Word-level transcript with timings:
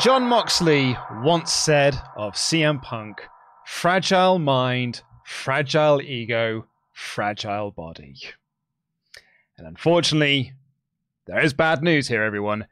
Jon 0.00 0.24
Moxley 0.24 0.96
once 1.22 1.52
said 1.52 1.94
of 2.16 2.32
CM 2.32 2.80
Punk, 2.80 3.20
fragile 3.66 4.38
mind, 4.38 5.02
fragile 5.26 6.00
ego, 6.00 6.66
fragile 6.94 7.70
body. 7.70 8.14
And 9.58 9.66
unfortunately, 9.66 10.54
there 11.26 11.44
is 11.44 11.52
bad 11.52 11.82
news 11.82 12.08
here, 12.08 12.22
everyone. 12.22 12.66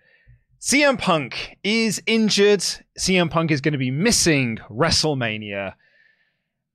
CM 0.59 0.99
Punk 0.99 1.59
is 1.63 2.03
injured. 2.07 2.61
CM 2.99 3.31
Punk 3.31 3.51
is 3.51 3.61
going 3.61 3.73
to 3.73 3.79
be 3.79 3.91
missing 3.91 4.59
WrestleMania. 4.71 5.75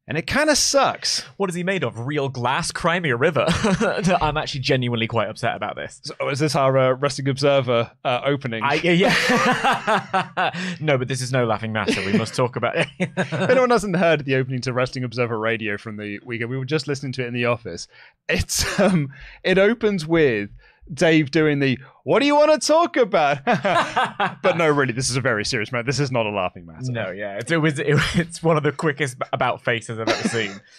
And 0.06 0.18
it 0.18 0.28
kind 0.28 0.50
of 0.50 0.58
sucks. 0.58 1.22
What 1.38 1.50
is 1.50 1.56
he 1.56 1.64
made 1.64 1.82
of? 1.82 2.06
Real 2.06 2.28
glass? 2.28 2.74
Crimea 2.74 3.16
River? 3.16 3.46
I'm 4.22 4.36
actually 4.36 4.60
genuinely 4.60 5.08
quite 5.08 5.30
upset 5.30 5.56
about 5.56 5.78
this. 5.78 6.02
So, 6.04 6.28
is 6.28 6.40
this 6.40 6.56
our 6.56 6.78
uh, 6.78 6.92
Wrestling 6.96 7.30
Observer 7.30 7.90
uh, 8.04 8.22
opening? 8.26 8.64
I, 8.64 8.74
yeah. 8.76 10.52
no, 10.82 10.98
but 10.98 11.08
this 11.08 11.22
is 11.22 11.32
no 11.32 11.46
laughing 11.46 11.72
matter. 11.72 12.06
We 12.06 12.18
must 12.18 12.36
talk 12.36 12.58
about 12.58 12.76
it. 12.76 12.88
if 13.00 13.34
anyone 13.50 13.70
hasn't 13.70 13.96
heard 13.96 14.26
the 14.26 14.36
opening 14.36 14.60
to 14.62 14.74
Wrestling 14.74 15.06
Observer 15.06 15.40
Radio 15.40 15.78
from 15.78 15.96
the 15.96 16.20
weekend, 16.26 16.50
we 16.50 16.58
were 16.58 16.66
just 16.66 16.86
listening 16.86 17.14
to 17.14 17.24
it 17.24 17.28
in 17.28 17.34
the 17.34 17.46
office. 17.46 17.88
It's 18.28 18.78
um, 18.82 19.10
it 19.46 19.58
opens 19.58 20.06
with 20.06 20.50
Dave 20.94 21.32
doing 21.32 21.60
the 21.60 21.80
"What 22.04 22.20
do 22.20 22.26
you 22.26 22.36
want 22.36 22.60
to 22.62 22.66
talk 22.68 22.98
about?" 22.98 23.44
but 24.42 24.58
no, 24.58 24.70
really, 24.72 24.94
this 24.94 25.10
is 25.10 25.16
a 25.16 25.22
very 25.22 25.46
serious 25.46 25.72
matter. 25.72 25.84
This 25.86 26.00
is 26.00 26.12
not 26.12 26.26
a 26.26 26.30
laughing 26.30 26.66
matter. 26.66 26.92
No, 26.92 27.12
yeah, 27.12 27.38
it's, 27.38 27.52
it 27.52 27.58
was 27.58 27.80
it, 27.80 27.98
it's 28.16 28.42
one 28.44 28.58
of 28.58 28.64
the 28.64 28.72
quickest 28.72 29.18
about 29.32 29.64
faces 29.64 30.00
I've 30.00 30.10
ever 30.10 30.28
seen. 30.30 30.60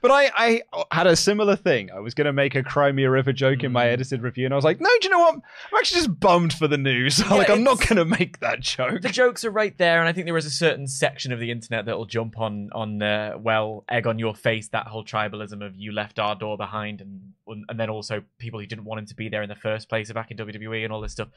But 0.00 0.10
I, 0.10 0.30
I 0.36 0.62
had 0.90 1.06
a 1.06 1.14
similar 1.14 1.54
thing. 1.54 1.90
I 1.94 2.00
was 2.00 2.12
going 2.14 2.24
to 2.24 2.32
make 2.32 2.56
a 2.56 2.62
Crimea 2.62 3.08
River 3.08 3.32
joke 3.32 3.62
in 3.62 3.70
my 3.70 3.84
Mm. 3.84 3.92
edited 3.92 4.20
review, 4.22 4.46
and 4.46 4.52
I 4.52 4.56
was 4.56 4.64
like, 4.64 4.80
no, 4.80 4.88
do 5.00 5.06
you 5.06 5.10
know 5.10 5.18
what? 5.20 5.34
I'm 5.34 5.42
actually 5.78 5.98
just 6.00 6.18
bummed 6.18 6.52
for 6.52 6.66
the 6.66 6.76
news. 6.78 7.24
like, 7.30 7.48
I'm 7.48 7.62
not 7.62 7.78
going 7.78 7.96
to 7.96 8.04
make 8.04 8.40
that 8.40 8.60
joke. 8.60 9.00
the 9.02 9.10
jokes 9.10 9.44
are 9.44 9.50
right 9.50 9.76
there, 9.78 10.00
and 10.00 10.08
I 10.08 10.12
think 10.12 10.26
there 10.26 10.36
is 10.36 10.46
a 10.46 10.50
certain 10.50 10.88
section 10.88 11.30
of 11.32 11.38
the 11.38 11.50
internet 11.52 11.84
that'll 11.86 12.06
jump 12.06 12.38
on 12.40 12.70
on 12.72 13.00
uh, 13.02 13.34
well, 13.38 13.84
egg 13.88 14.06
on 14.08 14.18
your 14.18 14.34
face 14.34 14.68
that 14.68 14.88
whole 14.88 15.04
tribalism 15.04 15.64
of 15.64 15.76
you 15.76 15.92
left 15.92 16.18
our 16.18 16.34
door 16.34 16.56
behind, 16.56 17.00
and 17.00 17.32
and 17.68 17.78
then 17.78 17.90
also 17.90 18.22
people 18.38 18.58
who 18.60 18.66
didn't 18.66 18.84
want 18.84 18.98
him 19.00 19.06
to 19.06 19.14
be 19.14 19.28
there 19.28 19.42
in 19.42 19.48
the 19.48 19.54
first 19.54 19.88
place 19.88 20.10
back 20.12 20.30
in 20.30 20.36
WWE 20.36 20.71
and 20.84 20.92
all 20.92 21.00
this 21.00 21.12
stuff. 21.12 21.28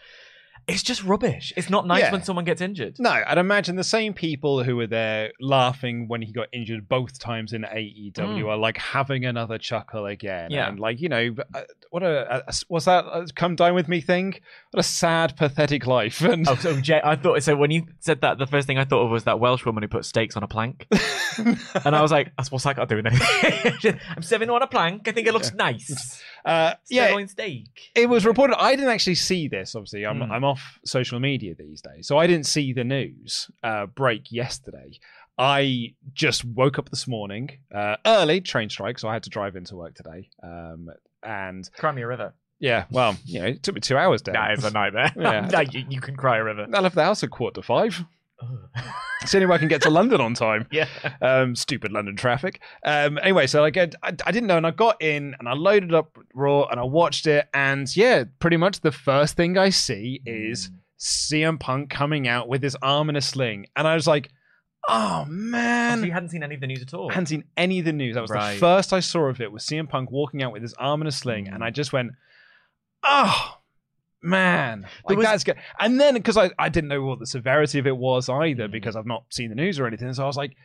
It's 0.67 0.81
just 0.81 1.03
rubbish. 1.03 1.53
It's 1.55 1.69
not 1.69 1.85
nice 1.85 2.01
Yeah. 2.03 2.11
when 2.11 2.23
someone 2.23 2.43
gets 2.43 2.59
injured. 2.59 2.95
No, 2.97 3.11
I'd 3.11 3.37
imagine 3.37 3.75
the 3.75 3.83
same 3.83 4.15
people 4.15 4.63
who 4.63 4.75
were 4.77 4.87
there 4.87 5.31
laughing 5.39 6.07
when 6.07 6.23
he 6.23 6.31
got 6.31 6.47
injured 6.51 6.89
both 6.89 7.19
times 7.19 7.53
in 7.53 7.63
AEW 7.65 8.47
are 8.49 8.57
like 8.57 8.77
having 8.77 9.25
another 9.25 9.59
chuckle 9.59 10.07
again. 10.07 10.49
Mm. 10.49 10.53
Yeah. 10.55 10.67
And 10.69 10.79
like, 10.79 10.99
you 11.01 11.09
know, 11.09 11.35
uh, 11.53 11.61
what 11.91 12.01
a, 12.01 12.47
a 12.49 12.53
what's 12.69 12.85
that 12.85 13.05
uh, 13.05 13.27
come 13.35 13.55
dine 13.55 13.75
with 13.75 13.87
me 13.87 14.01
thing? 14.01 14.39
What 14.71 14.79
a 14.79 14.83
sad, 14.83 15.37
pathetic 15.37 15.85
life. 15.85 16.21
And 16.21 16.47
Oh, 16.49 16.55
so 16.55 16.79
Jay, 16.81 16.99
I 17.03 17.15
thought 17.15 17.43
so. 17.43 17.55
When 17.55 17.69
you 17.69 17.83
said 17.99 18.21
that, 18.21 18.39
the 18.39 18.47
first 18.47 18.65
thing 18.65 18.79
I 18.79 18.85
thought 18.85 19.03
of 19.05 19.11
was 19.11 19.25
that 19.25 19.39
Welsh 19.39 19.65
woman 19.67 19.83
who 19.83 19.87
put 19.89 20.03
steaks 20.05 20.35
on 20.35 20.41
a 20.41 20.47
plank, 20.47 20.87
and 21.37 21.95
I 21.95 22.01
was 22.01 22.11
like, 22.11 22.31
"That's 22.37 22.51
what's 22.51 22.63
that 22.63 22.75
got 22.75 22.89
to 22.89 22.95
do 22.95 23.03
with 23.03 23.13
anything?" 23.13 23.99
I'm 24.15 24.23
serving 24.23 24.49
on 24.49 24.63
a 24.63 24.67
plank. 24.67 25.07
I 25.07 25.11
think 25.11 25.27
it 25.27 25.33
looks 25.33 25.53
nice. 25.53 26.21
Uh, 26.45 26.75
yeah, 26.89 27.07
Sirloin 27.07 27.27
steak. 27.27 27.91
it 27.95 28.07
was 28.07 28.25
reported. 28.25 28.55
I 28.59 28.75
didn't 28.75 28.91
actually 28.91 29.15
see 29.15 29.47
this. 29.47 29.75
Obviously, 29.75 30.05
I'm 30.05 30.19
Mm. 30.19 30.31
I'm 30.31 30.43
off 30.43 30.79
social 30.85 31.19
media 31.19 31.55
these 31.57 31.81
days, 31.81 32.07
so 32.07 32.17
I 32.17 32.27
didn't 32.27 32.45
see 32.45 32.71
the 32.73 32.83
news 32.83 33.49
uh, 33.63 33.87
break 33.87 34.31
yesterday. 34.31 34.91
I 35.37 35.95
just 36.13 36.45
woke 36.45 36.79
up 36.79 36.89
this 36.89 37.07
morning 37.07 37.49
uh, 37.73 37.97
early, 38.05 38.39
train 38.41 38.69
strike, 38.69 38.97
so 38.99 39.09
I 39.09 39.13
had 39.13 39.23
to 39.23 39.29
drive 39.29 39.55
into 39.57 39.75
work 39.75 39.93
today. 39.95 40.29
Um, 40.41 40.87
and 41.23 41.69
Crimea 41.77 42.07
River. 42.07 42.33
yeah, 42.59 42.85
well, 42.89 43.17
you 43.25 43.39
know, 43.41 43.47
it 43.47 43.61
took 43.63 43.75
me 43.75 43.81
two 43.81 43.97
hours 43.97 44.21
down. 44.21 44.33
That 44.35 44.53
is 44.57 44.63
a 44.63 44.71
nightmare. 44.71 45.11
Yeah. 45.17 45.47
No, 45.51 45.59
you, 45.59 45.83
you 45.89 45.99
can 45.99 46.15
cry 46.15 46.37
a 46.37 46.43
river. 46.43 46.67
I 46.73 46.79
left 46.79 46.95
the 46.95 47.03
house 47.03 47.21
at 47.23 47.31
quarter 47.31 47.55
to 47.59 47.65
five. 47.67 48.01
It's 49.21 49.31
the 49.31 49.37
only 49.37 49.47
way 49.47 49.55
I 49.55 49.57
can 49.59 49.67
get 49.69 49.81
to 49.83 49.89
London 49.89 50.21
on 50.21 50.33
time. 50.33 50.67
yeah. 50.71 50.87
Um, 51.21 51.55
stupid 51.55 51.91
London 51.91 52.15
traffic. 52.15 52.61
Um, 52.85 53.17
anyway, 53.21 53.47
so 53.47 53.61
like 53.61 53.77
I, 53.77 53.89
I, 54.03 54.09
I 54.25 54.31
didn't 54.31 54.47
know, 54.47 54.57
and 54.57 54.67
I 54.67 54.71
got 54.71 55.01
in 55.01 55.35
and 55.39 55.47
I 55.49 55.53
loaded 55.53 55.93
up 55.93 56.17
Raw 56.33 56.65
and 56.65 56.79
I 56.79 56.83
watched 56.83 57.25
it, 57.27 57.47
and 57.53 57.93
yeah, 57.95 58.25
pretty 58.39 58.57
much 58.57 58.81
the 58.81 58.91
first 58.91 59.35
thing 59.35 59.57
I 59.57 59.69
see 59.69 60.21
is 60.25 60.69
CM 60.99 61.59
Punk 61.59 61.89
coming 61.89 62.27
out 62.27 62.47
with 62.47 62.61
his 62.61 62.75
arm 62.81 63.09
in 63.09 63.15
a 63.15 63.21
sling, 63.21 63.67
and 63.75 63.87
I 63.87 63.95
was 63.95 64.05
like, 64.05 64.29
oh 64.87 65.25
man. 65.27 65.99
So 65.99 66.05
you 66.05 66.11
hadn't 66.11 66.29
seen 66.29 66.43
any 66.43 66.55
of 66.55 66.61
the 66.61 66.67
news 66.67 66.81
at 66.83 66.93
all. 66.93 67.09
I 67.09 67.13
hadn't 67.15 67.27
seen 67.27 67.45
any 67.57 67.79
of 67.79 67.85
the 67.85 67.93
news. 67.93 68.15
That 68.15 68.21
was 68.21 68.31
Right. 68.31 68.53
the 68.53 68.59
first 68.59 68.93
I 68.93 68.99
saw 68.99 69.25
of 69.27 69.41
it. 69.41 69.51
Was 69.51 69.63
CM 69.65 69.89
Punk 69.89 70.11
walking 70.11 70.43
out 70.43 70.51
with 70.51 70.61
his 70.61 70.73
arm 70.75 71.01
in 71.01 71.07
a 71.07 71.11
sling, 71.11 71.47
and 71.47 71.63
I 71.63 71.71
just 71.71 71.91
went, 71.93 72.11
"Oh 73.03 73.57
man, 74.25 74.87
like 75.07 75.17
was- 75.17 75.25
that's 75.27 75.43
good." 75.43 75.57
And 75.79 75.99
then 75.99 76.15
because 76.15 76.37
I, 76.37 76.51
I 76.59 76.69
didn't 76.69 76.89
know 76.89 77.03
what 77.03 77.19
the 77.19 77.27
severity 77.27 77.79
of 77.79 77.87
it 77.87 77.95
was 77.97 78.27
either, 78.29 78.67
because 78.67 78.95
I've 78.95 79.05
not 79.05 79.23
seen 79.29 79.49
the 79.49 79.55
news 79.55 79.79
or 79.79 79.87
anything, 79.87 80.11
so 80.13 80.23
I 80.23 80.27
was 80.27 80.37
like, 80.37 80.55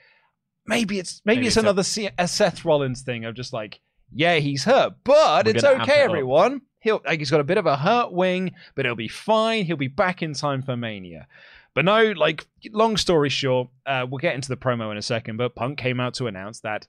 maybe 0.66 0.98
it's 0.98 1.20
maybe, 1.24 1.36
Maybe 1.38 1.46
it's, 1.46 1.56
it's 1.56 1.64
a- 1.64 1.68
another 1.68 1.82
Seth 1.82 2.64
Rollins 2.64 3.02
thing 3.02 3.24
of 3.24 3.34
just 3.34 3.52
like, 3.52 3.80
yeah, 4.12 4.36
he's 4.36 4.64
hurt, 4.64 4.94
but 5.04 5.46
it's 5.46 5.64
okay, 5.64 6.00
it 6.00 6.04
everyone. 6.04 6.62
He'll 6.80 7.02
like 7.04 7.18
he's 7.18 7.30
got 7.30 7.40
a 7.40 7.44
bit 7.44 7.58
of 7.58 7.66
a 7.66 7.76
hurt 7.76 8.12
wing, 8.12 8.52
but 8.74 8.84
he'll 8.86 8.94
be 8.94 9.08
fine. 9.08 9.66
He'll 9.66 9.76
be 9.76 9.88
back 9.88 10.22
in 10.22 10.32
time 10.34 10.62
for 10.62 10.76
Mania. 10.76 11.26
But 11.74 11.84
no, 11.84 12.10
like, 12.12 12.48
long 12.72 12.96
story 12.96 13.28
short, 13.28 13.68
uh, 13.86 14.04
we'll 14.10 14.18
get 14.18 14.34
into 14.34 14.48
the 14.48 14.56
promo 14.56 14.90
in 14.90 14.96
a 14.96 15.02
second, 15.02 15.36
but 15.36 15.54
Punk 15.54 15.78
came 15.78 16.00
out 16.00 16.14
to 16.14 16.26
announce 16.26 16.60
that 16.60 16.88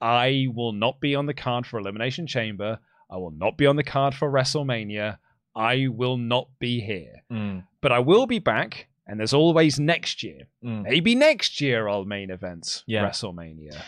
I 0.00 0.48
will 0.52 0.72
not 0.72 0.98
be 1.00 1.14
on 1.14 1.26
the 1.26 1.34
card 1.34 1.64
for 1.64 1.78
Elimination 1.78 2.26
Chamber. 2.26 2.80
I 3.08 3.18
will 3.18 3.30
not 3.30 3.56
be 3.56 3.66
on 3.66 3.76
the 3.76 3.84
card 3.84 4.14
for 4.16 4.28
WrestleMania. 4.28 5.18
I 5.56 5.88
will 5.88 6.16
not 6.18 6.48
be 6.60 6.80
here. 6.80 7.22
Mm, 7.32 7.64
But 7.80 7.90
I 7.92 7.98
will 8.00 8.26
be 8.26 8.38
back, 8.38 8.88
and 9.06 9.18
there's 9.18 9.32
always 9.34 9.80
next 9.80 10.22
year. 10.22 10.46
mm. 10.62 10.82
Maybe 10.82 11.14
next 11.14 11.60
year 11.60 11.88
I'll 11.88 12.04
main 12.04 12.30
event 12.30 12.84
Yeah. 12.86 13.04
WrestleMania. 13.08 13.80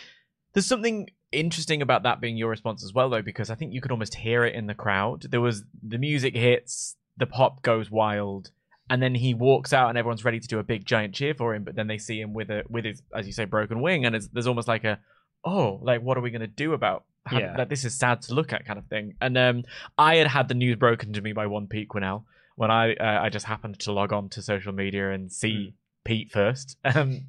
There's 0.54 0.66
something 0.66 1.08
interesting 1.30 1.82
about 1.82 2.04
that 2.04 2.20
being 2.20 2.36
your 2.38 2.48
response 2.48 2.82
as 2.82 2.94
well, 2.94 3.10
though, 3.10 3.20
because 3.22 3.50
I 3.50 3.54
think 3.54 3.74
you 3.74 3.80
could 3.82 3.92
almost 3.92 4.14
hear 4.14 4.44
it 4.44 4.54
in 4.54 4.66
the 4.66 4.74
crowd. 4.74 5.22
There 5.30 5.42
was 5.42 5.64
the 5.86 5.98
music 5.98 6.34
hits, 6.34 6.96
the 7.18 7.26
pop 7.26 7.62
goes 7.62 7.90
wild, 7.90 8.50
and 8.88 9.02
then 9.02 9.14
he 9.14 9.34
walks 9.34 9.74
out, 9.74 9.90
and 9.90 9.98
everyone's 9.98 10.24
ready 10.24 10.40
to 10.40 10.48
do 10.48 10.58
a 10.58 10.62
big 10.64 10.86
giant 10.86 11.14
cheer 11.14 11.34
for 11.34 11.54
him. 11.54 11.64
But 11.64 11.74
then 11.74 11.86
they 11.86 11.98
see 11.98 12.18
him 12.20 12.32
with 12.32 12.50
a 12.50 12.62
with 12.70 12.86
his, 12.86 13.02
as 13.14 13.26
you 13.26 13.32
say, 13.34 13.44
broken 13.44 13.80
wing, 13.82 14.06
and 14.06 14.16
it's, 14.16 14.28
there's 14.28 14.46
almost 14.46 14.68
like 14.68 14.84
a, 14.84 14.98
oh, 15.44 15.78
like 15.82 16.00
what 16.00 16.16
are 16.16 16.22
we 16.22 16.30
gonna 16.30 16.46
do 16.46 16.72
about? 16.72 17.04
Yeah. 17.32 17.54
Like 17.56 17.68
this 17.68 17.84
is 17.84 17.94
sad 17.94 18.22
to 18.22 18.34
look 18.34 18.52
at, 18.52 18.64
kind 18.64 18.78
of 18.78 18.86
thing. 18.86 19.14
And 19.20 19.36
um, 19.36 19.64
I 19.96 20.16
had 20.16 20.26
had 20.26 20.48
the 20.48 20.54
news 20.54 20.76
broken 20.76 21.12
to 21.14 21.20
me 21.20 21.32
by 21.32 21.46
one 21.46 21.66
Pete 21.66 21.88
Quinnell 21.88 22.24
when 22.56 22.70
I 22.70 22.94
uh, 22.94 23.22
I 23.22 23.28
just 23.28 23.46
happened 23.46 23.78
to 23.80 23.92
log 23.92 24.12
on 24.12 24.28
to 24.30 24.42
social 24.42 24.72
media 24.72 25.12
and 25.12 25.30
see 25.32 25.74
Pete 26.04 26.30
first. 26.30 26.76
Um, 26.84 27.26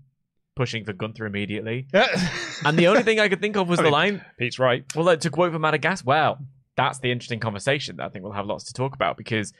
pushing 0.56 0.84
for 0.84 0.92
Gunther 0.92 1.26
immediately. 1.26 1.88
And 2.66 2.78
the 2.78 2.88
only 2.88 3.04
thing 3.04 3.22
I 3.22 3.30
could 3.30 3.40
think 3.40 3.56
of 3.56 3.70
was 3.70 3.80
I 3.80 3.84
the 3.84 3.86
mean- 3.86 3.94
line, 3.94 4.26
Pete's 4.38 4.60
right. 4.60 4.84
well, 4.94 5.06
like, 5.06 5.22
to 5.22 5.30
quote 5.30 5.54
from 5.54 5.62
Madagascar, 5.62 6.06
well, 6.06 6.40
that's 6.76 7.00
the 7.00 7.10
interesting 7.10 7.40
conversation 7.40 7.96
that 7.96 8.06
I 8.06 8.10
think 8.10 8.24
we'll 8.24 8.34
have 8.34 8.46
lots 8.46 8.66
to 8.66 8.74
talk 8.74 8.94
about 8.96 9.16
because 9.16 9.54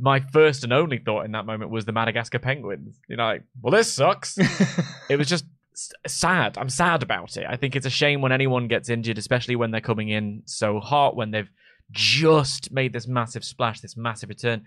my 0.00 0.18
first 0.18 0.64
and 0.64 0.72
only 0.72 0.98
thought 0.98 1.24
in 1.24 1.32
that 1.32 1.46
moment 1.46 1.70
was 1.70 1.84
the 1.84 1.92
Madagascar 1.92 2.40
Penguins. 2.40 2.98
You 3.08 3.16
know, 3.16 3.24
like, 3.24 3.42
well, 3.62 3.70
this 3.70 3.92
sucks. 3.92 4.36
it 5.08 5.16
was 5.16 5.28
just 5.28 5.44
sad. 6.06 6.56
I'm 6.58 6.68
sad 6.68 7.02
about 7.02 7.36
it. 7.36 7.46
I 7.48 7.56
think 7.56 7.74
it's 7.76 7.86
a 7.86 7.90
shame 7.90 8.20
when 8.20 8.32
anyone 8.32 8.68
gets 8.68 8.88
injured, 8.88 9.18
especially 9.18 9.56
when 9.56 9.70
they're 9.70 9.80
coming 9.80 10.08
in 10.08 10.42
so 10.46 10.80
hot, 10.80 11.16
when 11.16 11.30
they've 11.30 11.50
just 11.90 12.72
made 12.72 12.92
this 12.92 13.06
massive 13.06 13.44
splash, 13.44 13.80
this 13.80 13.96
massive 13.96 14.28
return. 14.28 14.64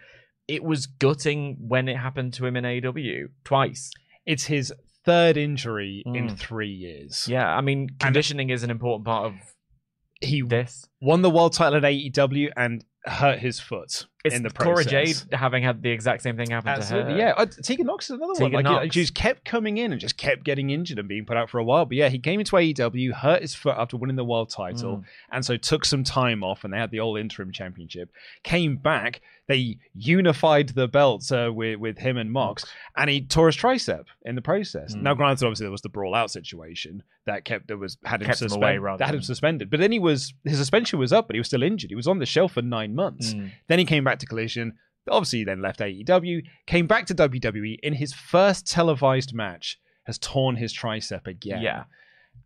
It 0.47 0.63
was 0.63 0.85
gutting 0.85 1.57
when 1.59 1.87
it 1.89 1.97
happened 1.97 2.33
to 2.35 2.45
him 2.45 2.55
in 2.55 2.63
AEW 2.63 3.27
twice. 3.43 3.91
It's 4.25 4.45
his 4.45 4.73
third 5.05 5.37
injury 5.37 6.03
in 6.05 6.27
Mm. 6.29 6.37
three 6.37 6.69
years. 6.71 7.27
Yeah, 7.29 7.47
I 7.47 7.61
mean, 7.61 7.89
conditioning 7.99 8.49
is 8.49 8.63
an 8.63 8.69
important 8.69 9.05
part 9.05 9.25
of 9.27 9.33
He 10.21 10.41
this. 10.41 10.87
won 11.01 11.21
the 11.21 11.29
world 11.29 11.53
title 11.53 11.77
at 11.77 11.83
AEW 11.85 12.51
and 12.57 12.83
hurt 13.05 13.39
his 13.39 13.59
foot 13.59 14.05
It's 14.25 14.35
in 14.35 14.43
the 14.43 14.49
Cora 14.49 14.83
process. 14.83 15.21
Jade 15.21 15.33
having 15.33 15.63
had 15.63 15.81
the 15.83 15.89
exact 15.91 16.21
same 16.23 16.35
thing 16.35 16.49
happen 16.49 16.69
Absolutely, 16.69 17.13
to 17.13 17.19
her. 17.21 17.27
yeah. 17.27 17.33
Uh, 17.37 17.45
Tegan 17.45 17.85
Nox 17.85 18.05
is 18.09 18.17
another 18.17 18.33
one. 18.33 18.51
Like, 18.51 18.63
Nox. 18.65 18.83
he 18.83 18.89
just 18.89 19.13
kept 19.15 19.45
coming 19.45 19.77
in 19.77 19.91
and 19.91 20.01
just 20.01 20.17
kept 20.17 20.43
getting 20.43 20.69
injured 20.71 20.99
and 20.99 21.07
being 21.07 21.23
put 21.25 21.37
out 21.37 21.49
for 21.49 21.59
a 21.59 21.63
while. 21.63 21.85
But 21.85 21.97
yeah, 21.97 22.09
he 22.09 22.19
came 22.19 22.39
into 22.39 22.55
AEW, 22.55 23.13
hurt 23.13 23.41
his 23.41 23.53
foot 23.55 23.75
after 23.77 23.95
winning 23.95 24.15
the 24.15 24.25
world 24.25 24.49
title, 24.49 24.97
Mm. 24.97 25.03
and 25.31 25.45
so 25.45 25.55
took 25.55 25.85
some 25.85 26.03
time 26.03 26.43
off. 26.43 26.63
And 26.63 26.73
they 26.73 26.77
had 26.77 26.91
the 26.91 26.99
old 26.99 27.19
interim 27.19 27.51
championship. 27.51 28.09
Came 28.43 28.75
back, 28.77 29.21
they 29.47 29.77
unified 29.93 30.69
the 30.69 30.87
belts 30.87 31.31
uh, 31.31 31.49
with 31.53 31.79
with 31.79 31.97
him 31.99 32.17
and 32.17 32.31
Mox, 32.31 32.65
and 32.95 33.09
he 33.09 33.21
tore 33.21 33.47
his 33.47 33.55
tricep 33.55 34.05
in 34.25 34.35
the 34.35 34.41
process. 34.41 34.95
Mm. 34.95 35.01
Now, 35.03 35.13
granted, 35.13 35.45
obviously 35.45 35.65
there 35.65 35.71
was 35.71 35.81
the 35.81 35.89
brawl 35.89 36.15
out 36.15 36.31
situation 36.31 37.03
that 37.25 37.43
kept 37.45 37.67
that 37.67 37.77
was 37.77 37.97
had 38.05 38.21
him 38.21 38.27
Kept 38.27 38.41
him 38.41 38.49
suspended. 38.49 38.63
away 38.69 38.77
rather 38.77 38.97
that 38.99 39.05
had 39.07 39.15
him 39.15 39.21
suspended, 39.21 39.69
but 39.69 39.79
then 39.79 39.91
he 39.91 39.99
was 39.99 40.33
his 40.43 40.57
suspension 40.57 40.97
was 40.97 41.13
up, 41.13 41.27
but 41.27 41.35
he 41.35 41.39
was 41.39 41.47
still 41.47 41.63
injured. 41.63 41.91
He 41.91 41.95
was 41.95 42.07
on 42.07 42.19
the 42.19 42.25
shelf 42.25 42.53
for 42.53 42.61
nine 42.61 42.95
months. 42.95 43.33
Mm. 43.33 43.51
Then 43.67 43.79
he 43.79 43.85
came 43.85 44.03
back 44.07 44.19
to 44.19 44.25
Collision. 44.25 44.73
Obviously, 45.09 45.43
then 45.45 45.61
left 45.61 45.79
AEW, 45.79 46.41
came 46.65 46.85
back 46.87 47.05
to 47.05 47.15
WWE 47.15 47.77
in 47.81 47.93
his 47.93 48.13
first 48.13 48.67
televised 48.67 49.33
match, 49.33 49.79
has 50.05 50.17
torn 50.17 50.55
his 50.57 50.73
tricep 50.75 51.27
again. 51.27 51.61
Yeah. 51.61 51.83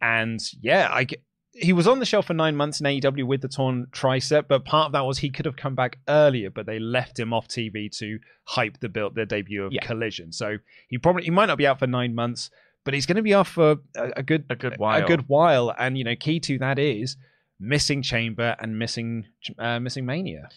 And 0.02 0.40
yeah, 0.62 0.90
I 0.92 1.06
get, 1.06 1.24
he 1.54 1.74
was 1.74 1.88
on 1.88 2.00
the 2.00 2.06
shelf 2.06 2.28
for 2.28 2.34
nine 2.34 2.56
months 2.56 2.80
in 2.80 2.86
AEW 2.86 3.26
with 3.26 3.42
the 3.42 3.48
torn 3.48 3.88
tricep, 3.92 4.46
but 4.48 4.64
part 4.64 4.86
of 4.88 4.92
that 4.94 5.06
was 5.06 5.18
he 5.18 5.30
could 5.32 5.46
have 5.46 5.56
come 5.56 5.76
back 5.76 5.98
earlier, 6.08 6.50
but 6.50 6.66
they 6.66 6.80
left 6.80 7.20
him 7.20 7.34
off 7.34 7.48
TV 7.48 7.90
to 7.98 8.20
hype 8.46 8.80
the 8.80 8.90
build, 8.90 9.16
the 9.16 9.26
debut 9.26 9.64
of 9.66 9.74
Yeah. 9.74 9.84
Collision. 9.86 10.32
So 10.32 10.58
he 10.88 10.98
probably 10.98 11.24
he 11.24 11.32
might 11.32 11.48
not 11.48 11.58
be 11.58 11.68
out 11.68 11.80
for 11.80 11.88
nine 11.88 12.14
months, 12.16 12.50
but 12.86 12.94
he's 12.94 13.06
going 13.06 13.18
to 13.18 13.22
be 13.24 13.34
off 13.34 13.50
for 13.50 13.78
a, 13.96 14.12
a 14.18 14.24
good 14.24 14.46
A 14.50 14.56
good 14.56 14.78
while. 14.78 15.04
a 15.04 15.08
good 15.08 15.28
while. 15.28 15.74
And 15.78 15.98
you 15.98 16.04
know, 16.04 16.16
key 16.16 16.40
to 16.42 16.58
that 16.60 16.78
is 16.80 17.18
missing 17.60 18.02
Chamber 18.02 18.56
and 18.60 18.78
missing 18.80 19.26
uh, 19.60 19.80
missing 19.80 20.06
Mania. 20.06 20.48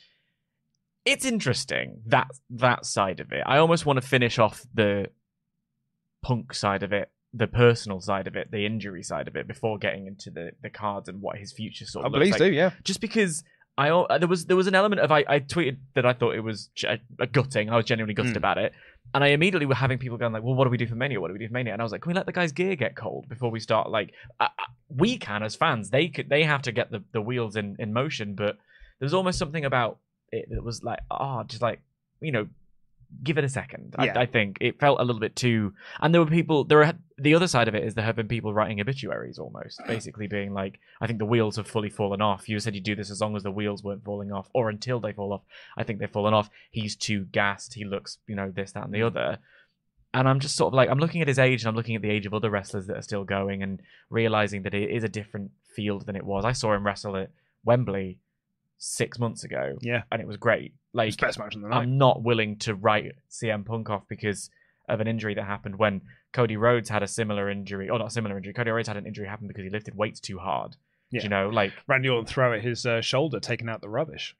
It's 1.04 1.24
interesting 1.24 2.00
that 2.06 2.28
that 2.50 2.86
side 2.86 3.20
of 3.20 3.32
it. 3.32 3.42
I 3.46 3.58
almost 3.58 3.84
want 3.86 4.00
to 4.00 4.06
finish 4.06 4.38
off 4.38 4.64
the 4.72 5.08
punk 6.22 6.54
side 6.54 6.82
of 6.82 6.92
it, 6.92 7.10
the 7.32 7.46
personal 7.46 8.00
side 8.00 8.26
of 8.26 8.36
it, 8.36 8.50
the 8.50 8.64
injury 8.64 9.02
side 9.02 9.28
of 9.28 9.36
it, 9.36 9.46
before 9.46 9.78
getting 9.78 10.06
into 10.06 10.30
the 10.30 10.52
the 10.62 10.70
cards 10.70 11.08
and 11.08 11.20
what 11.20 11.38
his 11.38 11.52
future 11.52 11.84
sort 11.86 12.04
I 12.04 12.06
of 12.06 12.12
looks 12.12 12.20
believe 12.20 12.32
like. 12.32 12.40
do, 12.40 12.52
yeah. 12.52 12.70
Just 12.82 13.00
because 13.00 13.44
I 13.76 13.88
there 14.18 14.28
was 14.28 14.46
there 14.46 14.56
was 14.56 14.66
an 14.66 14.74
element 14.74 15.00
of 15.00 15.10
I, 15.10 15.24
I 15.28 15.40
tweeted 15.40 15.78
that 15.94 16.06
I 16.06 16.12
thought 16.12 16.34
it 16.36 16.40
was 16.40 16.70
a 17.18 17.26
gutting. 17.26 17.70
I 17.70 17.76
was 17.76 17.84
genuinely 17.84 18.14
gutted 18.14 18.34
Mm. 18.34 18.36
about 18.38 18.56
it, 18.58 18.72
and 19.12 19.24
I 19.24 19.28
immediately 19.28 19.66
were 19.66 19.74
having 19.74 19.98
people 19.98 20.16
going 20.16 20.32
like, 20.32 20.44
"Well, 20.44 20.54
what 20.54 20.64
do 20.64 20.70
we 20.70 20.76
do 20.78 20.86
for 20.86 20.94
Mania? 20.94 21.20
What 21.20 21.26
do 21.28 21.32
we 21.34 21.40
do 21.40 21.48
for 21.48 21.54
Mania?" 21.54 21.72
And 21.72 21.82
I 21.82 21.84
was 21.84 21.90
like, 21.92 22.02
"Can 22.02 22.10
we 22.10 22.14
let 22.14 22.26
the 22.26 22.32
guy's 22.32 22.52
gear 22.52 22.76
get 22.76 22.94
cold 22.94 23.28
before 23.28 23.50
we 23.50 23.58
start?" 23.60 23.90
Like, 23.90 24.12
we 24.88 25.18
can 25.18 25.42
as 25.42 25.56
fans. 25.56 25.90
They 25.90 26.08
could 26.08 26.28
they 26.28 26.44
have 26.44 26.62
to 26.62 26.72
get 26.72 26.90
the 26.92 27.02
the 27.12 27.20
wheels 27.20 27.56
in 27.56 27.74
in 27.80 27.92
motion, 27.92 28.34
but 28.36 28.56
there's 29.00 29.12
almost 29.12 29.38
something 29.40 29.64
about 29.64 29.98
it 30.34 30.48
that 30.50 30.64
was 30.64 30.82
like, 30.82 31.00
ah, 31.10 31.44
just 31.44 31.62
like 31.62 31.80
you 32.20 32.32
know. 32.32 32.48
Give 33.22 33.38
it 33.38 33.44
a 33.44 33.48
second. 33.48 33.94
Yeah. 34.02 34.18
I, 34.18 34.22
I 34.22 34.26
think 34.26 34.58
it 34.60 34.80
felt 34.80 34.98
a 34.98 35.04
little 35.04 35.20
bit 35.20 35.36
too, 35.36 35.72
and 36.00 36.12
there 36.12 36.20
were 36.20 36.28
people. 36.28 36.64
There 36.64 36.82
are 36.82 36.94
the 37.16 37.36
other 37.36 37.46
side 37.46 37.68
of 37.68 37.74
it 37.76 37.84
is 37.84 37.94
there 37.94 38.04
have 38.04 38.16
been 38.16 38.26
people 38.26 38.52
writing 38.52 38.80
obituaries 38.80 39.38
almost, 39.38 39.80
basically 39.86 40.26
being 40.26 40.52
like, 40.52 40.80
I 41.00 41.06
think 41.06 41.20
the 41.20 41.24
wheels 41.24 41.54
have 41.54 41.68
fully 41.68 41.90
fallen 41.90 42.20
off. 42.20 42.48
You 42.48 42.58
said 42.58 42.74
you'd 42.74 42.82
do 42.82 42.96
this 42.96 43.12
as 43.12 43.20
long 43.20 43.36
as 43.36 43.44
the 43.44 43.52
wheels 43.52 43.84
weren't 43.84 44.02
falling 44.02 44.32
off, 44.32 44.48
or 44.52 44.68
until 44.68 44.98
they 44.98 45.12
fall 45.12 45.32
off. 45.32 45.42
I 45.76 45.84
think 45.84 46.00
they've 46.00 46.10
fallen 46.10 46.34
off. 46.34 46.50
He's 46.72 46.96
too 46.96 47.26
gassed. 47.26 47.74
He 47.74 47.84
looks, 47.84 48.18
you 48.26 48.34
know, 48.34 48.50
this, 48.50 48.72
that, 48.72 48.84
and 48.84 48.92
the 48.92 49.02
other. 49.02 49.38
And 50.12 50.28
I'm 50.28 50.40
just 50.40 50.56
sort 50.56 50.72
of 50.72 50.74
like, 50.74 50.88
I'm 50.88 50.98
looking 50.98 51.22
at 51.22 51.28
his 51.28 51.38
age 51.38 51.62
and 51.62 51.68
I'm 51.68 51.76
looking 51.76 51.96
at 51.96 52.02
the 52.02 52.10
age 52.10 52.26
of 52.26 52.34
other 52.34 52.50
wrestlers 52.50 52.86
that 52.86 52.96
are 52.96 53.02
still 53.02 53.24
going 53.24 53.62
and 53.62 53.80
realizing 54.10 54.62
that 54.62 54.74
it 54.74 54.90
is 54.90 55.04
a 55.04 55.08
different 55.08 55.50
field 55.74 56.06
than 56.06 56.16
it 56.16 56.24
was. 56.24 56.44
I 56.44 56.52
saw 56.52 56.72
him 56.72 56.86
wrestle 56.86 57.16
at 57.16 57.30
Wembley 57.64 58.18
six 58.78 59.18
months 59.18 59.44
ago, 59.44 59.76
Yeah. 59.82 60.02
and 60.12 60.20
it 60.20 60.26
was 60.26 60.36
great. 60.36 60.74
Like, 60.92 61.16
best 61.16 61.38
match 61.38 61.54
of 61.56 61.62
the 61.62 61.68
night. 61.68 61.78
I'm 61.78 61.98
not 61.98 62.22
willing 62.22 62.58
to 62.60 62.74
write 62.74 63.12
CM 63.30 63.64
Punk 63.64 63.90
off 63.90 64.02
because 64.08 64.50
of 64.88 65.00
an 65.00 65.08
injury 65.08 65.34
that 65.34 65.44
happened 65.44 65.76
when 65.78 66.02
Cody 66.32 66.56
Rhodes 66.56 66.88
had 66.90 67.02
a 67.02 67.08
similar 67.08 67.48
injury, 67.50 67.88
or 67.88 67.98
not 67.98 68.08
a 68.08 68.10
similar 68.10 68.36
injury. 68.36 68.52
Cody 68.52 68.70
Rhodes 68.70 68.88
had 68.88 68.96
an 68.96 69.06
injury 69.06 69.26
happen 69.26 69.48
because 69.48 69.64
he 69.64 69.70
lifted 69.70 69.94
weights 69.96 70.20
too 70.20 70.38
hard. 70.38 70.76
Yeah. 71.10 71.22
You 71.22 71.28
know, 71.28 71.48
like 71.48 71.72
Randy 71.86 72.08
Orton 72.08 72.26
throw 72.26 72.52
at 72.52 72.62
his 72.62 72.84
uh, 72.84 73.00
shoulder, 73.00 73.40
taking 73.40 73.68
out 73.68 73.80
the 73.80 73.88
rubbish. 73.88 74.36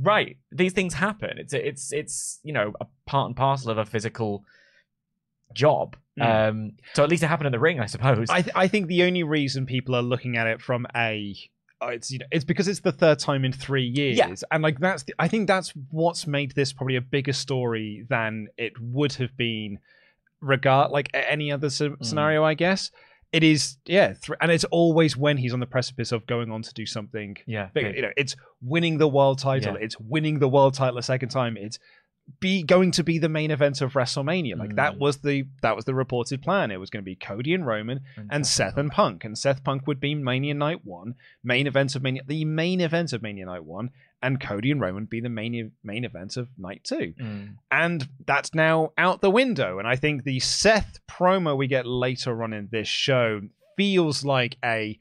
right, 0.00 0.36
these 0.52 0.72
things 0.72 0.94
happen. 0.94 1.38
It's 1.38 1.52
it's 1.52 1.92
it's 1.92 2.40
you 2.42 2.52
know 2.52 2.72
a 2.80 2.86
part 3.06 3.26
and 3.28 3.36
parcel 3.36 3.70
of 3.70 3.78
a 3.78 3.84
physical 3.84 4.44
job. 5.54 5.96
Mm. 6.18 6.48
Um, 6.48 6.70
so 6.94 7.02
at 7.04 7.08
least 7.10 7.22
it 7.22 7.26
happened 7.28 7.46
in 7.46 7.52
the 7.52 7.58
ring, 7.58 7.80
I 7.80 7.86
suppose. 7.86 8.28
I, 8.30 8.42
th- 8.42 8.54
I 8.56 8.68
think 8.68 8.86
the 8.88 9.04
only 9.04 9.22
reason 9.22 9.66
people 9.66 9.94
are 9.94 10.02
looking 10.02 10.36
at 10.36 10.46
it 10.46 10.60
from 10.60 10.86
a 10.94 11.36
uh, 11.82 11.86
it's 11.88 12.10
you 12.10 12.18
know 12.18 12.26
it's 12.32 12.44
because 12.44 12.66
it's 12.68 12.80
the 12.80 12.92
third 12.92 13.18
time 13.18 13.44
in 13.44 13.52
three 13.52 13.84
years 13.86 14.16
Yeah. 14.18 14.34
and 14.50 14.62
like 14.62 14.78
that's 14.80 15.04
the, 15.04 15.14
i 15.18 15.28
think 15.28 15.46
that's 15.46 15.72
what's 15.90 16.26
made 16.26 16.52
this 16.52 16.72
probably 16.72 16.96
a 16.96 17.00
bigger 17.00 17.32
story 17.32 18.04
than 18.08 18.48
it 18.56 18.72
would 18.80 19.12
have 19.14 19.36
been 19.36 19.78
regard 20.40 20.90
like 20.90 21.10
any 21.14 21.50
other 21.52 21.68
sce- 21.68 21.96
Mm. 21.96 22.04
scenario 22.04 22.44
i 22.44 22.54
guess 22.54 22.90
it 23.32 23.42
is 23.44 23.76
yeah 23.86 24.08
th- 24.14 24.38
and 24.40 24.50
it's 24.50 24.64
always 24.64 25.16
when 25.16 25.36
he's 25.36 25.52
on 25.52 25.60
the 25.60 25.66
precipice 25.66 26.12
of 26.12 26.26
going 26.26 26.50
on 26.50 26.62
to 26.62 26.72
do 26.74 26.86
something 26.86 27.36
yeah, 27.46 27.68
bigger 27.74 27.88
big. 27.88 27.96
you 27.96 28.02
know 28.02 28.12
it's 28.16 28.36
winning 28.62 28.98
the 28.98 29.08
world 29.08 29.38
title 29.38 29.74
Yeah. 29.74 29.80
it's 29.84 29.98
winning 30.00 30.38
the 30.38 30.48
world 30.48 30.74
title 30.74 30.98
a 30.98 31.02
second 31.02 31.28
time 31.30 31.56
it's 31.56 31.78
be 32.40 32.62
going 32.62 32.90
to 32.92 33.02
be 33.02 33.18
the 33.18 33.28
main 33.28 33.50
event 33.50 33.80
of 33.80 33.94
WrestleMania. 33.94 34.56
Like 34.58 34.76
that 34.76 34.94
Mm. 34.94 34.98
was 34.98 35.18
the 35.18 35.46
that 35.62 35.74
was 35.74 35.84
the 35.86 35.94
reported 35.94 36.42
plan. 36.42 36.70
It 36.70 36.78
was 36.78 36.90
going 36.90 37.02
to 37.02 37.08
be 37.08 37.16
Cody 37.16 37.54
and 37.54 37.66
Roman 37.66 38.00
and 38.30 38.46
Seth 38.46 38.76
and 38.76 38.90
Punk. 38.90 39.24
And 39.24 39.36
Seth 39.36 39.64
Punk 39.64 39.86
would 39.86 39.98
be 40.00 40.14
Mania 40.14 40.54
Night 40.54 40.84
One, 40.84 41.14
main 41.42 41.66
event 41.66 41.96
of 41.96 42.02
Mania, 42.02 42.22
the 42.26 42.44
main 42.44 42.80
event 42.80 43.12
of 43.12 43.22
Mania 43.22 43.46
Night 43.46 43.64
One, 43.64 43.90
and 44.22 44.40
Cody 44.40 44.70
and 44.70 44.80
Roman 44.80 45.06
be 45.06 45.20
the 45.20 45.28
main 45.28 45.72
main 45.82 46.04
event 46.04 46.36
of 46.36 46.48
Night 46.58 46.84
Two. 46.84 47.14
Mm. 47.20 47.54
And 47.70 48.08
that's 48.26 48.54
now 48.54 48.92
out 48.98 49.20
the 49.20 49.30
window. 49.30 49.78
And 49.78 49.88
I 49.88 49.96
think 49.96 50.24
the 50.24 50.38
Seth 50.40 50.98
promo 51.10 51.56
we 51.56 51.66
get 51.66 51.86
later 51.86 52.42
on 52.42 52.52
in 52.52 52.68
this 52.70 52.88
show 52.88 53.40
feels 53.76 54.24
like 54.24 54.56
a 54.64 54.98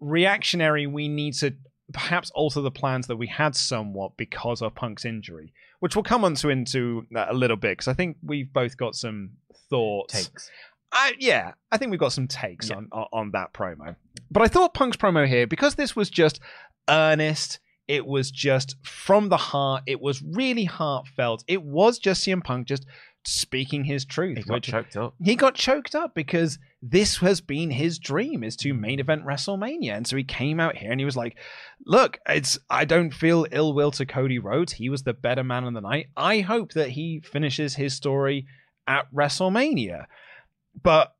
reactionary. 0.00 0.86
We 0.86 1.08
need 1.08 1.34
to 1.34 1.54
perhaps 1.92 2.30
alter 2.30 2.60
the 2.60 2.70
plans 2.70 3.06
that 3.08 3.16
we 3.16 3.26
had 3.26 3.54
somewhat 3.56 4.16
because 4.16 4.62
of 4.62 4.74
Punk's 4.74 5.04
injury, 5.04 5.52
which 5.80 5.94
we'll 5.96 6.02
come 6.02 6.24
onto 6.24 6.48
into 6.48 7.06
a 7.14 7.34
little 7.34 7.56
bit 7.56 7.72
because 7.72 7.88
I 7.88 7.94
think 7.94 8.16
we've 8.22 8.52
both 8.52 8.76
got 8.76 8.94
some 8.94 9.30
thoughts. 9.68 10.14
takes. 10.14 10.50
I, 10.92 11.14
yeah, 11.18 11.52
I 11.70 11.76
think 11.78 11.90
we've 11.92 12.00
got 12.00 12.12
some 12.12 12.26
takes 12.26 12.68
Yeah. 12.70 12.76
on, 12.76 12.88
on 12.92 13.06
on 13.12 13.30
that 13.32 13.52
promo. 13.52 13.94
But 14.30 14.42
I 14.42 14.48
thought 14.48 14.74
Punk's 14.74 14.96
promo 14.96 15.26
here 15.26 15.46
because 15.46 15.76
this 15.76 15.94
was 15.94 16.10
just 16.10 16.40
earnest. 16.88 17.60
It 17.88 18.06
was 18.06 18.30
just 18.30 18.76
from 18.82 19.28
the 19.28 19.36
heart. 19.36 19.82
It 19.86 20.00
was 20.00 20.22
really 20.22 20.64
heartfelt. 20.64 21.42
It 21.48 21.62
was 21.62 21.98
just 21.98 22.24
CM 22.24 22.42
Punk 22.42 22.66
just 22.68 22.86
speaking 23.24 23.84
his 23.84 24.04
truth. 24.04 24.38
He 24.38 24.44
got 24.44 24.62
choked 24.62 24.96
up. 24.96 25.14
he 25.22 25.36
got 25.36 25.54
choked 25.54 25.94
up 25.94 26.14
because 26.14 26.58
this 26.82 27.18
has 27.18 27.40
been 27.40 27.70
his 27.70 27.98
dream 27.98 28.42
is 28.42 28.56
to 28.56 28.72
main 28.72 29.00
event 29.00 29.24
WrestleMania. 29.24 29.96
And 29.96 30.06
so 30.06 30.16
he 30.16 30.24
came 30.24 30.58
out 30.58 30.76
here 30.76 30.90
and 30.90 31.00
he 31.00 31.04
was 31.04 31.16
like, 31.16 31.36
look, 31.84 32.18
it's 32.28 32.58
I 32.70 32.84
don't 32.84 33.12
feel 33.12 33.46
ill 33.52 33.74
will 33.74 33.90
to 33.92 34.06
Cody 34.06 34.38
Rhodes. 34.38 34.72
He 34.72 34.88
was 34.88 35.02
the 35.02 35.12
better 35.12 35.44
man 35.44 35.64
on 35.64 35.74
the 35.74 35.80
night. 35.80 36.06
I 36.16 36.40
hope 36.40 36.72
that 36.72 36.90
he 36.90 37.20
finishes 37.20 37.74
his 37.74 37.94
story 37.94 38.46
at 38.86 39.12
WrestleMania. 39.12 40.06
But 40.82 41.14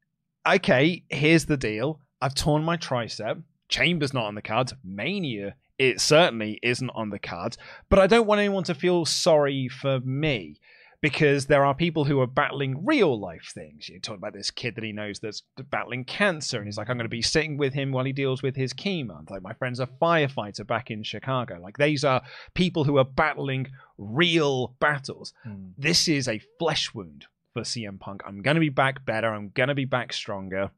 okay, 0.46 1.04
here's 1.10 1.46
the 1.46 1.56
deal. 1.56 2.00
I've 2.20 2.34
torn 2.34 2.64
my 2.64 2.76
tricep. 2.76 3.42
Chambers 3.68 4.14
not 4.14 4.24
on 4.24 4.34
the 4.34 4.42
cards. 4.42 4.74
Mania, 4.82 5.54
it 5.78 6.00
certainly 6.00 6.58
isn't 6.62 6.90
on 6.90 7.10
the 7.10 7.18
cards. 7.18 7.56
But 7.88 7.98
I 7.98 8.06
don't 8.06 8.26
want 8.26 8.40
anyone 8.40 8.64
to 8.64 8.74
feel 8.74 9.04
sorry 9.04 9.68
for 9.68 10.00
me 10.00 10.56
because 11.02 11.46
there 11.46 11.64
are 11.64 11.74
people 11.74 12.04
who 12.04 12.20
are 12.20 12.26
battling 12.26 12.84
real 12.84 13.18
life 13.18 13.52
things. 13.54 13.88
You 13.88 14.00
talk 14.00 14.18
about 14.18 14.34
this 14.34 14.50
kid 14.50 14.74
that 14.74 14.84
he 14.84 14.92
knows 14.92 15.18
that's 15.18 15.42
battling 15.70 16.04
cancer, 16.04 16.58
and 16.58 16.66
he's 16.66 16.76
like, 16.76 16.90
I'm 16.90 16.96
going 16.96 17.04
to 17.04 17.08
be 17.08 17.22
sitting 17.22 17.56
with 17.56 17.72
him 17.72 17.90
while 17.90 18.04
he 18.04 18.12
deals 18.12 18.42
with 18.42 18.54
his 18.54 18.74
chemo. 18.74 19.28
Like, 19.30 19.42
my 19.42 19.54
friend's 19.54 19.80
a 19.80 19.86
firefighter 19.86 20.66
back 20.66 20.90
in 20.90 21.02
Chicago. 21.02 21.58
Like, 21.62 21.78
these 21.78 22.04
are 22.04 22.22
people 22.54 22.84
who 22.84 22.98
are 22.98 23.04
battling 23.04 23.68
real 23.96 24.74
battles. 24.78 25.32
Mm. 25.46 25.72
This 25.78 26.06
is 26.06 26.28
a 26.28 26.40
flesh 26.58 26.92
wound 26.92 27.26
for 27.54 27.62
CM 27.62 27.98
Punk. 27.98 28.22
I'm 28.26 28.42
going 28.42 28.56
to 28.56 28.60
be 28.60 28.68
back 28.68 29.04
better. 29.04 29.32
I'm 29.32 29.50
going 29.50 29.68
to 29.68 29.74
be 29.74 29.86
back 29.86 30.12
stronger. 30.12 30.70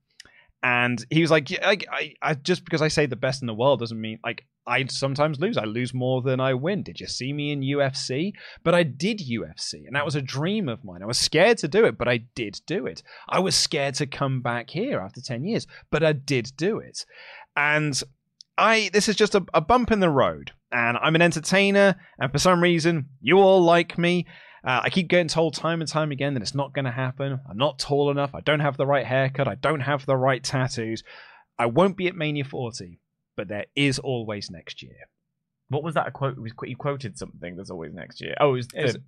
And 0.62 1.04
he 1.10 1.20
was 1.20 1.30
like, 1.30 1.50
yeah, 1.50 1.66
like 1.66 1.86
I, 1.90 2.14
I 2.22 2.34
just 2.34 2.64
because 2.64 2.82
I 2.82 2.88
say 2.88 3.06
the 3.06 3.16
best 3.16 3.42
in 3.42 3.46
the 3.46 3.54
world 3.54 3.80
doesn't 3.80 4.00
mean 4.00 4.20
like 4.24 4.46
I 4.66 4.84
sometimes 4.86 5.40
lose. 5.40 5.56
I 5.56 5.64
lose 5.64 5.92
more 5.92 6.22
than 6.22 6.40
I 6.40 6.54
win. 6.54 6.82
Did 6.82 7.00
you 7.00 7.06
see 7.06 7.32
me 7.32 7.50
in 7.50 7.62
UFC? 7.62 8.32
But 8.62 8.74
I 8.74 8.84
did 8.84 9.18
UFC, 9.18 9.86
and 9.86 9.96
that 9.96 10.04
was 10.04 10.14
a 10.14 10.22
dream 10.22 10.68
of 10.68 10.84
mine. 10.84 11.02
I 11.02 11.06
was 11.06 11.18
scared 11.18 11.58
to 11.58 11.68
do 11.68 11.84
it, 11.84 11.98
but 11.98 12.08
I 12.08 12.18
did 12.34 12.60
do 12.66 12.86
it. 12.86 13.02
I 13.28 13.40
was 13.40 13.54
scared 13.54 13.94
to 13.96 14.06
come 14.06 14.40
back 14.40 14.70
here 14.70 15.00
after 15.00 15.20
10 15.20 15.44
years, 15.44 15.66
but 15.90 16.04
I 16.04 16.12
did 16.12 16.52
do 16.56 16.78
it. 16.78 17.04
And 17.56 18.00
I 18.56 18.90
this 18.92 19.08
is 19.08 19.16
just 19.16 19.34
a, 19.34 19.44
a 19.52 19.60
bump 19.60 19.90
in 19.90 20.00
the 20.00 20.10
road. 20.10 20.52
And 20.70 20.96
I'm 20.96 21.14
an 21.14 21.22
entertainer, 21.22 21.96
and 22.18 22.32
for 22.32 22.38
some 22.38 22.62
reason, 22.62 23.08
you 23.20 23.38
all 23.38 23.62
like 23.62 23.98
me. 23.98 24.26
Uh, 24.64 24.80
I 24.84 24.90
keep 24.90 25.08
getting 25.08 25.28
told 25.28 25.54
time 25.54 25.80
and 25.80 25.90
time 25.90 26.12
again 26.12 26.34
that 26.34 26.42
it's 26.42 26.54
not 26.54 26.72
going 26.72 26.84
to 26.84 26.92
happen. 26.92 27.40
I'm 27.50 27.56
not 27.56 27.80
tall 27.80 28.10
enough. 28.10 28.34
I 28.34 28.40
don't 28.40 28.60
have 28.60 28.76
the 28.76 28.86
right 28.86 29.04
haircut. 29.04 29.48
I 29.48 29.56
don't 29.56 29.80
have 29.80 30.06
the 30.06 30.16
right 30.16 30.42
tattoos. 30.42 31.02
I 31.58 31.66
won't 31.66 31.96
be 31.96 32.06
at 32.06 32.14
Mania 32.14 32.44
40, 32.44 33.00
but 33.36 33.48
there 33.48 33.66
is 33.74 33.98
always 33.98 34.50
next 34.50 34.82
year. 34.82 34.96
What 35.68 35.82
was 35.82 35.94
that 35.94 36.06
a 36.06 36.10
quote? 36.10 36.36
It 36.36 36.40
was, 36.40 36.52
you 36.64 36.76
quoted 36.76 37.16
something. 37.18 37.56
There's 37.56 37.70
always 37.70 37.92
next 37.94 38.20
year. 38.20 38.34
Oh, 38.40 38.50
it 38.50 38.52
was 38.52 38.68
Is 38.74 38.98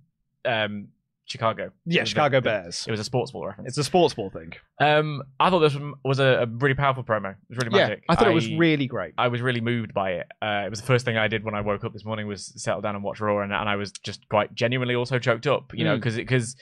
the, 0.43 0.51
um, 0.51 0.87
Chicago. 1.27 1.71
Yeah, 1.85 2.03
Chicago 2.03 2.37
the- 2.37 2.41
the- 2.41 2.49
Bears. 2.61 2.85
It 2.87 2.91
was 2.91 2.99
a 2.99 3.03
sports 3.03 3.31
ball 3.31 3.47
reference. 3.47 3.69
It's 3.69 3.77
a 3.79 3.83
sports 3.83 4.13
ball 4.13 4.29
thing. 4.29 4.53
Um, 4.79 5.23
I 5.39 5.49
thought 5.49 5.59
this 5.59 5.75
was- 5.75 5.93
was 6.03 6.19
a, 6.19 6.43
a 6.43 6.45
really 6.45 6.75
powerful 6.75 7.03
promo. 7.03 7.31
It 7.31 7.37
was 7.49 7.57
really 7.57 7.69
magic. 7.77 7.99
Yeah. 7.99 8.05
I 8.11 8.15
thought 8.15 8.27
it 8.27 8.33
was 8.33 8.49
really 8.51 8.85
great. 8.87 9.13
I 9.17 9.27
was 9.29 9.41
really 9.41 9.61
moved 9.61 9.93
by 9.93 10.11
it. 10.13 10.27
Uh, 10.41 10.63
it 10.65 10.69
was 10.69 10.81
the 10.81 10.85
first 10.87 11.03
thing 11.05 11.17
I 11.17 11.27
did 11.27 11.43
when 11.43 11.55
I 11.55 11.61
woke 11.61 11.83
up 11.83 11.93
this 11.93 12.05
morning 12.05 12.27
was 12.27 12.53
settle 12.61 12.81
down 12.81 12.95
and 12.95 13.03
watch 13.03 13.19
Raw, 13.19 13.39
and, 13.41 13.51
and 13.53 13.67
I 13.69 13.75
was 13.75 13.91
just 13.91 14.27
quite 14.29 14.53
genuinely 14.53 14.93
also 14.95 15.17
choked 15.17 15.47
up, 15.47 15.71
you 15.73 15.83
know, 15.83 15.95
Mm. 15.95 15.99
because 15.99 16.15
because 16.17 16.55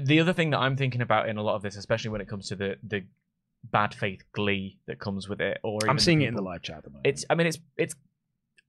the 0.00 0.18
other 0.20 0.32
thing 0.32 0.50
that 0.50 0.58
I'm 0.58 0.76
thinking 0.76 1.00
about 1.02 1.28
in 1.28 1.36
a 1.36 1.42
lot 1.42 1.54
of 1.56 1.62
this, 1.62 1.76
especially 1.76 2.10
when 2.10 2.20
it 2.20 2.28
comes 2.28 2.48
to 2.48 2.56
the 2.56 2.76
the 2.82 3.04
bad 3.70 3.94
faith 3.94 4.22
glee 4.32 4.78
that 4.86 4.98
comes 4.98 5.28
with 5.28 5.40
it, 5.40 5.58
or 5.62 5.78
I'm 5.88 5.98
seeing 5.98 6.22
it 6.22 6.28
in 6.28 6.34
the 6.34 6.42
live 6.42 6.62
chat 6.62 6.78
at 6.78 6.84
the 6.84 6.90
moment. 6.90 7.06
It's, 7.06 7.24
I 7.28 7.34
mean, 7.34 7.46
it's 7.46 7.58
it's 7.76 7.94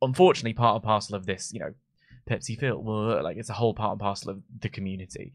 unfortunately 0.01 0.53
part 0.53 0.75
and 0.75 0.83
parcel 0.83 1.15
of 1.15 1.25
this, 1.25 1.51
you 1.53 1.59
know, 1.59 1.73
Pepsi 2.29 2.59
Phil. 2.59 2.81
Well, 2.81 3.23
like 3.23 3.37
it's 3.37 3.49
a 3.49 3.53
whole 3.53 3.73
part 3.73 3.91
and 3.91 3.99
parcel 3.99 4.31
of 4.31 4.41
the 4.59 4.69
community, 4.69 5.33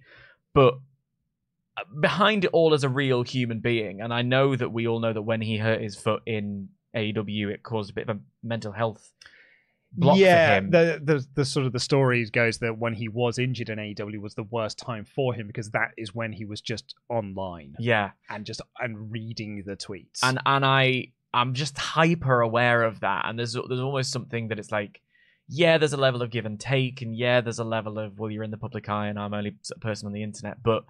but 0.54 0.74
uh, 1.76 1.84
behind 2.00 2.44
it 2.44 2.50
all 2.52 2.74
is 2.74 2.84
a 2.84 2.88
real 2.88 3.22
human 3.22 3.60
being, 3.60 4.00
and 4.00 4.12
I 4.12 4.22
know 4.22 4.56
that 4.56 4.70
we 4.70 4.86
all 4.86 5.00
know 5.00 5.12
that 5.12 5.22
when 5.22 5.40
he 5.40 5.58
hurt 5.58 5.80
his 5.80 5.96
foot 5.96 6.22
in 6.26 6.68
AEW, 6.94 7.48
it 7.52 7.62
caused 7.62 7.90
a 7.90 7.94
bit 7.94 8.08
of 8.08 8.16
a 8.16 8.20
mental 8.42 8.72
health 8.72 9.12
block 9.92 10.18
yeah, 10.18 10.48
for 10.48 10.64
him. 10.64 10.70
the, 10.70 11.00
the 11.02 11.26
the 11.34 11.44
sort 11.44 11.66
of 11.66 11.72
the 11.72 11.80
story 11.80 12.24
goes 12.26 12.58
that 12.58 12.78
when 12.78 12.94
he 12.94 13.08
was 13.08 13.38
injured 13.38 13.68
in 13.68 13.78
AEW 13.78 14.20
was 14.20 14.34
the 14.34 14.44
worst 14.44 14.78
time 14.78 15.04
for 15.04 15.34
him 15.34 15.46
because 15.46 15.70
that 15.70 15.92
is 15.96 16.14
when 16.14 16.32
he 16.32 16.44
was 16.44 16.60
just 16.60 16.94
online 17.08 17.74
yeah, 17.78 18.10
and 18.28 18.44
just 18.44 18.60
and 18.78 19.10
reading 19.10 19.62
the 19.66 19.76
tweets. 19.76 20.20
and 20.22 20.38
and 20.46 20.64
I 20.64 21.08
I'm 21.32 21.54
just 21.54 21.78
hyper 21.78 22.40
aware 22.40 22.82
of 22.82 23.00
that, 23.00 23.26
and 23.26 23.38
there's 23.38 23.52
there's 23.52 23.80
almost 23.80 24.12
something 24.12 24.48
that 24.48 24.58
it's 24.58 24.72
like. 24.72 25.00
Yeah, 25.52 25.78
there's 25.78 25.92
a 25.92 25.96
level 25.96 26.22
of 26.22 26.30
give 26.30 26.46
and 26.46 26.60
take, 26.60 27.02
and 27.02 27.16
yeah, 27.16 27.40
there's 27.40 27.58
a 27.58 27.64
level 27.64 27.98
of 27.98 28.20
well, 28.20 28.30
you're 28.30 28.44
in 28.44 28.52
the 28.52 28.56
public 28.56 28.88
eye, 28.88 29.08
and 29.08 29.18
I'm 29.18 29.34
only 29.34 29.56
a 29.74 29.78
person 29.80 30.06
on 30.06 30.12
the 30.12 30.22
internet. 30.22 30.62
But 30.62 30.84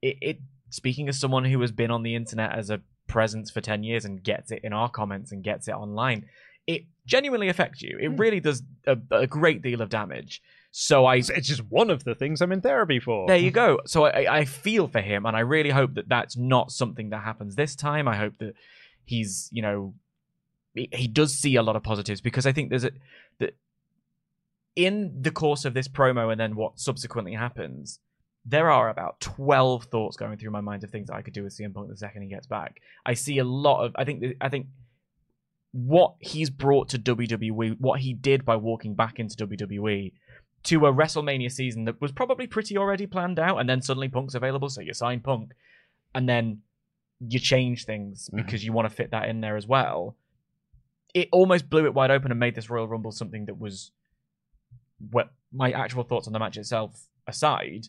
it, 0.00 0.16
it 0.22 0.38
speaking 0.70 1.06
as 1.10 1.20
someone 1.20 1.44
who 1.44 1.60
has 1.60 1.70
been 1.70 1.90
on 1.90 2.02
the 2.02 2.14
internet 2.14 2.56
as 2.56 2.70
a 2.70 2.80
presence 3.08 3.50
for 3.50 3.60
10 3.60 3.82
years 3.82 4.04
and 4.04 4.22
gets 4.22 4.52
it 4.52 4.60
in 4.62 4.72
our 4.72 4.88
comments 4.88 5.32
and 5.32 5.42
gets 5.42 5.68
it 5.68 5.72
online 5.72 6.24
it 6.66 6.82
genuinely 7.06 7.48
affects 7.48 7.82
you 7.82 7.96
it 8.00 8.08
Hmm. 8.10 8.16
really 8.16 8.40
does 8.40 8.62
a, 8.86 8.96
a 9.10 9.26
great 9.26 9.62
deal 9.62 9.80
of 9.82 9.88
damage 9.88 10.42
so 10.70 11.04
i 11.06 11.16
it's, 11.16 11.30
it's 11.30 11.48
just 11.48 11.62
one 11.68 11.90
of 11.90 12.04
the 12.04 12.14
things 12.14 12.40
I'm 12.40 12.52
in 12.52 12.60
therapy 12.60 13.00
for. 13.00 13.26
there 13.26 13.36
you 13.36 13.50
go 13.50 13.80
so 13.86 14.04
I, 14.04 14.38
I 14.40 14.44
feel 14.44 14.86
for 14.88 15.00
him 15.00 15.26
and 15.26 15.36
i 15.36 15.40
really 15.40 15.70
hope 15.70 15.94
that 15.94 16.08
that's 16.08 16.36
not 16.36 16.70
something 16.70 17.10
that 17.10 17.24
happens 17.24 17.56
this 17.56 17.74
time 17.74 18.06
i 18.06 18.16
hope 18.16 18.34
that 18.38 18.54
he's 19.04 19.48
you 19.50 19.62
know 19.62 19.94
he, 20.74 20.88
he 20.92 21.08
does 21.08 21.34
see 21.34 21.56
a 21.56 21.62
lot 21.62 21.74
of 21.74 21.82
positives 21.82 22.20
because 22.20 22.46
i 22.46 22.52
think 22.52 22.70
there's 22.70 22.84
a 22.84 22.92
that 23.40 23.56
in 24.76 25.12
the 25.20 25.30
course 25.32 25.64
of 25.64 25.74
this 25.74 25.88
promo 25.88 26.30
and 26.30 26.40
then 26.40 26.54
what 26.54 26.78
subsequently 26.78 27.34
happens 27.34 27.98
there 28.46 28.70
are 28.70 28.88
about 28.88 29.20
12 29.20 29.84
thoughts 29.84 30.16
going 30.16 30.38
through 30.38 30.50
my 30.50 30.62
mind 30.62 30.82
of 30.82 30.90
things 30.90 31.08
that 31.08 31.14
I 31.14 31.20
could 31.20 31.34
do 31.34 31.42
with 31.42 31.52
CM 31.54 31.74
Punk 31.74 31.90
the 31.90 31.96
second 31.98 32.22
he 32.22 32.28
gets 32.28 32.46
back. 32.46 32.80
I 33.04 33.12
see 33.12 33.36
a 33.36 33.44
lot 33.44 33.84
of 33.84 33.92
I 33.96 34.04
think 34.04 34.24
I 34.40 34.48
think 34.48 34.68
what 35.72 36.14
he's 36.18 36.50
brought 36.50 36.88
to 36.90 36.98
WWE, 36.98 37.78
what 37.80 38.00
he 38.00 38.12
did 38.12 38.44
by 38.44 38.56
walking 38.56 38.94
back 38.94 39.18
into 39.18 39.36
WWE 39.46 40.12
to 40.64 40.86
a 40.86 40.92
WrestleMania 40.92 41.50
season 41.50 41.84
that 41.86 42.00
was 42.00 42.12
probably 42.12 42.46
pretty 42.46 42.76
already 42.76 43.06
planned 43.06 43.38
out 43.38 43.58
and 43.58 43.68
then 43.68 43.80
suddenly 43.80 44.08
Punk's 44.08 44.34
available 44.34 44.68
so 44.68 44.80
you 44.80 44.92
sign 44.92 45.20
Punk 45.20 45.52
and 46.14 46.28
then 46.28 46.62
you 47.20 47.38
change 47.38 47.84
things 47.84 48.28
Mhm. 48.32 48.36
because 48.36 48.64
you 48.64 48.72
want 48.72 48.88
to 48.88 48.94
fit 48.94 49.10
that 49.12 49.28
in 49.28 49.40
there 49.40 49.56
as 49.56 49.66
well. 49.66 50.16
It 51.14 51.28
almost 51.32 51.70
blew 51.70 51.86
it 51.86 51.94
wide 51.94 52.10
open 52.10 52.30
and 52.30 52.40
made 52.40 52.54
this 52.54 52.68
Royal 52.70 52.88
Rumble 52.88 53.12
something 53.12 53.46
that 53.46 53.58
was 53.58 53.92
what 55.10 55.32
my 55.52 55.70
actual 55.72 56.02
thoughts 56.02 56.26
on 56.26 56.32
the 56.32 56.38
match 56.38 56.56
itself 56.56 57.06
aside, 57.26 57.86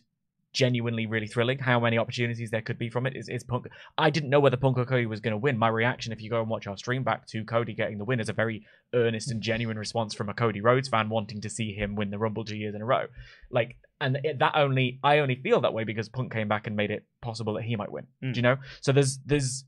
genuinely 0.52 1.06
really 1.06 1.26
thrilling. 1.26 1.58
How 1.58 1.80
many 1.80 1.98
opportunities 1.98 2.50
there 2.50 2.62
could 2.62 2.78
be 2.78 2.90
from 2.90 3.06
it 3.06 3.16
is, 3.16 3.28
is 3.28 3.42
Punk. 3.42 3.66
I 3.96 4.10
didn't 4.10 4.30
know 4.30 4.40
whether 4.40 4.56
Punk 4.56 4.78
or 4.78 4.84
Cody 4.84 5.06
was 5.06 5.20
going 5.20 5.32
to 5.32 5.38
win. 5.38 5.58
My 5.58 5.68
reaction, 5.68 6.12
if 6.12 6.22
you 6.22 6.30
go 6.30 6.40
and 6.40 6.50
watch 6.50 6.66
our 6.66 6.76
stream 6.76 7.02
back 7.02 7.26
to 7.28 7.44
Cody 7.44 7.74
getting 7.74 7.98
the 7.98 8.04
win, 8.04 8.20
is 8.20 8.28
a 8.28 8.34
very 8.34 8.66
earnest 8.94 9.30
and 9.30 9.40
genuine 9.42 9.78
response 9.78 10.14
from 10.14 10.28
a 10.28 10.34
Cody 10.34 10.60
Rhodes 10.60 10.88
fan 10.88 11.08
wanting 11.08 11.40
to 11.40 11.50
see 11.50 11.72
him 11.72 11.94
win 11.94 12.10
the 12.10 12.18
Rumble 12.18 12.44
two 12.44 12.56
years 12.56 12.74
in 12.74 12.82
a 12.82 12.84
row. 12.84 13.06
Like, 13.50 13.76
and 14.00 14.18
it, 14.24 14.38
that 14.40 14.52
only 14.54 14.98
I 15.02 15.18
only 15.18 15.36
feel 15.36 15.60
that 15.62 15.72
way 15.72 15.84
because 15.84 16.08
Punk 16.08 16.32
came 16.32 16.48
back 16.48 16.66
and 16.66 16.76
made 16.76 16.90
it 16.90 17.04
possible 17.20 17.54
that 17.54 17.64
he 17.64 17.76
might 17.76 17.92
win. 17.92 18.06
Mm. 18.22 18.32
Do 18.34 18.38
you 18.38 18.42
know? 18.42 18.56
So 18.80 18.92
there's 18.92 19.18
there's 19.24 19.64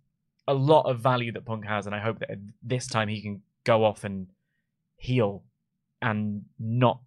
a 0.46 0.54
lot 0.54 0.82
of 0.82 1.00
value 1.00 1.32
that 1.32 1.46
Punk 1.46 1.64
has, 1.64 1.86
and 1.86 1.94
I 1.94 2.00
hope 2.00 2.18
that 2.18 2.30
this 2.62 2.86
time 2.86 3.08
he 3.08 3.22
can 3.22 3.42
go 3.64 3.84
off 3.84 4.04
and 4.04 4.26
heal 4.96 5.44
and 6.02 6.42
not 6.58 7.00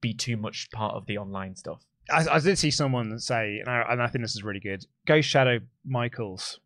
be 0.00 0.14
too 0.14 0.36
much 0.36 0.70
part 0.70 0.94
of 0.94 1.06
the 1.06 1.18
online 1.18 1.56
stuff. 1.56 1.82
I, 2.12 2.36
I 2.36 2.38
did 2.40 2.58
see 2.58 2.70
someone 2.70 3.18
say, 3.18 3.58
and 3.58 3.68
I, 3.68 3.84
and 3.90 4.02
I 4.02 4.06
think 4.08 4.22
this 4.24 4.34
is 4.34 4.42
really 4.42 4.60
good. 4.60 4.84
Go 5.06 5.20
shadow 5.20 5.60
Michaels. 5.84 6.60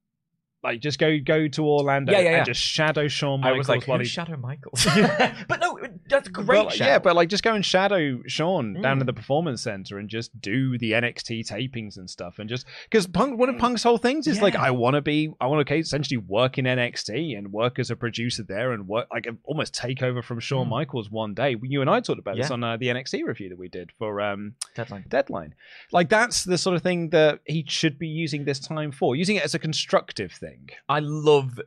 Like, 0.62 0.80
just 0.80 0.98
go 0.98 1.18
go 1.22 1.46
to 1.46 1.66
Orlando 1.66 2.12
Yeah, 2.12 2.20
yeah, 2.20 2.30
yeah. 2.30 2.36
and 2.38 2.46
just 2.46 2.60
shadow 2.60 3.06
Shawn 3.06 3.44
I 3.44 3.52
was 3.52 3.68
like, 3.68 3.86
while 3.86 3.98
he 3.98 4.06
Shadow 4.06 4.38
Michaels? 4.38 4.86
but 5.48 5.60
no, 5.60 5.73
that's 6.08 6.28
great. 6.28 6.64
But, 6.64 6.78
yeah, 6.78 6.98
but 6.98 7.14
like 7.16 7.28
just 7.28 7.42
go 7.42 7.54
and 7.54 7.64
shadow 7.64 8.20
Shawn 8.26 8.74
down 8.80 8.98
Mm. 8.98 9.00
in 9.02 9.06
the 9.06 9.12
performance 9.12 9.62
center 9.62 9.98
and 9.98 10.08
just 10.08 10.38
do 10.40 10.78
the 10.78 10.92
NXT 10.92 11.48
tapings 11.48 11.96
and 11.96 12.08
stuff, 12.08 12.38
and 12.38 12.48
just 12.48 12.66
because 12.90 13.06
Punk, 13.06 13.38
one 13.38 13.48
of 13.48 13.56
Mm. 13.56 13.60
Punk's 13.60 13.82
whole 13.82 13.98
things 13.98 14.26
is 14.26 14.40
like 14.42 14.54
I 14.56 14.70
want 14.70 14.94
to 14.94 15.02
be, 15.02 15.30
I 15.40 15.46
want 15.46 15.66
to 15.66 15.74
essentially 15.74 16.18
work 16.18 16.58
in 16.58 16.64
NXT 16.66 17.36
and 17.36 17.52
work 17.52 17.78
as 17.78 17.90
a 17.90 17.96
producer 17.96 18.42
there 18.42 18.72
and 18.72 18.86
work 18.88 19.06
like 19.12 19.26
almost 19.44 19.74
take 19.74 20.02
over 20.02 20.22
from 20.22 20.40
Shawn 20.40 20.66
Mm. 20.66 20.70
Michaels 20.70 21.10
one 21.10 21.34
day. 21.34 21.56
You 21.62 21.80
and 21.80 21.90
I 21.90 22.00
talked 22.00 22.18
about 22.18 22.36
this 22.36 22.50
on 22.50 22.62
uh, 22.64 22.76
the 22.76 22.86
NXT 22.88 23.24
review 23.24 23.48
that 23.50 23.58
we 23.58 23.68
did 23.68 23.90
for 23.98 24.20
um, 24.20 24.54
deadline. 24.74 25.04
Deadline. 25.08 25.54
Like 25.92 26.08
that's 26.08 26.44
the 26.44 26.58
sort 26.58 26.76
of 26.76 26.82
thing 26.82 27.10
that 27.10 27.40
he 27.44 27.64
should 27.68 27.98
be 27.98 28.08
using 28.08 28.44
this 28.44 28.58
time 28.60 28.92
for, 28.92 29.16
using 29.16 29.36
it 29.36 29.44
as 29.44 29.54
a 29.54 29.58
constructive 29.58 30.32
thing. 30.32 30.68
I 30.88 31.00
love 31.00 31.60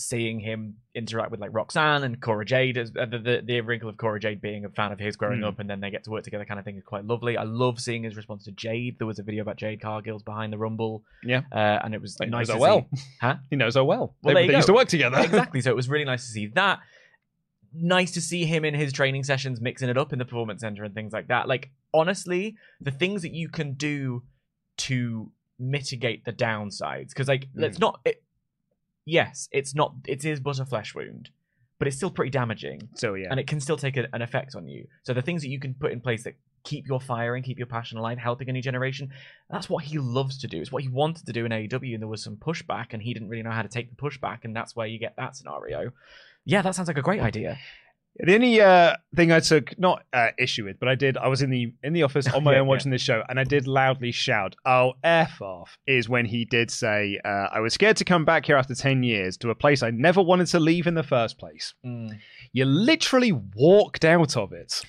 seeing 0.00 0.40
him 0.40 0.76
interact 0.94 1.30
with 1.30 1.40
like 1.40 1.50
Roxanne 1.52 2.02
and 2.04 2.20
Cora 2.20 2.44
Jade. 2.44 2.78
As, 2.78 2.90
uh, 2.98 3.06
the, 3.06 3.18
the 3.18 3.42
the 3.44 3.60
wrinkle 3.60 3.88
of 3.88 3.96
Cora 3.96 4.18
Jade 4.18 4.40
being 4.40 4.64
a 4.64 4.68
fan 4.70 4.92
of 4.92 4.98
his 4.98 5.16
growing 5.16 5.40
Mm. 5.40 5.46
up, 5.48 5.58
and 5.58 5.68
then 5.70 5.80
they 5.80 5.90
get 5.90 6.04
to 6.04 6.10
work 6.10 6.24
together, 6.24 6.44
kind 6.44 6.58
of 6.58 6.64
thing 6.64 6.76
is 6.76 6.82
quite 6.84 7.04
lovely. 7.04 7.36
I 7.36 7.44
love 7.44 7.78
seeing 7.80 8.02
his 8.02 8.16
response 8.16 8.44
to 8.44 8.52
Jade. 8.52 8.98
There 8.98 9.06
was 9.06 9.18
a 9.18 9.22
video 9.22 9.42
about 9.42 9.56
Jade 9.56 9.80
Cargill's 9.80 10.22
behind 10.22 10.52
the 10.52 10.58
Rumble, 10.58 11.04
Yeah, 11.22 11.42
uh, 11.52 11.78
and 11.84 11.94
it 11.94 12.00
was 12.00 12.16
he 12.20 12.26
nice 12.26 12.48
knows 12.48 12.54
her 12.56 12.60
well. 12.60 12.86
see. 12.94 13.02
Huh? 13.20 13.36
He 13.50 13.56
knows 13.56 13.74
her 13.76 13.84
well. 13.84 14.14
Well, 14.22 14.34
they 14.34 14.46
they 14.46 14.54
used 14.56 14.66
to 14.68 14.72
work 14.74 14.88
together. 14.88 15.18
exactly. 15.20 15.60
So 15.62 15.70
it 15.70 15.76
was 15.76 15.88
really 15.88 16.04
nice 16.06 16.26
to 16.26 16.32
see 16.32 16.46
that. 16.54 16.80
Nice 17.72 18.10
to 18.12 18.20
see 18.20 18.44
him 18.46 18.64
in 18.64 18.74
his 18.74 18.92
training 18.92 19.22
sessions, 19.22 19.60
mixing 19.60 19.88
it 19.88 19.96
up 19.96 20.12
in 20.12 20.18
the 20.18 20.24
performance 20.24 20.60
center 20.62 20.82
and 20.82 20.92
things 20.92 21.12
like 21.12 21.28
that. 21.28 21.46
Like 21.46 21.70
honestly, 21.94 22.56
the 22.80 22.90
things 22.90 23.22
that 23.22 23.32
you 23.32 23.48
can 23.48 23.74
do 23.74 24.24
to 24.78 25.30
mitigate 25.58 26.24
the 26.24 26.32
downsides, 26.32 27.10
because 27.10 27.28
like 27.28 27.46
Mm. 27.56 27.62
it's 27.64 27.78
not. 27.78 28.00
It, 28.04 28.22
yes, 29.04 29.48
it's 29.52 29.74
not. 29.74 29.94
It 30.06 30.24
is 30.24 30.40
but 30.40 30.58
a 30.58 30.66
flesh 30.66 30.94
wound, 30.94 31.30
but 31.78 31.88
it's 31.88 31.96
still 31.96 32.10
pretty 32.10 32.30
damaging, 32.30 32.88
so 32.94 33.14
yeah, 33.14 33.28
and 33.30 33.40
it 33.40 33.46
can 33.46 33.60
still 33.60 33.76
take 33.76 33.96
a, 33.96 34.06
an 34.12 34.22
effect 34.22 34.54
on 34.54 34.68
you. 34.68 34.86
So 35.02 35.14
the 35.14 35.22
things 35.22 35.42
that 35.42 35.48
you 35.48 35.60
can 35.60 35.74
put 35.74 35.92
in 35.92 36.00
place 36.00 36.24
that 36.24 36.34
keep 36.62 36.86
your 36.86 37.00
fire 37.00 37.34
and 37.34 37.44
keep 37.44 37.58
your 37.58 37.66
passion 37.66 37.98
alive, 37.98 38.18
helping 38.18 38.48
a 38.48 38.52
new 38.52 38.62
generation. 38.62 39.10
That's 39.48 39.68
what 39.70 39.84
he 39.84 39.98
loves 39.98 40.38
to 40.38 40.46
do. 40.46 40.60
It's 40.60 40.72
what 40.72 40.82
he 40.82 40.88
wanted 40.88 41.26
to 41.26 41.32
do 41.32 41.44
in 41.44 41.52
AEW, 41.52 41.94
and 41.94 42.02
there 42.02 42.08
was 42.08 42.22
some 42.22 42.36
pushback, 42.36 42.88
and 42.92 43.02
he 43.02 43.14
didn't 43.14 43.28
really 43.28 43.42
know 43.42 43.50
how 43.50 43.62
to 43.62 43.68
take 43.68 43.90
the 43.90 43.96
pushback, 43.96 44.40
and 44.44 44.54
that's 44.54 44.76
where 44.76 44.86
you 44.86 44.98
get 44.98 45.16
that 45.16 45.36
scenario. 45.36 45.92
Yeah, 46.44 46.62
that 46.62 46.74
sounds 46.74 46.88
like 46.88 46.98
a 46.98 47.02
great 47.02 47.20
idea. 47.20 47.58
The 48.16 48.34
only 48.34 48.60
uh, 48.60 48.96
thing 49.16 49.32
I 49.32 49.40
took 49.40 49.78
not 49.78 50.02
uh, 50.12 50.28
issue 50.38 50.64
with, 50.64 50.78
but 50.78 50.88
I 50.88 50.94
did, 50.94 51.16
I 51.16 51.28
was 51.28 51.42
in 51.42 51.50
the 51.50 51.72
in 51.82 51.92
the 51.92 52.02
office 52.02 52.26
on 52.34 52.44
my 52.44 52.52
Yeah, 52.52 52.60
own 52.60 52.66
watching 52.66 52.90
this 52.90 53.00
show, 53.02 53.22
and 53.28 53.40
I 53.40 53.44
did 53.44 53.66
loudly 53.66 54.12
shout, 54.12 54.56
"Oh 54.66 54.92
f 55.02 55.40
off!" 55.40 55.78
Is 55.86 56.08
when 56.08 56.26
he 56.26 56.44
did 56.44 56.70
say, 56.70 57.18
uh, 57.24 57.48
"I 57.52 57.60
was 57.60 57.72
scared 57.72 57.96
to 57.98 58.04
come 58.04 58.24
back 58.24 58.46
here 58.46 58.56
after 58.56 58.74
ten 58.74 59.02
years 59.02 59.36
to 59.38 59.50
a 59.50 59.54
place 59.54 59.82
I 59.82 59.90
never 59.90 60.20
wanted 60.20 60.48
to 60.48 60.60
leave 60.60 60.86
in 60.86 60.94
the 60.94 61.02
first 61.02 61.38
place." 61.38 61.72
You 62.52 62.64
literally 62.64 63.32
walked 63.32 64.04
out 64.04 64.36
of 64.36 64.52
it. 64.52 64.82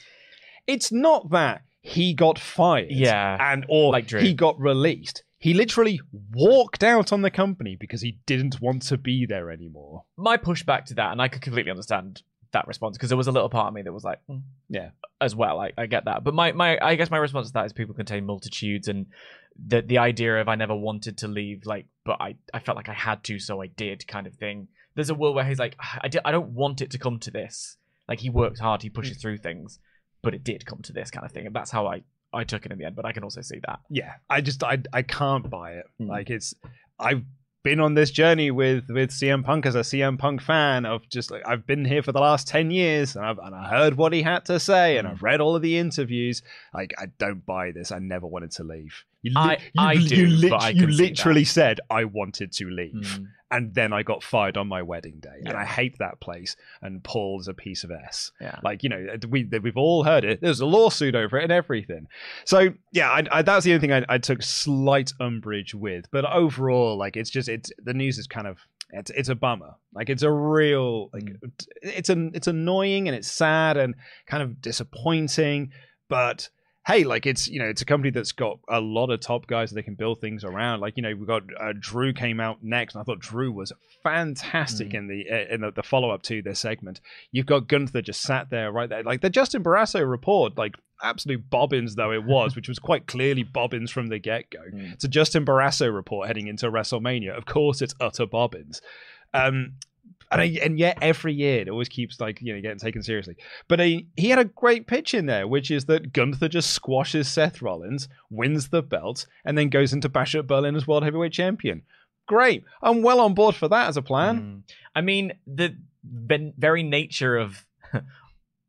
It's 0.67 0.91
not 0.91 1.29
that 1.31 1.61
he 1.81 2.13
got 2.13 2.37
fired, 2.37 2.91
Yeah, 2.91 3.37
and 3.39 3.65
or 3.69 3.91
like 3.93 4.09
he 4.09 4.33
got 4.33 4.59
released. 4.59 5.23
He 5.37 5.53
literally 5.53 5.99
walked 6.31 6.83
out 6.83 7.11
on 7.11 7.21
the 7.23 7.31
company 7.31 7.75
because 7.79 8.01
he 8.01 8.19
didn't 8.27 8.61
want 8.61 8.83
to 8.83 8.97
be 8.97 9.25
there 9.25 9.49
anymore. 9.49 10.03
My 10.17 10.37
pushback 10.37 10.85
to 10.85 10.95
that, 10.95 11.11
and 11.11 11.21
I 11.21 11.29
could 11.29 11.41
completely 11.41 11.71
understand 11.71 12.21
that 12.53 12.67
response 12.67 12.97
because 12.97 13.09
there 13.09 13.17
was 13.17 13.27
a 13.27 13.31
little 13.31 13.49
part 13.49 13.67
of 13.67 13.73
me 13.73 13.81
that 13.81 13.93
was 13.93 14.03
like, 14.03 14.19
mm, 14.29 14.41
Yeah. 14.69 14.89
as 15.19 15.35
well. 15.35 15.59
I, 15.59 15.71
I 15.77 15.85
get 15.85 16.05
that, 16.05 16.23
but 16.23 16.33
my 16.33 16.51
my 16.51 16.77
I 16.81 16.95
guess 16.95 17.09
my 17.09 17.17
response 17.17 17.47
to 17.47 17.53
that 17.53 17.65
is 17.65 17.73
people 17.73 17.95
contain 17.95 18.25
multitudes, 18.25 18.87
and 18.87 19.05
the 19.67 19.81
the 19.81 19.97
idea 19.99 20.39
of 20.41 20.47
I 20.47 20.55
never 20.55 20.75
wanted 20.75 21.17
to 21.19 21.27
leave, 21.27 21.65
like, 21.65 21.85
but 22.03 22.17
I 22.21 22.35
I 22.53 22.59
felt 22.59 22.75
like 22.75 22.89
I 22.89 22.93
had 22.93 23.23
to, 23.25 23.39
so 23.39 23.61
I 23.61 23.67
did, 23.67 24.07
kind 24.07 24.27
of 24.27 24.35
thing. 24.35 24.67
There's 24.95 25.09
a 25.09 25.15
world 25.15 25.35
where 25.35 25.45
he's 25.45 25.59
like, 25.59 25.77
I 26.01 26.09
did, 26.09 26.21
I 26.25 26.31
don't 26.31 26.49
want 26.49 26.81
it 26.81 26.91
to 26.91 26.97
come 26.97 27.17
to 27.19 27.31
this. 27.31 27.77
Like 28.09 28.19
he 28.19 28.29
works 28.29 28.59
hard, 28.59 28.81
he 28.81 28.89
pushes 28.89 29.17
through 29.21 29.37
things, 29.37 29.79
but 30.21 30.33
it 30.33 30.43
did 30.43 30.65
come 30.65 30.81
to 30.83 30.91
this 30.93 31.09
kind 31.11 31.25
of 31.25 31.31
thing, 31.31 31.45
and 31.45 31.55
that's 31.55 31.71
how 31.71 31.87
I 31.87 32.03
I 32.33 32.43
took 32.43 32.65
it 32.65 32.71
in 32.73 32.77
the 32.77 32.85
end. 32.85 32.95
But 32.97 33.05
I 33.05 33.13
can 33.13 33.23
also 33.23 33.41
see 33.41 33.59
that. 33.67 33.79
Yeah, 33.89 34.13
I 34.29 34.41
just 34.41 34.63
I 34.63 34.79
I 34.91 35.01
can't 35.03 35.49
buy 35.49 35.73
it. 35.73 35.85
Mm. 36.01 36.09
Like 36.09 36.29
it's 36.29 36.53
I've 36.99 37.23
been 37.63 37.79
on 37.79 37.93
this 37.93 38.09
journey 38.11 38.49
with 38.51 38.85
with 38.89 39.11
CM 39.11 39.43
Punk 39.43 39.65
as 39.65 39.75
a 39.75 39.81
CM 39.81 40.17
Punk 40.17 40.41
fan 40.41 40.85
of 40.85 41.07
just 41.09 41.29
like 41.31 41.43
I've 41.47 41.65
been 41.67 41.85
here 41.85 42.01
for 42.01 42.11
the 42.11 42.19
last 42.19 42.47
10 42.47 42.71
years 42.71 43.15
and 43.15 43.25
I've 43.25 43.37
and 43.37 43.53
I 43.53 43.67
heard 43.69 43.95
what 43.97 44.13
he 44.13 44.21
had 44.23 44.45
to 44.45 44.59
say 44.59 44.97
and. 44.97 45.07
I've 45.07 45.21
read 45.21 45.41
all 45.41 45.55
of 45.55 45.61
the 45.61 45.77
interviews. 45.77 46.41
Like 46.73 46.93
I 46.97 47.07
don't 47.19 47.45
buy 47.45 47.71
this. 47.71 47.91
I 47.91 47.99
never 47.99 48.25
wanted 48.25 48.51
to 48.51 48.63
leave. 48.63 49.03
You 49.21 49.33
I- 49.35 49.57
I 49.77 49.93
you, 49.93 50.07
do, 50.07 50.55
I 50.55 50.69
you 50.69 50.87
literally 50.87 51.43
said 51.43 51.79
I 51.89 52.05
wanted 52.05 52.51
to 52.53 52.69
leave. 52.69 52.93
Mm. 53.19 53.27
And 53.53 53.75
then 53.75 53.91
I 53.91 54.01
got 54.01 54.23
fired 54.23 54.55
on 54.55 54.69
my 54.69 54.81
wedding 54.81 55.19
day. 55.19 55.41
And 55.45 55.57
I 55.57 55.65
hate 55.65 55.97
that 55.99 56.21
place. 56.21 56.55
And 56.81 57.03
Paul's 57.03 57.49
a 57.49 57.53
piece 57.53 57.83
of 57.83 57.91
S. 57.91 58.31
Yeah. 58.39 58.57
Like, 58.63 58.81
you 58.81 58.87
know, 58.87 59.05
we, 59.27 59.43
we've 59.43 59.75
all 59.75 60.05
heard 60.05 60.23
it. 60.23 60.39
There's 60.39 60.61
a 60.61 60.65
lawsuit 60.65 61.15
over 61.15 61.37
it 61.37 61.43
and 61.43 61.51
everything. 61.51 62.07
So, 62.45 62.69
yeah, 62.93 63.09
I, 63.09 63.23
I, 63.29 63.41
that 63.41 63.53
was 63.53 63.65
the 63.65 63.73
only 63.73 63.81
thing 63.81 63.91
I, 63.91 64.05
I 64.07 64.17
took 64.19 64.41
slight 64.41 65.11
umbrage 65.19 65.75
with. 65.75 66.05
But 66.11 66.23
overall, 66.23 66.97
like, 66.97 67.17
it's 67.17 67.29
just, 67.29 67.49
it's 67.49 67.69
the 67.77 67.93
news 67.93 68.17
is 68.17 68.25
kind 68.25 68.47
of, 68.47 68.57
it's, 68.91 69.11
it's 69.11 69.29
a 69.29 69.35
bummer. 69.35 69.75
Like, 69.93 70.09
it's 70.09 70.23
a 70.23 70.31
real, 70.31 71.09
like, 71.11 71.25
mm. 71.25 71.51
it's 71.81 72.09
an, 72.09 72.31
it's 72.33 72.47
annoying 72.47 73.09
and 73.09 73.17
it's 73.17 73.29
sad 73.29 73.75
and 73.75 73.95
kind 74.27 74.43
of 74.43 74.61
disappointing. 74.61 75.71
But 76.07 76.49
hey, 76.91 77.03
like 77.03 77.25
it's 77.25 77.47
you 77.47 77.59
know 77.59 77.65
it's 77.65 77.81
a 77.81 77.85
company 77.85 78.09
that's 78.11 78.31
got 78.31 78.59
a 78.69 78.79
lot 78.79 79.09
of 79.09 79.19
top 79.19 79.47
guys 79.47 79.69
that 79.69 79.75
they 79.75 79.81
can 79.83 79.95
build 79.95 80.19
things 80.21 80.43
around. 80.43 80.79
Like 80.81 80.97
you 80.97 81.03
know 81.03 81.13
we've 81.15 81.27
got 81.27 81.43
uh, 81.59 81.73
Drew 81.79 82.13
came 82.13 82.39
out 82.39 82.59
next, 82.63 82.95
and 82.95 83.01
I 83.01 83.03
thought 83.03 83.19
Drew 83.19 83.51
was 83.51 83.71
fantastic 84.03 84.89
Mm. 84.89 84.93
in 84.95 85.07
the 85.07 85.25
uh, 85.31 85.53
in 85.53 85.61
the, 85.61 85.71
the 85.71 85.83
follow 85.83 86.09
up 86.09 86.23
to 86.23 86.41
this 86.41 86.59
segment. 86.59 87.01
You've 87.31 87.45
got 87.45 87.67
Gunther 87.67 88.01
just 88.01 88.21
sat 88.21 88.49
there 88.49 88.71
right 88.71 88.89
there, 88.89 89.03
like 89.03 89.21
the 89.21 89.29
Justin 89.29 89.63
Barrasso 89.63 90.07
report, 90.09 90.57
like 90.57 90.75
absolute 91.03 91.49
bobbins 91.49 91.95
though 91.95 92.11
it 92.11 92.23
was, 92.23 92.55
which 92.55 92.67
was 92.67 92.77
quite 92.79 93.07
clearly 93.07 93.43
bobbins 93.43 93.89
from 93.91 94.07
the 94.07 94.19
get 94.19 94.49
go. 94.51 94.59
Mm. 94.73 94.93
It's 94.93 95.03
a 95.03 95.07
Justin 95.07 95.45
Barrasso 95.45 95.93
report 95.93 96.27
heading 96.27 96.47
into 96.47 96.69
WrestleMania. 96.71 97.35
Of 97.37 97.45
course, 97.45 97.81
it's 97.81 97.95
utter 97.99 98.25
bobbins. 98.25 98.81
Um, 99.33 99.73
and, 100.31 100.41
I, 100.41 100.45
and 100.63 100.79
yet 100.79 100.97
every 101.01 101.33
year 101.33 101.61
it 101.61 101.69
always 101.69 101.89
keeps 101.89 102.19
like 102.19 102.41
you 102.41 102.53
know 102.55 102.61
getting 102.61 102.79
taken 102.79 103.03
seriously. 103.03 103.35
But 103.67 103.79
he, 103.79 104.07
he 104.15 104.29
had 104.29 104.39
a 104.39 104.45
great 104.45 104.87
pitch 104.87 105.13
in 105.13 105.25
there, 105.25 105.47
which 105.47 105.69
is 105.71 105.85
that 105.85 106.13
Gunther 106.13 106.47
just 106.47 106.71
squashes 106.71 107.29
Seth 107.29 107.61
Rollins, 107.61 108.07
wins 108.29 108.69
the 108.69 108.81
belt, 108.81 109.25
and 109.45 109.57
then 109.57 109.69
goes 109.69 109.93
into 109.93 110.09
Bash 110.09 110.35
at 110.35 110.47
Berlin 110.47 110.75
as 110.75 110.87
World 110.87 111.03
Heavyweight 111.03 111.33
Champion. 111.33 111.83
Great, 112.27 112.63
I'm 112.81 113.01
well 113.01 113.19
on 113.19 113.33
board 113.33 113.55
for 113.55 113.67
that 113.67 113.87
as 113.89 113.97
a 113.97 114.01
plan. 114.01 114.39
Mm. 114.39 114.73
I 114.95 115.01
mean, 115.01 115.33
the 115.45 115.75
very 116.03 116.83
nature 116.83 117.37
of 117.37 117.65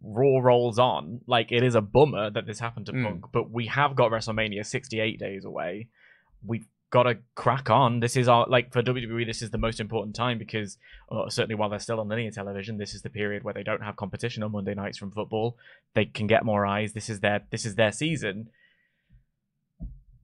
Raw 0.03 0.39
rolls 0.41 0.79
on. 0.79 1.21
Like, 1.27 1.53
it 1.53 1.63
is 1.63 1.75
a 1.75 1.81
bummer 1.81 2.31
that 2.31 2.47
this 2.47 2.59
happened 2.59 2.87
to 2.87 2.93
Mm. 2.93 3.05
Punk, 3.05 3.25
but 3.33 3.51
we 3.51 3.67
have 3.67 3.95
got 3.95 4.11
WrestleMania 4.11 4.67
68 4.67 5.19
days 5.19 5.45
away. 5.45 5.89
We've 6.45 6.67
got 6.93 7.05
to 7.05 7.17
crack 7.35 7.71
on. 7.71 8.01
This 8.01 8.17
is 8.17 8.29
our, 8.29 8.47
like, 8.49 8.71
for 8.71 8.83
WWE, 8.83 9.27
this 9.27 9.41
is 9.41 9.51
the 9.51 9.59
most 9.59 9.81
important 9.81 10.15
time 10.15 10.39
because, 10.39 10.77
uh, 11.11 11.29
certainly 11.31 11.55
while 11.55 11.71
they're 11.71 11.79
still 11.81 11.99
on 11.99 12.09
linear 12.09 12.31
television, 12.31 12.77
this 12.77 12.93
is 12.95 13.01
the 13.01 13.09
period 13.11 13.43
where 13.43 13.55
they 13.55 13.63
don't 13.63 13.83
have 13.83 13.97
competition 13.97 14.43
on 14.43 14.53
Monday 14.53 14.75
nights 14.75 14.99
from 14.99 15.11
football. 15.11 15.57
They 15.95 16.05
can 16.05 16.27
get 16.27 16.45
more 16.45 16.67
eyes. 16.67 16.93
This 16.93 17.09
is 17.09 17.21
their, 17.21 17.41
this 17.51 17.65
is 17.65 17.77
their 17.77 17.93
season. 17.93 18.51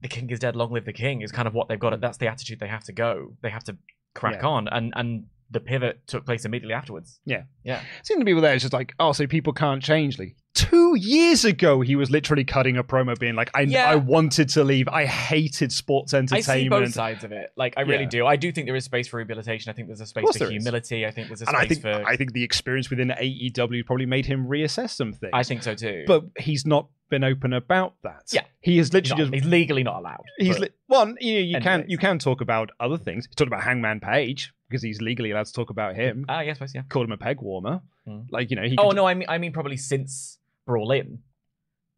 The 0.01 0.07
king 0.07 0.29
is 0.29 0.39
dead, 0.39 0.55
long 0.55 0.71
live 0.71 0.85
the 0.85 0.93
king 0.93 1.21
is 1.23 1.31
kind 1.31 1.47
of 1.47 1.53
what 1.55 1.67
they've 1.67 1.79
got. 1.79 1.99
That's 1.99 2.17
the 2.19 2.27
attitude 2.27 2.59
they 2.59 2.67
have 2.67 2.83
to 2.85 2.93
go. 2.93 3.33
They 3.41 3.49
have 3.49 3.63
to 3.65 3.75
crack 4.13 4.41
Yeah. 4.41 4.47
on. 4.47 4.67
And, 4.69 4.93
and, 4.95 5.25
the 5.51 5.59
pivot 5.59 5.99
took 6.07 6.25
place 6.25 6.45
immediately 6.45 6.73
afterwards. 6.73 7.19
Yeah. 7.25 7.43
Yeah. 7.63 7.81
Seeing 8.03 8.19
the 8.19 8.25
people 8.25 8.41
there 8.41 8.53
is 8.53 8.61
just 8.61 8.73
like, 8.73 8.93
oh, 8.99 9.11
so 9.13 9.25
people 9.25 9.51
can't 9.53 9.81
change. 9.81 10.19
Like 10.19 10.35
two 10.53 10.95
years 10.95 11.43
ago, 11.45 11.81
he 11.81 11.95
was 11.95 12.11
literally 12.11 12.43
cutting 12.43 12.77
a 12.77 12.83
promo, 12.83 13.17
being 13.17 13.35
like, 13.35 13.49
I, 13.55 13.61
Yeah. 13.61 13.89
I 13.89 13.95
wanted 13.95 14.49
to 14.49 14.63
leave. 14.63 14.87
I 14.87 15.05
hated 15.05 15.71
sports 15.71 16.13
entertainment. 16.13 16.49
I 16.49 16.53
see 16.61 16.69
both 16.69 16.93
sides 16.93 17.23
of 17.23 17.31
it. 17.31 17.49
Like 17.57 17.73
I 17.77 17.81
really 17.81 18.03
Yeah. 18.03 18.09
do. 18.09 18.25
I 18.27 18.35
do 18.35 18.51
think 18.51 18.67
there 18.67 18.75
is 18.75 18.85
space 18.85 19.07
for 19.07 19.17
rehabilitation. 19.17 19.71
I 19.71 19.73
think 19.73 19.87
there's 19.87 20.01
a 20.01 20.05
space 20.05 20.25
for 20.31 20.37
there 20.37 20.47
is. 20.49 20.53
humility. 20.63 21.05
I 21.05 21.11
think 21.11 21.27
there's 21.29 21.41
a 21.41 21.45
space 21.45 21.53
and 21.55 21.57
I 21.63 21.67
think 21.67 21.81
for 21.81 22.03
I 22.07 22.15
think 22.15 22.33
the 22.33 22.43
experience 22.43 22.89
within 22.91 23.09
AEW 23.09 23.85
probably 23.85 24.05
made 24.05 24.25
him 24.27 24.45
reassess 24.47 24.91
some 24.91 25.13
things. 25.13 25.31
I 25.33 25.43
think 25.43 25.63
so 25.63 25.73
too. 25.73 26.03
but 26.07 26.23
he's 26.37 26.65
not 26.65 26.89
been 27.09 27.23
open 27.23 27.53
about 27.53 27.95
that. 28.03 28.23
Yeah. 28.31 28.41
he 28.61 28.77
has 28.77 28.87
he's, 28.87 28.93
literally 28.93 29.23
not- 29.23 29.31
just 29.33 29.43
he's 29.43 29.51
legally 29.51 29.83
not 29.83 29.97
allowed. 29.97 30.23
He's 30.37 30.59
li- 30.59 30.69
one. 30.87 31.17
You 31.19 31.33
know, 31.35 31.39
you 31.39 31.61
can 31.61 31.85
you 31.87 31.97
can 31.97 32.19
talk 32.19 32.41
about 32.41 32.71
other 32.79 32.97
things. 32.97 33.25
He 33.27 33.33
talked 33.35 33.47
about 33.47 33.63
Hangman 33.63 33.99
Page 33.99 34.53
because 34.69 34.81
he's 34.83 35.01
legally 35.01 35.31
allowed 35.31 35.47
to 35.47 35.53
talk 35.53 35.69
about 35.69 35.95
him. 35.95 36.25
ah 36.29 36.41
yes, 36.41 36.57
yes, 36.61 36.73
yeah. 36.75 36.83
Called 36.89 37.05
him 37.05 37.11
a 37.11 37.17
peg 37.17 37.41
warmer. 37.41 37.81
Mm. 38.07 38.27
Like 38.31 38.49
you 38.49 38.55
know, 38.55 38.63
he. 38.63 38.77
Oh 38.77 38.89
could- 38.89 38.95
no, 38.95 39.05
I 39.07 39.13
mean 39.13 39.27
I 39.29 39.37
mean 39.37 39.51
probably 39.51 39.77
since 39.77 40.37
Brawl 40.65 40.91
In, 40.91 41.19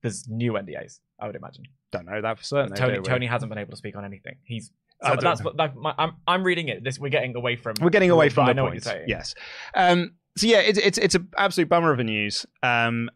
there's 0.02 0.28
new 0.28 0.54
NDAs. 0.54 1.00
I 1.19 1.28
would 1.28 1.36
imagine. 1.36 1.65
don't 1.91 2.06
know 2.06 2.21
that 2.21 2.38
for 2.39 2.43
certain. 2.43 2.76
Tony? 2.76 3.00
Tony 3.02 3.26
hasn't 3.28 3.50
been 3.50 3.60
able 3.60 3.71
to 3.71 3.78
speak 3.78 3.95
on 3.95 4.04
anything. 4.06 4.38
He's 4.43 4.71
so 5.04 5.15
that's 5.19 5.39
know. 5.39 5.45
what 5.45 5.58
that, 5.58 5.76
my, 5.76 5.93
I'm 5.97 6.13
I'm 6.28 6.43
reading 6.43 6.67
it. 6.67 6.84
This 6.84 7.00
we're 7.00 7.10
getting 7.10 7.36
away 7.36 7.56
from. 7.56 7.76
We're 7.82 7.89
getting 7.89 8.12
away 8.12 8.30
from 8.30 8.45
the 8.45 8.52
I 8.52 8.54
know 8.54 8.63
point. 8.63 8.76
what 8.76 8.86
you're 8.86 8.93
saying. 8.93 9.06
Yes. 9.08 9.34
Um. 9.76 10.12
So 10.38 10.47
yeah, 10.47 10.60
it's 10.60 10.78
it's 10.80 10.97
it's 10.97 11.15
an 11.15 11.28
absolute 11.38 11.69
bummer 11.69 11.91
of 11.91 12.00
a 12.00 12.04
news. 12.04 12.45
Um. 12.63 13.10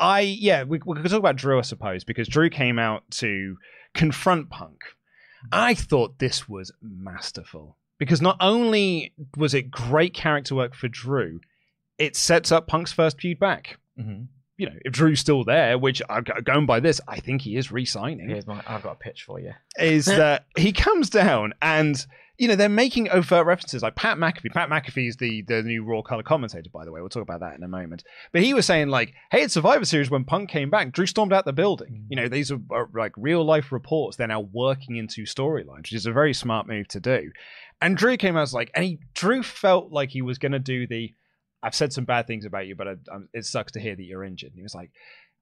I 0.00 0.20
yeah, 0.20 0.62
we 0.64 0.80
we 0.84 0.96
could 1.00 1.10
talk 1.10 1.18
about 1.18 1.36
Drew, 1.36 1.58
I 1.58 1.62
suppose, 1.62 2.04
because 2.04 2.28
Drew 2.28 2.50
came 2.50 2.78
out 2.78 3.02
to 3.12 3.56
confront 3.94 4.50
Punk. 4.50 4.80
I 5.52 5.74
thought 5.74 6.18
this 6.18 6.48
was 6.48 6.72
masterful 6.82 7.76
because 7.98 8.20
not 8.20 8.36
only 8.40 9.12
was 9.36 9.54
it 9.54 9.70
great 9.70 10.14
character 10.14 10.54
work 10.54 10.74
for 10.74 10.88
Drew, 10.88 11.40
it 11.98 12.16
sets 12.16 12.50
up 12.52 12.66
Punk's 12.66 12.92
first 12.92 13.20
feud 13.20 13.38
back. 13.38 13.78
Mhm. 13.98 14.26
you 14.56 14.66
know, 14.66 14.74
if 14.84 14.92
Drew's 14.92 15.20
still 15.20 15.44
there, 15.44 15.78
which 15.78 16.02
I'm 16.10 16.24
going 16.44 16.66
by 16.66 16.80
this, 16.80 17.00
I 17.06 17.20
think 17.20 17.42
he 17.42 17.56
is 17.56 17.70
re-signing, 17.70 18.28
Here's 18.28 18.46
my. 18.46 18.60
I've 18.66 18.82
got 18.82 18.92
a 18.92 18.96
pitch 18.96 19.22
for 19.22 19.38
you. 19.38 19.52
is 19.78 20.06
that 20.06 20.46
he 20.56 20.72
comes 20.72 21.10
down 21.10 21.54
and 21.62 22.04
you 22.38 22.46
know 22.46 22.54
they're 22.54 22.68
making 22.68 23.10
overt 23.10 23.44
references 23.46 23.82
like 23.82 23.96
Pat 23.96 24.16
McAfee. 24.16 24.52
Pat 24.52 24.70
McAfee's 24.70 25.16
the 25.16 25.42
the 25.42 25.62
new 25.62 25.84
Raw 25.84 26.02
color 26.02 26.22
commentator, 26.22 26.70
by 26.72 26.84
the 26.84 26.92
way. 26.92 27.00
We'll 27.00 27.10
talk 27.10 27.22
about 27.22 27.40
that 27.40 27.56
in 27.56 27.64
a 27.64 27.68
moment. 27.68 28.04
But 28.32 28.42
he 28.42 28.54
was 28.54 28.64
saying 28.64 28.88
like, 28.88 29.12
"Hey, 29.30 29.42
at 29.42 29.50
Survivor 29.50 29.84
Series 29.84 30.10
when 30.10 30.24
Punk 30.24 30.48
came 30.48 30.70
back, 30.70 30.92
Drew 30.92 31.06
stormed 31.06 31.32
out 31.32 31.44
the 31.44 31.52
building." 31.52 32.06
You 32.08 32.16
know, 32.16 32.28
mm. 32.28 32.30
these 32.30 32.52
are, 32.52 32.60
are 32.70 32.88
like 32.94 33.12
real 33.16 33.44
life 33.44 33.72
reports. 33.72 34.16
They're 34.16 34.28
now 34.28 34.48
working 34.52 34.96
into 34.96 35.22
storylines, 35.22 35.78
which 35.78 35.92
is 35.92 36.06
a 36.06 36.12
very 36.12 36.32
smart 36.32 36.68
move 36.68 36.86
to 36.88 37.00
do. 37.00 37.32
And 37.80 37.96
Drew 37.96 38.16
came 38.16 38.36
out 38.36 38.42
as 38.42 38.54
like, 38.54 38.70
and 38.74 38.84
he 38.84 39.00
Drew 39.14 39.42
felt 39.42 39.90
like 39.90 40.10
he 40.10 40.22
was 40.22 40.38
going 40.38 40.52
to 40.52 40.60
do 40.60 40.86
the. 40.86 41.14
I've 41.60 41.74
said 41.74 41.92
some 41.92 42.04
bad 42.04 42.28
things 42.28 42.44
about 42.44 42.68
you, 42.68 42.76
but 42.76 42.86
I, 42.86 42.92
i 43.12 43.18
it 43.32 43.44
sucks 43.44 43.72
to 43.72 43.80
hear 43.80 43.96
that 43.96 44.04
you're 44.04 44.22
injured. 44.22 44.50
And 44.50 44.58
he 44.58 44.62
was 44.62 44.76
like, 44.76 44.92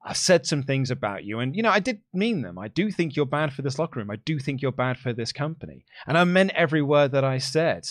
I've 0.03 0.17
said 0.17 0.45
some 0.45 0.63
things 0.63 0.89
about 0.91 1.23
you, 1.23 1.39
and 1.39 1.55
you 1.55 1.63
know, 1.63 1.69
I 1.69 1.79
did 1.79 2.01
mean 2.13 2.41
them. 2.41 2.57
I 2.57 2.67
do 2.67 2.91
think 2.91 3.15
you're 3.15 3.25
bad 3.25 3.53
for 3.53 3.61
this 3.61 3.77
locker 3.77 3.99
room. 3.99 4.11
I 4.11 4.15
do 4.17 4.39
think 4.39 4.61
you're 4.61 4.71
bad 4.71 4.97
for 4.97 5.13
this 5.13 5.31
company, 5.31 5.85
and 6.05 6.17
I 6.17 6.23
meant 6.23 6.51
every 6.55 6.81
word 6.81 7.11
that 7.11 7.23
I 7.23 7.37
said. 7.39 7.87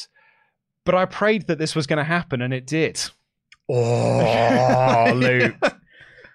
But 0.85 0.95
I 0.95 1.05
prayed 1.05 1.49
that 1.49 1.59
this 1.59 1.75
was 1.75 1.87
going 1.87 1.99
to 1.99 2.05
happen, 2.05 2.41
and 2.41 2.55
it 2.55 2.67
did. 2.67 3.01
Oh, 3.69 5.13
Luke. 5.15 5.57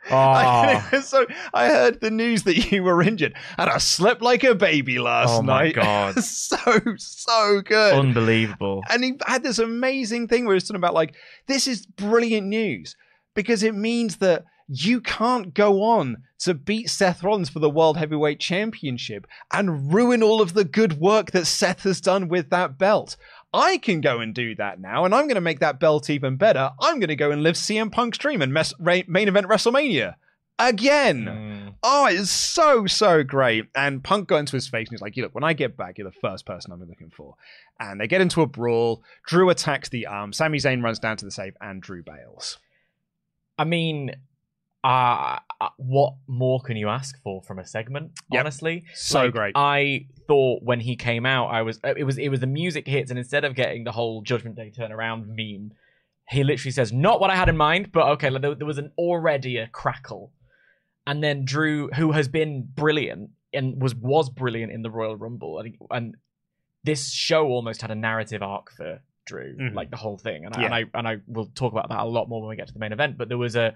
I, 0.10 0.90
Oh, 0.94 1.02
so 1.02 1.26
I 1.54 1.68
heard 1.68 2.02
the 2.02 2.12
news 2.12 2.44
that 2.44 2.72
you 2.72 2.84
were 2.84 3.02
injured, 3.02 3.36
and 3.58 3.70
I 3.70 3.78
slept 3.78 4.22
like 4.22 4.44
a 4.44 4.56
baby 4.56 5.00
last 5.00 5.30
night. 5.30 5.38
oh 5.40 5.42
my 5.44 5.64
night. 5.64 5.76
god. 6.16 6.20
so 6.24 6.58
so 6.98 7.62
good. 7.62 7.94
Unbelievable. 7.94 8.84
And 8.90 9.04
he 9.04 9.14
had 9.26 9.44
this 9.44 9.60
amazing 9.60 10.28
thing 10.28 10.46
where 10.46 10.54
he 10.54 10.58
was 10.58 10.64
talking 10.64 10.78
about 10.78 10.94
like, 10.94 11.16
this 11.48 11.68
is 11.68 11.86
brilliant 11.86 12.48
news 12.48 12.96
because 13.36 13.64
it 13.64 13.76
means 13.76 14.18
that 14.18 14.46
you 14.72 15.02
can't 15.02 15.54
go 15.54 15.84
on 15.84 16.24
to 16.40 16.54
beat 16.54 16.90
Seth 16.90 17.24
Rollins 17.24 17.50
for 17.50 17.60
the 17.60 17.70
World 17.70 17.98
Heavyweight 17.98 18.40
Championship 18.40 19.28
and 19.52 19.94
ruin 19.94 20.24
all 20.24 20.42
of 20.42 20.54
the 20.54 20.64
good 20.64 20.94
work 20.94 21.32
that 21.32 21.46
Seth 21.46 21.84
has 21.84 22.00
done 22.00 22.30
with 22.30 22.50
that 22.52 22.78
belt. 22.78 23.18
I 23.54 23.78
can 23.78 24.00
go 24.00 24.22
and 24.22 24.34
do 24.34 24.56
that 24.56 24.80
now, 24.80 25.04
and 25.04 25.14
I'm 25.14 25.26
going 25.26 25.36
to 25.36 25.42
make 25.42 25.60
that 25.60 25.80
belt 25.80 26.10
even 26.10 26.38
better. 26.38 26.72
I'm 26.80 27.00
going 27.00 27.10
to 27.10 27.18
go 27.18 27.32
and 27.32 27.44
live 27.44 27.56
CM 27.56 27.92
Punk's 27.92 28.18
dream 28.18 28.42
and 28.42 28.54
mess, 28.54 28.74
main 28.80 29.28
event 29.28 29.48
WrestleMania 29.48 30.16
again. 30.58 31.26
Mm. 31.26 31.74
Oh, 31.84 32.08
it's 32.08 32.32
so, 32.32 32.88
so 32.88 33.24
great. 33.24 33.66
And 33.76 34.04
Punk 34.04 34.30
got 34.30 34.38
into 34.38 34.56
his 34.56 34.68
face 34.68 34.88
and 34.88 34.96
he's 34.96 35.02
like, 35.02 35.18
You 35.18 35.24
look, 35.24 35.36
when 35.36 35.44
I 35.44 35.54
get 35.54 35.76
back, 35.76 35.98
you're 35.98 36.10
the 36.10 36.18
first 36.22 36.46
person 36.46 36.72
I'm 36.72 36.88
looking 36.88 37.12
for. 37.12 37.36
And 37.80 38.00
they 38.00 38.08
get 38.08 38.22
into 38.22 38.42
a 38.42 38.48
brawl. 38.48 39.04
Drew 39.26 39.50
attacks 39.50 39.90
the 39.90 40.08
arm. 40.08 40.32
Sami 40.32 40.60
Zayn 40.60 40.84
runs 40.84 41.00
down 41.00 41.18
to 41.18 41.26
the 41.26 41.32
save 41.32 41.58
and 41.60 41.82
Drew 41.82 42.04
bails. 42.04 42.58
I 43.58 43.64
mean, 43.64 44.16
uh, 44.84 45.38
uh, 45.60 45.70
what 45.78 46.14
more 46.28 46.60
can 46.62 46.76
you 46.76 46.90
ask 46.90 47.22
for 47.22 47.42
from 47.44 47.60
a 47.60 47.66
segment? 47.66 48.12
Yep. 48.32 48.40
Honestly, 48.40 48.84
So 48.94 49.24
Like, 49.26 49.34
great. 49.34 49.52
I 49.56 50.08
thought 50.28 50.64
when 50.64 50.80
he 50.80 50.96
came 50.96 51.26
out, 51.26 51.48
I 51.48 51.62
was 51.62 51.80
it 51.84 52.04
was 52.04 52.18
it 52.18 52.30
was 52.30 52.40
the 52.40 52.48
music 52.48 52.88
hits, 52.88 53.12
and 53.12 53.20
instead 53.20 53.44
of 53.46 53.54
getting 53.56 53.84
the 53.84 53.92
whole 53.92 54.22
Judgment 54.24 54.56
Day 54.56 54.72
turnaround 54.76 55.28
meme, 55.28 55.72
he 56.30 56.44
literally 56.44 56.72
says, 56.72 56.92
"Not 56.92 57.20
what 57.20 57.30
I 57.30 57.36
had 57.36 57.50
in 57.50 57.58
mind," 57.58 57.92
but 57.92 58.08
okay, 58.14 58.30
like, 58.30 58.42
there, 58.42 58.56
there 58.56 58.68
was 58.68 58.78
an 58.80 58.92
already 58.98 59.58
a 59.58 59.68
crackle, 59.68 60.32
and 61.06 61.24
then 61.24 61.46
Drew, 61.46 61.90
who 61.90 62.12
has 62.14 62.28
been 62.28 62.68
brilliant 62.74 63.32
and 63.54 63.82
was 63.82 63.94
was 63.94 64.30
brilliant 64.30 64.72
in 64.72 64.82
the 64.82 64.90
Royal 64.90 65.16
Rumble, 65.16 65.60
and, 65.60 65.76
and 65.92 66.16
this 66.84 67.12
show 67.12 67.48
almost 67.48 67.82
had 67.82 67.92
a 67.92 67.96
narrative 67.96 68.42
arc 68.42 68.72
for 68.72 69.02
Drew, 69.26 69.56
Mhm. 69.58 69.76
like 69.76 69.92
the 69.92 69.98
whole 69.98 70.18
thing, 70.18 70.46
and, 70.46 70.56
I, 70.56 70.64
and 70.64 70.74
I 70.74 70.86
and 70.96 71.08
I 71.08 71.18
will 71.28 71.46
talk 71.54 71.72
about 71.72 71.90
that 71.90 72.00
a 72.00 72.06
lot 72.06 72.28
more 72.30 72.42
when 72.42 72.50
we 72.50 72.56
get 72.56 72.68
to 72.68 72.74
the 72.74 72.80
main 72.80 72.94
event. 72.94 73.18
But 73.20 73.30
there 73.30 73.38
was 73.38 73.56
a 73.56 73.76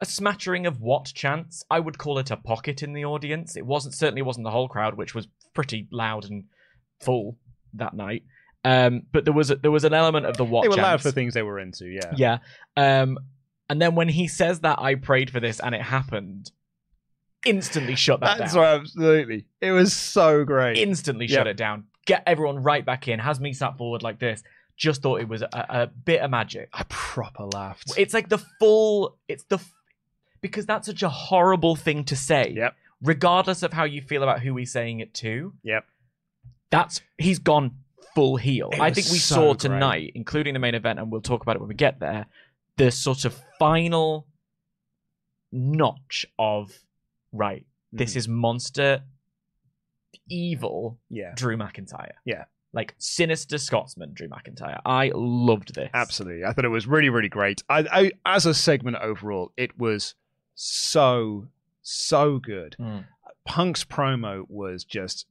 a 0.00 0.06
smattering 0.06 0.66
of 0.66 0.80
what 0.80 1.12
chance 1.14 1.62
I 1.70 1.78
would 1.80 1.98
call 1.98 2.18
it 2.18 2.30
a 2.30 2.36
pocket 2.36 2.82
in 2.82 2.92
the 2.94 3.04
audience. 3.04 3.56
It 3.56 3.66
wasn't 3.66 3.94
certainly 3.94 4.22
wasn't 4.22 4.44
the 4.44 4.50
whole 4.50 4.68
crowd, 4.68 4.94
which 4.96 5.14
was 5.14 5.28
pretty 5.54 5.86
loud 5.90 6.24
and 6.24 6.44
full 7.00 7.36
that 7.74 7.94
night. 7.94 8.24
Um, 8.64 9.02
but 9.12 9.24
there 9.24 9.34
was 9.34 9.50
a, 9.50 9.56
there 9.56 9.70
was 9.70 9.84
an 9.84 9.94
element 9.94 10.26
of 10.26 10.36
the 10.36 10.44
what 10.44 10.62
they 10.62 10.68
were 10.68 10.76
loud 10.76 11.00
for 11.02 11.10
things 11.10 11.34
they 11.34 11.42
were 11.42 11.58
into. 11.58 11.86
Yeah. 11.86 12.12
Yeah. 12.16 12.38
Um, 12.76 13.18
and 13.68 13.80
then 13.80 13.94
when 13.94 14.08
he 14.08 14.26
says 14.28 14.60
that 14.60 14.78
I 14.80 14.96
prayed 14.96 15.30
for 15.30 15.40
this 15.40 15.60
and 15.60 15.74
it 15.74 15.82
happened, 15.82 16.50
instantly 17.46 17.94
shut 17.94 18.20
that 18.20 18.38
That's 18.38 18.54
down. 18.54 18.62
right, 18.62 18.80
absolutely. 18.80 19.46
It 19.60 19.72
was 19.72 19.94
so 19.94 20.44
great. 20.44 20.78
Instantly 20.78 21.26
Yeah. 21.26 21.38
shut 21.38 21.46
it 21.46 21.56
down. 21.56 21.84
Get 22.06 22.22
everyone 22.26 22.62
right 22.62 22.84
back 22.84 23.08
in. 23.08 23.18
Has 23.18 23.40
me 23.40 23.52
sat 23.52 23.76
forward 23.78 24.02
like 24.02 24.18
this. 24.18 24.42
Just 24.76 25.02
thought 25.02 25.20
it 25.20 25.28
was 25.28 25.42
a, 25.42 25.48
a 25.52 25.86
bit 25.86 26.20
of 26.22 26.30
magic. 26.30 26.70
I 26.72 26.84
proper 26.88 27.44
laughed. 27.44 27.92
It's 27.98 28.14
like 28.14 28.28
the 28.30 28.38
full. 28.58 29.18
It's 29.28 29.44
the 29.44 29.58
because 30.40 30.66
that's 30.66 30.86
such 30.86 31.02
a 31.02 31.08
horrible 31.08 31.76
thing 31.76 32.04
to 32.04 32.16
say. 32.16 32.52
Yep. 32.56 32.74
Regardless 33.02 33.62
of 33.62 33.72
how 33.72 33.84
you 33.84 34.00
feel 34.02 34.22
about 34.22 34.40
who 34.40 34.56
he's 34.56 34.72
saying 34.72 35.00
it 35.00 35.14
to. 35.14 35.52
Yep. 35.62 35.84
That's 36.70 37.00
he's 37.18 37.38
gone 37.38 37.76
full 38.14 38.36
heel. 38.36 38.70
It 38.72 38.80
I 38.80 38.90
think 38.92 39.08
we 39.10 39.18
so 39.18 39.34
saw 39.34 39.46
great. 39.54 39.60
tonight, 39.60 40.12
including 40.14 40.54
the 40.54 40.60
main 40.60 40.74
event, 40.74 40.98
and 40.98 41.10
we'll 41.10 41.20
talk 41.20 41.42
about 41.42 41.56
it 41.56 41.60
when 41.60 41.68
we 41.68 41.74
get 41.74 41.98
there. 42.00 42.26
The 42.76 42.90
sort 42.90 43.24
of 43.24 43.38
final 43.58 44.26
notch 45.52 46.26
of 46.38 46.72
right. 47.32 47.66
This 47.92 48.12
Mhm. 48.14 48.16
is 48.16 48.28
monster 48.28 49.02
evil 50.28 50.98
yeah. 51.08 51.32
Drew 51.34 51.56
McIntyre. 51.56 52.12
Yeah. 52.24 52.44
Like 52.72 52.94
sinister 52.98 53.58
Scotsman 53.58 54.12
Drew 54.14 54.28
McIntyre. 54.28 54.80
I 54.84 55.10
loved 55.14 55.74
this. 55.74 55.90
Absolutely. 55.92 56.44
I 56.44 56.52
thought 56.52 56.64
it 56.64 56.68
was 56.68 56.86
really, 56.86 57.08
really 57.08 57.28
great. 57.28 57.62
I, 57.68 57.80
I 57.90 58.12
as 58.36 58.46
a 58.46 58.54
segment 58.54 58.96
overall, 58.98 59.52
it 59.56 59.76
was 59.78 60.14
so, 60.62 61.48
so 61.80 62.38
good. 62.38 62.76
Mm. 62.78 63.06
Punk's 63.46 63.82
promo 63.82 64.44
was 64.48 64.84
just 64.84 65.26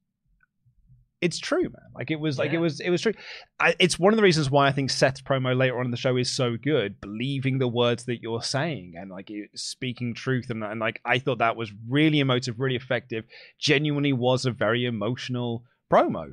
it's 1.21 1.37
true, 1.37 1.63
man. 1.63 1.91
Like 1.93 2.11
it 2.11 2.19
was 2.19 2.39
like 2.39 2.53
it 2.53 2.57
was 2.57 2.79
it 2.79 2.89
was 2.89 3.01
true. 3.01 3.13
I, 3.59 3.75
it's 3.77 3.99
one 3.99 4.13
of 4.13 4.17
the 4.17 4.23
reasons 4.23 4.49
why 4.49 4.67
I 4.67 4.71
think 4.71 4.89
Seth's 4.89 5.21
promo 5.21 5.55
later 5.55 5.77
on 5.77 5.85
in 5.85 5.91
the 5.91 5.97
show 5.97 6.17
is 6.17 6.31
so 6.31 6.55
good, 6.57 6.99
believing 7.01 7.59
the 7.59 7.67
words 7.67 8.05
that 8.05 8.21
you're 8.21 8.41
saying 8.41 8.93
and 8.97 9.11
like 9.11 9.29
speaking 9.53 10.13
truth 10.13 10.49
and, 10.49 10.63
and 10.63 10.79
like 10.79 11.01
I 11.05 11.19
thought 11.19 11.39
that 11.39 11.57
was 11.57 11.71
really 11.87 12.21
emotive, 12.21 12.59
really 12.59 12.77
effective. 12.77 13.25
Genuinely 13.59 14.13
was 14.13 14.45
a 14.45 14.51
very 14.51 14.85
emotional 14.85 15.63
promo. 15.89 16.31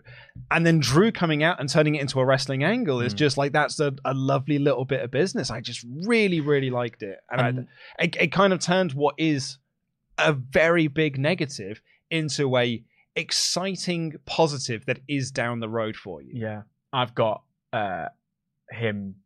And 0.51 0.67
then 0.67 0.81
Drew 0.81 1.11
coming 1.13 1.43
out 1.43 1.61
and 1.61 1.69
turning 1.69 1.95
it 1.95 2.01
into 2.03 2.21
a 2.21 2.25
wrestling 2.25 2.63
angle 2.65 3.01
is 3.01 3.15
Mm. 3.15 3.19
just 3.19 3.37
like 3.37 3.53
that's 3.53 3.81
a, 3.81 3.95
a 4.05 4.13
lovely 4.15 4.59
little 4.59 4.85
bit 4.85 5.01
of 5.03 5.11
business. 5.11 5.51
I 5.51 5.61
just 5.61 5.85
really, 6.05 6.41
really 6.41 6.71
liked 6.71 7.03
it. 7.03 7.19
And, 7.31 7.41
I, 7.99 8.05
it, 8.05 8.17
it 8.17 8.33
kind 8.33 8.53
of 8.53 8.61
turned 8.61 8.93
what 8.93 9.15
is 9.19 9.59
a 10.19 10.33
very 10.33 10.89
big 10.89 11.19
negative 11.19 11.81
into 12.11 12.57
a 12.57 12.83
exciting 13.17 14.13
positive 14.27 14.85
that 14.87 15.01
is 15.09 15.31
down 15.31 15.61
the 15.61 15.69
road 15.69 15.97
for 15.97 16.23
you. 16.23 16.31
Yeah, 16.35 16.63
I've 16.93 17.15
got 17.15 17.43
uh 17.73 18.07
him. 18.71 19.17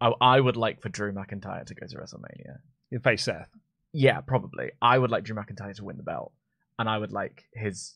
I, 0.00 0.12
I 0.20 0.40
would 0.40 0.56
like 0.56 0.80
for 0.80 0.88
Drew 0.88 1.12
McIntyre 1.12 1.64
to 1.66 1.74
go 1.74 1.86
to 1.86 1.96
WrestleMania. 1.96 2.58
You 2.90 3.00
face 3.00 3.24
Seth. 3.24 3.48
Yeah, 3.92 4.20
probably. 4.20 4.70
I 4.80 4.96
would 4.98 5.10
like 5.10 5.24
Drew 5.24 5.34
McIntyre 5.34 5.74
to 5.76 5.84
win 5.84 5.96
the 5.96 6.02
belt, 6.02 6.32
and 6.78 6.88
I 6.88 6.98
would 6.98 7.10
like 7.12 7.44
his 7.54 7.94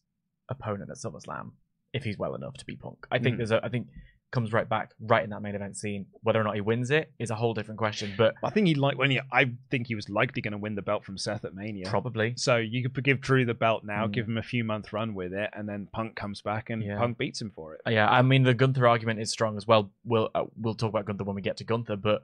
opponent 0.48 0.90
at 0.90 0.96
SummerSlam 0.96 1.52
if 1.92 2.04
he's 2.04 2.18
well 2.18 2.34
enough 2.34 2.54
to 2.54 2.64
be 2.66 2.76
Punk. 2.76 3.06
I 3.10 3.18
think 3.18 3.34
Mhm. 3.34 3.38
there's 3.38 3.50
a. 3.50 3.64
I 3.64 3.68
think 3.68 3.88
comes 4.30 4.50
right 4.50 4.66
back 4.66 4.92
right 4.98 5.22
in 5.22 5.28
that 5.28 5.42
main 5.42 5.54
event 5.54 5.76
scene. 5.76 6.06
Whether 6.22 6.40
or 6.40 6.44
not 6.44 6.54
he 6.54 6.62
wins 6.62 6.90
it 6.90 7.12
is 7.18 7.28
a 7.30 7.34
whole 7.34 7.52
different 7.52 7.76
question, 7.76 8.14
but 8.16 8.34
I 8.42 8.48
think 8.48 8.66
he 8.66 8.74
like 8.74 8.96
when 8.96 9.10
he, 9.10 9.20
I 9.30 9.52
think 9.70 9.88
he 9.88 9.94
was 9.94 10.08
likely 10.08 10.40
going 10.40 10.52
to 10.52 10.58
win 10.58 10.74
the 10.74 10.80
belt 10.80 11.04
from 11.04 11.18
Seth 11.18 11.44
at 11.44 11.54
Mania. 11.54 11.84
probably. 11.86 12.32
So 12.36 12.56
you 12.56 12.88
could 12.88 13.04
give 13.04 13.20
Drew 13.20 13.44
the 13.44 13.52
belt 13.52 13.84
now, 13.84 14.06
Mm. 14.06 14.12
give 14.12 14.26
him 14.26 14.38
a 14.38 14.42
few 14.42 14.64
month 14.64 14.90
run 14.94 15.12
with 15.14 15.34
it, 15.34 15.50
and 15.52 15.68
then 15.68 15.86
Punk 15.92 16.16
comes 16.16 16.40
back 16.40 16.70
and 16.70 16.82
Yeah. 16.82 16.96
Punk 16.96 17.18
beats 17.18 17.42
him 17.42 17.50
for 17.50 17.74
it. 17.74 17.82
Yeah, 17.92 18.08
I 18.10 18.22
mean 18.22 18.42
the 18.44 18.54
Gunther 18.54 18.88
argument 18.88 19.20
is 19.20 19.30
strong 19.30 19.58
as 19.58 19.66
well. 19.66 19.92
We'll 20.02 20.30
uh, 20.34 20.44
we'll 20.56 20.76
talk 20.76 20.88
about 20.88 21.04
Gunther 21.04 21.24
when 21.24 21.36
we 21.36 21.42
get 21.42 21.58
to 21.58 21.64
Gunther, 21.64 21.96
but 21.96 22.22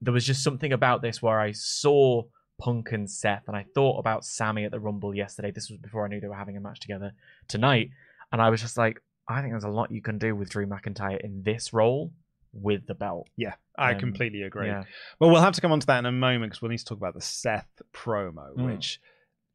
there 0.00 0.12
was 0.12 0.26
just 0.26 0.42
something 0.42 0.72
about 0.72 1.02
this 1.02 1.22
where 1.22 1.38
I 1.38 1.52
saw 1.52 2.24
Punk 2.60 2.90
and 2.90 3.08
Seth, 3.08 3.44
and 3.46 3.56
I 3.56 3.64
thought 3.74 4.00
about 4.00 4.24
Sammy 4.24 4.64
at 4.64 4.72
the 4.72 4.80
Rumble 4.80 5.14
yesterday. 5.14 5.52
This 5.52 5.70
was 5.70 5.78
before 5.78 6.04
I 6.04 6.08
knew 6.08 6.20
they 6.20 6.26
were 6.28 6.34
having 6.34 6.56
a 6.56 6.60
match 6.60 6.80
together 6.80 7.12
tonight, 7.46 7.90
and 8.34 8.42
I 8.42 8.50
was 8.50 8.60
just 8.60 8.76
like, 8.76 9.00
I 9.28 9.40
think 9.40 9.52
there's 9.52 9.62
a 9.62 9.68
lot 9.68 9.92
you 9.92 10.02
can 10.02 10.18
do 10.18 10.34
with 10.34 10.50
Drew 10.50 10.66
McIntyre 10.66 11.20
in 11.20 11.42
this 11.44 11.72
role 11.72 12.12
with 12.52 12.84
the 12.88 12.94
belt. 12.94 13.28
Yeah, 13.36 13.54
I 13.78 13.92
Um, 13.94 14.00
completely 14.00 14.42
agree. 14.42 14.66
Yeah, 14.66 14.82
Well, 15.20 15.30
we'll 15.30 15.40
have 15.40 15.54
to 15.54 15.60
come 15.60 15.70
on 15.70 15.78
to 15.80 15.86
that 15.86 16.00
in 16.00 16.06
a 16.06 16.12
moment 16.12 16.50
because 16.50 16.60
we'll 16.60 16.70
need 16.72 16.78
to 16.78 16.84
talk 16.84 16.98
about 16.98 17.14
the 17.14 17.20
Seth 17.20 17.70
promo, 17.92 18.54
Mm. 18.56 18.64
which 18.66 19.00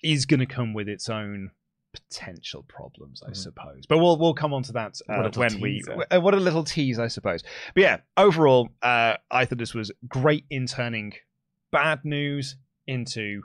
is 0.02 0.26
going 0.26 0.40
to 0.40 0.46
come 0.46 0.74
with 0.74 0.88
its 0.88 1.10
own 1.10 1.52
potential 1.92 2.64
problems, 2.64 3.22
I 3.26 3.32
Mhm. 3.32 3.36
suppose. 3.36 3.86
But 3.86 3.98
we'll 3.98 4.18
we'll 4.18 4.34
come 4.34 4.54
on 4.54 4.64
to 4.64 4.72
that 4.74 5.00
uh, 5.10 5.30
when 5.36 5.60
we 5.60 5.80
teaser. 5.80 6.06
uh, 6.12 6.22
what 6.22 6.34
a 6.34 6.38
little 6.38 6.64
tease, 6.64 7.00
I 7.00 7.08
suppose. 7.08 7.44
But 7.74 7.82
yeah, 7.82 7.98
overall, 8.16 8.70
uh, 8.82 9.18
I 9.30 9.46
thought 9.46 9.58
this 9.58 9.74
was 9.74 9.92
great 10.08 10.46
in 10.50 10.68
turning 10.68 11.14
bad 11.72 12.06
news 12.06 12.56
into 12.88 13.44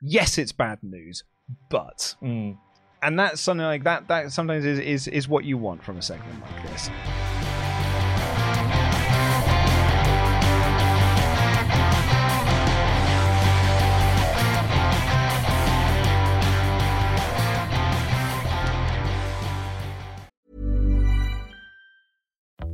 yes, 0.00 0.38
it's 0.38 0.52
bad 0.52 0.78
news, 0.82 1.24
but 1.70 2.14
Mm. 2.22 2.58
And 3.02 3.18
that's 3.18 3.40
something 3.40 3.66
like 3.66 3.84
that. 3.84 4.08
That 4.08 4.32
sometimes 4.32 4.64
is 4.64 4.78
is 4.78 5.08
is 5.08 5.28
what 5.28 5.44
you 5.44 5.58
want 5.58 5.82
from 5.82 5.98
a 5.98 6.02
segment 6.02 6.40
like 6.40 6.62
this. 6.70 6.90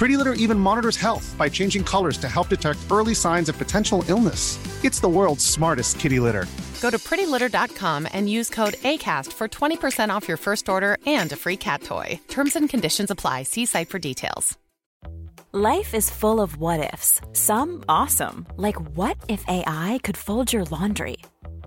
Pretty 0.00 0.16
Litter 0.16 0.32
even 0.32 0.58
monitors 0.58 0.96
health 0.96 1.34
by 1.36 1.50
changing 1.50 1.84
colors 1.84 2.16
to 2.16 2.26
help 2.26 2.48
detect 2.48 2.78
early 2.90 3.14
signs 3.14 3.50
of 3.50 3.58
potential 3.58 4.02
illness. 4.08 4.58
It's 4.82 4.98
the 4.98 5.10
world's 5.10 5.44
smartest 5.44 5.98
kitty 5.98 6.18
litter. 6.18 6.46
Go 6.80 6.88
to 6.88 6.96
prettylitter.com 6.96 8.08
and 8.10 8.26
use 8.26 8.48
code 8.48 8.76
ACAST 8.92 9.30
for 9.30 9.46
20% 9.46 10.08
off 10.08 10.26
your 10.26 10.38
first 10.38 10.70
order 10.70 10.96
and 11.04 11.30
a 11.32 11.36
free 11.36 11.58
cat 11.58 11.82
toy. 11.82 12.18
Terms 12.28 12.56
and 12.56 12.66
conditions 12.66 13.10
apply. 13.10 13.42
See 13.42 13.66
site 13.66 13.90
for 13.90 13.98
details. 13.98 14.56
Life 15.52 15.94
is 15.94 16.08
full 16.08 16.40
of 16.40 16.56
what 16.56 16.94
ifs, 16.94 17.20
some 17.34 17.82
awesome, 17.86 18.46
like 18.56 18.80
what 18.96 19.18
if 19.28 19.44
AI 19.48 20.00
could 20.02 20.16
fold 20.16 20.50
your 20.50 20.64
laundry? 20.64 21.18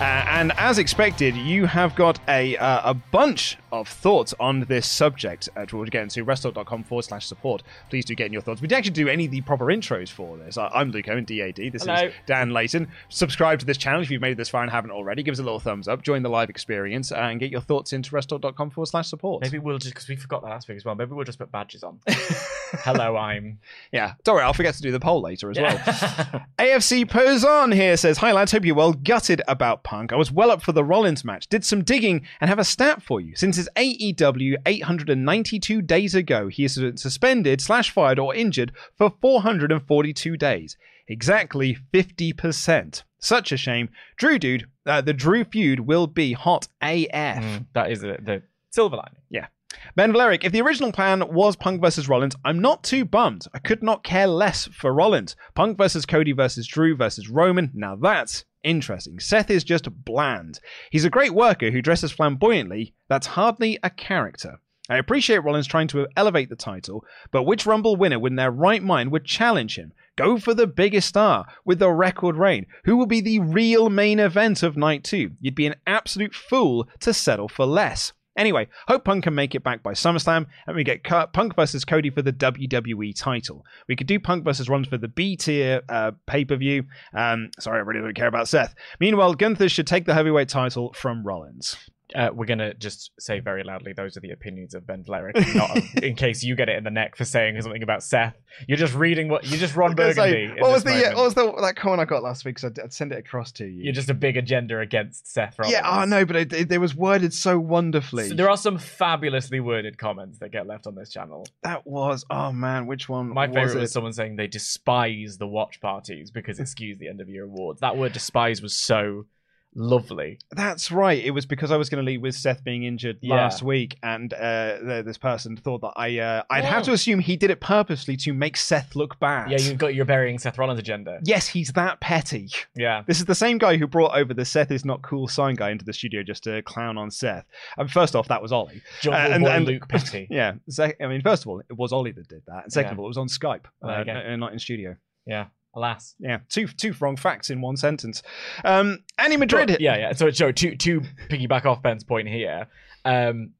Uh, 0.00 0.24
and 0.30 0.52
as 0.56 0.78
expected, 0.78 1.36
you 1.36 1.66
have 1.66 1.94
got 1.94 2.18
a 2.26 2.56
uh, 2.56 2.90
a 2.90 2.94
bunch 2.94 3.58
of 3.70 3.86
thoughts 3.86 4.32
on 4.40 4.60
this 4.60 4.86
subject, 4.88 5.48
uh, 5.54 5.60
which 5.60 5.74
we'll 5.74 5.84
get 5.84 6.02
into 6.02 6.24
wrestletalk.com 6.24 6.82
forward 6.84 7.02
slash 7.02 7.26
support. 7.26 7.62
Please 7.90 8.06
do 8.06 8.14
get 8.14 8.26
in 8.26 8.32
your 8.32 8.40
thoughts. 8.40 8.62
We 8.62 8.66
didn't 8.68 8.78
actually 8.78 8.92
do 8.92 9.08
any 9.08 9.26
of 9.26 9.30
the 9.30 9.42
proper 9.42 9.66
intros 9.66 10.08
for 10.08 10.38
this. 10.38 10.56
I- 10.56 10.68
I'm 10.68 10.90
Luke 10.90 11.06
Owen, 11.08 11.24
DAD. 11.24 11.56
This 11.70 11.84
Hello. 11.84 12.06
is 12.06 12.14
Dan 12.24 12.50
Layton. 12.50 12.88
Subscribe 13.10 13.58
to 13.60 13.66
this 13.66 13.76
channel 13.76 14.00
if 14.00 14.10
you've 14.10 14.22
made 14.22 14.32
it 14.32 14.36
this 14.38 14.48
far 14.48 14.62
and 14.62 14.70
haven't 14.70 14.90
already. 14.90 15.22
Give 15.22 15.32
us 15.32 15.38
a 15.38 15.42
little 15.42 15.60
thumbs 15.60 15.86
up. 15.86 16.02
Join 16.02 16.22
the 16.22 16.30
live 16.30 16.48
experience 16.48 17.12
uh, 17.12 17.16
and 17.16 17.38
get 17.38 17.50
your 17.50 17.60
thoughts 17.60 17.92
into 17.92 18.10
wrestletalk.com 18.12 18.70
forward 18.70 18.86
slash 18.86 19.08
support. 19.08 19.42
Maybe 19.42 19.58
we'll 19.58 19.76
just 19.78 19.92
because 19.92 20.08
we 20.08 20.16
forgot 20.16 20.40
that 20.42 20.48
last 20.48 20.66
week 20.68 20.78
as 20.78 20.84
well. 20.86 20.94
Maybe 20.94 21.12
we'll 21.12 21.26
just 21.26 21.38
put 21.38 21.52
badges 21.52 21.84
on. 21.84 22.00
Hello, 22.08 23.16
I'm. 23.18 23.58
Yeah, 23.92 24.14
don't 24.24 24.36
worry, 24.36 24.44
I'll 24.44 24.54
forget 24.54 24.74
to 24.76 24.82
do 24.82 24.92
the 24.92 25.00
poll 25.00 25.20
later 25.20 25.50
as 25.50 25.58
well. 25.58 25.70
Yeah. 26.60 26.76
AFC 26.76 27.06
Pozon 27.06 27.74
here 27.74 27.96
says, 27.96 28.18
Hi 28.18 28.32
lads, 28.32 28.52
hope 28.52 28.64
you're 28.64 28.74
well. 28.74 28.92
Gutted 28.92 29.40
about 29.48 29.82
Punk. 29.90 30.12
I 30.12 30.16
was 30.16 30.30
well 30.30 30.52
up 30.52 30.62
for 30.62 30.70
the 30.70 30.84
Rollins 30.84 31.24
match. 31.24 31.48
Did 31.48 31.64
some 31.64 31.82
digging 31.82 32.24
and 32.40 32.48
have 32.48 32.60
a 32.60 32.64
stat 32.64 33.02
for 33.02 33.20
you. 33.20 33.34
Since 33.34 33.56
his 33.56 33.68
AEW 33.74 34.54
892 34.64 35.82
days 35.82 36.14
ago, 36.14 36.46
he 36.46 36.64
is 36.64 36.80
suspended, 36.94 37.60
slash 37.60 37.90
fired, 37.90 38.20
or 38.20 38.32
injured 38.32 38.70
for 38.96 39.12
442 39.20 40.36
days. 40.36 40.76
Exactly 41.08 41.76
50%. 41.92 43.02
Such 43.18 43.50
a 43.50 43.56
shame. 43.56 43.88
Drew 44.16 44.38
Dude, 44.38 44.68
uh, 44.86 45.00
the 45.00 45.12
Drew 45.12 45.42
feud 45.42 45.80
will 45.80 46.06
be 46.06 46.34
hot 46.34 46.68
AF. 46.80 47.42
Mm, 47.42 47.66
that 47.72 47.90
is 47.90 48.00
the, 48.00 48.16
the 48.22 48.42
silver 48.70 48.94
lining. 48.94 49.22
Yeah. 49.28 49.48
Ben 49.96 50.12
Valeric, 50.12 50.44
if 50.44 50.52
the 50.52 50.62
original 50.62 50.92
plan 50.92 51.34
was 51.34 51.56
Punk 51.56 51.80
versus 51.80 52.08
Rollins, 52.08 52.36
I'm 52.44 52.60
not 52.60 52.84
too 52.84 53.04
bummed. 53.04 53.46
I 53.52 53.58
could 53.58 53.82
not 53.82 54.04
care 54.04 54.28
less 54.28 54.68
for 54.68 54.94
Rollins. 54.94 55.34
Punk 55.54 55.78
versus 55.78 56.06
Cody 56.06 56.32
versus 56.32 56.68
Drew 56.68 56.94
versus 56.94 57.28
Roman, 57.28 57.72
now 57.74 57.96
that's 57.96 58.44
interesting. 58.62 59.20
Seth 59.20 59.50
is 59.50 59.64
just 59.64 59.88
bland. 60.04 60.60
He's 60.90 61.04
a 61.04 61.10
great 61.10 61.34
worker 61.34 61.70
who 61.70 61.82
dresses 61.82 62.12
flamboyantly. 62.12 62.94
That's 63.08 63.28
hardly 63.28 63.78
a 63.82 63.90
character. 63.90 64.60
I 64.88 64.96
appreciate 64.98 65.44
Rollins 65.44 65.68
trying 65.68 65.86
to 65.88 66.08
elevate 66.16 66.48
the 66.48 66.56
title, 66.56 67.04
but 67.30 67.44
which 67.44 67.64
Rumble 67.64 67.94
winner 67.94 68.26
in 68.26 68.34
their 68.34 68.50
right 68.50 68.82
mind 68.82 69.12
would 69.12 69.24
challenge 69.24 69.78
him? 69.78 69.92
Go 70.16 70.36
for 70.36 70.52
the 70.52 70.66
biggest 70.66 71.08
star 71.08 71.46
with 71.64 71.78
the 71.78 71.90
record 71.90 72.36
reign. 72.36 72.66
Who 72.84 72.96
will 72.96 73.06
be 73.06 73.20
the 73.20 73.38
real 73.38 73.88
main 73.88 74.18
event 74.18 74.64
of 74.64 74.76
night 74.76 75.04
two? 75.04 75.30
You'd 75.40 75.54
be 75.54 75.66
an 75.66 75.76
absolute 75.86 76.34
fool 76.34 76.88
to 77.00 77.14
settle 77.14 77.48
for 77.48 77.66
less. 77.66 78.12
Anyway, 78.36 78.68
hope 78.86 79.04
Punk 79.04 79.24
can 79.24 79.34
make 79.34 79.54
it 79.54 79.64
back 79.64 79.82
by 79.82 79.92
SummerSlam, 79.92 80.46
and 80.66 80.76
we 80.76 80.84
get 80.84 81.02
Punk 81.02 81.56
versus 81.56 81.84
Cody 81.84 82.10
for 82.10 82.22
the 82.22 82.32
WWE 82.32 83.12
title. 83.14 83.64
We 83.88 83.96
could 83.96 84.06
do 84.06 84.20
Punk 84.20 84.44
versus 84.44 84.68
Rollins 84.68 84.88
for 84.88 84.98
the 84.98 85.08
B 85.08 85.36
tier 85.36 85.82
uh, 85.88 86.12
pay 86.26 86.44
per 86.44 86.56
view. 86.56 86.84
Um, 87.12 87.50
sorry, 87.58 87.78
I 87.78 87.82
really 87.82 88.00
don't 88.00 88.14
care 88.14 88.28
about 88.28 88.48
Seth. 88.48 88.74
Meanwhile, 89.00 89.34
Gunther 89.34 89.68
should 89.68 89.86
take 89.86 90.06
the 90.06 90.14
heavyweight 90.14 90.48
title 90.48 90.92
from 90.92 91.26
Rollins. 91.26 91.76
Uh, 92.14 92.30
we're 92.32 92.46
gonna 92.46 92.74
just 92.74 93.12
say 93.18 93.40
very 93.40 93.62
loudly 93.62 93.92
those 93.92 94.16
are 94.16 94.20
the 94.20 94.30
opinions 94.30 94.74
of 94.74 94.86
Ben 94.86 95.04
Valeric, 95.04 95.36
not 95.54 95.76
in 96.02 96.14
case 96.16 96.42
you 96.42 96.56
get 96.56 96.68
it 96.68 96.76
in 96.76 96.84
the 96.84 96.90
neck 96.90 97.16
for 97.16 97.24
saying 97.24 97.60
something 97.60 97.82
about 97.82 98.02
Seth. 98.02 98.36
You're 98.66 98.78
just 98.78 98.94
reading 98.94 99.28
what 99.28 99.46
you're 99.46 99.58
just 99.58 99.76
Ron 99.76 99.92
I 99.98 100.06
was 100.06 100.16
gonna 100.16 100.30
say, 100.30 100.46
Burgundy. 100.46 100.60
what 100.60 100.72
was 100.72 100.84
the 100.84 101.10
uh, 101.10 101.16
what 101.16 101.24
was 101.24 101.34
the 101.34 101.52
that 101.60 101.76
comment 101.76 102.00
I 102.00 102.04
got 102.04 102.22
last 102.22 102.44
week? 102.44 102.56
Because 102.56 102.72
I'd, 102.78 102.84
I'd 102.84 102.92
send 102.92 103.12
it 103.12 103.18
across 103.18 103.52
to 103.52 103.64
you. 103.64 103.84
You're 103.84 103.92
just 103.92 104.10
a 104.10 104.14
big 104.14 104.36
agenda 104.36 104.80
against 104.80 105.32
Seth 105.32 105.58
Rollins. 105.58 105.72
yeah. 105.72 106.00
Oh 106.00 106.04
no, 106.04 106.24
but 106.24 106.36
it, 106.36 106.52
it, 106.52 106.72
it 106.72 106.78
was 106.78 106.94
worded 106.94 107.32
so 107.32 107.58
wonderfully. 107.58 108.28
So 108.28 108.34
there 108.34 108.50
are 108.50 108.56
some 108.56 108.78
fabulously 108.78 109.60
worded 109.60 109.98
comments 109.98 110.38
that 110.38 110.50
get 110.50 110.66
left 110.66 110.86
on 110.86 110.94
this 110.94 111.10
channel. 111.10 111.46
that 111.62 111.86
was 111.86 112.24
oh 112.30 112.52
man, 112.52 112.86
which 112.86 113.08
one? 113.08 113.28
My 113.28 113.46
was 113.46 113.54
favorite 113.54 113.76
it? 113.76 113.80
was 113.82 113.92
someone 113.92 114.12
saying 114.12 114.36
they 114.36 114.48
despise 114.48 115.38
the 115.38 115.46
watch 115.46 115.80
parties 115.80 116.30
because 116.30 116.58
it 116.58 116.64
skews 116.64 116.98
the 116.98 117.08
end 117.08 117.20
of 117.20 117.28
year 117.28 117.44
awards. 117.44 117.80
That 117.80 117.96
word 117.96 118.12
despise 118.12 118.62
was 118.62 118.74
so 118.74 119.26
lovely. 119.74 120.38
That's 120.50 120.90
right. 120.90 121.22
It 121.24 121.30
was 121.30 121.46
because 121.46 121.70
I 121.70 121.76
was 121.76 121.88
going 121.88 122.04
to 122.04 122.06
lead 122.10 122.22
with 122.22 122.34
Seth 122.34 122.64
being 122.64 122.82
injured 122.84 123.18
Yeah. 123.22 123.36
last 123.36 123.62
week, 123.62 123.98
and 124.02 124.32
uh, 124.34 125.02
this 125.04 125.18
person 125.18 125.56
thought 125.56 125.80
that 125.82 125.92
I 125.96 126.18
uh, 126.18 126.42
I'd 126.50 126.64
have 126.64 126.82
Oh. 126.82 126.86
to 126.86 126.92
assume 126.92 127.20
he 127.20 127.36
did 127.36 127.50
it 127.50 127.60
purposely 127.60 128.16
to 128.18 128.32
make 128.34 128.56
Seth 128.56 128.96
look 128.96 129.18
bad. 129.20 129.50
Yeah, 129.50 129.58
you've 129.58 129.78
got 129.78 129.94
your 129.94 130.04
burying 130.04 130.38
Seth 130.38 130.58
Rollins 130.58 130.80
agenda. 130.80 131.20
Yes, 131.24 131.46
he's 131.48 131.72
that 131.72 132.00
petty. 132.00 132.48
Yeah. 132.76 133.02
This 133.06 133.18
is 133.20 133.26
the 133.26 133.34
same 133.34 133.58
guy 133.58 133.76
who 133.76 133.86
brought 133.86 134.16
over 134.16 134.34
the 134.34 134.44
Seth 134.44 134.70
is 134.70 134.84
not 134.84 135.02
cool 135.02 135.28
sign 135.28 135.54
guy 135.54 135.70
into 135.70 135.84
the 135.84 135.92
studio 135.92 136.22
just 136.22 136.44
to 136.44 136.62
clown 136.62 136.98
on 136.98 137.10
Seth. 137.10 137.46
And 137.76 137.90
first 137.90 138.16
off, 138.16 138.28
that 138.28 138.42
was 138.42 138.52
Oli. 138.52 138.82
Jungle 139.02 139.20
Uh, 139.20 139.34
and- 139.34 139.46
and- 139.46 139.66
Luke 139.66 139.88
Petty. 139.88 140.26
Yeah. 140.30 140.54
I 140.78 141.06
mean, 141.06 141.20
first 141.22 141.42
of 141.44 141.48
all, 141.48 141.60
it 141.60 141.76
was 141.76 141.92
Oli 141.92 142.12
that 142.12 142.28
did 142.28 142.42
that, 142.46 142.64
and 142.64 142.72
second 142.72 142.88
Yeah. 142.90 142.92
of 142.94 142.98
all, 143.00 143.04
it 143.06 143.08
was 143.08 143.18
on 143.18 143.28
Skype, 143.28 143.66
uh, 143.84 143.88
and 143.88 144.40
not 144.40 144.52
in 144.52 144.58
studio. 144.58 144.96
Yeah. 145.26 145.46
Alas. 145.74 146.14
Yeah, 146.18 146.38
two 146.48 146.66
two 146.66 146.94
wrong 147.00 147.16
facts 147.16 147.50
in 147.50 147.60
one 147.60 147.76
sentence. 147.76 148.22
Um, 148.64 149.04
Annie 149.18 149.36
Madrid. 149.36 149.68
But- 149.68 149.80
yeah, 149.80 149.96
yeah. 149.96 150.12
So, 150.12 150.30
so 150.30 150.52
to 150.52 150.76
to 150.76 151.00
piggyback 151.28 151.64
off 151.64 151.82
Ben's 151.82 152.04
point 152.04 152.28
here, 152.28 152.66
um, 153.04 153.52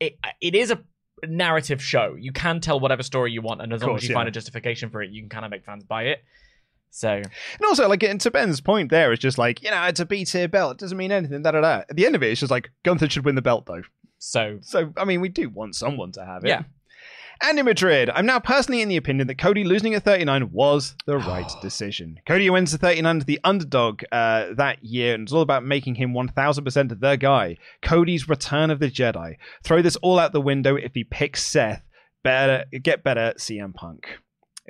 it 0.00 0.18
it 0.40 0.54
is 0.54 0.70
a 0.70 0.80
narrative 1.24 1.82
show. 1.82 2.16
You 2.18 2.32
can 2.32 2.60
tell 2.60 2.80
whatever 2.80 3.02
story 3.02 3.32
you 3.32 3.42
want, 3.42 3.62
and 3.62 3.72
as 3.72 3.82
long 3.82 3.96
as 3.96 4.02
you 4.02 4.10
yeah. 4.10 4.16
find 4.16 4.28
a 4.28 4.32
justification 4.32 4.90
for 4.90 5.02
it, 5.02 5.10
you 5.10 5.22
can 5.22 5.28
kind 5.28 5.44
of 5.44 5.50
make 5.50 5.64
fans 5.64 5.84
buy 5.84 6.04
it. 6.04 6.24
So 6.90 7.10
And 7.10 7.64
also, 7.66 7.88
like, 7.88 8.02
and 8.02 8.20
to 8.22 8.30
Ben's 8.30 8.60
point 8.60 8.90
there 8.90 9.12
is 9.12 9.18
just 9.18 9.38
like, 9.38 9.62
you 9.62 9.70
know, 9.70 9.84
it's 9.84 10.00
a 10.00 10.06
B 10.06 10.24
tier 10.24 10.48
belt. 10.48 10.72
It 10.72 10.78
doesn't 10.78 10.96
mean 10.96 11.12
anything, 11.12 11.42
da 11.42 11.50
da 11.50 11.60
da. 11.60 11.82
At 11.88 11.96
the 11.96 12.06
end 12.06 12.14
of 12.14 12.22
it, 12.22 12.30
it's 12.30 12.40
just 12.40 12.50
like, 12.50 12.70
Gunther 12.82 13.10
should 13.10 13.24
win 13.24 13.34
the 13.34 13.42
belt, 13.42 13.66
though. 13.66 13.82
so 14.18 14.58
So, 14.62 14.92
I 14.96 15.04
mean, 15.04 15.20
we 15.20 15.28
do 15.28 15.50
want 15.50 15.74
someone 15.74 16.12
to 16.12 16.24
have 16.24 16.44
it. 16.44 16.48
Yeah. 16.48 16.62
And 17.40 17.58
in 17.58 17.64
Madrid, 17.64 18.10
I'm 18.12 18.26
now 18.26 18.40
personally 18.40 18.82
in 18.82 18.88
the 18.88 18.96
opinion 18.96 19.28
that 19.28 19.38
Cody 19.38 19.62
losing 19.62 19.94
at 19.94 20.02
39 20.02 20.50
was 20.50 20.96
the 21.06 21.18
right 21.18 21.50
decision. 21.62 22.18
Cody 22.26 22.50
wins 22.50 22.72
the 22.72 22.78
39 22.78 23.20
to 23.20 23.24
the 23.24 23.40
underdog 23.44 24.02
uh, 24.10 24.54
that 24.56 24.84
year, 24.84 25.14
and 25.14 25.22
it's 25.22 25.32
all 25.32 25.42
about 25.42 25.64
making 25.64 25.94
him 25.94 26.12
1000% 26.12 27.00
the 27.00 27.16
guy. 27.16 27.56
Cody's 27.82 28.28
Return 28.28 28.70
of 28.70 28.80
the 28.80 28.90
Jedi. 28.90 29.36
Throw 29.62 29.82
this 29.82 29.96
all 29.96 30.18
out 30.18 30.32
the 30.32 30.40
window 30.40 30.76
if 30.76 30.94
he 30.94 31.04
picks 31.04 31.44
Seth. 31.44 31.82
Better 32.24 32.64
get 32.82 33.04
better, 33.04 33.32
CM 33.38 33.72
Punk. 33.72 34.18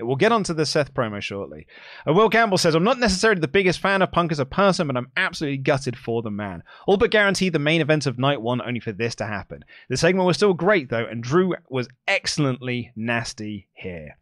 We'll 0.00 0.16
get 0.16 0.32
onto 0.32 0.54
the 0.54 0.66
Seth 0.66 0.94
promo 0.94 1.20
shortly. 1.20 1.66
Uh, 2.06 2.12
Will 2.12 2.30
Campbell 2.30 2.58
says, 2.58 2.74
I'm 2.74 2.84
not 2.84 2.98
necessarily 2.98 3.40
the 3.40 3.48
biggest 3.48 3.80
fan 3.80 4.02
of 4.02 4.12
Punk 4.12 4.32
as 4.32 4.38
a 4.38 4.46
person, 4.46 4.86
but 4.86 4.96
I'm 4.96 5.10
absolutely 5.16 5.58
gutted 5.58 5.96
for 5.96 6.22
the 6.22 6.30
man. 6.30 6.62
All 6.86 6.96
but 6.96 7.10
guaranteed 7.10 7.52
the 7.52 7.58
main 7.58 7.80
event 7.80 8.06
of 8.06 8.18
night 8.18 8.40
one 8.40 8.62
only 8.62 8.80
for 8.80 8.92
this 8.92 9.14
to 9.16 9.26
happen. 9.26 9.64
The 9.88 9.96
segment 9.96 10.26
was 10.26 10.36
still 10.36 10.54
great, 10.54 10.88
though, 10.88 11.06
and 11.06 11.22
Drew 11.22 11.54
was 11.68 11.88
excellently 12.06 12.92
nasty 12.94 13.68
here. 13.74 14.16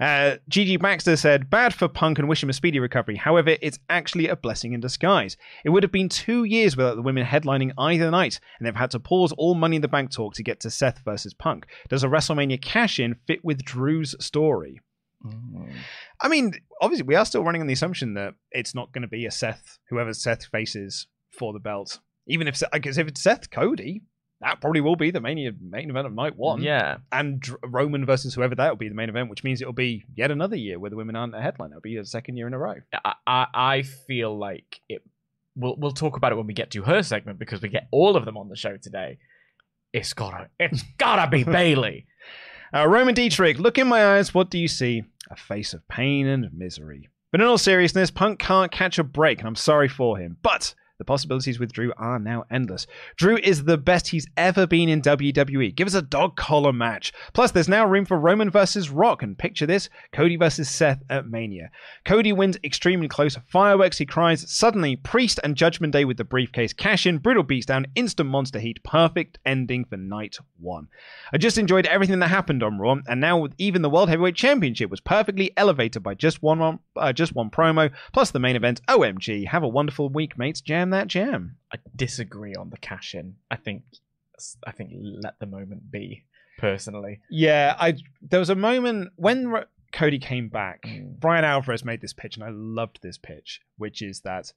Uh, 0.00 0.36
Gigi 0.48 0.76
Baxter 0.76 1.16
said, 1.16 1.50
bad 1.50 1.74
for 1.74 1.88
Punk 1.88 2.20
and 2.20 2.28
wish 2.28 2.42
him 2.42 2.50
a 2.50 2.52
speedy 2.52 2.78
recovery. 2.78 3.16
However, 3.16 3.56
it's 3.60 3.80
actually 3.90 4.28
a 4.28 4.36
blessing 4.36 4.72
in 4.72 4.80
disguise. 4.80 5.36
It 5.64 5.70
would 5.70 5.82
have 5.82 5.90
been 5.90 6.08
two 6.08 6.44
years 6.44 6.76
without 6.76 6.94
the 6.94 7.02
women 7.02 7.26
headlining 7.26 7.72
either 7.76 8.10
night, 8.10 8.38
and 8.58 8.66
they've 8.66 8.76
had 8.76 8.92
to 8.92 9.00
pause 9.00 9.32
all 9.36 9.54
Money 9.54 9.76
in 9.76 9.82
the 9.82 9.88
Bank 9.88 10.12
talk 10.12 10.34
to 10.34 10.44
get 10.44 10.60
to 10.60 10.70
Seth 10.70 11.00
versus 11.04 11.34
Punk. 11.34 11.66
Does 11.88 12.04
a 12.04 12.08
WrestleMania 12.08 12.62
cash 12.62 13.00
in 13.00 13.16
fit 13.26 13.44
with 13.44 13.64
Drew's 13.64 14.14
story? 14.24 14.80
I 16.20 16.28
mean, 16.28 16.52
obviously, 16.80 17.06
we 17.06 17.14
are 17.14 17.24
still 17.24 17.44
running 17.44 17.60
on 17.60 17.66
the 17.66 17.72
assumption 17.72 18.14
that 18.14 18.34
it's 18.50 18.74
not 18.74 18.92
going 18.92 19.02
to 19.02 19.08
be 19.08 19.26
a 19.26 19.30
Seth, 19.30 19.78
whoever 19.90 20.12
Seth 20.14 20.46
faces 20.46 21.06
for 21.30 21.52
the 21.52 21.58
belt. 21.58 21.98
Even 22.26 22.46
if, 22.48 22.62
I 22.72 22.78
guess, 22.78 22.98
if 22.98 23.08
it's 23.08 23.22
Seth 23.22 23.50
Cody, 23.50 24.02
that 24.40 24.60
probably 24.60 24.80
will 24.80 24.96
be 24.96 25.10
the 25.10 25.20
main, 25.20 25.56
main 25.60 25.90
event 25.90 26.06
of 26.06 26.14
night 26.14 26.36
one. 26.36 26.62
yeah, 26.62 26.98
And 27.10 27.42
Roman 27.64 28.06
versus 28.06 28.34
whoever 28.34 28.54
that 28.54 28.70
will 28.70 28.76
be 28.76 28.88
the 28.88 28.94
main 28.94 29.08
event, 29.08 29.30
which 29.30 29.42
means 29.42 29.60
it'll 29.60 29.72
be 29.72 30.04
yet 30.14 30.30
another 30.30 30.56
year 30.56 30.78
where 30.78 30.90
the 30.90 30.96
women 30.96 31.16
aren't 31.16 31.34
a 31.34 31.40
headline. 31.40 31.70
It'll 31.70 31.80
be 31.80 31.96
a 31.96 32.04
second 32.04 32.36
year 32.36 32.46
in 32.46 32.54
a 32.54 32.58
row. 32.58 32.76
I, 33.04 33.14
I 33.26 33.46
I 33.54 33.82
feel 33.82 34.38
like 34.38 34.80
it. 34.88 35.02
We'll 35.56 35.74
we'll 35.76 35.92
talk 35.92 36.16
about 36.16 36.30
it 36.30 36.36
when 36.36 36.46
we 36.46 36.54
get 36.54 36.70
to 36.72 36.82
her 36.82 37.02
segment 37.02 37.40
because 37.40 37.60
we 37.60 37.68
get 37.68 37.88
all 37.90 38.16
of 38.16 38.24
them 38.24 38.36
on 38.36 38.48
the 38.48 38.54
show 38.54 38.76
today. 38.76 39.18
It's 39.92 40.12
gotta 40.12 40.50
it's 40.60 40.84
gotta 40.98 41.28
be 41.28 41.42
Bayley. 41.58 42.06
Uh, 42.74 42.86
Roman 42.86 43.14
Dietrich, 43.14 43.58
look 43.58 43.78
in 43.78 43.88
my 43.88 44.16
eyes. 44.16 44.34
What 44.34 44.50
do 44.50 44.58
you 44.58 44.68
see? 44.68 45.02
A 45.30 45.36
face 45.36 45.72
of 45.72 45.86
pain 45.88 46.26
and 46.26 46.52
misery. 46.52 47.08
But 47.30 47.40
in 47.40 47.46
all 47.46 47.58
seriousness, 47.58 48.10
Punk 48.10 48.38
can't 48.38 48.72
catch 48.72 48.98
a 48.98 49.04
break, 49.04 49.38
and 49.38 49.48
I'm 49.48 49.56
sorry 49.56 49.88
for 49.88 50.18
him. 50.18 50.36
But 50.42 50.74
The 50.98 51.04
possibilities 51.04 51.60
with 51.60 51.70
Drew 51.70 51.92
are 51.96 52.18
now 52.18 52.44
endless. 52.50 52.88
Drew 53.16 53.36
is 53.36 53.62
the 53.62 53.78
best 53.78 54.08
he's 54.08 54.26
ever 54.36 54.66
been 54.66 54.88
in 54.88 55.00
WWE. 55.00 55.72
Give 55.76 55.86
us 55.86 55.94
a 55.94 56.02
dog 56.02 56.34
collar 56.34 56.72
match. 56.72 57.12
Plus, 57.34 57.52
there's 57.52 57.68
now 57.68 57.86
room 57.86 58.04
for 58.04 58.18
Roman 58.18 58.50
versus 58.50 58.90
Rock. 58.90 59.22
And 59.22 59.38
picture 59.38 59.64
this 59.64 59.88
Cody 60.12 60.34
versus 60.34 60.68
Seth 60.68 61.00
at 61.08 61.28
Mania. 61.28 61.70
Cody 62.04 62.32
wins 62.32 62.58
extremely 62.64 63.06
close. 63.06 63.38
Fireworks, 63.46 63.98
he 63.98 64.06
cries. 64.06 64.50
Suddenly, 64.50 64.96
Priest 64.96 65.38
and 65.44 65.54
Judgment 65.54 65.92
Day 65.92 66.04
with 66.04 66.16
the 66.16 66.24
briefcase. 66.24 66.72
Cash 66.72 67.06
in, 67.06 67.18
brutal 67.18 67.44
beatdown, 67.44 67.86
instant 67.94 68.28
monster 68.28 68.58
heat. 68.58 68.82
Perfect 68.82 69.38
ending 69.46 69.84
for 69.84 69.96
night 69.96 70.36
one. 70.58 70.88
I 71.32 71.38
just 71.38 71.58
enjoyed 71.58 71.86
everything 71.86 72.18
that 72.18 72.28
happened 72.28 72.64
on 72.64 72.80
Raw, 72.80 72.96
and 73.06 73.20
now 73.20 73.46
even 73.58 73.82
the 73.82 73.90
World 73.90 74.08
Heavyweight 74.08 74.34
Championship 74.34 74.90
was 74.90 75.00
perfectly 75.00 75.52
elevated 75.56 76.02
by 76.02 76.14
just 76.14 76.42
one 76.42 76.80
uh, 76.96 77.12
just 77.12 77.36
one 77.36 77.50
promo 77.50 77.92
plus 78.12 78.32
the 78.32 78.40
main 78.40 78.56
event. 78.56 78.80
OMG! 78.88 79.46
Have 79.46 79.62
a 79.62 79.68
wonderful 79.68 80.08
week, 80.08 80.36
mates. 80.36 80.60
Jam 80.60 80.87
that 80.90 81.08
jam. 81.08 81.56
I 81.72 81.78
disagree 81.94 82.54
on 82.54 82.70
the 82.70 82.76
cash 82.78 83.14
in. 83.14 83.36
I 83.50 83.56
think 83.56 83.82
I 84.66 84.72
think 84.72 84.90
let 84.94 85.38
the 85.38 85.46
moment 85.46 85.90
be. 85.90 86.24
Personally, 86.58 87.20
Yeah, 87.30 87.76
I 87.78 87.96
there 88.20 88.40
was 88.40 88.50
a 88.50 88.56
moment 88.56 89.10
when 89.16 89.48
Ro- 89.48 89.64
Cody 89.92 90.18
came 90.18 90.48
back. 90.48 90.82
Mm. 90.86 91.18
Bryan 91.20 91.44
Alvarez 91.44 91.84
made 91.84 92.00
this 92.00 92.12
pitch, 92.12 92.36
and 92.36 92.44
I 92.44 92.50
loved 92.50 92.98
this 93.00 93.16
pitch, 93.16 93.60
which 93.76 94.02
is 94.02 94.20
that 94.22 94.52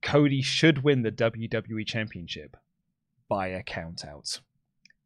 Cody 0.00 0.42
should 0.42 0.84
win 0.84 1.02
the 1.02 1.10
WWE 1.10 1.84
Championship 1.86 2.56
by 3.28 3.48
a 3.48 3.62
count 3.62 4.04
out. 4.04 4.40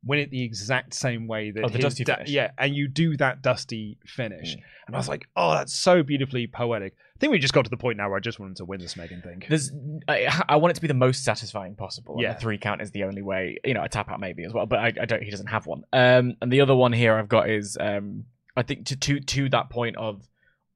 Win 0.05 0.21
it 0.21 0.31
the 0.31 0.43
exact 0.45 0.95
same 0.95 1.27
way 1.27 1.51
that 1.51 1.65
Oh, 1.65 1.69
the 1.69 1.79
Dusty 1.81 2.05
da- 2.05 2.23
yeah, 2.27 2.53
and 2.57 2.75
you 2.75 2.87
do 2.87 3.17
that 3.17 3.43
Dusty 3.43 3.99
finish, 4.07 4.55
Mm. 4.55 4.63
and 4.87 4.95
I 4.97 4.99
was 4.99 5.09
like, 5.09 5.27
oh, 5.35 5.53
that's 5.55 5.75
so 5.75 6.05
beautifully 6.05 6.47
poetic. 6.47 6.95
I 7.17 7.19
think 7.19 7.33
we 7.33 7.41
just 7.41 7.53
got 7.53 7.65
to 7.65 7.71
the 7.71 7.77
point 7.77 7.97
now 7.99 8.09
where 8.09 8.17
I 8.17 8.21
just 8.21 8.39
want 8.39 8.51
him 8.51 8.55
to 8.57 8.65
win 8.65 8.79
this 8.81 8.97
Megan 8.97 9.23
thing. 9.23 9.43
there's 9.49 9.73
I, 10.07 10.43
I 10.49 10.57
want 10.57 10.71
it 10.71 10.75
to 10.77 10.81
be 10.81 10.87
the 10.87 10.95
most 10.95 11.25
satisfying 11.25 11.75
possible. 11.75 12.15
Yeah. 12.21 12.35
the 12.35 12.39
three 12.39 12.59
count 12.59 12.81
is 12.81 12.93
the 12.93 13.03
only 13.05 13.23
way. 13.23 13.59
You 13.65 13.75
know, 13.75 13.83
a 13.83 13.89
tap 13.89 14.09
out 14.09 14.21
maybe 14.21 14.45
as 14.45 14.53
well, 14.53 14.67
but 14.67 14.79
I, 14.79 14.87
I 15.01 15.05
don't. 15.05 15.21
He 15.23 15.31
doesn't 15.33 15.49
have 15.49 15.67
one. 15.67 15.83
Um, 15.93 16.37
and 16.41 16.53
the 16.53 16.61
other 16.61 16.77
one 16.77 16.93
here 16.93 17.15
I've 17.17 17.29
got 17.29 17.51
is 17.51 17.77
um, 17.81 18.27
I 18.57 18.63
think 18.63 18.87
to 18.87 18.97
to 18.97 19.19
to 19.19 19.49
that 19.49 19.69
point 19.69 19.97
of 19.97 20.23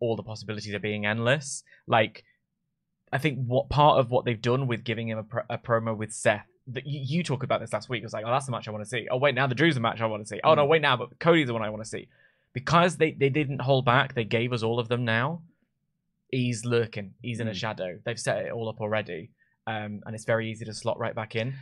all 0.01 0.17
the 0.17 0.25
possibilities 0.25 0.75
are 0.75 0.81
being 0.81 1.07
endless. 1.07 1.63
Like, 1.87 2.25
I 3.13 3.19
think 3.19 3.39
what 3.47 3.69
part 3.69 4.01
of 4.01 4.11
what 4.11 4.25
they've 4.25 4.43
done 4.43 4.67
with 4.67 4.83
giving 4.83 5.09
him 5.09 5.19
a, 5.19 5.23
pro- 5.23 5.43
a 5.49 5.59
promo 5.59 5.97
with 5.97 6.13
Seth. 6.13 6.47
That 6.69 6.87
you, 6.87 7.01
you 7.19 7.23
talked 7.25 7.43
about 7.45 7.61
this 7.61 7.73
last 7.73 7.89
week. 7.89 8.03
It 8.03 8.07
was 8.07 8.13
like, 8.13 8.25
oh, 8.27 8.31
that's 8.31 8.47
the 8.47 8.53
match 8.53 8.69
I 8.69 8.71
want 8.71 8.85
to 8.85 8.89
see. 8.89 9.09
Oh, 9.11 9.17
wait, 9.17 9.35
now 9.35 9.47
the 9.47 9.55
Drew's 9.55 9.75
the 9.75 9.81
match 9.81 10.01
I 10.01 10.07
want 10.07 10.23
to 10.23 10.29
see. 10.29 10.41
Oh 10.45 10.55
no, 10.55 10.65
wait, 10.65 10.81
now 10.83 10.97
but 10.97 11.19
Cody's 11.19 11.49
the 11.49 11.53
one 11.53 11.63
I 11.63 11.71
want 11.71 11.83
to 11.83 11.89
see. 11.89 12.09
Because 12.53 12.99
they, 12.99 13.13
they 13.13 13.31
didn't 13.31 13.61
hold 13.63 13.85
back, 13.85 14.15
they 14.15 14.25
gave 14.25 14.53
us 14.53 14.63
all 14.63 14.79
of 14.79 14.89
them 14.89 15.05
now. 15.05 15.43
He's 16.31 16.65
lurking. 16.65 17.15
He's 17.21 17.41
in 17.41 17.49
a 17.49 17.51
Mm. 17.51 17.55
shadow. 17.57 17.99
They've 18.05 18.19
set 18.19 18.45
it 18.47 18.53
all 18.53 18.69
up 18.69 18.81
already, 18.81 19.31
um, 19.67 20.01
and 20.07 20.15
it's 20.15 20.25
very 20.25 20.51
easy 20.51 20.65
to 20.65 20.73
slot 20.73 20.99
right 20.99 21.15
back 21.15 21.37
in. 21.37 21.55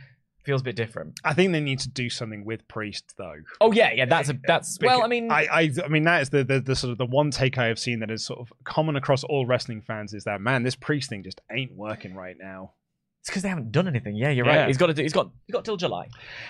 Feels 0.43 0.61
a 0.61 0.63
bit 0.63 0.75
different. 0.75 1.19
I 1.23 1.33
think 1.33 1.51
they 1.51 1.59
need 1.59 1.79
to 1.79 1.89
do 1.89 2.09
something 2.09 2.45
with 2.45 2.67
Priest 2.67 3.13
though. 3.17 3.35
Oh 3.59 3.71
yeah, 3.73 3.91
yeah. 3.93 4.05
That's 4.05 4.29
a 4.29 4.39
that's 4.47 4.79
well. 4.81 5.03
I 5.03 5.07
mean, 5.07 5.29
I, 5.31 5.45
I, 5.51 5.71
I 5.83 5.87
mean, 5.87 6.03
that 6.03 6.21
is 6.21 6.29
the, 6.31 6.43
the 6.43 6.59
the 6.59 6.75
sort 6.75 6.91
of 6.91 6.97
the 6.97 7.05
one 7.05 7.29
take 7.31 7.57
I 7.59 7.65
have 7.67 7.77
seen 7.77 7.99
that 7.99 8.09
is 8.09 8.25
sort 8.25 8.39
of 8.39 8.51
common 8.63 8.95
across 8.95 9.23
all 9.23 9.45
wrestling 9.45 9.81
fans 9.81 10.13
is 10.13 10.23
that 10.23 10.41
man, 10.41 10.63
this 10.63 10.75
priest 10.75 11.09
thing 11.09 11.21
just 11.21 11.41
ain't 11.51 11.73
working 11.75 12.15
right 12.15 12.35
now. 12.39 12.71
It's 13.21 13.29
because 13.29 13.43
they 13.43 13.49
haven't 13.49 13.71
done 13.71 13.87
anything. 13.87 14.15
Yeah, 14.15 14.31
you're 14.31 14.47
Yeah. 14.47 14.55
right. 14.61 14.67
He's 14.67 14.77
got 14.77 14.87
to. 14.87 14.95
Do, 14.95 15.03
he's 15.03 15.13
got. 15.13 15.29
He's 15.45 15.53
got 15.53 15.63
till 15.63 15.77
July. 15.77 16.07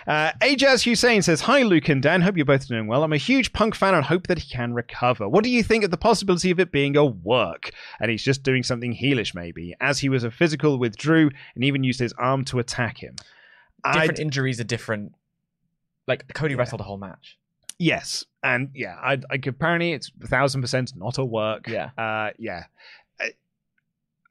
Uh, 0.07 0.31
Ajaz 0.41 0.83
Hussein 0.85 1.21
says, 1.21 1.41
"Hi, 1.41 1.63
Luke 1.63 1.89
and 1.89 2.01
Dan. 2.01 2.21
Hope 2.21 2.37
you're 2.37 2.45
both 2.45 2.65
doing 2.65 2.87
well. 2.87 3.03
I'm 3.03 3.11
a 3.11 3.17
huge 3.17 3.51
punk 3.51 3.75
fan 3.75 3.93
and 3.93 4.05
hope 4.05 4.27
that 4.27 4.39
he 4.39 4.49
can 4.49 4.73
recover. 4.73 5.27
What 5.27 5.43
do 5.43 5.49
you 5.49 5.63
think 5.63 5.83
of 5.83 5.91
the 5.91 5.97
possibility 5.97 6.49
of 6.49 6.61
it 6.61 6.71
being 6.71 6.95
a 6.95 7.03
work 7.03 7.71
and 7.99 8.09
he's 8.09 8.23
just 8.23 8.43
doing 8.43 8.63
something 8.63 8.95
heelish, 8.95 9.35
maybe, 9.35 9.75
as 9.81 9.99
he 9.99 10.07
was 10.07 10.23
a 10.23 10.31
physical 10.31 10.79
with 10.79 10.95
Drew 10.95 11.29
and 11.55 11.63
even 11.65 11.83
used 11.83 11.99
his 11.99 12.13
arm 12.13 12.45
to 12.45 12.59
attack 12.59 12.99
him? 13.03 13.17
I 13.83 13.91
Different 13.99 14.19
injuries 14.19 14.61
are 14.61 14.65
different. 14.65 15.11
Like 16.07 16.33
Cody 16.33 16.55
wrestled 16.55 16.79
a 16.79 16.85
whole 16.85 16.97
match. 16.97 17.37
Yes, 17.79 18.23
and 18.43 18.69
yeah, 18.75 18.95
I, 19.01 19.13
I 19.29 19.39
apparently 19.45 19.91
it's 19.93 20.11
a 20.23 20.27
thousand 20.27 20.61
percent 20.61 20.93
not 20.95 21.17
a 21.17 21.25
work. 21.25 21.67
Yeah. 21.67 21.89
uh, 21.97 22.29
yeah. 22.37 22.65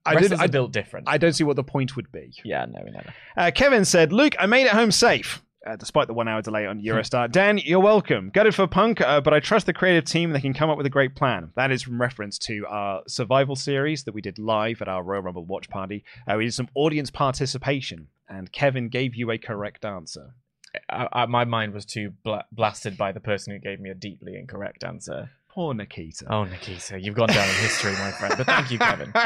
I, 0.07 0.21
did, 0.21 0.33
I, 0.33 0.47
built 0.47 0.73
different. 0.73 1.09
I 1.09 1.19
don't 1.19 1.33
see 1.33 1.45
what 1.45 1.57
the 1.57 1.65
point 1.65 1.97
would 1.97 2.11
be. 2.11 2.33
yeah, 2.45 2.65
no, 2.67 2.83
no, 2.83 2.91
no. 2.93 3.03
Uh, 3.37 3.51
Kevin 3.51 3.85
said, 3.85 4.13
Luke, 4.13 4.35
I 4.39 4.47
made 4.47 4.67
it 4.67 4.73
home 4.73 4.91
safe. 4.91 5.43
Uh, 5.67 5.77
despite 5.77 6.07
the 6.07 6.15
one 6.15 6.27
hour 6.27 6.41
delay 6.41 6.65
on 6.65 6.81
Eurostar. 6.81 7.31
Dan, 7.33 7.59
you're 7.59 7.81
welcome. 7.81 8.31
Gutted 8.31 8.55
for 8.55 8.67
Punk, 8.67 9.03
uh, 9.03 9.21
but 9.21 9.35
I 9.35 9.41
trust 9.41 9.67
the 9.67 9.75
creative 9.75 10.07
team 10.07 10.33
they 10.33 10.41
can 10.41 10.55
come 10.55 10.71
up 10.71 10.79
with 10.79 10.87
a 10.87 10.91
great 10.91 11.15
plan. 11.15 11.53
That 11.55 11.71
is 11.71 11.83
from 11.83 12.01
reference 12.01 12.39
to 12.39 12.65
our 12.67 13.03
survival 13.07 13.57
series 13.57 14.05
that 14.05 14.15
we 14.15 14.23
did 14.23 14.39
live 14.39 14.81
at 14.81 14.89
our 14.89 15.03
Royal 15.03 15.21
Rumble 15.21 15.45
watch 15.45 15.69
party. 15.69 16.03
Uh, 16.27 16.37
we 16.39 16.45
did 16.45 16.55
some 16.55 16.71
audience 16.75 17.11
participation, 17.11 18.09
and 18.27 18.51
Kevin 18.51 18.89
gave 18.89 19.15
you 19.15 19.31
a 19.31 19.37
correct 19.37 19.85
answer. 19.85 20.33
I, 20.89 21.09
I, 21.13 21.27
my 21.27 21.45
mind 21.45 21.75
was 21.75 21.85
too 21.85 22.15
bla- 22.25 22.47
blasted 22.51 22.97
by 22.97 23.13
the 23.13 23.21
person 23.21 23.53
who 23.53 23.59
gave 23.59 23.81
me 23.81 23.91
a 23.91 23.95
deeply 23.95 24.37
incorrect 24.37 24.83
answer. 24.83 25.31
Poor 25.51 25.75
Nikita. 25.75 26.25
Oh, 26.33 26.45
Nikita, 26.45 26.99
you've 26.99 27.17
gone 27.17 27.29
down 27.29 27.47
in 27.47 27.55
history, 27.57 27.93
my 27.93 28.13
friend. 28.13 28.35
But 28.39 28.47
thank 28.47 28.71
you, 28.71 28.79
Kevin. 28.79 29.13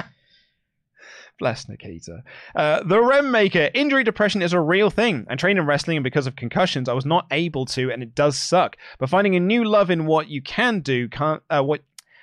Bless 1.39 1.69
Nikita. 1.69 2.23
Uh, 2.55 2.83
the 2.85 3.03
Rem 3.03 3.31
Maker. 3.31 3.69
Injury 3.75 4.05
depression 4.05 4.41
is 4.41 4.53
a 4.53 4.61
real 4.61 4.89
thing. 4.89 5.27
I 5.29 5.35
trained 5.35 5.59
in 5.59 5.67
wrestling, 5.67 5.97
and 5.97 6.05
because 6.05 6.27
of 6.27 6.37
concussions, 6.37 6.89
I 6.89 6.93
was 6.93 7.05
not 7.05 7.27
able 7.31 7.67
to, 7.67 7.91
and 7.91 8.03
it 8.03 8.15
does 8.15 8.39
suck. 8.39 8.77
But 8.99 9.11
finding 9.11 9.35
a 9.35 9.41
new 9.41 9.65
love 9.65 9.91
in 9.91 10.07
what 10.07 10.29
you 10.29 10.43
can 10.43 10.81
do 10.81 11.09
can't. 11.09 11.43
Uh, 11.51 11.63
what. 11.63 11.83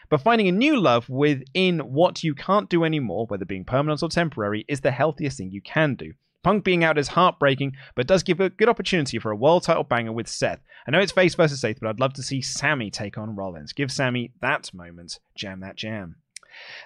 But 0.09 0.21
finding 0.21 0.47
a 0.47 0.51
new 0.51 0.77
love 0.77 1.07
within 1.09 1.79
what 1.79 2.21
you 2.23 2.35
can't 2.35 2.69
do 2.69 2.83
anymore, 2.83 3.27
whether 3.27 3.45
being 3.45 3.63
permanent 3.63 4.03
or 4.03 4.09
temporary, 4.09 4.65
is 4.67 4.81
the 4.81 4.91
healthiest 4.91 5.37
thing 5.37 5.51
you 5.51 5.61
can 5.61 5.95
do. 5.95 6.13
Punk 6.43 6.63
being 6.63 6.83
out 6.83 6.97
is 6.97 7.09
heartbreaking, 7.09 7.77
but 7.95 8.07
does 8.07 8.23
give 8.23 8.39
a 8.39 8.49
good 8.49 8.67
opportunity 8.67 9.19
for 9.19 9.31
a 9.31 9.35
world 9.35 9.63
title 9.63 9.83
banger 9.83 10.11
with 10.11 10.27
Seth. 10.27 10.59
I 10.87 10.91
know 10.91 10.99
it's 10.99 11.11
face 11.11 11.35
versus 11.35 11.61
Seth, 11.61 11.79
but 11.79 11.87
I'd 11.87 11.99
love 11.99 12.13
to 12.13 12.23
see 12.23 12.41
Sammy 12.41 12.89
take 12.89 13.17
on 13.17 13.35
Rollins. 13.35 13.73
Give 13.73 13.91
Sammy 13.91 14.33
that 14.41 14.73
moment. 14.73 15.19
Jam 15.35 15.59
that 15.59 15.75
jam. 15.75 16.15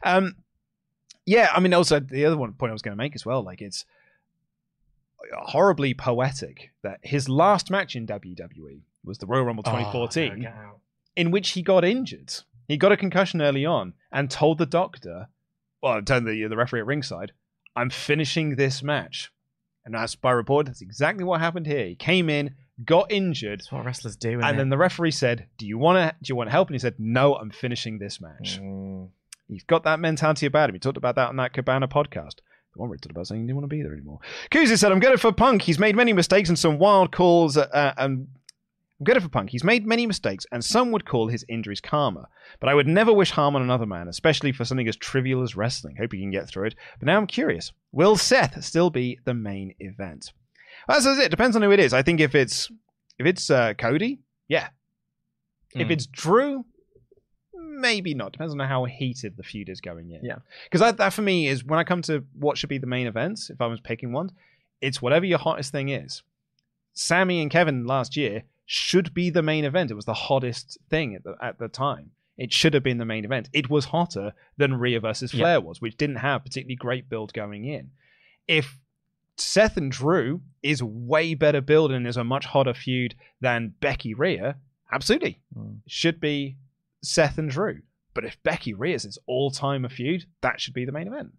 Um, 0.04 0.36
yeah, 1.26 1.50
I 1.54 1.60
mean, 1.60 1.74
also 1.74 2.00
the 2.00 2.26
other 2.26 2.38
one 2.38 2.54
point 2.54 2.70
I 2.70 2.74
was 2.74 2.82
going 2.82 2.94
to 2.98 3.04
make 3.04 3.16
as 3.16 3.26
well, 3.26 3.44
like 3.44 3.62
it's 3.62 3.86
horribly 5.34 5.94
poetic 5.94 6.72
that 6.84 7.00
his 7.02 7.28
last 7.30 7.70
match 7.72 7.96
in 7.96 8.06
WWE 8.08 8.82
was 9.04 9.18
the 9.18 9.26
Royal 9.26 9.44
Rumble 9.44 9.64
Oh, 9.66 9.72
2014, 9.72 10.30
no, 10.30 10.36
get 10.42 10.54
out. 10.54 10.80
in 11.16 11.32
which 11.32 11.52
he 11.52 11.62
got 11.62 11.84
injured. 11.84 12.34
He 12.68 12.78
got 12.78 12.92
a 12.92 12.98
concussion 12.98 13.42
early 13.42 13.66
on 13.66 13.94
and 14.12 14.30
told 14.30 14.58
the 14.58 14.66
doctor, 14.66 15.28
well, 15.82 16.02
told 16.02 16.26
the 16.26 16.48
the 16.48 16.56
referee 16.58 16.80
at 16.80 16.86
ringside, 16.88 17.32
"I'm 17.76 17.90
finishing 17.90 18.56
this 18.56 18.82
match." 18.82 19.32
And 19.86 19.94
that's 19.94 20.16
by 20.16 20.32
report. 20.32 20.66
That's 20.66 20.82
exactly 20.82 21.24
what 21.24 21.42
happened 21.42 21.68
here. 21.68 21.86
He 21.86 21.94
came 21.96 22.28
in, 22.28 22.56
got 22.84 23.12
injured, 23.12 23.60
That's 23.60 23.72
what 23.72 23.86
wrestlers 23.86 24.16
do. 24.16 24.42
and 24.42 24.58
then 24.58 24.70
the 24.70 24.78
referee 24.80 25.12
said, 25.12 25.48
"Do 25.60 25.68
you 25.68 25.78
want 25.78 25.98
to? 25.98 26.16
Do 26.24 26.32
you 26.32 26.36
want 26.36 26.50
help?" 26.50 26.70
And 26.70 26.76
he 26.76 26.80
said, 26.80 26.96
"No, 27.00 27.36
I'm 27.36 27.52
finishing 27.52 28.00
this 28.00 28.20
match." 28.20 28.60
Mm. 28.60 29.10
He's 29.48 29.64
got 29.64 29.84
that 29.84 30.00
mentality 30.00 30.46
about 30.46 30.70
him. 30.70 30.76
He 30.76 30.80
talked 30.80 30.98
about 30.98 31.16
that 31.16 31.30
on 31.30 31.36
that 31.38 31.54
Cabana 31.54 31.88
podcast. 31.88 32.36
The 32.74 32.80
one 32.80 32.90
where 32.90 32.96
he 32.98 33.00
talked 33.00 33.12
about 33.12 33.28
saying 33.28 33.42
he 33.42 33.48
didn't 33.48 33.58
want 33.58 33.70
to 33.70 33.76
be 33.76 33.82
there 33.84 33.94
anymore. 33.94 34.20
Kuzi 34.52 34.78
said, 34.78 34.92
I'm 34.92 35.00
good 35.00 35.20
for 35.22 35.32
Punk. 35.32 35.62
He's 35.62 35.80
made 35.80 35.96
many 35.96 36.14
mistakes 36.14 36.50
and 36.50 36.58
some 36.60 36.78
wild 36.80 37.12
calls. 37.12 37.56
Uh, 37.56 37.94
and 37.98 38.28
I'm 39.00 39.04
good 39.04 39.22
for 39.22 39.30
Punk. 39.30 39.50
He's 39.52 39.64
made 39.64 39.86
many 39.86 40.06
mistakes, 40.08 40.46
and 40.52 40.64
some 40.64 40.92
would 40.92 41.06
call 41.06 41.28
his 41.30 41.46
injuries 41.48 41.80
karma. 41.80 42.28
But 42.60 42.70
I 42.70 42.74
would 42.74 42.88
never 42.88 43.14
wish 43.14 43.32
harm 43.32 43.56
on 43.56 43.62
another 43.62 43.86
man, 43.86 44.08
especially 44.08 44.52
for 44.52 44.66
something 44.66 44.88
as 44.88 44.96
trivial 44.98 45.44
as 45.44 45.56
wrestling. 45.56 45.96
Hope 45.98 46.12
he 46.14 46.20
can 46.22 46.32
get 46.32 46.48
through 46.50 46.68
it. 46.68 46.76
But 47.00 47.06
now 47.06 47.18
I'm 47.18 47.28
curious 47.28 47.72
will 47.92 48.18
Seth 48.18 48.62
still 48.64 48.90
be 48.90 49.20
the 49.26 49.34
main 49.34 49.74
event? 49.80 50.34
Well, 50.88 51.00
that's 51.00 51.20
it. 51.20 51.32
Depends 51.32 51.56
on 51.56 51.62
who 51.62 51.72
it 51.72 51.80
is. 51.80 51.94
I 51.94 52.02
think 52.02 52.20
if 52.20 52.36
it's 52.36 52.70
if 53.20 53.26
it's 53.26 53.50
uh, 53.50 53.74
Cody, 53.76 54.20
yeah. 54.48 54.68
If 55.74 55.88
Mm. 55.88 55.92
it's 55.92 56.06
Drew, 56.08 56.66
maybe 57.80 58.14
not. 58.14 58.32
Depends 58.32 58.54
on 58.54 58.60
how 58.60 58.86
heated 58.86 59.38
the 59.38 59.44
feud 59.44 59.70
is 59.70 59.82
going 59.82 60.12
in. 60.12 60.24
Yeah. 60.24 60.38
Because 60.66 60.82
that, 60.82 60.98
that 60.98 61.14
for 61.14 61.22
me 61.22 61.48
is 61.48 61.64
when 61.64 61.80
I 61.80 61.84
come 61.84 62.02
to 62.04 62.24
what 62.38 62.58
should 62.58 62.70
be 62.70 62.78
the 62.78 62.88
main 62.88 63.08
events, 63.08 63.50
if 63.50 63.62
I 63.62 63.68
was 63.68 63.80
picking 63.80 64.12
one, 64.12 64.32
it's 64.82 65.02
whatever 65.02 65.26
your 65.26 65.40
hottest 65.40 65.72
thing 65.72 65.90
is. 65.90 66.22
Sammy 66.94 67.42
and 67.42 67.52
Kevin 67.52 67.86
last 67.86 68.16
year 68.16 68.44
should 68.66 69.14
be 69.14 69.30
the 69.30 69.42
main 69.44 69.66
event. 69.66 69.92
It 69.92 69.96
was 69.96 70.06
the 70.06 70.14
hottest 70.14 70.78
thing 70.90 71.16
at 71.16 71.24
the, 71.24 71.36
at 71.42 71.60
the 71.60 71.68
time. 71.68 72.12
It 72.38 72.52
should 72.52 72.74
have 72.74 72.84
been 72.84 72.98
the 72.98 73.06
main 73.06 73.24
event. 73.26 73.50
It 73.54 73.70
was 73.70 73.86
hotter 73.86 74.34
than 74.58 74.74
Rhea 74.76 75.00
versus 75.00 75.34
Yeah. 75.34 75.42
Flair 75.42 75.62
was, 75.62 75.82
which 75.82 75.98
didn't 75.98 76.18
have 76.18 76.44
particularly 76.44 76.76
great 76.76 77.10
build 77.10 77.34
going 77.34 77.66
in. 77.66 77.92
If 78.48 78.78
Seth 79.38 79.78
and 79.78 79.92
Drew 79.92 80.42
is 80.64 80.82
way 80.84 81.34
better 81.34 81.62
build 81.62 81.92
and 81.92 82.08
is 82.08 82.18
a 82.18 82.24
much 82.24 82.46
hotter 82.46 82.74
feud 82.74 83.16
than 83.42 83.74
Becky 83.80 84.14
Rhea, 84.14 84.56
absolutely 84.92 85.40
Mm. 85.58 85.78
should 85.88 86.20
be 86.20 86.58
Seth 87.06 87.38
and 87.38 87.50
Drew. 87.50 87.82
But 88.14 88.26
if 88.26 88.42
Becky 88.44 88.74
Rhea 88.74 88.96
is 88.96 89.18
all-time 89.28 89.84
a 89.86 89.90
feud, 89.90 90.26
that 90.42 90.62
should 90.62 90.74
be 90.74 90.86
the 90.86 90.92
main 90.92 91.08
event. 91.08 91.34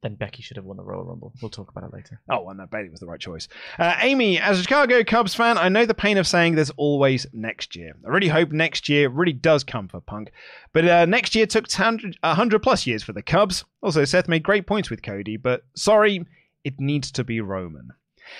Then 0.00 0.14
Becky 0.14 0.42
should 0.42 0.56
have 0.56 0.64
won 0.64 0.76
the 0.76 0.84
Royal 0.84 1.04
Rumble. 1.04 1.32
We'll 1.42 1.50
talk 1.50 1.70
about 1.70 1.82
it 1.84 1.92
later. 1.92 2.20
Oh, 2.30 2.48
and 2.48 2.60
that 2.60 2.70
Bayley 2.70 2.88
was 2.88 3.00
the 3.00 3.06
right 3.06 3.18
choice. 3.18 3.48
Uh, 3.78 3.96
Amy, 4.00 4.38
as 4.38 4.58
a 4.58 4.62
Chicago 4.62 5.02
Cubs 5.02 5.34
fan, 5.34 5.58
I 5.58 5.68
know 5.68 5.86
the 5.86 5.94
pain 5.94 6.18
of 6.18 6.26
saying 6.26 6.54
there's 6.54 6.70
always 6.76 7.26
next 7.32 7.74
year. 7.74 7.94
I 8.06 8.08
really 8.10 8.28
hope 8.28 8.52
next 8.52 8.88
year 8.88 9.08
really 9.08 9.32
does 9.32 9.64
come 9.64 9.88
for 9.88 10.00
Punk. 10.00 10.30
But 10.72 10.86
uh, 10.86 11.06
next 11.06 11.34
year 11.34 11.46
took 11.46 11.64
100, 11.66 12.16
100 12.20 12.62
plus 12.62 12.86
years 12.86 13.02
for 13.02 13.12
the 13.12 13.22
Cubs. 13.22 13.64
Also, 13.82 14.04
Seth 14.04 14.28
made 14.28 14.44
great 14.44 14.66
points 14.66 14.88
with 14.88 15.02
Cody, 15.02 15.36
but 15.36 15.62
sorry, 15.74 16.24
It 16.62 16.78
needs 16.78 17.10
to 17.12 17.24
be 17.24 17.40
Roman. 17.40 17.88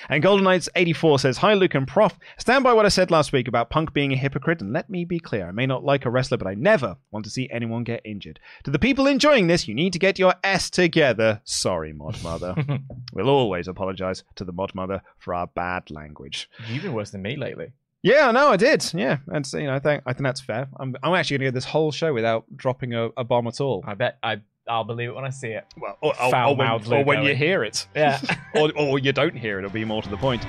And 0.08 0.22
Golden 0.22 0.44
Knights 0.44 0.68
84 0.74 1.18
says, 1.20 1.36
Hi, 1.38 1.54
Luke 1.54 1.74
and 1.74 1.86
Prof. 1.86 2.18
Stand 2.38 2.64
by 2.64 2.72
what 2.72 2.86
I 2.86 2.88
said 2.88 3.10
last 3.10 3.32
week 3.32 3.48
about 3.48 3.70
Punk 3.70 3.92
being 3.92 4.12
a 4.12 4.16
hypocrite, 4.16 4.60
and 4.60 4.72
let 4.72 4.88
me 4.88 5.04
be 5.04 5.18
clear. 5.18 5.48
I 5.48 5.52
may 5.52 5.66
not 5.66 5.84
like 5.84 6.04
a 6.04 6.10
wrestler, 6.10 6.36
but 6.36 6.46
I 6.46 6.54
never 6.54 6.96
want 7.10 7.24
to 7.24 7.30
see 7.30 7.48
anyone 7.50 7.84
get 7.84 8.02
injured. 8.04 8.40
To 8.64 8.70
the 8.70 8.78
people 8.78 9.06
enjoying 9.06 9.46
this, 9.46 9.68
you 9.68 9.74
need 9.74 9.92
to 9.92 9.98
get 9.98 10.18
your 10.18 10.34
S 10.44 10.70
together. 10.70 11.40
Sorry, 11.44 11.92
Mod 11.92 12.22
Mother. 12.22 12.54
we'll 13.12 13.28
always 13.28 13.68
apologize 13.68 14.24
to 14.36 14.44
the 14.44 14.52
Mod 14.52 14.74
Mother 14.74 15.02
for 15.18 15.34
our 15.34 15.46
bad 15.46 15.90
language. 15.90 16.50
You've 16.68 16.82
been 16.82 16.92
worse 16.94 17.10
than 17.10 17.22
me 17.22 17.36
lately. 17.36 17.72
Yeah, 18.02 18.30
no, 18.30 18.48
I 18.48 18.56
did. 18.56 18.84
Yeah, 18.94 19.18
and 19.26 19.44
so, 19.44 19.58
you 19.58 19.66
know, 19.66 19.74
I 19.74 19.80
think 19.80 20.02
I 20.06 20.12
think 20.12 20.22
that's 20.22 20.40
fair. 20.40 20.68
I'm 20.78 20.94
I'm 21.02 21.14
actually 21.14 21.38
going 21.38 21.46
to 21.46 21.52
go 21.52 21.56
this 21.56 21.64
whole 21.64 21.90
show 21.90 22.12
without 22.12 22.44
dropping 22.56 22.94
a, 22.94 23.08
a 23.16 23.24
bomb 23.24 23.48
at 23.48 23.60
all. 23.60 23.84
I 23.86 23.94
bet 23.94 24.18
I 24.22 24.40
I'll 24.68 24.84
believe 24.84 25.08
it 25.08 25.14
when 25.14 25.24
I 25.24 25.30
see 25.30 25.48
it. 25.48 25.66
Well, 25.76 25.96
or, 26.00 26.12
or- 26.20 26.34
or 26.34 26.56
when, 26.56 26.92
or 26.92 27.04
when 27.04 27.22
you 27.22 27.34
hear 27.34 27.64
it, 27.64 27.86
Yeah. 27.94 28.20
or, 28.54 28.70
or 28.76 28.98
you 28.98 29.12
don't 29.12 29.36
hear 29.36 29.56
it. 29.58 29.64
It'll 29.64 29.70
be 29.70 29.84
more 29.84 30.02
to 30.02 30.08
the 30.08 30.16
point. 30.16 30.44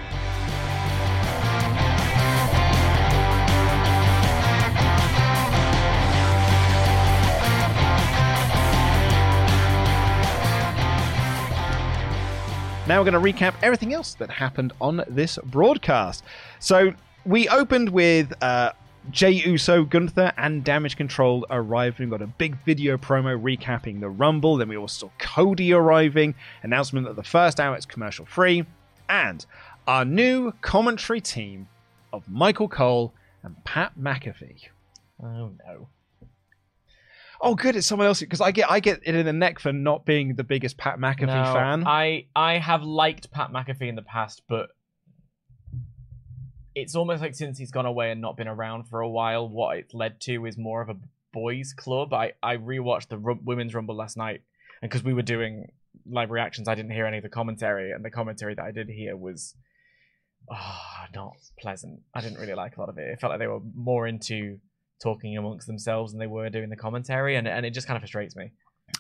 Now 12.88 13.00
we're 13.04 13.12
going 13.12 13.24
to 13.24 13.44
recap 13.46 13.54
everything 13.62 13.94
else 13.94 14.16
that 14.16 14.32
happened 14.32 14.74
on 14.82 15.04
this 15.08 15.38
broadcast. 15.46 16.24
So 16.60 16.94
we 17.24 17.48
opened 17.48 17.90
with 17.90 18.34
uh, 18.42 18.72
Jey 19.12 19.32
Uso, 19.32 19.84
Gunther, 19.86 20.34
and 20.38 20.64
Damage 20.64 20.96
Control 20.96 21.46
arriving. 21.50 22.10
We've 22.10 22.20
got 22.20 22.24
a 22.24 22.28
big 22.28 22.58
video 22.66 22.98
promo 22.98 23.42
recapping 23.42 24.00
the 24.02 24.10
Rumble. 24.10 24.58
Then 24.58 24.70
we 24.70 24.78
also 24.78 25.08
saw 25.08 25.12
Cody 25.18 25.74
arriving. 25.74 26.36
Announcement 26.64 27.08
that 27.08 27.16
the 27.16 27.24
first 27.24 27.60
hour 27.60 27.76
is 27.78 27.86
commercial 27.86 28.26
free. 28.26 28.66
And 29.08 29.46
our 29.88 30.06
new 30.06 30.52
commentary 30.62 31.22
team 31.22 31.68
of 32.14 32.28
Michael 32.30 32.68
Cole 32.68 33.14
and 33.44 33.64
Pat 33.64 33.94
McAfee. 34.00 34.68
Oh 35.24 35.52
no. 35.66 35.90
Oh, 37.42 37.56
good, 37.56 37.78
it's 37.78 37.88
someone 37.88 38.08
else 38.08 38.20
because 38.20 38.42
I 38.42 38.52
get 38.52 38.70
I 38.70 38.80
get 38.82 39.00
it 39.06 39.16
in 39.16 39.26
the 39.26 39.34
neck 39.34 39.60
for 39.60 39.72
not 39.72 40.06
being 40.06 40.36
the 40.36 40.44
biggest 40.44 40.78
Pat 40.78 41.00
McAfee 41.00 41.28
No, 41.28 41.54
fan. 41.54 41.88
I 41.88 42.26
I 42.36 42.58
have 42.58 42.84
liked 42.84 43.32
Pat 43.32 43.52
McAfee 43.52 43.88
in 43.88 43.96
the 43.96 44.02
past, 44.02 44.44
but 44.50 44.70
it's 46.82 46.96
almost 46.96 47.22
like 47.22 47.36
since 47.36 47.58
he's 47.58 47.72
gone 47.72 47.86
away 47.86 48.12
and 48.12 48.22
not 48.22 48.38
been 48.38 48.48
around 48.48 48.86
for 48.90 49.02
a 49.02 49.10
while, 49.10 49.48
what 49.48 49.78
it's 49.78 49.94
led 49.94 50.20
to 50.22 50.46
is 50.46 50.58
more 50.58 50.82
of 50.82 50.90
a 50.90 50.98
boys' 51.32 51.74
club. 51.74 52.14
I 52.14 52.34
I 52.42 52.58
rewatched 52.58 53.10
the 53.10 53.18
women's 53.18 53.74
rumble 53.74 53.96
last 53.96 54.18
night, 54.18 54.42
and 54.82 54.90
because 54.90 55.04
we 55.04 55.14
were 55.14 55.22
doing 55.22 55.72
live 56.06 56.32
reactions, 56.32 56.68
I 56.68 56.76
didn't 56.76 56.92
hear 56.92 57.06
any 57.06 57.18
of 57.18 57.24
the 57.24 57.30
commentary, 57.30 57.92
and 57.92 58.04
the 58.04 58.12
commentary 58.12 58.56
that 58.56 58.64
I 58.64 58.72
did 58.72 58.90
hear 58.90 59.16
was 59.16 59.56
ah 60.50 61.08
not 61.14 61.38
pleasant. 61.60 62.02
I 62.14 62.22
didn't 62.22 62.40
really 62.40 62.56
like 62.56 62.78
a 62.78 62.80
lot 62.80 62.90
of 62.90 62.98
it. 62.98 63.08
It 63.10 63.20
felt 63.20 63.32
like 63.32 63.40
they 63.40 63.48
were 63.48 63.62
more 63.76 64.08
into 64.08 64.60
talking 65.02 65.38
amongst 65.38 65.68
themselves 65.68 66.12
than 66.12 66.20
they 66.20 66.28
were 66.28 66.50
doing 66.50 66.70
the 66.70 66.76
commentary, 66.76 67.36
and 67.36 67.48
and 67.48 67.66
it 67.66 67.74
just 67.74 67.88
kind 67.88 67.98
of 67.98 68.02
frustrates 68.02 68.36
me. 68.36 68.52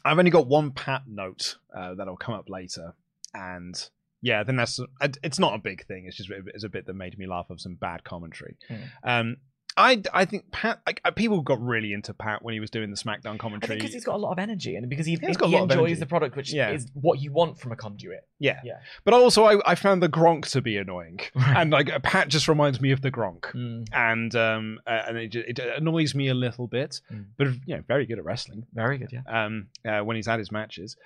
I've 0.05 0.19
only 0.19 0.31
got 0.31 0.47
one 0.47 0.71
pat 0.71 1.03
note 1.07 1.57
uh, 1.75 1.95
that'll 1.95 2.17
come 2.17 2.35
up 2.35 2.49
later, 2.49 2.93
and 3.33 3.89
yeah, 4.21 4.43
then 4.43 4.55
that's 4.55 4.79
it's 5.23 5.39
not 5.39 5.53
a 5.55 5.59
big 5.59 5.85
thing. 5.85 6.05
It's 6.07 6.17
just 6.17 6.29
it's 6.53 6.63
a 6.63 6.69
bit 6.69 6.85
that 6.87 6.93
made 6.93 7.17
me 7.17 7.27
laugh 7.27 7.49
of 7.49 7.59
some 7.61 7.75
bad 7.75 8.03
commentary. 8.03 8.57
Hmm. 8.67 8.75
Um, 9.03 9.37
I 9.77 10.01
I 10.13 10.25
think 10.25 10.51
Pat 10.51 10.81
like 10.85 10.99
uh, 11.05 11.11
people 11.11 11.41
got 11.41 11.61
really 11.61 11.93
into 11.93 12.13
Pat 12.13 12.43
when 12.43 12.53
he 12.53 12.59
was 12.59 12.69
doing 12.71 12.89
the 12.89 12.97
SmackDown 12.97 13.37
commentary. 13.37 13.77
because 13.77 13.93
he's 13.93 14.03
got 14.03 14.15
a 14.15 14.17
lot 14.17 14.31
of 14.31 14.39
energy 14.39 14.75
and 14.75 14.89
because 14.89 15.05
he, 15.05 15.11
He's 15.13 15.19
he 15.29 15.33
got 15.35 15.45
a 15.45 15.47
lot 15.47 15.63
of 15.63 15.71
enjoys 15.71 15.99
the 15.99 16.05
product, 16.07 16.35
which 16.35 16.51
Yeah. 16.51 16.71
is 16.71 16.89
what 16.95 17.21
you 17.21 17.31
want 17.31 17.59
from 17.59 17.71
a 17.71 17.75
conduit. 17.77 18.27
yeah, 18.39 18.59
Yeah. 18.65 18.79
But 19.05 19.13
also, 19.13 19.45
I, 19.45 19.61
I 19.71 19.75
found 19.75 20.01
the 20.03 20.09
Gronk 20.09 20.49
to 20.51 20.61
be 20.61 20.75
annoying, 20.75 21.19
Right. 21.35 21.55
and 21.57 21.71
like 21.71 21.89
uh, 21.89 21.99
Pat 21.99 22.27
just 22.29 22.47
reminds 22.47 22.81
me 22.81 22.91
of 22.91 23.01
the 23.01 23.11
Gronk, 23.11 23.43
Mm, 23.53 23.85
and 23.93 24.35
um 24.35 24.79
uh, 24.87 25.03
and 25.07 25.17
it, 25.17 25.35
it 25.35 25.59
annoys 25.59 26.13
me 26.15 26.27
a 26.29 26.33
little 26.33 26.67
bit. 26.67 26.99
Mm. 27.13 27.25
But 27.37 27.47
you 27.65 27.75
know, 27.77 27.83
very 27.87 28.05
good 28.07 28.17
at 28.17 28.25
wrestling. 28.25 28.65
very 28.73 28.97
good, 28.97 29.11
yeah. 29.13 29.21
um, 29.45 29.67
uh, 29.87 29.99
when 30.03 30.15
he's 30.17 30.27
at 30.27 30.39
his 30.39 30.51
matches. 30.51 30.97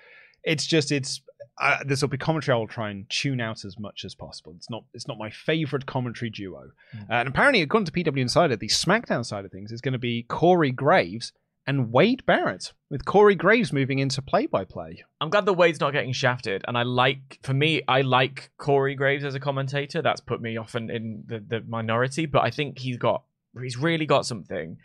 It's 0.43 0.65
just 0.65 0.91
it's 0.91 1.21
uh, 1.61 1.77
this 1.85 2.01
will 2.01 2.09
be 2.09 2.17
commentary. 2.17 2.55
I 2.55 2.57
will 2.57 2.67
try 2.67 2.89
and 2.89 3.09
tune 3.09 3.39
out 3.39 3.63
as 3.63 3.77
much 3.77 4.03
as 4.05 4.15
possible. 4.15 4.53
It's 4.57 4.69
not 4.69 4.83
it's 4.93 5.07
not 5.07 5.17
my 5.17 5.29
favorite 5.29 5.85
commentary 5.85 6.29
duo. 6.29 6.71
Mm. 6.95 7.09
Uh, 7.09 7.13
and 7.13 7.27
apparently, 7.27 7.61
according 7.61 7.85
to 7.85 7.91
PW 7.91 8.21
Insider, 8.21 8.55
the 8.55 8.67
SmackDown 8.67 9.25
side 9.25 9.45
of 9.45 9.51
things 9.51 9.71
is 9.71 9.81
going 9.81 9.93
to 9.93 9.99
be 9.99 10.23
Corey 10.23 10.71
Graves 10.71 11.31
and 11.65 11.93
Wade 11.93 12.25
Barrett, 12.25 12.73
with 12.89 13.05
Corey 13.05 13.35
Graves 13.35 13.71
moving 13.71 13.99
into 13.99 14.21
play-by-play. 14.21 15.01
I'm 15.21 15.29
glad 15.29 15.45
that 15.45 15.53
Wade's 15.53 15.79
not 15.79 15.93
getting 15.93 16.11
shafted, 16.11 16.61
and 16.67 16.77
I 16.77 16.83
like, 16.83 17.39
for 17.41 17.53
me, 17.53 17.81
I 17.87 18.01
like 18.01 18.51
Corey 18.57 18.95
Graves 18.95 19.23
as 19.23 19.33
a 19.33 19.39
commentator. 19.39 20.01
That's 20.01 20.19
put 20.19 20.41
me 20.41 20.57
often 20.57 20.89
in 20.89 21.23
the, 21.25 21.39
the 21.39 21.61
minority, 21.61 22.25
but 22.25 22.41
I 22.41 22.49
think 22.49 22.79
he's 22.79 22.97
got, 22.97 23.23
he's 23.61 23.77
really 23.77 24.05
got 24.05 24.25
something. 24.25 24.77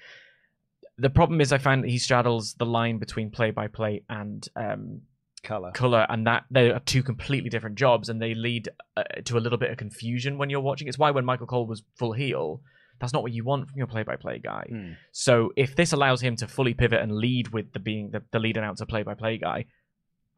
The 0.99 1.11
problem 1.11 1.41
is, 1.41 1.53
I 1.53 1.59
find 1.59 1.83
that 1.83 1.91
he 1.91 1.99
straddles 1.99 2.55
the 2.55 2.67
line 2.67 2.99
between 2.99 3.31
play-by-play 3.33 4.05
and 4.09 4.49
um, 4.55 5.01
Color. 5.43 5.71
color 5.73 6.07
and 6.09 6.27
that 6.27 6.45
they 6.51 6.71
are 6.71 6.81
two 6.81 7.03
completely 7.03 7.51
different 7.51 7.77
jobs 7.77 8.09
and 8.09 8.21
they 8.21 8.35
lead 8.35 8.69
uh, 8.97 9.03
to 9.25 9.37
a 9.39 9.41
little 9.41 9.59
bit 9.59 9.71
of 9.71 9.77
confusion 9.77 10.39
when 10.39 10.51
you're 10.51 10.61
watching 10.61 10.89
it's 10.89 10.99
why 10.99 11.11
when 11.11 11.25
michael 11.25 11.47
cole 11.47 11.67
was 11.67 11.83
full 11.97 12.13
heel 12.13 12.61
that's 13.01 13.13
not 13.13 13.23
what 13.23 13.33
you 13.33 13.45
want 13.45 13.69
from 13.69 13.79
your 13.79 13.87
play-by-play 13.87 14.41
guy 14.41 14.67
Mm. 14.71 14.97
so 15.13 15.51
if 15.57 15.77
this 15.77 15.93
allows 15.93 16.21
him 16.21 16.35
to 16.37 16.49
fully 16.49 16.75
pivot 16.75 17.01
and 17.01 17.13
lead 17.13 17.49
with 17.49 17.73
the 17.73 17.79
being 17.79 18.11
the, 18.11 18.23
the 18.33 18.39
lead 18.39 18.57
announcer 18.57 18.85
play-by-play 18.87 19.39
guy 19.39 19.67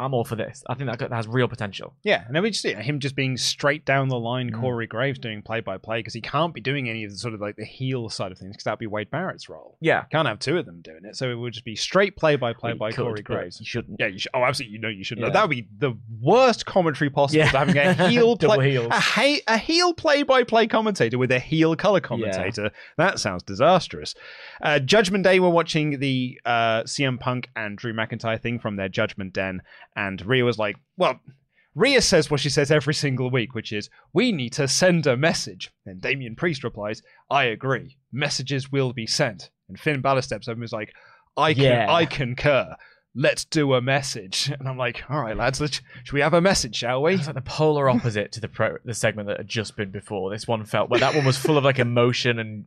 i'm 0.01 0.15
all 0.15 0.25
for 0.25 0.37
this 0.37 0.63
i 0.69 0.75
think 0.75 0.89
that, 0.91 0.99
that 0.99 1.13
has 1.13 1.29
real 1.29 1.47
potential 1.49 1.95
Yeah, 2.03 2.25
and 2.27 2.35
then 2.35 2.43
we 2.43 2.51
just 2.51 2.63
see 2.63 2.73
him 2.73 2.99
just 3.01 3.15
being 3.15 3.37
straight 3.37 3.85
down 3.85 4.09
the 4.09 4.19
line. 4.19 4.51
Mm. 4.51 4.61
Corey 4.61 4.87
Graves 4.87 5.19
doing 5.19 5.43
play-by-play 5.43 5.99
because 6.01 6.15
he 6.15 6.21
can't 6.21 6.53
be 6.55 6.61
doing 6.61 6.89
any 6.89 7.05
of 7.05 7.11
the 7.11 7.17
sort 7.19 7.35
of 7.35 7.41
like 7.41 7.57
the 7.57 7.65
heel 7.65 8.09
side 8.09 8.33
of 8.33 8.39
things 8.39 8.53
because 8.53 8.65
that'd 8.65 8.79
be 8.79 8.87
Wade 8.87 9.11
Barrett's 9.11 9.49
role. 9.49 9.77
yeah 9.81 10.05
Can't 10.11 10.27
have 10.27 10.39
two 10.39 10.57
of 10.59 10.67
them 10.67 10.81
doing 10.83 11.05
it, 11.05 11.17
so 11.17 11.31
it 11.31 11.35
would 11.35 11.53
just 11.53 11.65
be 11.65 11.77
straight 11.77 12.17
play-by-play 12.17 12.73
You 12.73 12.79
by 12.79 12.91
could, 12.91 13.05
Corey 13.05 13.15
but 13.17 13.25
Graves. 13.25 13.61
you 13.61 13.67
shouldn't 13.67 13.99
Yeah, 14.01 14.07
you 14.09 14.19
should. 14.19 14.31
Oh, 14.35 14.43
absolutely. 14.45 14.75
You 14.75 14.81
know 14.81 14.89
you 14.89 15.05
shouldn't. 15.05 15.27
Yeah. 15.27 15.33
That 15.33 15.43
would 15.49 15.51
be 15.57 15.69
the 15.79 15.93
worst 16.21 16.67
commentary 16.67 17.11
possible. 17.11 17.39
Yeah. 17.39 17.47
having 17.47 17.77
a 17.77 17.93
heel 18.09 18.37
Double 18.37 18.55
play, 18.57 18.71
heels. 18.73 18.89
a, 18.91 19.01
he- 19.21 19.43
a 19.47 19.59
heel 19.59 19.93
play-by-play 19.95 20.67
commentator 20.69 21.19
with 21.19 21.31
a 21.33 21.39
heel 21.41 21.77
color 21.77 22.01
commentator. 22.01 22.71
That 22.97 23.19
sounds 23.19 23.43
disastrous. 23.43 24.15
Uh, 24.63 24.79
Judgment 24.79 25.25
Day. 25.25 25.41
We're 25.41 25.49
watching 25.51 25.99
the 26.01 26.41
uh, 26.45 26.83
CM 26.85 27.19
Punk 27.21 27.49
and 27.57 27.77
Drew 27.77 27.93
McIntyre 27.93 28.41
thing 28.41 28.59
from 28.59 28.77
their 28.77 28.89
Judgment 28.89 29.33
Den, 29.33 29.63
and 29.97 30.25
Rhea 30.25 30.45
was 30.45 30.59
like, 30.59 30.77
"Well." 30.97 31.21
Rhea 31.77 32.03
says 32.03 32.29
what 32.29 32.41
she 32.41 32.51
says 32.51 32.73
every 32.73 32.95
single 32.95 33.31
week, 33.31 33.55
which 33.55 33.73
is, 33.73 33.89
We 34.13 34.33
need 34.33 34.53
to 34.55 34.67
send 34.67 35.07
a 35.07 35.17
message. 35.17 35.71
And 35.87 36.01
Damian 36.01 36.35
Priest 36.35 36.65
replies, 36.65 37.01
I 37.31 37.45
agree. 37.45 37.97
Messages 38.11 38.73
will 38.73 38.93
be 38.93 39.07
sent. 39.07 39.51
And 39.69 39.79
Finn 39.79 40.01
Balor 40.01 40.23
steps 40.23 40.49
up 40.49 40.57
and 40.57 40.65
is 40.65 40.73
like, 40.73 40.93
I, 41.37 41.55
can, 41.55 41.63
Yeah. 41.63 41.87
I 41.93 42.07
concur. 42.07 42.75
Let's 43.15 43.45
do 43.45 43.75
a 43.75 43.81
message. 43.81 44.51
And 44.59 44.69
I'm 44.69 44.77
like, 44.77 45.05
All 45.09 45.23
right, 45.23 45.37
lads, 45.37 45.61
let's, 45.61 45.81
should 46.03 46.13
we 46.13 46.21
have 46.23 46.35
a 46.35 46.41
message, 46.41 46.75
shall 46.75 47.03
we? 47.05 47.15
it's 47.15 47.27
like 47.27 47.37
the 47.37 47.41
polar 47.41 47.89
opposite 47.89 48.33
to 48.33 48.41
the 48.41 48.49
pro 48.49 48.79
the 48.85 48.93
segment 48.93 49.29
that 49.29 49.39
had 49.39 49.49
just 49.49 49.77
been 49.77 49.93
before 49.93 50.29
this 50.33 50.49
one 50.49 50.65
felt 50.65 50.91
where 50.91 51.01
that 51.01 51.15
one 51.15 51.25
was 51.25 51.39
full 51.39 51.57
of 51.57 51.63
like 51.65 51.79
emotion 51.79 52.41
and 52.41 52.65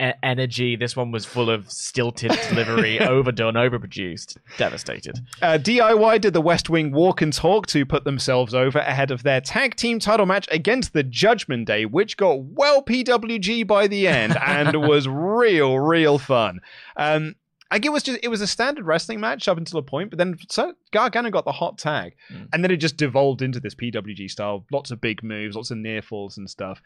e- 0.00 0.10
energy 0.22 0.76
this 0.76 0.96
one 0.96 1.10
was 1.12 1.24
full 1.24 1.50
of 1.50 1.70
stilted 1.70 2.30
delivery 2.48 3.00
overdone 3.00 3.54
overproduced 3.54 4.36
devastated 4.58 5.18
Uh, 5.42 5.58
DIY 5.60 6.20
did 6.20 6.32
the 6.34 6.40
West 6.40 6.68
Wing 6.70 6.92
walk 6.92 7.22
and 7.22 7.32
talk 7.32 7.66
to 7.68 7.84
put 7.86 8.04
themselves 8.04 8.54
over 8.54 8.78
ahead 8.78 9.10
of 9.10 9.22
their 9.22 9.40
tag 9.40 9.76
team 9.76 9.98
title 9.98 10.26
match 10.26 10.48
against 10.50 10.92
the 10.92 11.02
Judgment 11.02 11.66
Day, 11.66 11.84
which 11.86 12.16
got 12.16 12.40
well 12.40 12.82
PWG 12.82 13.66
by 13.66 13.86
the 13.86 14.08
end 14.08 14.36
and 14.46 14.76
was 14.88 15.06
real, 15.08 15.78
real 15.78 16.18
fun. 16.18 16.60
Um, 16.96 17.34
I 17.70 17.76
think 17.76 17.86
it 17.86 17.92
was 17.92 18.02
just 18.04 18.20
it 18.22 18.28
was 18.28 18.40
a 18.40 18.46
standard 18.46 18.84
wrestling 18.86 19.18
match 19.20 19.48
up 19.48 19.58
until 19.58 19.80
a 19.80 19.82
point, 19.82 20.10
but 20.10 20.18
then 20.18 20.36
so 20.48 20.74
Gargano 20.92 21.30
got 21.30 21.44
the 21.44 21.50
hot 21.52 21.76
tag, 21.78 22.14
Mm. 22.32 22.48
and 22.52 22.62
then 22.62 22.70
it 22.70 22.76
just 22.76 22.96
devolved 22.96 23.42
into 23.42 23.58
this 23.58 23.74
PWG 23.74 24.30
style. 24.30 24.64
Lots 24.70 24.90
of 24.92 25.00
big 25.00 25.24
moves, 25.24 25.56
lots 25.56 25.72
of 25.72 25.78
near 25.78 26.00
falls 26.02 26.36
and 26.38 26.48
stuff. 26.48 26.80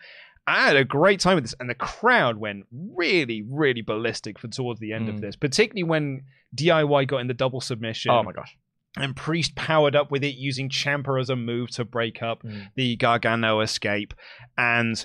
I 0.48 0.66
had 0.66 0.76
a 0.76 0.84
great 0.84 1.20
time 1.20 1.34
with 1.34 1.44
this, 1.44 1.54
and 1.60 1.68
the 1.68 1.74
crowd 1.74 2.38
went 2.38 2.66
really, 2.72 3.42
really 3.48 3.82
ballistic 3.82 4.38
for 4.38 4.48
towards 4.48 4.80
the 4.80 4.92
end 4.92 5.08
of 5.08 5.16
Mm. 5.16 5.20
this, 5.20 5.36
particularly 5.36 5.84
when 5.84 6.22
DIY 6.54 7.04
got 7.06 7.18
in 7.18 7.26
the 7.26 7.34
double 7.34 7.60
submission 7.60 8.10
oh 8.10 8.22
my 8.22 8.32
gosh 8.32 8.56
and 8.96 9.14
Priest 9.14 9.54
powered 9.54 9.94
up 9.94 10.10
with 10.10 10.24
it 10.24 10.34
using 10.36 10.70
Ciampa 10.70 11.20
as 11.20 11.28
a 11.30 11.36
move 11.36 11.70
to 11.72 11.84
break 11.84 12.22
up 12.22 12.42
Mm. 12.42 12.68
the 12.74 12.96
Gargano 12.96 13.60
escape. 13.60 14.14
And 14.56 15.04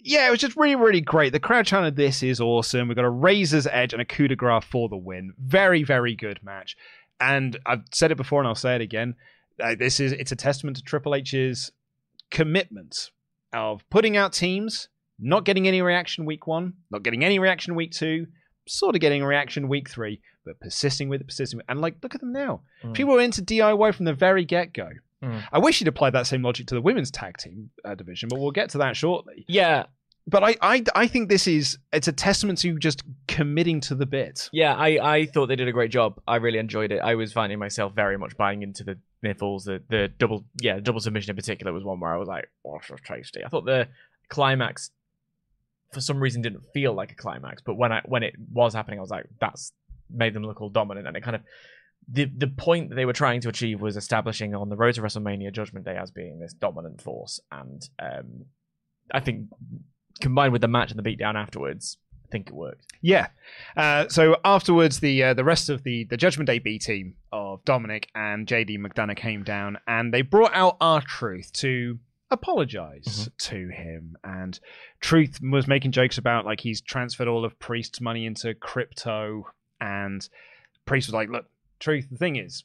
yeah, 0.00 0.26
it 0.26 0.30
was 0.30 0.40
just 0.40 0.56
really, 0.56 0.74
really 0.74 1.00
great. 1.00 1.32
The 1.32 1.40
crowd 1.40 1.66
chanted, 1.66 1.96
This 1.96 2.22
is 2.22 2.40
awesome. 2.40 2.88
We've 2.88 2.96
got 2.96 3.04
a 3.04 3.10
Razor's 3.10 3.66
Edge 3.68 3.92
and 3.92 4.02
a 4.02 4.04
coup 4.04 4.28
de 4.28 4.36
grace 4.36 4.64
for 4.64 4.88
the 4.88 4.96
win. 4.96 5.32
Very, 5.38 5.82
very 5.84 6.14
good 6.16 6.40
match. 6.42 6.76
And 7.20 7.56
I've 7.64 7.84
said 7.92 8.10
it 8.10 8.16
before 8.16 8.40
and 8.40 8.48
I'll 8.48 8.54
say 8.54 8.74
it 8.74 8.80
again. 8.82 9.14
Uh, 9.62 9.74
this 9.78 10.00
is 10.00 10.12
it's 10.12 10.32
a 10.32 10.36
testament 10.36 10.76
to 10.76 10.82
Triple 10.82 11.14
H's 11.14 11.70
commitment 12.30 13.10
of 13.56 13.88
putting 13.90 14.16
out 14.16 14.32
teams, 14.32 14.88
not 15.18 15.44
getting 15.44 15.66
any 15.66 15.82
reaction 15.82 16.24
week 16.24 16.46
one, 16.46 16.74
not 16.90 17.02
getting 17.02 17.24
any 17.24 17.38
reaction 17.38 17.74
week 17.74 17.92
two, 17.92 18.26
sort 18.68 18.94
of 18.94 19.00
getting 19.00 19.22
a 19.22 19.26
reaction 19.26 19.68
week 19.68 19.88
three, 19.88 20.20
but 20.44 20.60
persisting 20.60 21.08
with 21.08 21.20
it, 21.20 21.26
persisting 21.26 21.58
with 21.58 21.64
it. 21.64 21.70
And 21.70 21.80
like, 21.80 21.96
look 22.02 22.14
at 22.14 22.20
them 22.20 22.32
now. 22.32 22.62
Mm. 22.84 22.94
People 22.94 23.14
were 23.14 23.20
into 23.20 23.42
DIY 23.42 23.94
from 23.94 24.04
the 24.04 24.14
very 24.14 24.44
get 24.44 24.72
go. 24.72 24.88
Mm. 25.22 25.42
I 25.50 25.58
wish 25.58 25.78
he'd 25.78 25.88
applied 25.88 26.12
that 26.12 26.26
same 26.26 26.42
logic 26.42 26.66
to 26.68 26.74
the 26.74 26.82
women's 26.82 27.10
tag 27.10 27.38
team 27.38 27.70
uh, 27.84 27.94
division, 27.94 28.28
but 28.28 28.38
we'll 28.38 28.50
get 28.50 28.70
to 28.70 28.78
that 28.78 28.96
shortly. 28.96 29.44
Yeah, 29.48 29.86
But 30.28 30.42
I, 30.42 30.56
I, 30.60 30.84
I 30.94 31.06
think 31.06 31.28
this 31.28 31.46
is 31.46 31.78
it's 31.92 32.08
a 32.08 32.12
testament 32.12 32.58
to 32.60 32.78
just 32.78 33.04
committing 33.28 33.80
to 33.82 33.94
the 33.94 34.06
bit. 34.06 34.48
Yeah, 34.52 34.74
I, 34.74 34.98
I 35.18 35.26
thought 35.26 35.46
they 35.46 35.56
did 35.56 35.68
a 35.68 35.72
great 35.72 35.92
job. 35.92 36.20
I 36.26 36.36
really 36.36 36.58
enjoyed 36.58 36.90
it. 36.90 36.98
I 36.98 37.14
was 37.14 37.32
finding 37.32 37.60
myself 37.60 37.94
very 37.94 38.18
much 38.18 38.36
buying 38.36 38.62
into 38.62 38.82
the 38.82 38.98
niffles. 39.24 39.64
The 39.64 39.82
the 39.88 40.08
double 40.08 40.44
yeah, 40.60 40.80
double 40.80 41.00
submission 41.00 41.30
in 41.30 41.36
particular 41.36 41.72
was 41.72 41.84
one 41.84 42.00
where 42.00 42.12
I 42.12 42.18
was 42.18 42.28
like, 42.28 42.50
oh, 42.66 42.80
so 42.84 42.96
tasty. 43.04 43.44
I 43.44 43.48
thought 43.48 43.66
the 43.66 43.88
climax 44.28 44.90
for 45.92 46.00
some 46.00 46.18
reason 46.18 46.42
didn't 46.42 46.64
feel 46.74 46.92
like 46.92 47.12
a 47.12 47.14
climax, 47.14 47.62
but 47.62 47.76
when 47.76 47.92
I 47.92 48.02
when 48.04 48.24
it 48.24 48.34
was 48.52 48.74
happening, 48.74 48.98
I 48.98 49.02
was 49.02 49.10
like, 49.10 49.26
that's 49.40 49.72
made 50.10 50.34
them 50.34 50.42
look 50.44 50.60
all 50.60 50.68
dominant 50.68 51.06
and 51.06 51.16
it 51.16 51.22
kind 51.22 51.36
of 51.36 51.42
the 52.08 52.24
the 52.36 52.46
point 52.46 52.88
that 52.88 52.94
they 52.94 53.04
were 53.04 53.12
trying 53.12 53.40
to 53.40 53.48
achieve 53.48 53.80
was 53.80 53.96
establishing 53.96 54.54
on 54.54 54.68
the 54.68 54.76
road 54.76 54.94
to 54.94 55.02
WrestleMania 55.02 55.52
Judgment 55.52 55.84
Day 55.84 55.96
as 55.96 56.10
being 56.10 56.38
this 56.38 56.52
dominant 56.52 57.00
force, 57.00 57.40
and 57.50 57.88
um, 57.98 58.44
I 59.12 59.20
think 59.20 59.48
combined 60.20 60.52
with 60.52 60.62
the 60.62 60.68
match 60.68 60.90
and 60.90 60.98
the 60.98 61.16
beatdown 61.16 61.34
afterwards, 61.34 61.98
I 62.24 62.28
think 62.30 62.48
it 62.48 62.54
worked. 62.54 62.92
Yeah. 63.02 63.28
Uh, 63.76 64.08
so 64.08 64.36
afterwards, 64.44 65.00
the 65.00 65.22
uh, 65.22 65.34
the 65.34 65.44
rest 65.44 65.68
of 65.68 65.82
the 65.84 66.04
the 66.04 66.16
Judgment 66.16 66.46
Day 66.48 66.58
B 66.58 66.78
team 66.78 67.14
of 67.32 67.64
Dominik 67.64 68.06
and 68.14 68.46
JD 68.46 68.78
McDonagh 68.78 69.16
came 69.16 69.44
down, 69.44 69.78
and 69.86 70.12
they 70.12 70.22
brought 70.22 70.54
out 70.54 70.76
R-Truth 70.80 71.52
to 71.54 71.98
apologize 72.30 73.28
to 73.38 73.68
him. 73.68 74.16
And 74.24 74.58
Truth 75.00 75.38
was 75.40 75.68
making 75.68 75.92
jokes 75.92 76.18
about 76.18 76.44
like 76.44 76.60
he's 76.60 76.80
transferred 76.80 77.28
all 77.28 77.44
of 77.44 77.58
Priest's 77.58 78.00
money 78.00 78.26
into 78.26 78.54
crypto, 78.54 79.46
and 79.80 80.28
Priest 80.84 81.08
was 81.08 81.14
like, 81.14 81.28
"Look, 81.28 81.46
Truth. 81.78 82.08
The 82.10 82.18
thing 82.18 82.36
is, 82.36 82.64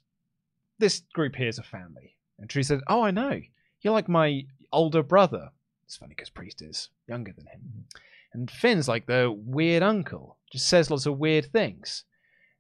this 0.79 1.01
group 1.13 1.35
here 1.35 1.49
is 1.49 1.59
a 1.59 1.63
family." 1.63 2.15
And 2.39 2.49
Truth 2.49 2.67
said, 2.67 2.81
"Oh, 2.87 3.03
I 3.03 3.11
know. 3.11 3.41
You're 3.81 3.93
like 3.93 4.09
my 4.09 4.45
older 4.71 5.03
brother." 5.03 5.51
It's 5.91 5.97
funny 5.97 6.13
because 6.15 6.29
Priest 6.29 6.61
is 6.61 6.87
younger 7.09 7.33
than 7.33 7.47
him. 7.47 7.83
And 8.31 8.49
Finn's 8.49 8.87
like 8.87 9.07
the 9.07 9.29
weird 9.29 9.83
uncle, 9.83 10.37
just 10.49 10.69
says 10.69 10.89
lots 10.89 11.05
of 11.05 11.17
weird 11.17 11.47
things. 11.47 12.05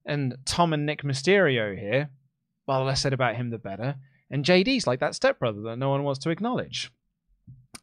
And 0.05 0.35
Dominik 0.43 1.03
Mysterio 1.03 1.79
here, 1.79 2.09
well, 2.67 2.79
the 2.79 2.85
less 2.87 2.99
said 2.99 3.13
about 3.13 3.37
him, 3.37 3.49
the 3.49 3.57
better. 3.57 3.95
And 4.29 4.43
JD's 4.43 4.85
like 4.85 4.99
that 4.99 5.15
stepbrother 5.15 5.61
that 5.61 5.77
no 5.77 5.89
one 5.89 6.03
wants 6.03 6.19
to 6.19 6.29
acknowledge. 6.29 6.91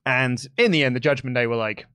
And 0.05 0.39
in 0.59 0.71
the 0.71 0.85
end, 0.85 0.95
the 0.95 1.01
Judgment 1.01 1.35
Day 1.35 1.47
were 1.47 1.57
like, 1.57 1.87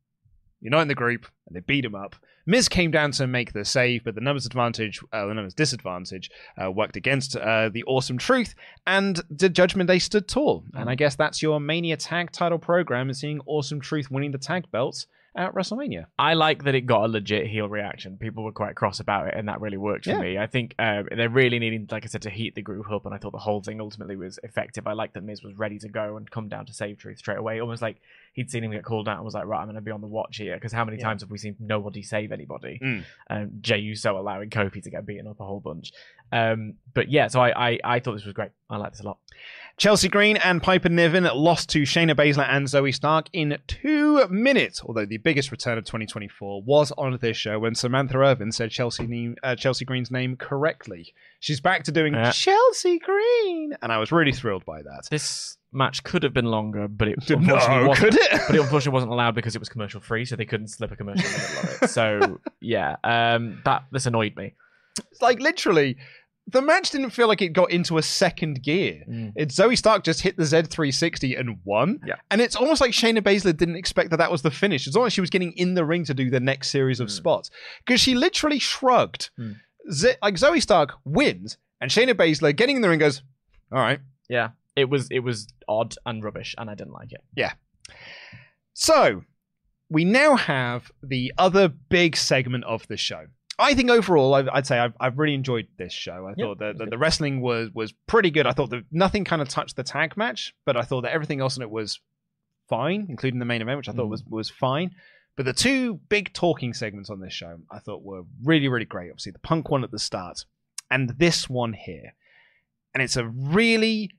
you're 0.64 0.82
in 0.82 0.88
the 0.88 0.96
group, 0.96 1.28
and 1.48 1.56
they 1.56 1.60
beat 1.60 1.86
him 1.86 1.96
up. 1.96 2.16
Miz 2.46 2.68
came 2.68 2.92
down 2.92 3.12
to 3.12 3.28
make 3.28 3.54
the 3.54 3.64
save, 3.64 4.04
but 4.04 4.16
the 4.16 4.22
numbers 4.22 4.46
advantage, 4.46 5.02
uh, 5.14 5.26
the 5.26 5.34
numbers 5.34 5.54
disadvantage, 5.54 6.30
uh, 6.62 6.72
worked 6.72 6.98
against 6.98 7.36
uh, 7.36 7.70
the 7.70 7.84
awesome 7.86 8.18
truth, 8.18 8.56
and 8.86 9.22
the 9.30 9.50
Judgment 9.50 9.88
Day 9.88 10.00
stood 10.00 10.28
tall. 10.28 10.64
And 10.74 10.90
I 10.90 10.96
guess 10.96 11.16
that's 11.16 11.42
your 11.42 11.60
Mania 11.60 11.98
Tag 11.98 12.32
Title 12.32 12.60
program, 12.60 13.10
is 13.10 13.20
seeing 13.20 13.40
awesome 13.46 13.80
truth 13.80 14.12
winning 14.12 14.32
the 14.32 14.38
tag 14.38 14.70
belts 14.72 15.08
at 15.36 15.54
WrestleMania. 15.54 16.06
I 16.20 16.34
like 16.36 16.64
that 16.66 16.76
it 16.76 16.82
got 16.82 17.06
a 17.06 17.08
legit 17.08 17.48
heel 17.48 17.68
reaction. 17.68 18.18
People 18.18 18.44
were 18.44 18.52
quite 18.52 18.76
cross 18.76 19.00
about 19.00 19.28
it, 19.28 19.34
and 19.36 19.48
that 19.48 19.62
really 19.62 19.78
worked 19.78 20.06
for 20.06 20.12
Yeah. 20.12 20.20
me. 20.20 20.38
I 20.38 20.46
think 20.48 20.76
uh, 20.78 21.04
they're 21.16 21.30
really 21.30 21.58
needing, 21.60 21.88
like 21.92 22.04
I 22.04 22.08
said, 22.08 22.22
to 22.24 22.30
heat 22.30 22.56
the 22.56 22.62
group 22.62 22.92
up, 22.92 23.06
and 23.06 23.16
I 23.16 23.18
thought 23.18 23.32
the 23.32 23.38
whole 23.40 23.62
thing 23.62 23.82
ultimately 23.82 24.16
was 24.16 24.40
effective. 24.44 24.86
I 24.88 24.94
like 24.94 25.14
that 25.14 25.24
Miz 25.24 25.42
was 25.44 25.56
ready 25.58 25.80
to 25.80 25.90
go 25.90 26.18
and 26.18 26.30
come 26.30 26.50
down 26.50 26.66
to 26.68 26.74
save 26.74 26.98
Truth 27.00 27.18
straight 27.20 27.38
away, 27.40 27.60
almost 27.60 27.82
like 27.82 27.98
he'd 28.34 28.50
seen 28.52 28.64
him 28.64 28.72
get 28.72 28.84
called 28.84 29.08
out 29.08 29.16
and 29.18 29.26
was 29.26 29.34
like, 29.34 29.46
right, 29.46 29.60
I'm 29.60 29.66
going 29.66 29.76
to 29.76 29.82
be 29.82 29.92
on 29.92 30.02
the 30.02 30.08
watch 30.08 30.38
here. 30.38 30.56
Because 30.56 30.72
how 30.72 30.86
many 30.86 30.98
Yeah. 30.98 31.04
times 31.06 31.22
have 31.22 31.30
we 31.32 31.38
seen 31.38 31.56
nobody 31.60 32.02
save 32.02 32.32
anybody? 32.32 32.80
Mm. 32.82 33.04
Um, 33.30 33.52
Jey 33.62 33.78
Uso 33.80 34.18
allowing 34.20 34.50
Kofi 34.50 34.82
to 34.84 34.90
get 34.90 35.06
beaten 35.06 35.28
up 35.28 35.40
a 35.40 35.46
whole 35.46 35.60
bunch. 35.60 35.92
Um, 36.34 36.76
but 36.94 37.10
yeah, 37.12 37.28
so 37.28 37.42
I, 37.42 37.70
I, 37.72 37.80
I 37.84 38.00
thought 38.00 38.14
this 38.14 38.26
was 38.26 38.34
great. 38.34 38.52
I 38.70 38.78
like 38.78 38.92
this 38.92 39.02
a 39.02 39.06
lot. 39.06 39.18
Chelsea 39.78 40.08
Green 40.08 40.38
and 40.38 40.62
Piper 40.62 40.90
Niven 40.90 41.24
lost 41.24 41.70
to 41.70 41.82
Shayna 41.82 42.16
Baszler 42.16 42.48
and 42.48 42.68
Zoey 42.68 42.94
Stark 42.94 43.28
in 43.34 43.58
two 43.68 44.28
minutes. 44.28 44.84
Although 44.86 45.06
the 45.06 45.18
biggest 45.18 45.52
return 45.52 45.78
of 45.80 45.86
2024 45.86 46.62
was 46.64 46.92
on 46.98 47.18
this 47.22 47.36
show 47.38 47.58
when 47.60 47.74
Samantha 47.74 48.18
Irvin 48.18 48.52
said 48.52 48.70
Chelsea 48.70 49.08
name, 49.08 49.36
uh, 49.44 49.56
Chelsea 49.56 49.84
Green's 49.86 50.12
name 50.12 50.36
correctly. 50.38 51.14
She's 51.40 51.60
back 51.60 51.84
to 51.86 51.92
doing 51.92 52.14
Yeah. 52.14 52.32
Chelsea 52.32 53.00
Green, 53.00 53.76
and 53.82 53.92
I 53.92 53.98
was 53.98 54.12
really 54.12 54.32
thrilled 54.32 54.64
by 54.66 54.84
that. 54.84 55.08
This 55.10 55.58
match 55.72 56.04
could 56.04 56.22
have 56.22 56.34
been 56.36 56.46
longer, 56.46 56.88
but 56.88 57.08
it 57.08 57.18
No, 57.30 57.36
unfortunately 57.38 57.88
wasn't. 57.88 58.12
could 58.12 58.22
it? 58.22 58.42
but 58.48 58.56
it 58.56 58.60
unfortunately 58.62 58.94
wasn't 58.94 59.12
allowed 59.12 59.34
because 59.34 59.56
it 59.56 59.60
was 59.60 59.70
commercial 59.70 60.02
free, 60.02 60.26
so 60.26 60.36
they 60.36 60.46
couldn't 60.46 60.68
slip 60.68 60.92
a 60.92 60.96
commercial 60.96 61.26
in 61.26 61.32
the 61.32 61.40
middle 61.40 61.76
of 61.78 61.84
it. 61.84 61.90
So 61.90 62.40
yeah, 62.62 62.96
um, 63.04 63.60
that 63.66 63.86
this 63.92 64.06
annoyed 64.06 64.36
me. 64.36 64.54
It's 65.12 65.24
like 65.24 65.40
literally, 65.40 65.98
the 66.48 66.62
match 66.62 66.92
didn't 66.92 67.12
feel 67.12 67.28
like 67.28 67.42
it 67.42 67.50
got 67.54 67.72
into 67.72 67.98
a 67.98 68.02
second 68.04 68.62
gear. 68.64 69.04
Mm. 69.10 69.32
It's 69.36 69.56
Zoey 69.58 69.78
Stark 69.78 70.04
just 70.04 70.22
hit 70.22 70.36
the 70.38 70.44
Z360 70.44 71.40
and 71.40 71.58
won. 71.64 72.00
Yeah. 72.06 72.16
And 72.30 72.42
it's 72.42 72.56
almost 72.56 72.82
like 72.82 72.92
Shayna 72.92 73.20
Baszler 73.22 73.56
didn't 73.56 73.78
expect 73.78 74.10
that 74.10 74.18
that 74.18 74.30
was 74.32 74.42
the 74.42 74.52
finish. 74.52 74.86
It's 74.86 74.96
almost 74.96 75.12
like 75.12 75.14
she 75.16 75.22
was 75.22 75.30
getting 75.30 75.54
in 75.54 75.74
the 75.74 75.86
ring 75.86 76.04
to 76.06 76.14
do 76.14 76.30
the 76.30 76.40
next 76.42 76.70
series 76.70 77.00
of 77.00 77.08
Mm. 77.08 77.12
spots 77.12 77.50
because 77.86 78.02
she 78.02 78.14
literally 78.14 78.60
shrugged. 78.60 79.30
Mm. 79.40 79.56
Z- 79.92 80.16
like 80.22 80.36
Zoey 80.36 80.62
Stark 80.62 80.92
wins, 81.06 81.58
and 81.82 81.90
Shayna 81.90 82.14
Baszler 82.14 82.56
getting 82.56 82.76
in 82.78 82.82
the 82.82 82.90
ring 82.90 83.00
goes, 83.00 83.22
"All 83.72 83.80
right." 83.80 84.00
Yeah, 84.30 84.50
it 84.76 84.90
was 84.90 85.08
it 85.12 85.20
was 85.20 85.48
odd 85.68 85.96
and 86.06 86.24
rubbish, 86.24 86.56
and 86.58 86.70
I 86.70 86.76
didn't 86.76 86.94
like 86.94 87.12
it. 87.12 87.22
Yeah. 87.36 87.54
So 88.74 89.24
we 89.90 90.06
now 90.06 90.36
have 90.36 90.92
the 91.02 91.34
other 91.38 91.68
big 91.68 92.16
segment 92.16 92.64
of 92.66 92.88
the 92.88 92.98
show. 92.98 93.28
I 93.64 93.74
think 93.74 93.90
overall, 93.90 94.34
I'd, 94.36 94.50
I'd 94.50 94.68
say 94.68 94.78
I've, 94.78 94.94
I've 95.00 95.18
really 95.18 95.34
enjoyed 95.34 95.68
this 95.78 95.94
show. 95.94 96.28
I 96.28 96.34
Yeah, 96.38 96.46
thought 96.46 96.60
that 96.60 96.78
the, 96.78 96.86
the 96.88 96.98
wrestling 96.98 97.42
was 97.42 97.70
was 97.74 97.94
pretty 98.08 98.30
good. 98.30 98.46
I 98.46 98.52
thought 98.52 98.70
that 98.72 98.84
nothing 98.92 99.24
kind 99.24 99.42
of 99.42 99.50
touched 99.50 99.76
the 99.76 99.84
tag 99.84 100.16
match, 100.18 100.54
but 100.66 100.76
I 100.78 100.82
thought 100.84 101.02
that 101.02 101.14
everything 101.14 101.40
else 101.42 101.56
in 101.58 101.64
it 101.64 101.70
was 101.72 102.00
fine, 102.70 103.08
including 103.10 103.40
the 103.40 103.46
main 103.46 103.62
event, 103.62 103.78
which 103.78 103.90
I 103.90 103.94
thought 103.94 104.08
Mm. 104.08 104.12
was 104.12 104.24
was 104.26 104.50
fine. 104.50 104.92
But 105.36 105.46
the 105.46 105.54
two 105.54 105.96
big 106.10 106.32
talking 106.34 106.74
segments 106.74 107.10
on 107.10 107.20
this 107.20 107.34
show, 107.34 107.60
I 107.72 107.80
thought 107.80 108.04
were 108.04 108.24
really 108.44 108.68
really 108.68 108.86
great. 108.86 109.10
Obviously, 109.10 109.32
the 109.32 109.40
punk 109.40 109.70
one 109.72 109.84
at 109.84 109.92
the 109.92 110.00
start, 110.00 110.46
and 110.92 111.10
this 111.18 111.50
one 111.50 111.74
here, 111.74 112.14
and 112.94 113.02
it's 113.02 113.16
a 113.18 113.26
really 113.28 114.12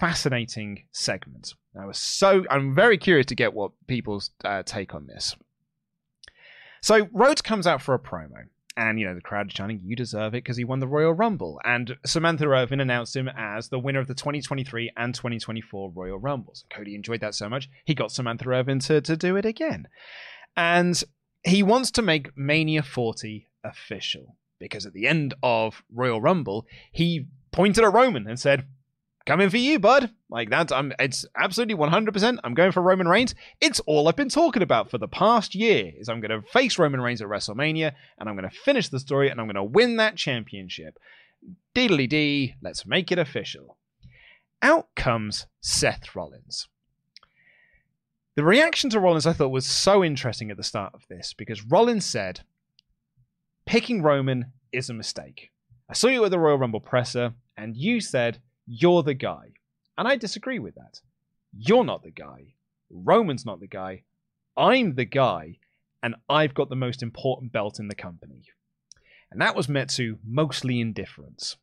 fascinating 0.00 0.84
segment. 0.92 1.54
I 1.78 1.86
was 1.86 1.98
so 1.98 2.44
I'm 2.50 2.74
very 2.74 2.98
curious 2.98 3.26
to 3.26 3.34
get 3.34 3.54
what 3.54 3.72
people's 3.86 4.30
uh, 4.44 4.62
take 4.64 4.94
on 4.94 5.06
this. 5.06 5.36
So 6.82 7.08
Rhodes 7.12 7.42
comes 7.42 7.66
out 7.66 7.82
for 7.82 7.94
a 7.94 7.98
promo, 7.98 8.46
and 8.78 8.98
you 8.98 9.06
know 9.06 9.14
the 9.14 9.20
crowd 9.20 9.50
chanting, 9.50 9.80
"You 9.84 9.96
deserve 9.96 10.34
it" 10.34 10.44
because 10.44 10.56
he 10.56 10.64
won 10.64 10.78
the 10.78 10.86
Royal 10.86 11.12
Rumble, 11.12 11.60
and 11.64 11.96
Samantha 12.06 12.46
Irvin 12.46 12.80
announced 12.80 13.16
him 13.16 13.28
as 13.36 13.68
the 13.68 13.78
winner 13.78 13.98
of 13.98 14.06
the 14.06 14.14
2023 14.14 14.92
and 14.96 15.14
2024 15.14 15.90
Royal 15.90 16.18
Rumbles. 16.18 16.64
Cody 16.70 16.94
enjoyed 16.94 17.20
that 17.20 17.34
so 17.34 17.48
much 17.48 17.68
he 17.84 17.94
got 17.94 18.12
Samantha 18.12 18.48
Irvin 18.48 18.78
to 18.80 19.00
to 19.00 19.16
do 19.16 19.36
it 19.36 19.44
again, 19.44 19.88
and 20.56 21.02
he 21.42 21.62
wants 21.62 21.90
to 21.90 22.02
make 22.02 22.36
Mania 22.36 22.82
40 22.82 23.48
official 23.64 24.36
because 24.60 24.86
at 24.86 24.92
the 24.92 25.06
end 25.06 25.34
of 25.42 25.82
Royal 25.92 26.20
Rumble 26.20 26.66
he 26.92 27.26
pointed 27.50 27.82
at 27.82 27.92
Roman 27.92 28.28
and 28.28 28.38
said, 28.38 28.64
coming 29.28 29.50
for 29.50 29.58
you, 29.58 29.78
bud. 29.78 30.10
Like 30.30 30.50
that's 30.50 30.72
I'm 30.72 30.92
it's 30.98 31.24
absolutely 31.36 31.76
100%. 31.76 32.38
I'm 32.42 32.54
going 32.54 32.72
for 32.72 32.82
Roman 32.82 33.06
Reigns. 33.06 33.34
It's 33.60 33.78
all 33.80 34.08
I've 34.08 34.16
been 34.16 34.28
talking 34.28 34.62
about 34.62 34.90
for 34.90 34.98
the 34.98 35.06
past 35.06 35.54
year 35.54 35.92
is 35.96 36.08
I'm 36.08 36.20
going 36.20 36.30
to 36.30 36.48
face 36.48 36.78
Roman 36.78 37.00
Reigns 37.00 37.20
at 37.22 37.28
WrestleMania 37.28 37.92
and 38.18 38.28
I'm 38.28 38.36
going 38.36 38.48
to 38.48 38.56
finish 38.56 38.88
the 38.88 38.98
story 38.98 39.28
and 39.28 39.40
I'm 39.40 39.46
going 39.46 39.54
to 39.56 39.62
win 39.62 39.96
that 39.96 40.16
championship. 40.16 40.98
Deedly 41.74 42.08
dee, 42.08 42.54
let's 42.62 42.86
make 42.86 43.12
it 43.12 43.18
official. 43.18 43.76
Out 44.62 44.88
comes 44.96 45.46
Seth 45.60 46.16
Rollins. 46.16 46.66
The 48.34 48.44
reaction 48.44 48.88
to 48.90 49.00
Rollins 49.00 49.26
I 49.26 49.32
thought 49.32 49.48
was 49.48 49.66
so 49.66 50.02
interesting 50.02 50.50
at 50.50 50.56
the 50.56 50.62
start 50.62 50.94
of 50.94 51.06
this 51.08 51.34
because 51.36 51.64
Rollins 51.64 52.06
said, 52.06 52.40
picking 53.66 54.02
Roman 54.02 54.52
is 54.72 54.88
a 54.88 54.94
mistake. 54.94 55.50
I 55.88 55.92
saw 55.92 56.08
you 56.08 56.24
at 56.24 56.30
the 56.30 56.38
Royal 56.38 56.58
Rumble 56.58 56.80
presser 56.80 57.34
and 57.56 57.76
you 57.76 58.00
said, 58.00 58.40
you're 58.68 59.02
the 59.02 59.14
guy. 59.14 59.54
And 59.96 60.06
I 60.06 60.16
disagree 60.16 60.58
with 60.58 60.74
that. 60.74 61.00
You're 61.56 61.84
not 61.84 62.02
the 62.02 62.10
guy. 62.10 62.54
Roman's 62.90 63.46
not 63.46 63.60
the 63.60 63.66
guy. 63.66 64.02
I'm 64.56 64.94
the 64.94 65.04
guy, 65.04 65.58
and 66.02 66.16
I've 66.28 66.54
got 66.54 66.68
the 66.68 66.76
most 66.76 67.02
important 67.02 67.52
belt 67.52 67.78
in 67.80 67.88
the 67.88 67.94
company. 67.94 68.42
And 69.30 69.40
that 69.40 69.56
was 69.56 69.68
met 69.68 69.88
to 69.90 70.18
mostly 70.26 70.80
indifference. 70.80 71.56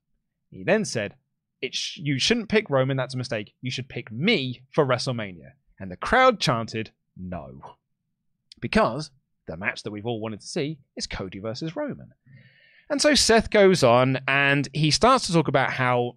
He 0.50 0.64
then 0.64 0.86
said, 0.86 1.16
sh- 1.72 1.98
You 1.98 2.20
shouldn't 2.20 2.50
pick 2.50 2.70
Roman, 2.70 2.98
that's 2.98 3.16
a 3.16 3.18
mistake. 3.18 3.54
You 3.62 3.72
should 3.72 3.90
pick 3.90 4.12
me 4.12 4.64
for 4.72 4.86
WrestleMania. 4.86 5.52
And 5.80 5.92
the 5.92 5.98
crowd 5.98 6.40
chanted, 6.40 6.92
No. 7.18 7.76
Because 8.62 9.12
the 9.48 9.58
match 9.58 9.84
that 9.84 9.92
we've 9.92 10.06
all 10.06 10.22
wanted 10.22 10.42
to 10.42 10.48
see 10.48 10.80
is 10.96 11.08
Cody 11.08 11.40
versus 11.40 11.76
Roman. 11.76 12.14
And 12.90 13.02
so 13.02 13.16
Seth 13.16 13.50
goes 13.50 13.84
on 13.84 14.20
and 14.28 14.70
he 14.74 14.92
starts 14.92 15.28
to 15.28 15.34
talk 15.34 15.48
about 15.48 15.72
how 15.72 16.16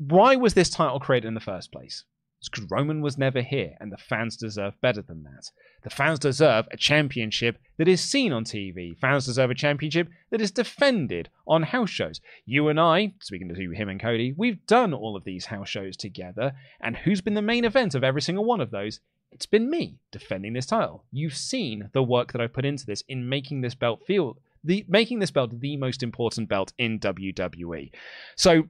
why 0.00 0.34
was 0.34 0.54
this 0.54 0.70
title 0.70 0.98
created 0.98 1.28
in 1.28 1.34
the 1.34 1.40
first 1.40 1.70
place? 1.70 2.04
It's 2.38 2.48
because 2.48 2.70
Roman 2.70 3.02
was 3.02 3.18
never 3.18 3.42
here, 3.42 3.76
and 3.80 3.92
the 3.92 3.98
fans 3.98 4.34
deserve 4.34 4.80
better 4.80 5.02
than 5.02 5.24
that. 5.24 5.50
The 5.82 5.90
fans 5.90 6.18
deserve 6.18 6.66
a 6.70 6.78
championship 6.78 7.58
that 7.76 7.86
is 7.86 8.00
seen 8.00 8.32
on 8.32 8.44
TV. 8.44 8.96
Fans 8.96 9.26
deserve 9.26 9.50
a 9.50 9.54
championship 9.54 10.08
that 10.30 10.40
is 10.40 10.50
defended 10.50 11.28
on 11.46 11.64
house 11.64 11.90
shows. 11.90 12.22
You 12.46 12.68
and 12.68 12.80
I, 12.80 13.12
speaking 13.20 13.48
to 13.50 13.54
him 13.54 13.90
and 13.90 14.00
Cody, 14.00 14.32
we've 14.34 14.64
done 14.66 14.94
all 14.94 15.16
of 15.16 15.24
these 15.24 15.46
house 15.46 15.68
shows 15.68 15.98
together, 15.98 16.54
and 16.80 16.96
who's 16.96 17.20
been 17.20 17.34
the 17.34 17.42
main 17.42 17.66
event 17.66 17.94
of 17.94 18.02
every 18.02 18.22
single 18.22 18.46
one 18.46 18.62
of 18.62 18.70
those? 18.70 19.00
It's 19.32 19.46
been 19.46 19.68
me 19.68 19.98
defending 20.10 20.54
this 20.54 20.66
title. 20.66 21.04
You've 21.12 21.36
seen 21.36 21.90
the 21.92 22.02
work 22.02 22.32
that 22.32 22.40
I've 22.40 22.54
put 22.54 22.64
into 22.64 22.86
this 22.86 23.04
in 23.06 23.28
making 23.28 23.60
this 23.60 23.74
belt 23.74 24.06
feel 24.06 24.38
the 24.64 24.84
making 24.88 25.18
this 25.18 25.30
belt 25.30 25.60
the 25.60 25.76
most 25.76 26.02
important 26.02 26.48
belt 26.48 26.72
in 26.78 26.98
WWE. 27.00 27.90
So 28.36 28.68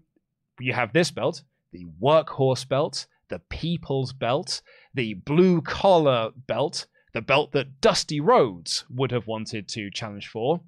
you 0.60 0.72
have 0.72 0.92
this 0.92 1.10
belt, 1.10 1.42
the 1.72 1.86
workhorse 2.00 2.68
belt, 2.68 3.06
the 3.28 3.38
people's 3.38 4.12
belt, 4.12 4.62
the 4.94 5.14
blue 5.14 5.60
collar 5.62 6.30
belt, 6.46 6.86
the 7.12 7.22
belt 7.22 7.52
that 7.52 7.80
Dusty 7.80 8.20
Rhodes 8.20 8.84
would 8.90 9.10
have 9.10 9.26
wanted 9.26 9.68
to 9.68 9.90
challenge 9.90 10.28
for. 10.28 10.60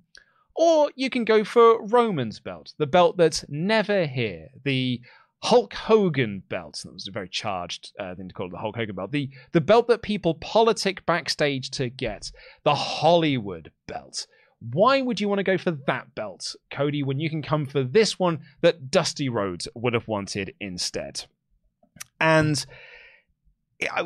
Or 0.55 0.91
you 0.95 1.09
can 1.09 1.25
go 1.25 1.45
for 1.45 1.85
Roman's 1.87 2.41
belt, 2.41 2.75
the 2.79 2.87
belt 2.87 3.17
that's 3.17 3.45
never 3.49 4.07
here, 4.07 4.49
the 4.65 5.01
Hulk 5.43 5.75
Hogan 5.75 6.43
belt. 6.49 6.81
That 6.85 6.93
was 6.93 7.09
a 7.09 7.13
very 7.13 7.29
charged 7.29 7.93
uh, 7.99 8.15
thing 8.15 8.29
to 8.29 8.35
call 8.35 8.47
it 8.47 8.53
the 8.53 8.59
Hulk 8.59 8.77
Hogan 8.77 8.95
belt. 8.95 9.11
The, 9.11 9.31
the 9.53 9.61
belt 9.61 9.89
that 9.89 10.03
people 10.03 10.35
politic 10.35 11.05
backstage 11.05 11.71
to 11.73 11.89
get, 11.89 12.31
the 12.65 12.75
Hollywood 12.75 13.73
belt. 13.89 14.27
Why 14.71 15.01
would 15.01 15.21
you 15.21 15.29
want 15.29 15.39
to 15.41 15.45
go 15.45 15.59
for 15.59 15.73
that 15.87 16.15
belt, 16.15 16.55
Cody, 16.71 17.03
when 17.03 17.19
you 17.19 17.29
can 17.29 17.43
come 17.43 17.67
for 17.67 17.83
this 17.83 18.19
one 18.19 18.41
that 18.61 18.91
Dusty 18.91 19.29
Rhodes 19.29 19.67
would 19.75 19.95
have 19.95 20.07
wanted 20.07 20.55
instead? 20.61 21.25
And 22.21 22.65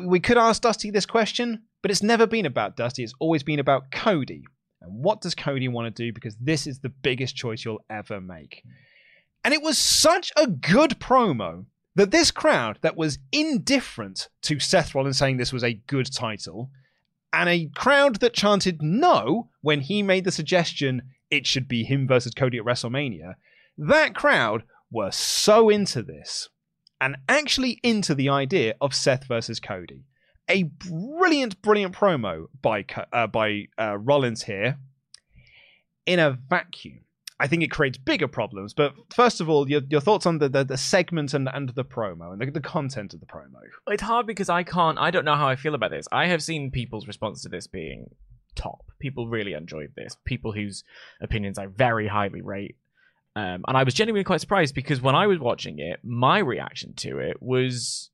we 0.03 0.19
could 0.19 0.37
ask 0.37 0.61
Dusty 0.61 0.89
this 0.89 1.05
question, 1.05 1.63
but 1.81 1.91
it's 1.91 2.01
never 2.01 2.25
been 2.25 2.45
about 2.45 2.75
Dusty. 2.75 3.03
It's 3.03 3.13
always 3.19 3.43
been 3.43 3.59
about 3.59 3.91
Cody. 3.91 4.43
And 4.81 5.03
what 5.03 5.21
does 5.21 5.35
Cody 5.35 5.67
want 5.67 5.95
to 5.95 6.03
do? 6.03 6.11
Because 6.13 6.35
this 6.39 6.65
is 6.65 6.79
the 6.79 6.89
biggest 6.89 7.35
choice 7.35 7.63
you'll 7.63 7.85
ever 7.89 8.19
make. 8.19 8.63
And 9.43 9.53
it 9.53 9.61
was 9.61 9.77
such 9.77 10.31
a 10.35 10.47
good 10.47 10.99
promo 10.99 11.65
that 11.95 12.11
this 12.11 12.31
crowd 12.31 12.79
that 12.81 12.97
was 12.97 13.19
indifferent 13.31 14.29
to 14.43 14.59
Seth 14.59 14.93
Rollins 14.93 15.17
saying 15.17 15.37
this 15.37 15.53
was 15.53 15.63
a 15.63 15.73
good 15.73 16.11
title, 16.11 16.69
and 17.37 17.49
a 17.49 17.69
crowd 17.75 18.15
that 18.15 18.33
chanted 18.33 18.81
no 18.81 19.49
when 19.61 19.81
he 19.81 20.01
made 20.01 20.23
the 20.23 20.31
suggestion 20.31 21.03
it 21.29 21.45
should 21.45 21.67
be 21.67 21.83
him 21.83 22.07
versus 22.07 22.33
Cody 22.33 22.57
at 22.57 22.65
WrestleMania, 22.65 23.35
that 23.77 24.15
crowd 24.15 24.63
were 24.91 25.11
so 25.11 25.69
into 25.69 26.01
this 26.01 26.49
and 26.99 27.15
actually 27.29 27.79
into 27.83 28.15
the 28.15 28.27
idea 28.27 28.73
of 28.81 28.95
Seth 28.95 29.27
versus 29.27 29.59
Cody. 29.59 30.05
A 30.49 30.63
brilliant, 30.63 31.61
brilliant 31.61 31.93
promo 31.93 32.47
by 32.59 32.85
uh, 33.13 33.27
by 33.27 33.65
uh, 33.77 33.97
Rollins 33.99 34.43
here 34.43 34.79
in 36.07 36.17
a 36.17 36.31
vacuum. 36.31 37.01
I 37.39 37.47
think 37.47 37.63
it 37.63 37.69
creates 37.69 37.97
bigger 37.97 38.27
problems. 38.27 38.73
But 38.73 38.93
first 39.13 39.41
of 39.41 39.49
all, 39.49 39.69
your, 39.69 39.81
your 39.89 40.01
thoughts 40.01 40.25
on 40.25 40.39
the, 40.39 40.49
the, 40.49 40.63
the 40.63 40.77
segment 40.77 41.33
and, 41.33 41.47
and 41.53 41.69
the 41.69 41.85
promo 41.85 42.33
and 42.33 42.41
the, 42.41 42.51
the 42.51 42.61
content 42.61 43.13
of 43.13 43.19
the 43.19 43.25
promo. 43.25 43.59
It's 43.87 44.01
hard 44.01 44.25
because 44.25 44.49
I 44.49 44.63
can't, 44.63 44.97
I 44.97 45.11
don't 45.11 45.25
know 45.25 45.35
how 45.35 45.47
I 45.47 45.55
feel 45.55 45.75
about 45.75 45.91
this. 45.91 46.07
I 46.11 46.27
have 46.27 46.41
seen 46.41 46.71
people's 46.71 47.07
response 47.07 47.43
to 47.43 47.49
this 47.49 47.67
being 47.67 48.09
top. 48.55 48.85
People 48.99 49.27
really 49.27 49.53
enjoyed 49.53 49.91
this. 49.95 50.17
People 50.25 50.51
whose 50.51 50.83
opinions 51.21 51.59
I 51.59 51.67
very 51.67 52.07
highly 52.07 52.41
rate. 52.41 52.75
Um, 53.35 53.63
and 53.67 53.77
I 53.77 53.83
was 53.83 53.93
genuinely 53.93 54.23
quite 54.23 54.41
surprised 54.41 54.73
because 54.73 54.99
when 54.99 55.13
I 55.13 55.27
was 55.27 55.37
watching 55.37 55.77
it, 55.77 55.99
my 56.03 56.39
reaction 56.39 56.93
to 56.95 57.19
it 57.19 57.37
was, 57.39 58.09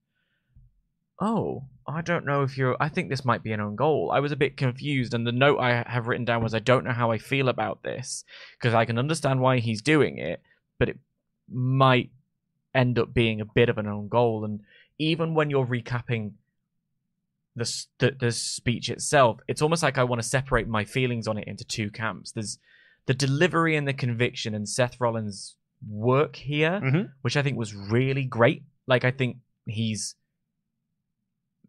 oh, 1.21 1.63
I 1.87 2.01
don't 2.01 2.25
know 2.25 2.43
if 2.43 2.57
you're. 2.57 2.75
I 2.79 2.89
think 2.89 3.09
this 3.09 3.25
might 3.25 3.43
be 3.43 3.51
an 3.51 3.59
own 3.61 3.75
goal. 3.75 4.11
I 4.13 4.19
was 4.19 4.31
a 4.31 4.35
bit 4.37 4.57
confused, 4.57 5.13
and 5.13 5.25
the 5.27 5.31
note 5.31 5.59
I 5.59 5.83
have 5.87 6.07
written 6.07 6.25
down 6.25 6.43
was, 6.43 6.53
I 6.53 6.59
don't 6.59 6.83
know 6.85 6.91
how 6.91 7.11
I 7.11 7.17
feel 7.17 7.49
about 7.49 7.83
this 7.83 8.23
because 8.59 8.73
I 8.73 8.85
can 8.85 8.97
understand 8.97 9.39
why 9.41 9.59
he's 9.59 9.81
doing 9.81 10.17
it, 10.17 10.41
but 10.79 10.89
it 10.89 10.97
might 11.51 12.09
end 12.73 12.97
up 12.97 13.13
being 13.13 13.41
a 13.41 13.45
bit 13.45 13.69
of 13.69 13.77
an 13.77 13.87
own 13.87 14.07
goal. 14.07 14.43
And 14.45 14.61
even 14.97 15.33
when 15.35 15.49
you're 15.49 15.65
recapping 15.65 16.31
the, 17.55 17.71
the, 17.99 18.11
the 18.19 18.31
speech 18.31 18.89
itself, 18.89 19.39
it's 19.47 19.61
almost 19.61 19.83
like 19.83 19.97
I 19.97 20.03
want 20.05 20.21
to 20.21 20.27
separate 20.27 20.67
my 20.67 20.85
feelings 20.85 21.27
on 21.27 21.37
it 21.37 21.47
into 21.47 21.63
two 21.65 21.91
camps. 21.91 22.31
There's 22.31 22.57
the 23.05 23.13
delivery 23.13 23.75
and 23.75 23.87
the 23.87 23.93
conviction 23.93 24.55
and 24.55 24.67
Seth 24.67 24.99
Rollins' 24.99 25.55
work 25.87 26.37
here, 26.37 26.79
Mm-hmm. 26.83 27.01
which 27.21 27.37
I 27.37 27.43
think 27.43 27.57
was 27.57 27.75
really 27.75 28.23
great. 28.23 28.63
Like 28.87 29.03
I 29.05 29.11
think 29.11 29.37
he's 29.65 30.15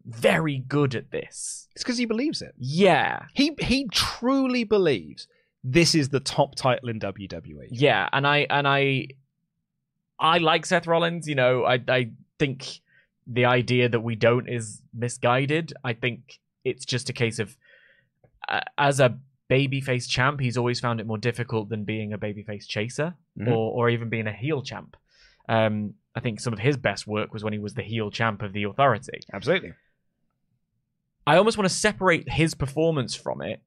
very 0.05 0.59
good 0.59 0.95
at 0.95 1.11
this. 1.11 1.67
It's 1.73 1.83
because 1.83 1.97
he 1.97 2.05
believes 2.05 2.41
it. 2.41 2.53
Yeah. 2.57 3.23
He 3.33 3.55
he 3.59 3.87
truly 3.91 4.63
believes 4.63 5.27
this 5.63 5.95
is 5.95 6.09
the 6.09 6.19
top 6.19 6.55
title 6.55 6.89
in. 6.89 6.99
WWE. 6.99 7.67
Yeah, 7.71 8.07
and 8.13 8.25
I 8.27 8.45
and 8.49 8.67
I 8.67 9.07
I 10.19 10.37
like 10.37 10.65
Seth 10.65 10.87
Rollins, 10.87 11.27
you 11.27 11.35
know, 11.35 11.65
I 11.65 11.81
I 11.87 12.11
think 12.39 12.79
the 13.27 13.45
idea 13.45 13.89
that 13.89 14.01
we 14.01 14.15
don't 14.15 14.47
is 14.47 14.81
misguided. 14.93 15.73
I 15.83 15.93
think 15.93 16.39
it's 16.63 16.85
just 16.85 17.09
a 17.09 17.13
case 17.13 17.39
of 17.39 17.57
uh, 18.47 18.61
as 18.77 18.99
a 18.99 19.17
babyface 19.49 20.07
champ, 20.09 20.39
he's 20.39 20.57
always 20.57 20.79
found 20.79 20.99
it 20.99 21.07
more 21.07 21.17
difficult 21.17 21.69
than 21.69 21.83
being 21.83 22.13
a 22.13 22.17
babyface 22.17 22.67
chaser 22.67 23.15
Mhm. 23.37 23.47
or 23.47 23.71
or 23.73 23.89
even 23.89 24.09
being 24.09 24.27
a 24.27 24.33
heel 24.33 24.61
champ. 24.61 24.95
Um 25.49 25.95
I 26.15 26.19
think 26.21 26.39
some 26.39 26.53
of 26.53 26.59
his 26.59 26.77
best 26.77 27.05
work 27.07 27.33
was 27.33 27.43
when 27.43 27.51
he 27.53 27.59
was 27.59 27.73
the 27.73 27.83
heel 27.83 28.09
champ 28.11 28.41
of 28.41 28.53
the 28.53 28.63
authority. 28.63 29.19
Absolutely. 29.33 29.73
I 31.27 31.37
almost 31.37 31.57
want 31.57 31.69
to 31.69 31.75
separate 31.75 32.29
his 32.31 32.53
performance 32.53 33.15
from 33.15 33.41
it 33.41 33.61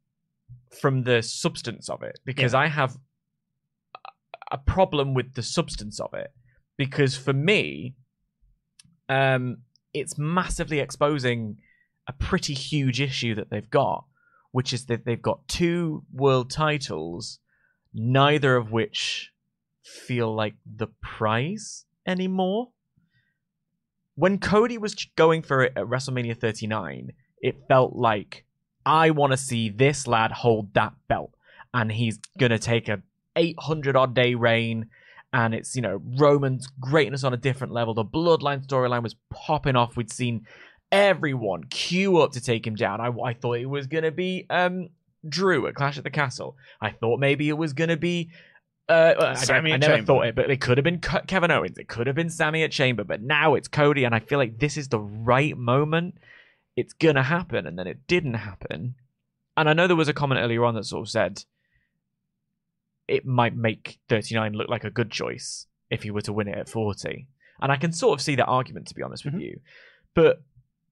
from 0.81 1.03
the 1.03 1.23
substance 1.23 1.89
of 1.89 2.03
it 2.03 2.19
because 2.25 2.55
I 2.55 2.67
have 2.67 2.97
a 4.51 4.59
problem 4.59 5.15
with 5.15 5.35
the 5.35 5.43
substance 5.43 5.99
of 6.01 6.15
it. 6.15 6.33
Because 6.77 7.17
for 7.17 7.33
me 7.33 7.95
um 9.09 9.59
it's 9.95 10.19
massively 10.19 10.81
exposing 10.81 11.57
a 12.07 12.13
pretty 12.13 12.55
huge 12.55 13.01
issue 13.01 13.35
that 13.35 13.51
they've 13.51 13.71
got 13.71 14.05
which 14.53 14.73
is 14.73 14.87
that 14.87 15.05
they've 15.05 15.23
got 15.23 15.47
two 15.49 16.05
world 16.13 16.51
titles 16.51 17.39
neither 17.93 18.57
of 18.57 18.71
which 18.71 19.33
feel 19.83 20.35
like 20.35 20.55
the 20.67 20.89
prize 21.03 21.85
anymore. 22.07 22.69
When 24.15 24.39
Cody 24.39 24.79
was 24.79 24.95
going 25.17 25.43
for 25.43 25.63
it 25.63 25.73
at 25.77 25.87
WrestleMania 25.87 26.39
39 26.39 27.13
it 27.43 27.57
felt 27.69 27.95
like 27.95 28.45
I 28.87 29.11
want 29.11 29.33
to 29.33 29.37
see 29.37 29.69
this 29.69 30.07
lad 30.07 30.33
hold 30.33 30.73
that 30.75 30.93
belt, 31.09 31.33
and 31.75 31.91
he's 31.93 32.19
gonna 32.39 32.59
take 32.59 32.89
a 32.89 33.03
800 33.37 33.97
odd 33.97 34.15
day 34.15 34.35
reign, 34.35 34.87
and 35.33 35.55
it's 35.55 35.77
you 35.77 35.83
know 35.83 36.01
Roman's 36.17 36.67
greatness 36.81 37.25
on 37.25 37.33
a 37.35 37.37
different 37.37 37.73
level. 37.73 37.95
The 37.95 38.05
Bloodline 38.05 38.67
storyline 38.67 39.03
was 39.03 39.15
popping 39.31 39.77
off. 39.77 39.97
We'd 39.97 40.11
seen 40.13 40.47
everyone 40.91 41.65
queue 41.65 42.19
up 42.19 42.33
to 42.33 42.41
take 42.41 42.67
him 42.67 42.75
down. 42.75 43.01
I, 43.01 43.09
I 43.23 43.35
thought 43.35 43.59
it 43.59 43.67
was 43.67 43.87
gonna 43.87 44.11
be 44.11 44.47
um 44.51 44.89
Drew 45.29 45.67
at 45.67 45.75
Clash 45.75 45.99
at 45.99 46.05
the 46.05 46.11
Castle. 46.11 46.57
I 46.81 46.91
thought 46.91 47.21
maybe 47.21 47.49
it 47.49 47.57
was 47.59 47.73
gonna 47.73 47.97
be. 47.97 48.31
Uh, 48.89 49.15
I, 49.21 49.35
Sammy 49.35 49.71
don't- 49.71 49.75
I 49.75 49.87
never 49.87 49.95
Chamber. 49.97 50.07
thought 50.07 50.27
it, 50.29 50.35
but 50.35 50.51
it 50.51 50.63
could 50.63 50.79
have 50.79 50.85
been 50.85 50.99
Kevin 51.01 51.51
Owens. 51.51 51.77
It 51.77 51.89
could 51.89 52.07
have 52.07 52.17
been 52.17 52.31
Sammy 52.31 52.63
at 52.63 52.73
Chamber, 52.73 53.05
but 53.05 53.21
now 53.21 53.55
it's 53.55 53.69
Cody, 53.69 54.05
and 54.05 54.15
I 54.15 54.21
feel 54.21 54.39
like 54.39 54.59
this 54.59 54.79
is 54.79 54.89
the 54.89 54.99
right 55.01 55.55
moment 55.59 56.15
it's 56.81 56.93
gonna 57.05 57.23
happen 57.37 57.67
and 57.67 57.77
then 57.79 57.87
it 57.93 58.07
didn't 58.07 58.35
happen 58.51 58.95
and 59.57 59.69
i 59.69 59.73
know 59.73 59.87
there 59.87 59.97
was 60.03 60.09
a 60.09 60.19
comment 60.21 60.41
earlier 60.41 60.65
on 60.65 60.75
that 60.75 60.85
sort 60.85 61.03
of 61.07 61.11
said 61.11 61.35
it 63.07 63.25
might 63.27 63.57
make 63.57 63.99
39 64.09 64.53
look 64.53 64.69
like 64.69 64.85
a 64.85 64.91
good 64.91 65.11
choice 65.11 65.67
if 65.91 66.03
he 66.03 66.11
were 66.11 66.21
to 66.21 66.33
win 66.33 66.49
it 66.49 66.59
at 66.59 66.69
40 66.69 67.27
and 67.61 67.73
i 67.73 67.77
can 67.77 67.93
sort 67.93 68.19
of 68.19 68.23
see 68.23 68.35
that 68.37 68.47
argument 68.47 68.87
to 68.89 68.95
be 68.95 69.03
honest 69.03 69.25
with 69.25 69.35
Mhm. 69.35 69.41
you 69.43 69.61
but 70.15 70.43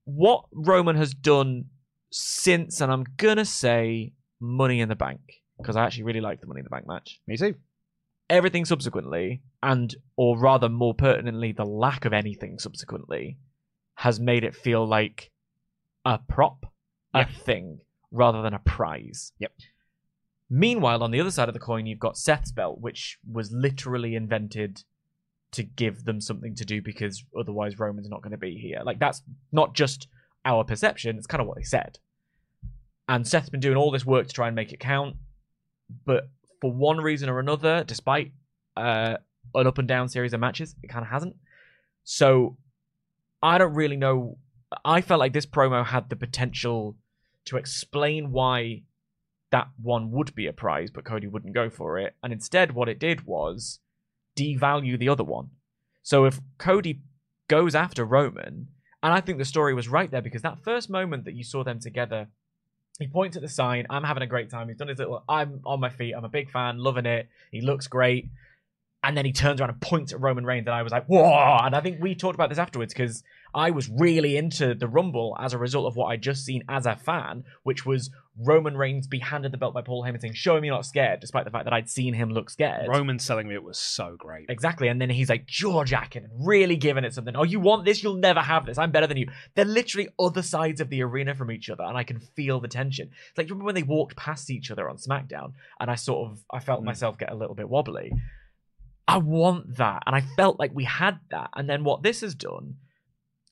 what 0.05 0.45
roman 0.53 0.97
has 0.97 1.13
done 1.15 1.67
since 2.11 2.81
and 2.81 2.91
i'm 2.93 3.05
gonna 3.17 3.45
say 3.45 4.13
money 4.41 4.81
in 4.81 4.89
the 4.89 4.97
bank 4.97 5.21
because 5.59 5.77
i 5.77 5.85
actually 5.85 6.05
really 6.05 6.21
like 6.21 6.41
the 6.41 6.47
money 6.47 6.61
in 6.61 6.65
the 6.65 6.71
bank 6.71 6.87
match 6.87 7.21
Me 7.27 7.37
too. 7.37 7.55
everything 8.31 8.65
subsequently, 8.65 9.41
and 9.63 9.95
or 10.17 10.37
rather 10.39 10.69
more 10.69 10.95
pertinently, 10.95 11.53
the 11.53 11.65
lack 11.65 12.05
of 12.05 12.13
anything 12.13 12.59
subsequently, 12.59 13.39
has 13.95 14.19
made 14.19 14.43
it 14.45 14.55
feel 14.55 14.85
like 14.87 15.31
a 16.07 16.19
prop, 16.19 16.65
a 17.13 17.19
Yep. 17.19 17.31
thing, 17.45 17.81
rather 18.11 18.41
than 18.41 18.55
a 18.55 18.59
prize. 18.61 19.33
Yep. 19.41 19.53
Meanwhile, 20.49 21.03
on 21.03 21.11
the 21.11 21.21
other 21.21 21.33
side 21.33 21.49
of 21.49 21.55
the 21.55 21.61
coin, 21.61 21.87
you've 21.87 21.99
got 21.99 22.17
Seth's 22.17 22.53
belt, 22.53 22.81
which 22.81 23.19
was 23.31 23.51
literally 23.53 24.15
invented 24.15 24.85
to 25.51 25.65
give 25.65 26.05
them 26.05 26.21
something 26.21 26.55
to 26.55 26.65
do 26.65 26.81
because 26.81 27.25
otherwise 27.39 27.79
Roman's 27.79 28.09
not 28.09 28.23
going 28.23 28.31
to 28.31 28.37
be 28.39 28.57
here. 28.57 28.81
Like 28.85 28.99
that's 29.01 29.23
not 29.53 29.75
just 29.75 30.07
our 30.45 30.63
perception; 30.65 31.17
it's 31.19 31.27
kind 31.27 31.41
of 31.41 31.49
what 31.49 31.57
they 31.57 31.65
said. 31.65 31.99
And 33.09 33.27
Seth's 33.27 33.49
been 33.51 33.61
doing 33.61 33.77
all 33.77 33.91
this 33.91 34.07
work 34.07 34.29
to 34.29 34.33
try 34.33 34.47
and 34.47 34.55
make 34.57 34.73
it 34.73 34.81
count, 34.81 35.17
but 36.05 36.29
for 36.61 36.73
one 36.73 36.99
reason 36.99 37.29
or 37.29 37.41
another, 37.41 37.85
despite 37.85 38.33
uh, 38.77 39.17
an 39.55 39.67
up 39.67 39.79
and 39.79 39.89
down 39.89 40.09
series 40.09 40.33
of 40.33 40.41
matches, 40.41 40.75
it 40.83 40.89
kind 40.89 41.05
of 41.05 41.11
hasn't. 41.11 41.37
So 42.05 42.57
I 43.43 43.59
don't 43.59 43.75
really 43.75 43.97
know 43.97 44.39
I 44.85 45.01
felt 45.01 45.21
like 45.21 45.33
this 45.33 45.47
promo 45.47 45.85
had 45.85 46.09
the 46.09 46.17
potential 46.17 46.97
to 47.47 47.57
explain 47.57 48.33
why 48.33 48.83
that 49.51 49.69
one 49.81 50.11
would 50.11 50.35
be 50.35 50.47
a 50.47 50.53
prize, 50.53 50.91
but 50.91 51.05
Cody 51.05 51.27
wouldn't 51.27 51.55
go 51.55 51.71
for 51.71 51.99
it. 51.99 52.17
And 52.23 52.33
instead, 52.33 52.73
what 52.73 52.89
it 52.89 52.99
did 52.99 53.27
was 53.27 53.79
devalue 54.37 54.99
the 54.99 55.09
other 55.09 55.25
one. 55.25 55.51
So 56.03 56.25
if 56.25 56.41
Cody 56.59 57.01
goes 57.49 57.75
after 57.75 58.05
Roman, 58.05 58.69
and 59.03 59.13
I 59.13 59.21
think 59.21 59.39
the 59.39 59.45
story 59.45 59.75
was 59.75 59.89
right 59.89 60.11
there 60.11 60.23
because 60.23 60.43
that 60.43 60.65
first 60.65 60.91
moment 60.91 61.25
that 61.25 61.35
you 61.35 61.45
saw 61.45 61.63
them 61.63 61.79
together, 61.79 62.29
he 62.99 63.07
points 63.07 63.37
at 63.37 63.43
the 63.43 63.49
sign. 63.49 63.87
I'm 63.91 64.05
having 64.05 64.23
a 64.23 64.27
great 64.27 64.51
time. 64.51 64.69
He's 64.69 64.79
done 64.79 64.89
his 64.89 64.99
little. 64.99 65.23
I'm 65.29 65.61
on 65.65 65.81
my 65.81 65.91
feet. 65.91 66.15
I'm 66.17 66.25
a 66.25 66.31
big 66.31 66.51
fan, 66.51 66.79
loving 66.79 67.07
it. 67.07 67.29
He 67.53 67.61
looks 67.61 67.87
great. 67.87 68.31
And 69.07 69.17
then 69.17 69.25
he 69.25 69.33
turns 69.33 69.61
around 69.61 69.71
and 69.71 69.81
points 69.81 70.13
at 70.13 70.21
Roman 70.21 70.45
Reigns, 70.45 70.67
and 70.67 70.75
I 70.75 70.83
was 70.83 70.91
like, 70.93 71.07
"Whoa!" 71.07 71.59
And 71.63 71.77
I 71.77 71.81
think 71.81 72.03
we 72.03 72.15
talked 72.17 72.35
about 72.35 72.49
this 72.49 72.59
afterwards 72.59 72.93
because 72.93 73.23
I 73.55 73.71
was 73.71 73.89
really 73.89 74.37
into 74.37 74.75
the 74.75 74.89
Rumble 74.89 75.37
as 75.41 75.53
a 75.55 75.59
result 75.59 75.87
of 75.87 75.95
what 75.97 76.07
I'd 76.07 76.23
just 76.23 76.45
seen 76.45 76.65
as 76.69 76.85
a 76.87 76.97
fan, 76.97 77.45
which 77.63 77.87
was 77.87 78.11
Roman 78.39 78.77
Reigns 78.77 79.07
be 79.07 79.21
handed 79.21 79.53
the 79.53 79.57
belt 79.59 79.73
by 79.73 79.81
Paul 79.81 80.03
Heyman 80.05 80.21
saying, 80.21 80.35
"Show 80.35 80.61
me 80.61 80.67
you're 80.67 80.75
not 80.77 80.85
scared," 80.85 81.21
despite 81.21 81.45
the 81.45 81.51
fact 81.53 81.65
that 81.65 81.73
I'd 81.73 81.89
seen 81.89 82.15
him 82.15 82.31
look 82.31 82.51
scared. 82.51 82.89
Roman 82.89 83.19
selling 83.21 83.47
me 83.49 83.55
it 83.55 83.63
was 83.63 83.79
so 83.79 84.17
great. 84.19 84.47
Exactly. 84.51 84.89
And 84.89 85.01
then 85.01 85.09
he's 85.09 85.31
like 85.31 85.47
jaw 85.47 85.85
jacking 85.85 86.25
and 86.25 86.33
really 86.47 86.77
giving 86.77 87.05
it 87.05 87.15
something. 87.15 87.37
Oh, 87.37 87.45
you 87.45 87.61
want 87.61 87.85
this? 87.85 88.03
You'll 88.03 88.15
never 88.17 88.41
have 88.41 88.67
this. 88.67 88.77
I'm 88.77 88.91
better 88.91 89.07
than 89.07 89.17
you. 89.19 89.29
They're 89.55 89.65
literally 89.65 90.09
other 90.19 90.43
sides 90.43 90.81
of 90.81 90.91
the 90.91 91.03
arena 91.03 91.35
from 91.35 91.51
each 91.53 91.71
other, 91.71 91.85
and 91.85 91.97
I 91.97 92.03
can 92.03 92.19
feel 92.19 92.61
the 92.61 92.69
tension. 92.69 93.11
It's 93.31 93.39
like 93.39 93.47
remember 93.49 93.65
when 93.67 93.75
they 93.77 93.85
walked 93.85 94.17
past 94.17 94.51
each 94.51 94.71
other 94.71 94.91
on 94.91 94.97
SmackDown, 94.97 95.53
and 95.81 95.91
I 95.91 95.95
sort 95.95 96.31
of 96.31 96.45
I 96.53 96.59
felt 96.59 96.83
Mm. 96.83 96.87
myself 96.87 97.17
get 97.19 97.31
a 97.31 97.37
little 97.37 97.55
bit 97.55 97.69
wobbly. 97.69 98.11
I 99.09 99.19
want 99.19 99.77
that, 99.77 100.03
and 100.07 100.17
I 100.17 100.23
felt 100.37 100.59
like 100.59 100.73
we 100.75 100.85
had 100.85 101.19
that. 101.31 101.51
And 101.55 101.69
then 101.71 101.85
what 101.85 102.03
this 102.03 102.21
has 102.23 102.35
done 102.35 102.77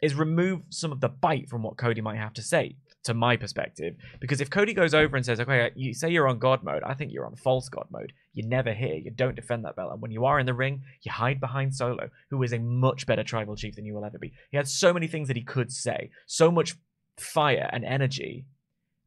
is 0.03 0.15
remove 0.15 0.63
some 0.69 0.93
of 0.93 1.01
the 1.01 1.09
bite 1.09 1.49
from 1.49 1.63
what 1.63 1.77
Cody 1.77 2.01
might 2.01 2.19
have 2.19 2.35
to 2.35 2.43
say, 2.43 2.77
to 3.05 3.15
my 3.15 3.37
perspective. 3.37 3.95
Because 4.21 4.41
if 4.41 4.51
Cody 4.51 4.75
goes 4.75 4.95
over 4.95 5.17
and 5.17 5.25
says, 5.25 5.39
okay, 5.41 5.67
uh, 5.67 5.71
you 5.75 5.95
say 5.95 6.11
you're 6.11 6.29
on 6.29 6.39
God 6.39 6.63
mode, 6.63 6.83
I 6.83 6.95
think 6.95 7.13
you're 7.13 7.27
on 7.27 7.37
false 7.37 7.69
God 7.69 7.87
mode. 7.91 8.13
You're 8.33 8.49
never 8.49 8.75
here. 8.75 8.95
You 8.95 9.11
don't 9.11 9.37
defend 9.37 9.65
that 9.65 9.77
belt. 9.77 9.93
And 9.93 10.03
when 10.03 10.11
you 10.11 10.25
are 10.25 10.39
in 10.39 10.47
the 10.47 10.55
ring, 10.55 10.83
you 11.03 11.13
hide 11.13 11.41
behind 11.41 11.75
Solo, 11.75 12.11
who 12.31 12.43
is 12.43 12.53
a 12.53 12.59
much 12.59 13.07
better 13.07 13.23
tribal 13.23 13.57
chief 13.57 13.77
than 13.77 13.85
you 13.85 13.95
will 13.95 14.05
ever 14.05 14.19
be. 14.19 14.33
He 14.51 14.57
had 14.57 14.69
so 14.69 14.93
many 14.93 15.07
things 15.07 15.29
that 15.29 15.37
he 15.37 15.45
could 15.45 15.71
say, 15.71 16.11
so 16.27 16.51
much 16.51 16.77
fire 17.19 17.71
and 17.73 17.85
energy. 17.85 18.47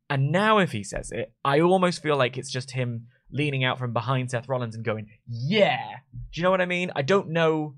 And 0.09 0.31
now, 0.31 0.59
if 0.59 0.71
he 0.71 0.83
says 0.83 1.11
it, 1.11 1.33
I 1.43 1.59
almost 1.59 2.01
feel 2.01 2.15
like 2.15 2.37
it's 2.37 2.51
just 2.51 2.71
him 2.71 3.07
leaning 3.31 3.63
out 3.63 3.77
from 3.77 3.93
behind 3.93 4.31
Seth 4.31 4.47
Rollins 4.47 4.75
and 4.75 4.85
going, 4.85 5.09
yeah. 5.27 5.97
Do 6.31 6.39
you 6.39 6.43
know 6.43 6.51
what 6.51 6.61
I 6.61 6.65
mean? 6.65 6.91
I 6.95 7.01
don't 7.01 7.29
know 7.29 7.75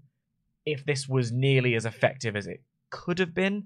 if 0.65 0.85
this 0.85 1.07
was 1.07 1.31
nearly 1.31 1.75
as 1.75 1.85
effective 1.85 2.35
as 2.35 2.47
it 2.47 2.61
could 2.89 3.19
have 3.19 3.33
been. 3.33 3.65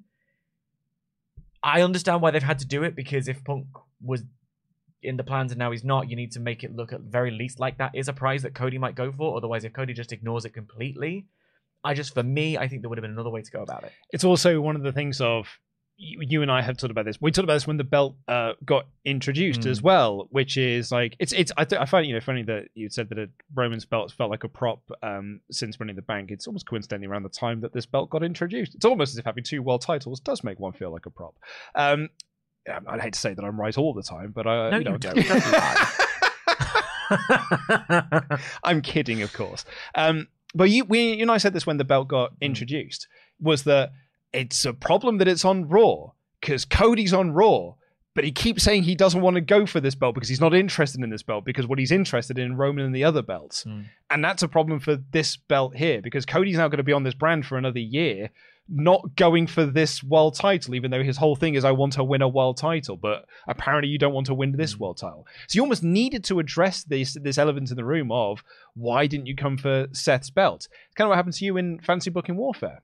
I 1.61 1.81
understand 1.81 2.21
why 2.21 2.31
they've 2.31 2.43
had 2.43 2.59
to 2.59 2.67
do 2.67 2.83
it 2.83 2.95
because 2.95 3.27
if 3.27 3.43
Punk 3.43 3.67
was 4.01 4.23
in 5.01 5.17
the 5.17 5.23
plans 5.23 5.51
and 5.51 5.59
now 5.59 5.71
he's 5.71 5.83
not, 5.83 6.09
you 6.09 6.15
need 6.15 6.31
to 6.33 6.39
make 6.39 6.63
it 6.63 6.75
look 6.75 6.93
at 6.93 7.01
very 7.01 7.31
least 7.31 7.59
like 7.59 7.77
that 7.77 7.91
is 7.93 8.07
a 8.07 8.13
prize 8.13 8.43
that 8.43 8.53
Cody 8.53 8.77
might 8.77 8.95
go 8.95 9.11
for. 9.11 9.37
Otherwise, 9.37 9.63
if 9.63 9.73
Cody 9.73 9.93
just 9.93 10.11
ignores 10.11 10.45
it 10.45 10.51
completely, 10.51 11.25
I 11.83 11.93
just, 11.93 12.13
for 12.13 12.23
me, 12.23 12.57
I 12.57 12.67
think 12.67 12.81
there 12.81 12.89
would 12.89 12.97
have 12.97 13.03
been 13.03 13.11
another 13.11 13.29
way 13.29 13.41
to 13.41 13.51
go 13.51 13.61
about 13.61 13.83
it. 13.83 13.91
It's 14.11 14.23
also 14.23 14.61
one 14.61 14.75
of 14.75 14.83
the 14.83 14.93
things 14.93 15.19
of 15.19 15.47
you 16.03 16.41
and 16.41 16.51
I 16.51 16.61
have 16.61 16.77
talked 16.77 16.91
about 16.91 17.05
this. 17.05 17.19
We 17.21 17.31
talked 17.31 17.43
about 17.45 17.53
this 17.53 17.65
when 17.67 17.77
the 17.77 17.83
belt 17.83 18.15
uh, 18.27 18.53
got 18.65 18.87
introduced 19.05 19.61
Mm. 19.61 19.67
as 19.71 19.81
well, 19.81 20.27
which 20.31 20.57
is 20.57 20.91
like 20.91 21.15
it's 21.19 21.31
it's. 21.33 21.51
I, 21.57 21.65
th- 21.65 21.81
I 21.81 21.85
find 21.85 22.05
you 22.05 22.13
know 22.13 22.19
funny 22.19 22.43
that 22.43 22.67
you 22.73 22.89
said 22.89 23.09
that 23.09 23.17
a 23.17 23.29
Roman's 23.55 23.85
belt 23.85 24.11
felt 24.11 24.29
like 24.29 24.43
a 24.43 24.49
prop 24.49 24.81
um, 25.01 25.39
since 25.51 25.77
in 25.79 25.95
the 25.95 26.01
Bank. 26.01 26.31
It's 26.31 26.47
almost 26.47 26.67
coincidentally 26.67 27.07
around 27.07 27.23
the 27.23 27.29
time 27.29 27.61
that 27.61 27.73
this 27.73 27.85
belt 27.85 28.09
got 28.09 28.23
introduced. 28.23 28.75
It's 28.75 28.85
almost 28.85 29.13
as 29.13 29.17
if 29.17 29.25
having 29.25 29.43
two 29.43 29.61
world 29.61 29.81
titles 29.81 30.19
does 30.19 30.43
make 30.43 30.59
one 30.59 30.73
feel 30.73 30.91
like 30.91 31.05
a 31.05 31.09
prop. 31.09 31.35
Um, 31.75 32.09
I'd 32.87 33.01
hate 33.01 33.13
to 33.13 33.19
say 33.19 33.33
that 33.33 33.43
I'm 33.43 33.59
right 33.59 33.77
all 33.77 33.93
the 33.93 34.03
time, 34.03 34.31
but 34.33 34.47
uh, 34.47 34.69
No, 34.69 34.77
you, 34.77 34.83
know, 34.85 34.91
you 34.93 34.97
don't. 34.97 35.15
Don't. 35.15 35.89
I'm 38.63 38.81
kidding, 38.81 39.21
of 39.21 39.33
course. 39.33 39.65
Um, 39.95 40.27
but 40.55 40.69
you, 40.69 40.85
we, 40.85 41.13
you 41.13 41.21
and 41.23 41.31
I 41.31 41.37
said 41.37 41.53
this 41.53 41.65
when 41.65 41.77
the 41.77 41.83
belt 41.83 42.07
got 42.07 42.33
introduced 42.41 43.07
was 43.39 43.63
that 43.63 43.91
it's 44.33 44.65
a 44.65 44.73
problem 44.73 45.17
that 45.19 45.27
it's 45.27 45.45
on 45.45 45.67
Raw 45.67 46.11
because 46.41 46.65
Cody's 46.65 47.13
on 47.13 47.31
Raw, 47.31 47.73
but 48.15 48.23
he 48.23 48.31
keeps 48.31 48.63
saying 48.63 48.83
he 48.83 48.95
doesn't 48.95 49.21
want 49.21 49.35
to 49.35 49.41
go 49.41 49.65
for 49.65 49.79
this 49.79 49.95
belt 49.95 50.13
because 50.15 50.29
he's 50.29 50.41
not 50.41 50.53
interested 50.53 51.01
in 51.03 51.09
this 51.09 51.23
belt 51.23 51.45
because 51.45 51.67
what 51.67 51.79
he's 51.79 51.91
interested 51.91 52.37
in 52.37 52.57
Roman 52.57 52.85
and 52.85 52.95
the 52.95 53.03
other 53.03 53.21
belts, 53.21 53.63
Mm. 53.63 53.85
and 54.11 54.23
that's 54.23 54.43
a 54.43 54.47
problem 54.47 54.79
for 54.79 54.95
this 54.95 55.35
belt 55.37 55.75
here 55.75 56.01
because 56.01 56.25
Cody's 56.25 56.57
now 56.57 56.67
going 56.67 56.77
to 56.77 56.83
be 56.83 56.93
on 56.93 57.03
this 57.03 57.13
brand 57.15 57.45
for 57.45 57.57
another 57.57 57.79
year. 57.79 58.29
Not 58.69 59.17
going 59.17 59.47
for 59.47 59.65
this 59.65 60.01
world 60.01 60.35
title, 60.35 60.73
even 60.73 60.89
though 60.89 61.03
his 61.03 61.17
whole 61.17 61.35
thing 61.35 61.55
is 61.55 61.65
I 61.65 61.71
want 61.71 61.91
to 61.93 62.03
win 62.03 62.21
a 62.21 62.29
world 62.29 62.55
title, 62.55 62.95
but 62.95 63.25
apparently 63.45 63.89
you 63.89 63.97
don't 63.97 64.13
want 64.13 64.27
to 64.27 64.33
win 64.33 64.53
this 64.53 64.79
world 64.79 64.95
title. 64.97 65.27
So 65.49 65.57
you 65.57 65.61
almost 65.63 65.83
needed 65.83 66.23
to 66.25 66.39
address 66.39 66.81
this 66.85 67.17
this 67.21 67.37
elephant 67.37 67.71
in 67.71 67.75
the 67.75 67.83
room 67.83 68.09
of 68.09 68.41
why 68.73 69.05
didn't 69.05 69.25
you 69.25 69.35
come 69.35 69.57
for 69.57 69.87
Seth's 69.91 70.29
belt? 70.29 70.69
It's 70.85 70.95
kind 70.95 71.07
of 71.07 71.09
what 71.09 71.17
happened 71.17 71.35
to 71.35 71.45
you 71.45 71.57
in 71.57 71.79
Fantasy 71.81 72.09
Booking 72.09 72.37
Warfare 72.37 72.83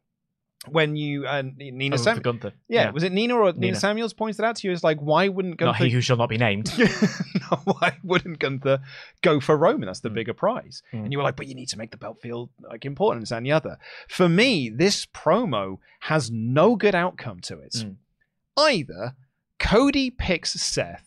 when 0.68 0.96
you 0.98 1.26
and 1.26 1.56
Nina 1.58 1.96
Oh, 1.96 1.98
Sam- 1.98 2.18
for 2.18 2.22
Gunther. 2.22 2.52
yeah, 2.68 2.90
was 2.92 3.04
it 3.04 3.12
Nina 3.14 3.34
or 3.36 3.46
Nina. 3.54 3.60
Nina. 3.60 3.76
Samuels 3.80 4.12
pointed 4.14 4.44
out 4.44 4.58
to 4.58 4.68
you? 4.68 4.74
It's 4.74 4.84
like 4.84 5.00
why 5.00 5.30
wouldn't 5.30 5.58
Gunther 5.58 5.80
Not 5.80 5.88
he 5.88 5.90
who 5.90 6.02
shall 6.02 6.18
not 6.18 6.28
be 6.30 6.38
named. 6.38 6.72
no, 6.78 7.58
why 7.64 7.98
wouldn't 8.04 8.40
Gunther 8.40 8.80
go 9.22 9.40
for 9.40 9.56
Roman? 9.58 9.88
That's 9.88 10.02
the 10.02 10.10
Mm. 10.10 10.16
bigger 10.16 10.34
prize. 10.34 10.84
Mm. 10.94 11.04
And 11.06 11.12
you 11.14 11.18
were 11.18 11.24
like, 11.24 11.38
but 11.38 11.48
you 11.48 11.56
need 11.56 11.70
to 11.70 11.78
make 11.78 11.92
the 11.92 11.98
belt 11.98 12.22
feel 12.22 12.50
like 12.70 12.84
important, 12.86 13.22
this 13.22 13.32
and 13.32 13.46
the 13.46 13.54
other. 13.54 13.78
For 14.10 14.28
me, 14.28 14.70
this 14.70 15.06
promo 15.06 15.78
has 16.02 16.30
no 16.30 16.76
good 16.76 16.94
outcome 16.96 17.40
to 17.42 17.60
it. 17.60 17.74
Mm. 17.78 17.96
Either 18.58 19.16
Cody 19.60 20.10
picks 20.10 20.54
Seth. 20.54 21.06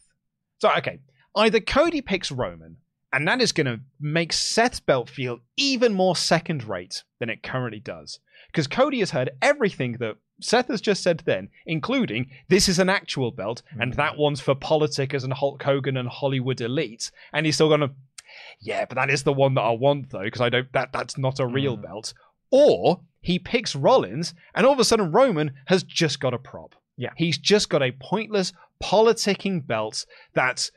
So, 0.58 0.70
okay, 0.78 1.00
either 1.36 1.60
Cody 1.60 2.00
picks 2.00 2.30
Roman, 2.30 2.76
and 3.12 3.26
that 3.28 3.40
is 3.42 3.52
going 3.52 3.66
to 3.66 3.80
make 4.00 4.32
Seth's 4.32 4.80
belt 4.80 5.10
feel 5.10 5.40
even 5.56 5.92
more 5.92 6.16
second 6.16 6.64
rate 6.64 7.02
than 7.18 7.28
it 7.28 7.42
currently 7.42 7.80
does. 7.80 8.18
Because 8.52 8.66
Cody 8.66 8.98
has 9.00 9.10
heard 9.12 9.30
everything 9.40 9.92
that 9.94 10.16
Seth 10.40 10.68
has 10.68 10.80
just 10.80 11.02
said 11.02 11.22
then, 11.24 11.48
including 11.66 12.30
this 12.48 12.68
is 12.68 12.78
an 12.78 12.88
actual 12.90 13.30
belt, 13.30 13.62
and 13.80 13.94
that 13.94 14.18
one's 14.18 14.40
for 14.40 14.54
politicers 14.54 15.24
and 15.24 15.32
Hulk 15.32 15.62
Hogan 15.62 15.96
and 15.96 16.08
Hollywood 16.08 16.58
elites. 16.58 17.10
And 17.32 17.46
he's 17.46 17.54
still 17.54 17.68
going 17.68 17.80
to, 17.80 17.90
yeah, 18.60 18.84
but 18.84 18.96
that 18.96 19.08
is 19.10 19.22
the 19.22 19.32
one 19.32 19.54
that 19.54 19.62
I 19.62 19.70
want 19.70 20.10
though, 20.10 20.22
because 20.24 20.40
I 20.42 20.48
don't 20.50 20.70
that 20.72 20.92
that's 20.92 21.16
not 21.16 21.40
a 21.40 21.46
real 21.46 21.76
Mm. 21.78 21.82
belt. 21.82 22.14
Or 22.50 23.00
he 23.22 23.38
picks 23.38 23.74
Rollins, 23.74 24.34
and 24.54 24.66
all 24.66 24.72
of 24.74 24.78
a 24.80 24.84
sudden 24.84 25.12
Roman 25.12 25.52
has 25.66 25.82
just 25.82 26.20
got 26.20 26.34
a 26.34 26.38
prop. 26.38 26.74
Yeah. 26.98 27.10
he's 27.16 27.38
just 27.38 27.70
got 27.70 27.82
a 27.82 27.92
pointless 27.92 28.52
politicking 28.82 29.66
belt 29.66 30.04
that's 30.34 30.70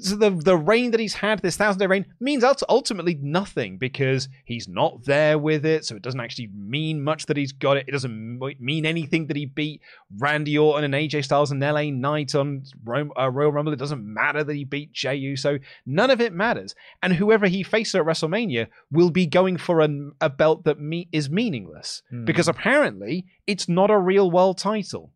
so 0.00 0.16
the 0.16 0.30
the 0.30 0.56
reign 0.56 0.90
that 0.92 1.00
he's 1.00 1.14
had, 1.14 1.40
this 1.40 1.56
thousand 1.56 1.80
day 1.80 1.86
reign, 1.86 2.06
means 2.20 2.44
ult- 2.44 2.62
ultimately 2.68 3.18
nothing 3.20 3.78
because 3.78 4.28
he's 4.44 4.68
not 4.68 5.04
there 5.04 5.38
with 5.38 5.66
it. 5.66 5.84
So 5.84 5.96
it 5.96 6.02
doesn't 6.02 6.20
actually 6.20 6.48
mean 6.54 7.02
much 7.02 7.26
that 7.26 7.36
he's 7.36 7.52
got 7.52 7.76
it. 7.76 7.86
It 7.88 7.92
doesn't 7.92 8.38
mean 8.60 8.86
anything 8.86 9.26
that 9.26 9.36
he 9.36 9.46
beat 9.46 9.80
Randy 10.18 10.56
Orton 10.56 10.84
and 10.84 10.94
AJ 10.94 11.24
Styles 11.24 11.50
and 11.50 11.60
LA 11.60 11.90
Knight 11.90 12.34
on 12.34 12.62
Ro- 12.84 13.10
uh, 13.18 13.30
Royal 13.30 13.50
Rumble. 13.52 13.72
It 13.72 13.78
doesn't 13.78 14.04
matter 14.04 14.44
that 14.44 14.54
he 14.54 14.64
beat 14.64 14.92
Jey 14.92 15.16
Uso. 15.16 15.58
None 15.86 16.10
of 16.10 16.20
it 16.20 16.32
matters. 16.32 16.74
And 17.02 17.12
whoever 17.14 17.46
he 17.48 17.62
faces 17.62 17.94
at 17.96 18.02
WrestleMania 18.04 18.68
will 18.90 19.10
be 19.10 19.26
going 19.26 19.56
for 19.56 19.80
an, 19.80 20.12
a 20.20 20.30
belt 20.30 20.64
that 20.64 20.78
me- 20.78 21.08
is 21.12 21.28
meaningless 21.30 22.02
Hmm. 22.10 22.24
because 22.24 22.46
apparently 22.48 23.26
it's 23.46 23.68
not 23.68 23.90
a 23.90 23.98
real 23.98 24.30
world 24.30 24.58
title. 24.58 25.12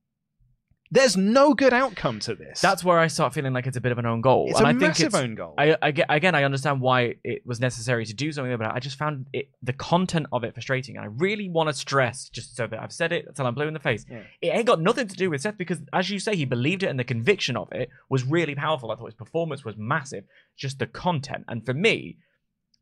There's 0.91 1.17
no 1.17 1.55
good 1.55 1.73
outcome 1.73 2.21
to 2.21 2.35
this. 2.35 2.61
That's 2.61 2.85
where 2.85 2.99
I 2.99 3.09
start 3.09 3.35
feeling 3.35 3.53
like 3.53 3.67
it's 3.67 3.77
a 3.77 3.81
bit 3.81 3.93
of 3.93 3.99
an 3.99 4.07
own 4.07 4.21
goal. 4.21 4.47
it's 4.49 4.59
and 4.59 4.67
a 4.67 4.69
I 4.69 4.73
think 4.73 4.83
massive 4.83 5.07
it's, 5.07 5.17
own 5.17 5.35
goal. 5.35 5.55
I, 5.59 5.77
I 5.83 5.89
again, 6.09 6.35
I 6.35 6.45
understand 6.45 6.81
why 6.81 7.17
it 7.25 7.43
was 7.45 7.61
necessary 7.61 8.07
to 8.07 8.15
do 8.15 8.31
something, 8.31 8.57
but 8.57 8.73
I 8.73 8.79
just 8.79 8.97
found 8.97 9.27
it 9.33 9.51
the 9.63 9.73
content 9.73 10.27
of 10.33 10.45
it 10.45 10.55
frustrating. 10.55 10.97
And 10.97 11.05
I 11.05 11.09
really 11.09 11.49
want 11.49 11.69
to 11.69 11.75
stress, 11.75 12.29
just 12.29 12.57
so 12.57 12.67
that 12.67 12.81
I've 12.81 12.93
said 12.93 13.13
it 13.13 13.27
until 13.27 13.47
I'm 13.47 13.55
blue 13.55 13.67
in 13.67 13.75
the 13.75 13.81
face. 13.81 14.07
Yeah. 14.09 14.23
It 14.41 14.49
ain't 14.49 14.67
got 14.67 14.81
nothing 14.81 15.09
to 15.09 15.17
do 15.17 15.31
with 15.31 15.41
Seth 15.41 15.59
because, 15.59 15.81
as 15.93 16.09
you 16.11 16.19
say, 16.19 16.37
he 16.37 16.45
believed 16.45 16.83
it, 16.83 16.89
and 16.89 16.99
the 16.99 17.05
conviction 17.05 17.57
of 17.57 17.73
it 17.73 17.91
was 18.09 18.25
really 18.25 18.55
powerful. 18.55 18.91
I 18.91 18.97
thought 18.97 19.07
his 19.07 19.15
performance 19.15 19.65
was 19.65 19.77
massive. 19.77 20.25
Just 20.57 20.79
the 20.79 20.87
content, 20.87 21.45
and 21.49 21.65
for 21.67 21.75
me, 21.75 22.17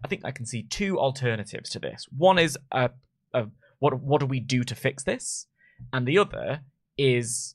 I 0.05 0.09
think 0.09 0.23
I 0.25 0.31
can 0.31 0.45
see 0.45 0.63
two 0.63 0.99
alternatives 0.99 1.71
to 1.71 1.79
this. 1.79 2.07
One 2.17 2.39
is 2.39 2.59
a, 2.71 2.91
a 3.33 3.47
what 3.79 4.01
what 4.01 4.21
do 4.21 4.27
we 4.27 4.41
do 4.41 4.63
to 4.65 4.75
fix 4.75 5.03
this, 5.03 5.47
and 5.93 6.07
the 6.07 6.19
other 6.19 6.61
is 6.99 7.55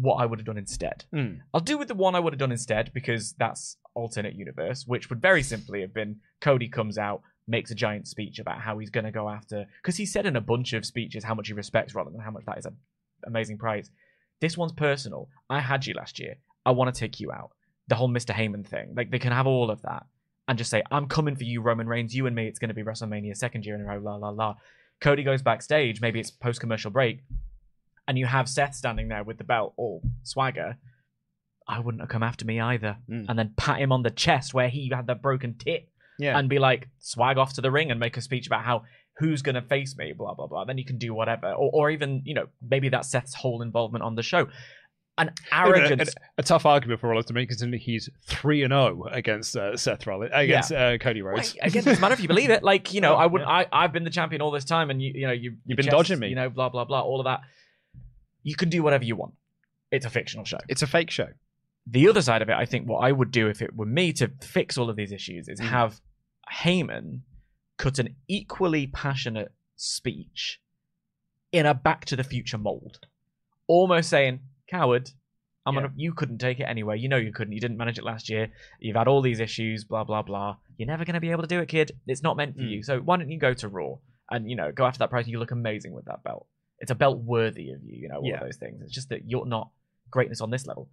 what 0.00 0.16
I 0.16 0.26
would 0.26 0.38
have 0.38 0.46
done 0.46 0.58
instead. 0.58 1.04
Mm. 1.14 1.40
I'll 1.54 1.60
do 1.60 1.78
with 1.78 1.88
the 1.88 1.94
one 1.94 2.14
I 2.14 2.20
would 2.20 2.32
have 2.32 2.38
done 2.38 2.52
instead 2.52 2.92
because 2.92 3.32
that's 3.32 3.78
alternate 3.94 4.34
universe, 4.34 4.84
which 4.86 5.08
would 5.08 5.22
very 5.22 5.42
simply 5.42 5.80
have 5.80 5.94
been 5.94 6.16
Cody 6.40 6.68
comes 6.68 6.98
out, 6.98 7.22
makes 7.48 7.70
a 7.70 7.74
giant 7.74 8.06
speech 8.06 8.38
about 8.38 8.60
how 8.60 8.78
he's 8.78 8.90
going 8.90 9.04
to 9.04 9.10
go 9.10 9.28
after 9.28 9.66
because 9.82 9.96
he 9.96 10.04
said 10.04 10.26
in 10.26 10.36
a 10.36 10.40
bunch 10.40 10.72
of 10.72 10.84
speeches 10.84 11.24
how 11.24 11.34
much 11.34 11.48
he 11.48 11.54
respects 11.54 11.94
Rollins 11.94 12.14
and 12.14 12.22
how 12.22 12.30
much 12.30 12.44
that 12.44 12.58
is 12.58 12.66
an 12.66 12.76
amazing 13.26 13.56
prize. 13.58 13.90
This 14.40 14.58
one's 14.58 14.72
personal. 14.72 15.28
I 15.48 15.60
had 15.60 15.86
you 15.86 15.94
last 15.94 16.18
year. 16.18 16.36
I 16.66 16.72
want 16.72 16.94
to 16.94 16.98
take 16.98 17.20
you 17.20 17.32
out. 17.32 17.52
The 17.88 17.94
whole 17.94 18.08
Mr. 18.08 18.34
Heyman 18.34 18.66
thing, 18.66 18.94
like 18.96 19.10
they 19.10 19.18
can 19.18 19.32
have 19.32 19.46
all 19.46 19.70
of 19.70 19.80
that 19.82 20.04
and 20.48 20.58
just 20.58 20.70
say, 20.70 20.82
"I'm 20.90 21.06
coming 21.06 21.36
for 21.36 21.44
you, 21.44 21.62
Roman 21.62 21.86
Reigns. 21.86 22.14
You 22.14 22.26
and 22.26 22.34
me. 22.34 22.48
It's 22.48 22.58
going 22.58 22.68
to 22.68 22.74
be 22.74 22.82
WrestleMania 22.82 23.36
second 23.36 23.64
year 23.64 23.76
in 23.76 23.80
a 23.80 23.84
row." 23.84 23.98
La 23.98 24.16
la 24.16 24.30
la. 24.30 24.56
Cody 25.00 25.22
goes 25.22 25.42
backstage. 25.42 26.00
Maybe 26.00 26.20
it's 26.20 26.30
post 26.30 26.60
commercial 26.60 26.90
break. 26.90 27.20
And 28.08 28.18
you 28.18 28.26
have 28.26 28.48
Seth 28.48 28.74
standing 28.74 29.08
there 29.08 29.24
with 29.24 29.38
the 29.38 29.44
belt 29.44 29.74
all 29.76 30.02
swagger, 30.22 30.76
I 31.68 31.80
wouldn't 31.80 32.00
have 32.00 32.08
come 32.08 32.22
after 32.22 32.44
me 32.44 32.60
either. 32.60 32.96
Mm. 33.10 33.26
And 33.28 33.38
then 33.38 33.54
pat 33.56 33.80
him 33.80 33.92
on 33.92 34.02
the 34.02 34.10
chest 34.10 34.54
where 34.54 34.68
he 34.68 34.90
had 34.94 35.06
the 35.06 35.14
broken 35.14 35.54
tit 35.58 35.88
Yeah. 36.18 36.38
and 36.38 36.48
be 36.48 36.58
like, 36.58 36.88
swag 36.98 37.38
off 37.38 37.54
to 37.54 37.60
the 37.60 37.70
ring 37.70 37.90
and 37.90 37.98
make 37.98 38.16
a 38.16 38.20
speech 38.20 38.46
about 38.46 38.64
how 38.64 38.84
who's 39.18 39.42
going 39.42 39.54
to 39.54 39.62
face 39.62 39.96
me, 39.96 40.12
blah, 40.12 40.34
blah, 40.34 40.46
blah. 40.46 40.64
Then 40.64 40.78
you 40.78 40.84
can 40.84 40.98
do 40.98 41.14
whatever. 41.14 41.48
Or, 41.52 41.70
or 41.72 41.90
even, 41.90 42.22
you 42.24 42.34
know, 42.34 42.46
maybe 42.62 42.88
that's 42.90 43.10
Seth's 43.10 43.34
whole 43.34 43.62
involvement 43.62 44.04
on 44.04 44.14
the 44.14 44.22
show. 44.22 44.48
An 45.18 45.30
arrogance. 45.50 46.10
A, 46.36 46.40
a 46.40 46.42
tough 46.42 46.66
argument 46.66 47.00
for 47.00 47.08
Rollins 47.08 47.24
to 47.26 47.32
make, 47.32 47.48
considering 47.48 47.80
he's 47.80 48.10
three 48.26 48.62
and 48.62 48.70
zero 48.70 49.04
against 49.10 49.56
uh, 49.56 49.74
Seth 49.74 50.06
Rollins 50.06 50.30
against 50.34 50.70
uh, 50.70 50.98
Cody 50.98 51.22
Rhodes. 51.22 51.54
Well, 51.54 51.66
again, 51.66 51.80
it 51.80 51.84
doesn't 51.86 52.00
matter 52.02 52.12
if 52.12 52.20
you 52.20 52.28
believe 52.28 52.50
it. 52.50 52.62
Like, 52.62 52.92
you 52.92 53.00
know, 53.00 53.14
I 53.16 53.24
wouldn't. 53.24 53.48
I, 53.48 53.66
I've 53.72 53.94
been 53.94 54.04
the 54.04 54.10
champion 54.10 54.42
all 54.42 54.50
this 54.50 54.66
time, 54.66 54.90
and 54.90 55.00
you, 55.00 55.12
you 55.14 55.26
know, 55.26 55.32
you, 55.32 55.56
your 55.64 55.76
been 55.76 55.86
chest, 55.86 55.96
dodging 55.96 56.18
me. 56.18 56.28
You 56.28 56.34
know, 56.34 56.50
blah 56.50 56.68
blah 56.68 56.84
blah, 56.84 57.00
all 57.00 57.20
of 57.20 57.24
that. 57.24 57.40
You 58.46 58.54
can 58.54 58.68
do 58.68 58.80
whatever 58.84 59.02
you 59.04 59.16
want. 59.16 59.34
It's 59.90 60.06
a 60.06 60.10
fictional 60.10 60.44
show. 60.44 60.58
It's 60.68 60.82
a 60.82 60.86
fake 60.86 61.10
show. 61.10 61.28
The 61.86 62.08
other 62.08 62.22
side 62.22 62.42
of 62.42 62.48
it, 62.48 62.54
I 62.54 62.64
think, 62.64 62.88
what 62.88 62.98
I 62.98 63.10
would 63.10 63.30
do 63.32 63.48
if 63.48 63.60
it 63.60 63.74
were 63.74 63.86
me 64.00 64.12
to 64.14 64.30
fix 64.40 64.78
all 64.78 64.88
of 64.88 64.94
these 64.96 65.10
issues 65.12 65.48
is 65.48 65.60
Mm. 65.60 65.68
have 65.68 66.00
Heyman 66.52 67.22
cut 67.76 67.98
an 67.98 68.14
equally 68.28 68.86
passionate 68.86 69.52
speech 69.74 70.60
in 71.50 71.66
a 71.66 71.74
Back 71.74 72.04
to 72.06 72.16
the 72.16 72.24
Future 72.24 72.58
mold, 72.58 73.00
almost 73.66 74.08
saying, 74.10 74.40
"Coward." 74.68 75.10
I'm 75.64 75.74
Yeah. 75.74 75.82
gonna. 75.82 75.94
You 75.96 76.12
couldn't 76.14 76.38
take 76.38 76.60
it 76.60 76.64
anyway. 76.64 76.96
You 76.98 77.08
know 77.08 77.16
you 77.16 77.32
couldn't. 77.32 77.52
You 77.52 77.60
didn't 77.60 77.76
manage 77.78 77.98
it 77.98 78.04
last 78.04 78.28
year. 78.28 78.52
You've 78.78 78.94
had 78.96 79.08
all 79.08 79.22
these 79.22 79.40
issues. 79.40 79.82
Blah 79.84 80.04
blah 80.04 80.22
blah. 80.22 80.58
You're 80.78 80.86
never 80.86 81.04
gonna 81.04 81.20
be 81.20 81.32
able 81.32 81.42
to 81.42 81.48
do 81.48 81.58
it, 81.60 81.68
kid. 81.68 81.90
It's 82.06 82.22
not 82.22 82.36
meant 82.36 82.54
for 82.54 82.62
Mm. 82.62 82.70
you. 82.70 82.82
So 82.84 83.00
why 83.00 83.16
don't 83.16 83.30
you 83.30 83.38
go 83.38 83.52
to 83.54 83.68
Raw 83.68 83.96
and 84.30 84.48
you 84.48 84.54
know 84.54 84.70
go 84.70 84.86
after 84.86 84.98
that 85.00 85.10
price? 85.10 85.26
You 85.26 85.40
look 85.40 85.50
amazing 85.50 85.92
with 85.92 86.04
that 86.04 86.22
belt. 86.22 86.46
It's 86.78 86.90
a 86.90 86.94
belt 86.94 87.18
worthy 87.18 87.70
of 87.72 87.82
you. 87.84 87.96
You 87.96 88.08
know 88.08 88.16
all 88.16 88.24
Yeah. 88.26 88.34
of 88.36 88.40
those 88.40 88.56
things. 88.56 88.80
It's 88.82 88.92
just 88.92 89.08
that 89.10 89.28
you're 89.28 89.46
not 89.46 89.70
greatness 90.10 90.40
on 90.40 90.50
this 90.50 90.66
level. 90.66 90.88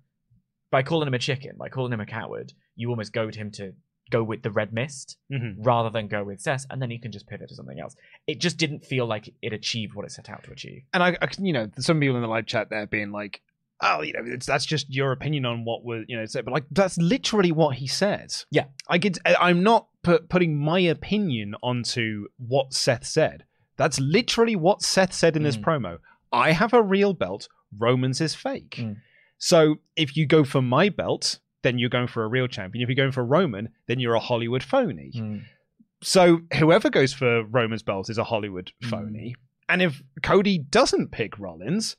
By 0.72 0.82
calling 0.84 1.08
him 1.08 1.14
a 1.14 1.20
chicken, 1.20 1.56
by 1.58 1.70
calling 1.70 1.94
him 1.94 2.00
a 2.02 2.06
coward, 2.06 2.54
you 2.76 2.90
almost 2.90 3.14
goad 3.14 3.36
him 3.36 3.52
to 3.52 3.74
go 4.10 4.24
with 4.24 4.42
the 4.44 4.52
red 4.52 4.74
mist 4.74 5.18
Mhm. 5.32 5.56
rather 5.60 5.90
than 5.90 6.08
go 6.08 6.24
with 6.24 6.42
Cess, 6.42 6.66
and 6.70 6.82
then 6.82 6.92
you 6.92 7.00
can 7.00 7.12
just 7.12 7.28
pivot 7.28 7.50
to 7.50 7.56
something 7.56 7.80
else. 7.80 7.96
It 8.28 8.40
just 8.40 8.58
didn't 8.58 8.86
feel 8.86 9.06
like 9.06 9.34
it 9.42 9.54
achieved 9.54 9.94
what 9.94 10.06
it 10.06 10.12
set 10.12 10.30
out 10.30 10.44
to 10.44 10.52
achieve. 10.52 10.84
And 10.94 11.02
I, 11.04 11.18
I, 11.22 11.28
can- 11.28 11.46
you 11.46 11.54
know, 11.54 11.70
some 11.80 12.00
people 12.00 12.16
in 12.18 12.22
the 12.22 12.28
live 12.28 12.46
chat 12.46 12.70
there 12.70 12.86
being 12.86 13.12
like, 13.12 13.42
"Oh, 13.82 14.02
you 14.02 14.14
know, 14.14 14.22
it's, 14.26 14.46
that's 14.46 14.66
just 14.66 14.90
your 14.94 15.12
opinion 15.14 15.46
on 15.46 15.64
what 15.64 15.84
was, 15.86 16.06
you 16.08 16.18
know, 16.18 16.26
said." 16.26 16.44
But 16.46 16.54
like, 16.54 16.66
that's 16.72 16.98
literally 16.98 17.52
what 17.52 17.76
he 17.78 17.88
said. 17.88 18.34
Yeah. 18.52 18.66
I 18.90 18.98
get. 18.98 19.18
I'm 19.26 19.64
not 19.64 19.88
put, 20.04 20.28
putting 20.30 20.58
my 20.58 20.80
opinion 20.80 21.56
onto 21.64 22.28
what 22.38 22.74
Seth 22.74 23.06
said. 23.06 23.46
That's 23.78 24.00
literally 24.00 24.56
what 24.56 24.82
Seth 24.82 25.14
said 25.14 25.36
in 25.36 25.44
this 25.44 25.58
Mm. 25.58 25.64
promo. 25.64 25.98
I 26.32 26.52
have 26.52 26.74
a 26.74 26.82
real 26.82 27.14
belt. 27.14 27.48
Romans 27.78 28.22
is 28.22 28.36
fake. 28.36 28.76
Mm. 28.80 28.98
So 29.38 29.76
if 29.96 30.16
you 30.16 30.26
go 30.26 30.44
for 30.44 30.62
my 30.62 30.90
belt, 30.90 31.40
then 31.64 31.80
you're 31.80 31.90
going 31.90 32.08
for 32.08 32.24
a 32.24 32.28
real 32.28 32.48
champion. 32.48 32.84
If 32.84 32.90
you're 32.90 32.96
going 33.04 33.12
for 33.12 33.24
Roman, 33.26 33.70
then 33.88 34.00
you're 34.00 34.16
a 34.16 34.20
Hollywood 34.20 34.64
phony. 34.64 35.12
So 36.02 36.42
whoever 36.58 36.90
goes 36.90 37.14
for 37.14 37.44
Roman's 37.46 37.84
belt 37.84 38.10
is 38.10 38.18
a 38.18 38.24
Hollywood 38.26 38.72
Mm. 38.84 38.90
phony. 38.90 39.36
And 39.70 39.82
if 39.82 40.02
Cody 40.22 40.58
doesn't 40.60 41.12
pick 41.12 41.40
Rollins, 41.40 41.96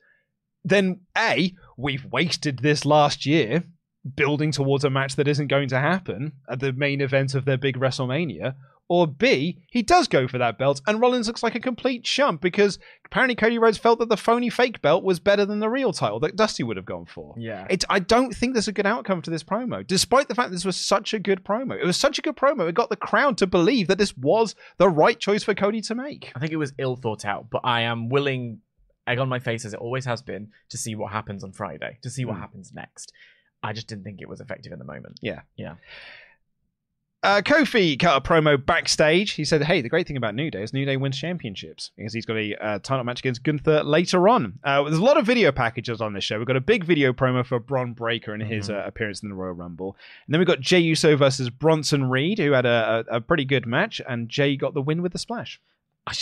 then 0.65 1.01
A, 1.17 1.55
we've 1.77 2.05
wasted 2.05 2.59
this 2.61 2.85
last 2.85 3.25
year 3.27 3.65
building 4.17 4.51
towards 4.53 4.85
a 4.85 4.91
match 4.91 5.17
that 5.17 5.27
isn't 5.29 5.47
going 5.47 5.69
to 5.71 5.81
happen 5.81 6.33
at 6.49 6.61
the 6.61 6.73
main 6.75 7.01
event 7.01 7.35
of 7.35 7.47
their 7.47 7.57
big 7.57 7.77
WrestleMania. 7.79 8.55
Or 8.87 9.07
B, 9.07 9.63
he 9.71 9.83
does 9.83 10.09
go 10.09 10.29
for 10.29 10.37
that 10.37 10.59
belt, 10.59 10.83
and 10.87 11.01
Rollins 11.01 11.27
looks 11.27 11.43
like 11.43 11.55
a 11.55 11.61
complete 11.61 12.05
chump 12.05 12.43
because 12.43 12.79
apparently 13.07 13.35
Cody 13.35 13.59
Rhodes 13.59 13.79
felt 13.79 13.99
that 14.01 14.11
the 14.11 14.17
phony 14.17 14.51
fake 14.51 14.83
belt 14.83 15.03
was 15.03 15.19
better 15.19 15.47
than 15.47 15.61
the 15.61 15.71
real 15.71 15.91
title 15.95 16.21
that 16.21 16.37
Dusty 16.37 16.63
would 16.65 16.77
have 16.77 16.85
gone 16.85 17.07
for. 17.07 17.35
Yeah. 17.39 17.67
It's, 17.71 17.87
I 17.89 17.99
don't 17.99 18.35
think 18.37 18.53
there's 18.53 18.69
a 18.69 18.73
good 18.73 18.85
outcome 18.85 19.23
to 19.23 19.31
this 19.31 19.43
promo, 19.43 19.87
despite 19.87 20.29
the 20.29 20.35
fact 20.35 20.51
this 20.51 20.67
was 20.67 20.77
such 20.77 21.15
a 21.15 21.19
good 21.19 21.45
promo. 21.45 21.81
It 21.81 21.87
was 21.87 21.97
such 21.97 22.19
a 22.19 22.23
good 22.23 22.37
promo. 22.37 22.69
It 22.69 22.75
got 22.75 22.91
the 22.91 22.97
crowd 22.97 23.39
to 23.39 23.47
believe 23.47 23.89
that 23.89 23.97
this 23.97 24.15
was 24.19 24.55
the 24.77 24.91
right 24.91 25.19
choice 25.19 25.43
for 25.45 25.55
Cody 25.55 25.81
to 25.81 25.95
make. 25.95 26.31
I 26.37 26.39
think 26.39 26.53
it 26.53 26.57
was 26.57 26.75
ill 26.77 26.97
thought 26.97 27.25
out, 27.25 27.49
but 27.49 27.63
I 27.65 27.81
am 27.83 28.11
willing, 28.11 28.61
egg 29.07 29.19
on 29.19 29.31
my 29.31 29.39
face 29.39 29.65
as 29.65 29.73
it 29.73 29.81
always 29.81 30.05
has 30.05 30.21
been, 30.21 30.49
to 30.69 30.77
see 30.77 30.95
what 30.95 31.11
happens 31.11 31.43
on 31.43 31.53
Friday, 31.53 32.01
to 32.03 32.11
see 32.11 32.27
what 32.27 32.35
Hmm. 32.35 32.41
happens 32.43 32.73
next. 32.75 33.15
I 33.63 33.73
just 33.73 33.87
didn't 33.87 34.05
think 34.05 34.21
it 34.21 34.29
was 34.29 34.43
effective 34.43 34.73
in 34.73 34.79
the 34.79 34.85
moment. 34.85 35.21
Yeah. 35.23 35.41
Yeah. 35.57 35.77
Uh, 37.25 37.41
Kofi 37.41 37.99
cut 37.99 38.17
a 38.19 38.21
promo 38.21 38.63
backstage. 38.65 39.31
He 39.33 39.47
said, 39.47 39.63
"Hey, 39.63 39.81
the 39.81 39.89
great 39.89 40.07
thing 40.07 40.19
about 40.19 40.35
New 40.35 40.51
Day 40.51 40.63
is 40.63 40.75
New 40.75 40.85
Day 40.85 40.99
wins 40.99 41.17
championships 41.19 41.91
because 41.97 42.13
he's 42.13 42.27
got 42.27 42.37
a 42.37 42.55
uh, 42.63 42.79
title 42.81 43.03
match 43.03 43.21
against 43.21 43.43
Gunther 43.43 43.83
later 43.83 44.29
on. 44.29 44.59
Uh, 44.63 44.83
there's 44.83 44.99
a 44.99 45.03
lot 45.03 45.17
of 45.17 45.25
video 45.25 45.51
packages 45.51 46.03
on 46.03 46.13
this 46.13 46.23
show. 46.23 46.37
We've 46.37 46.47
got 46.47 46.57
a 46.57 46.61
big 46.61 46.85
video 46.85 47.15
promo 47.15 47.45
for 47.45 47.59
Bron 47.59 47.95
Breakker 47.95 48.35
and 48.35 48.43
his 48.43 48.69
Mhm. 48.69 48.75
uh, 48.75 48.87
appearance 48.87 49.23
in 49.23 49.31
the 49.31 49.35
Royal 49.35 49.55
Rumble, 49.55 49.97
and 50.27 50.35
then 50.35 50.39
we've 50.39 50.47
got 50.47 50.61
Jey 50.61 50.81
Uso 50.81 51.17
versus 51.17 51.49
Bronson 51.49 52.11
Reed, 52.11 52.39
who 52.39 52.53
had 52.53 52.67
a, 52.67 53.05
a, 53.11 53.17
a 53.17 53.21
pretty 53.23 53.47
good 53.47 53.65
match, 53.67 54.03
and 54.07 54.29
Jey 54.29 54.55
got 54.57 54.75
the 54.75 54.83
win 54.83 55.01
with 55.01 55.13
the 55.13 55.19
splash. 55.19 55.59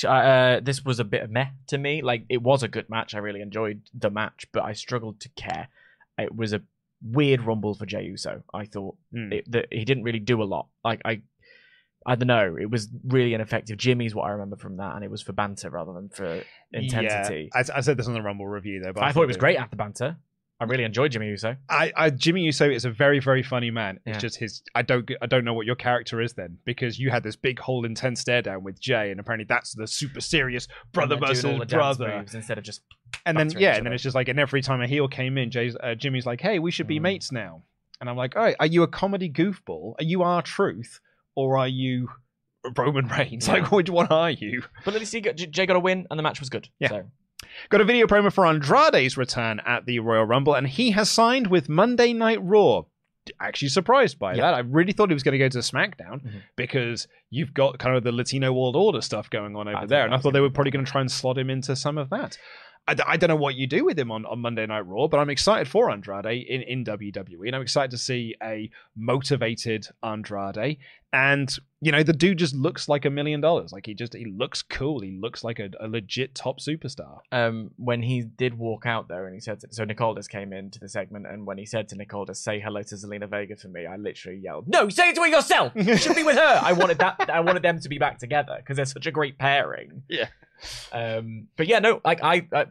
Uh, 0.06 0.60
this 0.60 0.84
was 0.84 1.00
a 1.00 1.04
bit 1.04 1.22
of 1.24 1.30
meh 1.32 1.48
to 1.66 1.78
me. 1.78 2.00
Like 2.00 2.24
it 2.28 2.40
was 2.42 2.62
a 2.62 2.68
good 2.68 2.88
match. 2.88 3.12
I 3.16 3.18
really 3.18 3.40
enjoyed 3.40 3.80
the 3.92 4.10
match, 4.10 4.46
but 4.52 4.62
I 4.62 4.72
struggled 4.74 5.18
to 5.18 5.28
care. 5.30 5.66
It 6.16 6.36
was 6.36 6.52
a 6.52 6.62
weird 7.04 7.40
rumble 7.42 7.74
for 7.74 7.86
Jey 7.86 8.04
Uso. 8.04 8.42
I 8.54 8.64
thought 8.66 8.96
Mm. 9.14 9.32
it, 9.32 9.50
that 9.52 9.66
he 9.70 9.84
didn't 9.84 10.04
really 10.04 10.20
do 10.20 10.42
a 10.42 10.44
lot. 10.44 10.68
Like 10.84 11.00
I, 11.04 11.22
I 12.06 12.14
don't 12.16 12.26
know. 12.28 12.56
It 12.60 12.70
was 12.70 12.88
really 13.04 13.34
ineffective. 13.34 13.76
Jimmy's 13.76 14.14
what 14.14 14.24
I 14.24 14.30
remember 14.30 14.56
from 14.56 14.76
that, 14.78 14.94
and 14.96 15.04
it 15.04 15.10
was 15.10 15.22
for 15.22 15.32
banter 15.32 15.70
rather 15.70 15.92
than 15.92 16.08
for 16.08 16.42
intensity. 16.72 17.50
Yeah, 17.54 17.62
I, 17.74 17.78
I 17.78 17.80
said 17.80 17.96
this 17.96 18.08
on 18.08 18.14
the 18.14 18.22
Rumble 18.22 18.46
review 18.46 18.80
though, 18.80 18.92
but 18.92 19.04
I 19.04 19.12
thought 19.12 19.22
it 19.22 19.28
was 19.28 19.36
great 19.36 19.56
after 19.56 19.76
banter. 19.76 20.16
I 20.62 20.66
really 20.66 20.84
enjoyed 20.84 21.12
Jimmy 21.12 21.28
Uso. 21.28 21.56
I, 21.68 21.92
I 21.96 22.10
Jimmy 22.10 22.42
Uso 22.42 22.68
is 22.70 22.84
a 22.84 22.90
very 22.90 23.18
very 23.20 23.42
funny 23.42 23.70
man. 23.70 23.98
It's 24.06 24.16
Yeah. 24.16 24.18
just 24.20 24.36
his. 24.38 24.62
I 24.74 24.82
don't 24.82 25.10
I 25.20 25.26
don't 25.26 25.44
know 25.44 25.54
what 25.54 25.66
your 25.66 25.74
character 25.76 26.20
is 26.20 26.32
then 26.34 26.58
because 26.64 26.98
you 26.98 27.10
had 27.10 27.22
this 27.22 27.36
big 27.36 27.58
whole 27.58 27.84
intense 27.84 28.20
stare 28.20 28.42
down 28.42 28.62
with 28.64 28.80
Jey, 28.80 29.10
and 29.10 29.18
apparently 29.20 29.46
that's 29.48 29.74
the 29.74 29.86
super 29.86 30.20
serious 30.20 30.68
brother 30.92 31.16
versus 31.16 31.44
all 31.44 31.52
the 31.58 31.66
dance 31.66 31.72
brother. 31.98 32.18
moves 32.18 32.34
instead 32.34 32.58
of 32.58 32.64
just 32.64 32.82
And 33.26 33.36
then 33.38 33.50
yeah, 33.58 33.76
and 33.76 33.84
then 33.84 33.92
it's 33.92 34.02
just 34.02 34.14
like, 34.14 34.28
and 34.28 34.38
every 34.40 34.62
time 34.62 34.80
a 34.80 34.86
heel 34.86 35.08
came 35.08 35.36
in, 35.38 35.50
Jey's 35.50 35.76
uh, 35.82 35.94
Jimmy's 35.94 36.26
like, 36.26 36.40
"Hey, 36.40 36.58
we 36.58 36.70
should 36.70 36.86
be 36.86 36.98
Mm. 36.98 37.02
mates 37.02 37.32
now." 37.32 37.62
And 38.00 38.08
I'm 38.10 38.16
like, 38.16 38.34
"All 38.36 38.42
right, 38.42 38.56
are 38.58 38.66
you 38.66 38.82
a 38.82 38.88
comedy 38.88 39.30
goofball? 39.30 39.94
Are 40.00 40.04
you 40.04 40.22
R-Truth, 40.22 41.00
or 41.36 41.56
are 41.58 41.68
you 41.68 42.08
Roman 42.76 43.06
Reigns? 43.08 43.48
Like, 43.48 43.70
which 43.72 43.90
one 43.90 44.06
are 44.08 44.30
you?" 44.30 44.62
But 44.84 44.94
at 44.94 45.00
least 45.00 45.12
he 45.12 45.20
got, 45.20 45.36
Jay 45.36 45.66
got 45.66 45.76
a 45.76 45.80
win, 45.80 46.06
and 46.10 46.18
the 46.18 46.22
match 46.22 46.40
was 46.40 46.48
good. 46.48 46.68
Yeah. 46.78 46.88
So 46.88 47.10
Got 47.70 47.80
a 47.80 47.84
video 47.84 48.06
promo 48.06 48.32
for 48.32 48.44
Andrade's 48.46 49.16
return 49.16 49.60
at 49.66 49.86
the 49.86 49.98
Royal 50.00 50.24
Rumble, 50.24 50.54
and 50.54 50.66
he 50.66 50.90
has 50.92 51.10
signed 51.10 51.46
with 51.46 51.68
Monday 51.68 52.12
Night 52.12 52.38
Raw. 52.42 52.82
Actually, 53.40 53.68
surprised 53.68 54.18
by 54.18 54.34
Yeah. 54.34 54.42
that. 54.42 54.54
I 54.54 54.58
really 54.60 54.92
thought 54.92 55.08
he 55.08 55.14
was 55.14 55.22
going 55.22 55.32
to 55.32 55.38
go 55.38 55.48
to 55.48 55.58
SmackDown 55.58 56.22
Mhm. 56.24 56.42
because 56.56 57.06
you've 57.30 57.54
got 57.54 57.78
kind 57.78 57.96
of 57.96 58.02
the 58.02 58.10
Latino 58.10 58.52
World 58.52 58.74
Order 58.74 59.00
stuff 59.00 59.30
going 59.30 59.54
on 59.54 59.68
over 59.68 59.86
there, 59.86 60.04
and 60.04 60.12
I 60.12 60.18
thought 60.18 60.32
they 60.32 60.40
were 60.40 60.50
probably 60.50 60.72
going 60.72 60.84
to 60.84 60.90
try 60.90 61.00
and 61.00 61.10
slot 61.10 61.38
him 61.38 61.48
into 61.48 61.76
some 61.76 61.98
of 61.98 62.10
that. 62.10 62.36
I, 62.88 62.94
d- 62.94 63.02
I 63.06 63.16
don't 63.16 63.28
know 63.28 63.36
what 63.36 63.54
you 63.54 63.66
do 63.68 63.84
with 63.84 63.98
him 63.98 64.10
on, 64.10 64.26
on 64.26 64.40
Monday 64.40 64.66
Night 64.66 64.86
Raw, 64.86 65.06
but 65.06 65.18
I'm 65.20 65.30
excited 65.30 65.68
for 65.68 65.88
Andrade 65.90 66.44
in, 66.48 66.62
in 66.62 66.84
WWE, 66.84 67.46
and 67.46 67.54
I'm 67.54 67.62
excited 67.62 67.92
to 67.92 67.98
see 67.98 68.34
a 68.42 68.70
motivated 68.96 69.86
Andrade. 70.02 70.78
And 71.12 71.54
you 71.80 71.92
know, 71.92 72.02
the 72.02 72.12
dude 72.14 72.38
just 72.38 72.54
looks 72.54 72.88
like 72.88 73.04
a 73.04 73.10
million 73.10 73.40
dollars. 73.40 73.70
Like 73.70 73.84
he 73.86 73.92
just 73.94 74.14
he 74.14 74.24
looks 74.24 74.62
cool. 74.62 75.00
He 75.00 75.12
looks 75.12 75.44
like 75.44 75.58
a, 75.58 75.68
a 75.78 75.86
legit 75.86 76.34
top 76.34 76.58
superstar. 76.58 77.18
um, 77.30 77.70
when 77.76 78.02
he 78.02 78.22
did 78.22 78.56
walk 78.58 78.86
out 78.86 79.08
there 79.08 79.26
and 79.26 79.34
he 79.34 79.40
said, 79.40 79.60
so 79.72 79.84
Nicole 79.84 80.16
came 80.30 80.52
into 80.52 80.78
the 80.80 80.88
segment, 80.88 81.26
and 81.26 81.46
when 81.46 81.58
he 81.58 81.66
said 81.66 81.88
to 81.90 81.96
Nicole 81.96 82.26
say 82.32 82.60
hello 82.60 82.82
to 82.82 82.94
Zelina 82.94 83.28
Vega 83.28 83.56
for 83.56 83.68
me, 83.68 83.84
I 83.84 83.96
literally 83.96 84.38
yelled, 84.38 84.68
no, 84.68 84.88
say 84.88 85.10
it 85.10 85.14
to 85.16 85.20
her 85.20 85.28
yourself. 85.28 85.72
You 85.76 85.96
should 85.98 86.16
be 86.16 86.22
with 86.22 86.36
her. 86.36 86.60
I 86.62 86.72
wanted 86.72 86.98
that. 86.98 87.28
I 87.30 87.40
wanted 87.40 87.62
them 87.62 87.78
to 87.80 87.88
be 87.88 87.98
back 87.98 88.18
together 88.18 88.56
because 88.58 88.76
they're 88.76 88.86
such 88.86 89.06
a 89.06 89.10
great 89.10 89.38
pairing. 89.38 90.02
Yeah. 90.08 90.28
Um, 90.92 91.48
but 91.56 91.66
yeah, 91.66 91.78
no, 91.78 92.00
like 92.04 92.22
I, 92.22 92.46
I 92.52 92.66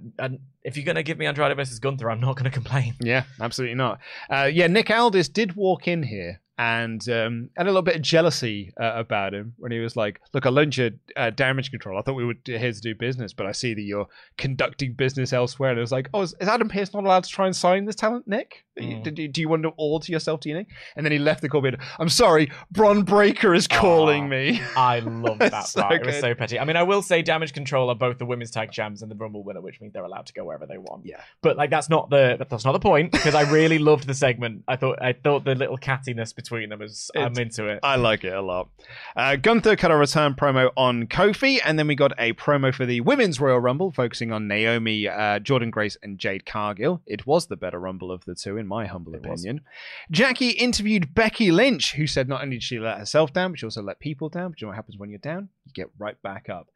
if 0.64 0.76
you're 0.78 0.86
gonna 0.86 1.04
give 1.04 1.18
me 1.18 1.26
Andrade 1.26 1.56
versus 1.56 1.80
Gunther, 1.80 2.10
I'm 2.10 2.20
not 2.22 2.36
gonna 2.36 2.52
complain. 2.52 2.96
Yeah, 3.00 3.24
absolutely 3.40 3.76
not. 3.76 4.00
Uh, 4.30 4.50
yeah, 4.52 4.68
Nick 4.68 4.90
Aldis 4.90 5.30
did 5.30 5.56
walk 5.56 5.88
in 5.88 6.04
here 6.04 6.41
and 6.58 7.08
um, 7.10 7.50
had 7.58 7.66
a 7.66 7.70
little 7.70 7.82
bit 7.82 7.96
of 7.96 8.02
jealousy 8.02 8.74
uh, 8.80 8.94
about 8.96 9.34
him 9.34 9.54
when 9.58 9.72
he 9.72 9.80
was 9.80 9.96
like, 9.96 10.20
"Look, 10.34 10.46
I 10.46 10.50
loaned 10.50 10.78
you 10.78 10.92
uh, 11.16 11.32
damage 11.32 11.72
control. 11.72 11.98
I 11.98 12.02
thought 12.02 12.14
we 12.14 12.26
were 12.26 12.36
here 12.46 12.72
to 12.72 12.82
do 12.82 12.94
business, 12.96 13.34
but 13.34 13.46
I 13.46 13.52
see 13.52 13.74
that 13.74 13.82
you're 13.82 14.08
conducting 14.38 14.94
business 14.94 15.34
elsewhere." 15.34 15.72
And 15.72 15.80
it 15.80 15.82
was 15.82 15.92
like, 15.92 16.10
"Oh, 16.14 16.22
is, 16.22 16.36
is 16.40 16.48
Adam 16.48 16.70
Pearce 16.70 16.94
not 16.94 17.04
allowed 17.04 17.24
to 17.24 17.30
try 17.30 17.46
and 17.46 17.56
sign 17.56 17.86
this 17.86 17.96
talent, 17.96 18.28
Nick? 18.28 18.66
Mm. 18.80 19.04
Do, 19.04 19.12
do, 19.12 19.28
do 19.28 19.42
you 19.42 19.50
want 19.50 19.64
to 19.64 19.70
all 19.70 20.00
to 20.00 20.12
yourself, 20.12 20.42
do 20.42 20.50
you, 20.50 20.56
Nick?" 20.56 20.68
And 20.96 21.06
then 21.06 21.12
he 21.12 21.20
left 21.20 21.42
the 21.42 21.50
call. 21.50 21.62
being, 21.62 21.78
I'm 22.00 22.10
sorry, 22.10 22.52
Bron 22.70 23.04
Breakker 23.04 23.54
is 23.54 23.68
calling 23.68 24.26
Aw. 24.26 24.28
me. 24.28 24.62
I 24.76 25.00
love 25.00 25.40
that 25.40 25.68
So 25.68 25.82
part. 25.82 25.94
It 26.02 26.06
was 26.06 26.20
so 26.20 26.36
petty. 26.36 26.60
I 26.60 26.66
mean, 26.66 26.76
I 26.76 26.84
will 26.84 27.02
say 27.02 27.22
Damage 27.22 27.54
Control 27.54 27.90
are 27.90 27.96
both 27.96 28.18
the 28.18 28.26
women's 28.26 28.52
tag 28.52 28.72
champs 28.72 29.02
and 29.02 29.10
the 29.10 29.16
Rumble 29.16 29.44
winner, 29.44 29.62
which 29.62 29.82
means 29.82 29.94
they're 29.94 30.04
allowed 30.04 30.28
to 30.28 30.34
go 30.34 30.46
wherever 30.46 30.66
they 30.66 30.78
want. 30.78 31.06
Yeah. 31.06 31.22
But 31.42 31.58
like 31.58 31.70
that's 31.70 31.90
not 31.90 32.10
the 32.10 32.38
that's 32.50 32.66
not 32.66 32.74
the 32.74 32.80
point 32.80 33.12
because 33.12 33.36
I 33.36 33.50
really 33.52 33.80
loved 33.80 34.08
the 34.08 34.14
segment. 34.14 34.64
I 34.68 34.76
thought 34.76 35.02
I 35.02 35.14
thought 35.14 35.44
the 35.44 35.56
little 35.56 35.78
cattiness 35.78 36.36
between 36.42 36.70
them 36.70 36.82
is 36.82 37.10
I'm 37.16 37.38
into 37.38 37.68
it. 37.68 37.80
I 37.84 37.96
like 37.96 38.24
it 38.24 38.34
a 38.34 38.42
lot. 38.42 38.70
Uh, 39.16 39.36
Gunther 39.36 39.76
cut 39.76 39.92
a 39.92 39.96
return 39.96 40.34
promo 40.34 40.72
on 40.76 41.08
Kofi, 41.08 41.60
and 41.64 41.78
then 41.78 41.88
we 41.88 41.96
got 41.96 42.12
a 42.18 42.34
promo 42.34 42.74
for 42.74 42.86
the 42.86 43.02
Women's 43.02 43.40
Royal 43.40 43.60
Rumble, 43.60 43.92
focusing 43.92 44.32
on 44.32 44.48
Naomi, 44.48 45.08
uh, 45.08 45.40
Jordynne 45.40 45.72
Grace, 45.72 45.98
and 46.04 46.18
Jade 46.20 46.46
Cargill. 46.46 47.02
It 47.06 47.26
was 47.28 47.48
the 47.48 47.56
better 47.58 47.80
Rumble 47.80 48.12
of 48.12 48.26
the 48.26 48.36
two, 48.36 48.58
in 48.58 48.68
my 48.68 48.86
humble 48.88 49.14
It 49.16 49.26
was. 49.26 49.42
opinion. 49.42 49.62
Jackie 50.10 50.50
interviewed 50.52 51.14
Becky 51.14 51.52
Lynch, 51.52 51.94
who 51.94 52.08
said 52.08 52.28
not 52.28 52.42
only 52.42 52.58
did 52.58 52.64
she 52.64 52.80
let 52.80 52.98
herself 52.98 53.32
down, 53.34 53.52
but 53.52 53.60
she 53.60 53.66
also 53.66 53.82
let 53.82 54.00
people 54.00 54.30
down. 54.30 54.52
But 54.52 54.62
you 54.62 54.66
know 54.66 54.70
what 54.70 54.76
happens 54.76 54.98
when 54.98 55.10
you're 55.10 55.20
down? 55.20 55.50
You 55.66 55.72
get 55.74 55.90
right 55.98 56.22
back 56.22 56.50
up. 56.50 56.68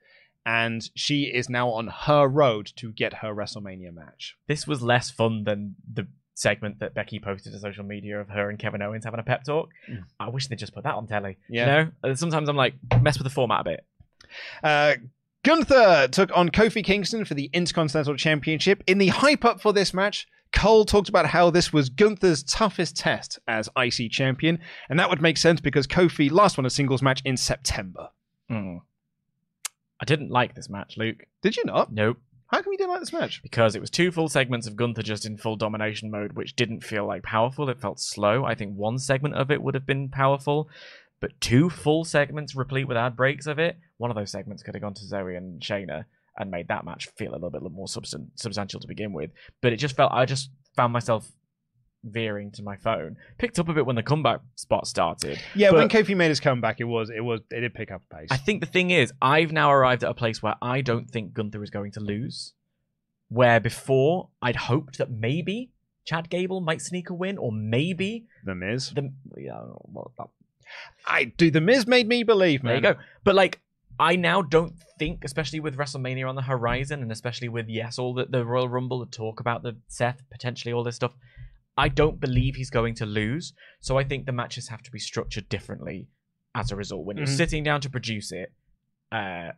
And 0.46 0.88
she 0.94 1.24
is 1.24 1.50
now 1.50 1.70
on 1.72 1.88
her 1.88 2.28
road 2.28 2.72
to 2.76 2.92
get 2.92 3.16
her 3.16 3.34
WrestleMania 3.34 3.92
match. 3.94 4.38
this 4.48 4.68
was 4.68 4.84
less 4.84 5.10
fun 5.10 5.44
than 5.44 5.76
the 5.92 6.08
segment 6.36 6.80
that 6.80 6.94
Becky 6.94 7.20
posted 7.20 7.54
to 7.54 7.60
social 7.60 7.84
media 7.84 8.20
of 8.20 8.30
her 8.30 8.50
and 8.50 8.60
Kevin 8.60 8.82
Owens 8.82 9.06
having 9.06 9.20
a 9.20 9.24
pep 9.24 9.44
talk. 9.44 9.70
Mm. 9.90 10.04
I 10.20 10.30
wish 10.30 10.48
they'd 10.48 10.60
just 10.60 10.74
put 10.74 10.84
that 10.84 10.94
on 10.94 11.08
telly. 11.08 11.38
Yeah. 11.50 11.62
You 11.62 11.66
know, 11.86 11.92
Uh, 12.12 12.16
sometimes 12.16 12.48
I'm 12.50 12.56
like 12.56 12.76
mess 13.02 13.18
with 13.18 13.24
the 13.26 13.30
format 13.34 13.62
a 13.62 13.64
bit. 13.64 13.86
Uh, 14.64 14.94
Gunther 15.44 16.10
took 16.12 16.36
on 16.36 16.50
Kofi 16.50 16.84
Kingston 16.84 17.24
for 17.26 17.34
the 17.36 17.50
Intercontinental 17.54 18.16
Championship. 18.16 18.84
In 18.88 18.98
the 18.98 19.08
hype 19.08 19.46
up 19.46 19.62
for 19.62 19.72
this 19.74 19.94
match, 19.94 20.28
Cole 20.54 20.86
talked 20.86 21.08
about 21.10 21.26
how 21.28 21.50
this 21.50 21.72
was 21.72 21.90
Gunther's 21.90 22.42
toughest 22.44 22.96
test 22.98 23.40
as 23.48 23.70
IC 23.78 24.12
champion, 24.12 24.60
and 24.90 24.98
that 25.00 25.10
would 25.10 25.22
make 25.22 25.38
sense 25.38 25.62
because 25.62 25.86
Kofi 25.88 26.32
last 26.32 26.58
won 26.58 26.66
a 26.66 26.70
singles 26.70 27.02
match 27.02 27.22
in 27.26 27.38
September. 27.38 28.10
I 30.02 30.06
didn't 30.06 30.30
like 30.30 30.56
this 30.56 30.70
match, 30.70 30.96
Luke. 30.98 31.24
Did 31.42 31.56
you 31.58 31.64
not? 31.66 31.92
Nope. 31.94 32.18
How 32.48 32.62
come 32.62 32.74
you 32.74 32.78
didn't 32.78 32.92
like 32.92 33.00
this 33.00 33.14
match? 33.14 33.42
Because 33.42 33.76
it 33.76 33.82
was 33.82 33.90
two 33.90 34.12
full 34.12 34.30
segments 34.30 34.68
of 34.68 34.76
Gunther 34.76 35.02
just 35.02 35.26
in 35.26 35.38
full 35.38 35.56
domination 35.56 36.12
mode, 36.12 36.34
which 36.34 36.56
didn't 36.56 36.84
feel 36.84 37.06
like 37.06 37.24
powerful. 37.24 37.70
It 37.70 37.82
felt 37.82 38.00
slow. 38.00 38.46
I 38.46 38.54
think 38.54 38.76
one 38.76 39.00
segment 39.00 39.36
of 39.36 39.50
it 39.50 39.62
would 39.62 39.74
have 39.74 39.88
been 39.88 40.10
powerful, 40.10 40.70
but 41.20 41.40
two 41.42 41.70
full 41.70 42.06
segments 42.06 42.56
replete 42.56 42.88
with 42.88 42.98
ad 42.98 43.16
breaks 43.16 43.48
of 43.48 43.58
it, 43.58 43.78
one 43.98 44.12
of 44.12 44.16
those 44.16 44.32
segments 44.32 44.62
could 44.62 44.76
have 44.76 44.84
gone 44.84 44.94
to 44.94 45.06
Zoey 45.06 45.38
and 45.38 45.62
Shayna 45.62 46.06
and 46.38 46.52
made 46.52 46.68
that 46.68 46.86
match 46.86 47.08
feel 47.18 47.32
a 47.32 47.36
little 47.36 47.50
bit 47.50 47.62
more 47.64 47.88
substan- 47.88 48.30
substantial 48.36 48.80
to 48.80 48.88
begin 48.88 49.14
with. 49.14 49.32
But 49.62 49.74
it 49.74 49.78
just 49.78 49.96
felt, 49.96 50.12
I 50.12 50.26
just 50.26 50.52
found 50.76 50.94
myself 50.94 51.32
veering 52.06 52.52
to 52.52 52.64
my 52.64 52.78
phone. 52.78 53.18
Picked 53.38 53.60
up 53.60 53.70
a 53.70 53.74
bit 53.74 53.86
when 53.86 53.96
the 53.96 54.04
comeback 54.04 54.40
spot 54.56 54.88
started. 54.88 55.40
Yeah, 55.56 55.72
when 55.72 55.90
Kofi 55.90 56.16
made 56.16 56.30
his 56.30 56.40
comeback, 56.40 56.80
it 56.80 56.86
was 56.86 57.10
it 57.10 57.22
was 57.24 57.42
it 57.52 57.62
did 57.62 57.74
pick 57.74 57.92
up 57.92 58.04
pace. 58.10 58.28
I 58.32 58.38
think 58.38 58.62
the 58.62 58.68
thing 58.68 58.92
is, 58.92 59.12
I've 59.22 59.52
now 59.52 59.72
arrived 59.72 60.04
at 60.04 60.10
a 60.10 60.14
place 60.14 60.42
where 60.42 60.56
I 60.62 60.82
don't 60.82 61.10
think 61.10 61.34
Gunther 61.34 61.64
is 61.64 61.70
going 61.70 61.92
to 61.94 62.00
lose. 62.00 62.54
Where 63.30 63.60
before 63.60 64.30
I'd 64.42 64.56
hoped 64.56 65.00
that 65.00 65.10
maybe 65.10 65.72
Chad 66.06 66.30
Gable 66.30 66.62
might 66.62 66.82
sneak 66.82 67.10
a 67.10 67.14
win, 67.14 67.38
or 67.38 67.52
maybe 67.52 68.26
the 68.46 68.56
Miz. 68.56 68.92
the 68.92 69.12
yeah, 69.38 69.60
well, 69.84 70.12
that- 70.18 70.28
I 71.06 71.26
do. 71.26 71.52
The 71.52 71.62
Miz 71.62 71.88
made 71.88 72.08
me 72.08 72.24
believe, 72.24 72.64
man. 72.64 72.82
there 72.82 72.92
you 72.92 72.96
go. 72.96 73.02
But 73.24 73.36
like, 73.36 73.62
I 74.00 74.16
now 74.16 74.42
don't 74.42 74.74
think, 75.00 75.24
especially 75.24 75.60
with 75.60 75.78
WrestleMania 75.78 76.28
on 76.28 76.36
the 76.36 76.42
horizon, 76.42 77.02
and 77.02 77.12
especially 77.12 77.50
with 77.50 77.70
yes, 77.70 77.98
all 77.98 78.14
the, 78.14 78.26
the 78.26 78.46
Royal 78.46 78.68
Rumble, 78.68 79.00
the 79.00 79.06
talk 79.06 79.40
about 79.40 79.64
the 79.64 79.78
Seth 79.88 80.22
potentially 80.32 80.74
all 80.74 80.84
this 80.84 80.96
stuff. 80.96 81.14
I 81.78 81.90
don't 81.90 82.20
believe 82.20 82.56
he's 82.56 82.70
going 82.70 82.96
to 82.96 83.06
lose. 83.06 83.54
So 83.82 83.98
I 83.98 84.04
think 84.04 84.26
the 84.26 84.32
matches 84.32 84.70
have 84.70 84.82
to 84.84 84.92
be 84.92 85.00
structured 85.00 85.50
differently 85.50 86.08
as 86.54 86.72
a 86.72 86.76
result. 86.76 87.06
When 87.06 87.18
you're 87.18 87.28
Mhm. 87.28 87.38
sitting 87.38 87.64
down 87.64 87.82
to 87.82 87.90
produce 87.90 88.32
it, 88.32 88.54
uh, 89.12 89.52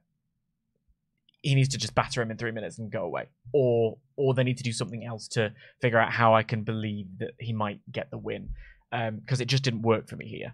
he 1.44 1.54
needs 1.56 1.70
to 1.70 1.78
just 1.78 1.94
batter 1.94 2.22
him 2.22 2.32
in 2.32 2.38
three 2.38 2.52
minutes 2.52 2.80
and 2.80 2.92
go 2.92 3.04
away, 3.04 3.28
or 3.54 4.00
or 4.16 4.34
they 4.34 4.44
need 4.44 4.58
to 4.58 4.64
do 4.64 4.74
something 4.74 5.06
else 5.06 5.28
to 5.28 5.54
figure 5.82 6.00
out 6.00 6.12
how 6.12 6.34
I 6.34 6.42
can 6.44 6.64
believe 6.64 7.20
that 7.20 7.32
he 7.40 7.54
might 7.54 7.80
get 7.92 8.10
the 8.10 8.18
win, 8.18 8.50
because 8.92 9.42
it 9.42 9.46
just 9.46 9.64
didn't 9.64 9.82
work 9.82 10.08
for 10.08 10.16
me 10.16 10.28
here. 10.28 10.54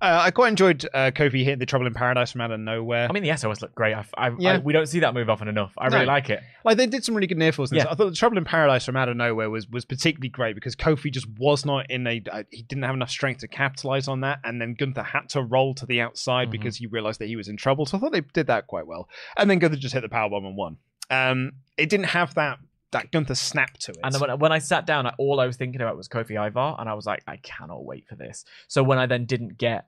Uh, 0.00 0.20
I 0.26 0.30
quite 0.30 0.50
enjoyed 0.50 0.84
uh, 0.94 1.10
Kofi 1.12 1.42
hitting 1.42 1.58
the 1.58 1.66
Trouble 1.66 1.84
in 1.88 1.92
Paradise 1.92 2.30
from 2.30 2.40
out 2.40 2.52
of 2.52 2.60
nowhere. 2.60 3.08
I 3.10 3.12
mean, 3.12 3.24
the 3.24 3.36
SOS 3.36 3.60
looked 3.60 3.74
great. 3.74 3.94
I, 3.94 4.04
I, 4.16 4.30
Yeah. 4.38 4.52
I- 4.54 4.58
we 4.58 4.72
don't 4.72 4.86
see 4.86 5.00
that 5.00 5.12
move 5.12 5.28
often 5.28 5.48
enough. 5.48 5.72
I 5.76 5.88
really 5.88 6.06
like 6.06 6.30
it. 6.30 6.40
Like 6.64 6.76
they 6.76 6.86
did 6.86 7.04
some 7.04 7.16
really 7.16 7.26
good 7.26 7.36
near 7.36 7.50
falls. 7.50 7.72
Yeah. 7.72 7.86
I 7.90 7.96
thought 7.96 8.10
the 8.10 8.14
Trouble 8.14 8.38
in 8.38 8.44
Paradise 8.44 8.84
from 8.84 8.94
out 8.96 9.08
of 9.08 9.16
nowhere 9.16 9.50
was 9.50 9.68
was 9.68 9.84
particularly 9.84 10.28
great 10.28 10.54
because 10.54 10.76
Kofi 10.76 11.10
just 11.10 11.26
was 11.36 11.64
not 11.66 11.90
in 11.90 12.06
a 12.06 12.22
uh, 12.30 12.44
he 12.50 12.62
didn't 12.62 12.84
have 12.84 12.94
enough 12.94 13.10
strength 13.10 13.40
to 13.40 13.48
capitalize 13.48 14.06
on 14.06 14.20
that, 14.20 14.38
and 14.44 14.60
then 14.60 14.74
Gunther 14.74 15.02
had 15.02 15.28
to 15.30 15.42
roll 15.42 15.74
to 15.74 15.86
the 15.86 16.00
outside 16.00 16.46
Mhm. 16.48 16.52
because 16.52 16.76
he 16.76 16.86
realized 16.86 17.18
that 17.20 17.26
he 17.26 17.34
was 17.34 17.48
in 17.48 17.56
trouble. 17.56 17.84
So 17.84 17.96
I 17.96 18.00
thought 18.00 18.12
they 18.12 18.20
did 18.20 18.46
that 18.46 18.68
quite 18.68 18.86
well, 18.86 19.08
and 19.36 19.50
then 19.50 19.58
Gunther 19.58 19.78
just 19.78 19.94
hit 19.94 20.02
the 20.02 20.08
powerbomb 20.08 20.46
and 20.46 20.56
won. 20.56 20.76
Um, 21.10 21.52
it 21.76 21.88
didn't 21.88 22.06
have 22.06 22.34
that 22.34 22.58
that 22.92 23.10
Gunther 23.12 23.34
snap 23.34 23.74
to 23.78 23.92
it. 23.92 23.98
And 24.02 24.14
when, 24.16 24.38
when 24.38 24.52
I 24.52 24.58
sat 24.58 24.86
down, 24.86 25.06
I, 25.06 25.14
all 25.18 25.40
I 25.40 25.46
was 25.46 25.56
thinking 25.56 25.80
about 25.80 25.96
was 25.96 26.08
Kofi 26.08 26.36
Ivar, 26.36 26.76
and 26.78 26.88
I 26.88 26.94
was 26.94 27.06
like, 27.06 27.22
I 27.26 27.36
cannot 27.36 27.84
wait 27.84 28.06
for 28.08 28.16
this. 28.16 28.44
So 28.66 28.82
when 28.82 28.98
I 28.98 29.06
then 29.06 29.24
didn't 29.26 29.58
get 29.58 29.86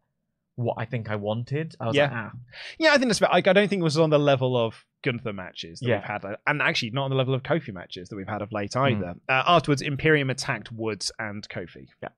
what 0.56 0.74
I 0.76 0.84
think 0.84 1.10
I 1.10 1.16
wanted, 1.16 1.74
I 1.80 1.86
was 1.86 1.96
Yeah. 1.96 2.04
like, 2.04 2.12
ah, 2.12 2.32
yeah, 2.78 2.90
I 2.92 2.98
think 2.98 3.08
that's 3.08 3.18
about. 3.18 3.32
Like, 3.32 3.46
I 3.48 3.52
don't 3.54 3.68
think 3.68 3.80
it 3.80 3.84
was 3.84 3.96
on 3.98 4.10
the 4.10 4.18
level 4.18 4.56
of 4.56 4.84
Gunther 5.02 5.32
matches 5.32 5.80
that 5.80 5.88
Yeah. 5.88 5.96
we've 5.96 6.04
had, 6.04 6.24
and 6.46 6.60
actually 6.60 6.90
not 6.90 7.04
on 7.04 7.10
the 7.10 7.16
level 7.16 7.32
of 7.32 7.42
Kofi 7.42 7.72
matches 7.72 8.10
that 8.10 8.16
we've 8.16 8.28
had 8.28 8.42
of 8.42 8.52
late 8.52 8.74
Hmm. 8.74 8.80
either. 8.80 9.14
Uh, 9.28 9.42
afterwards, 9.46 9.80
Imperium 9.80 10.28
attacked 10.28 10.70
Woods 10.70 11.10
and 11.18 11.48
Kofi. 11.48 11.86
Yeah. 12.02 12.08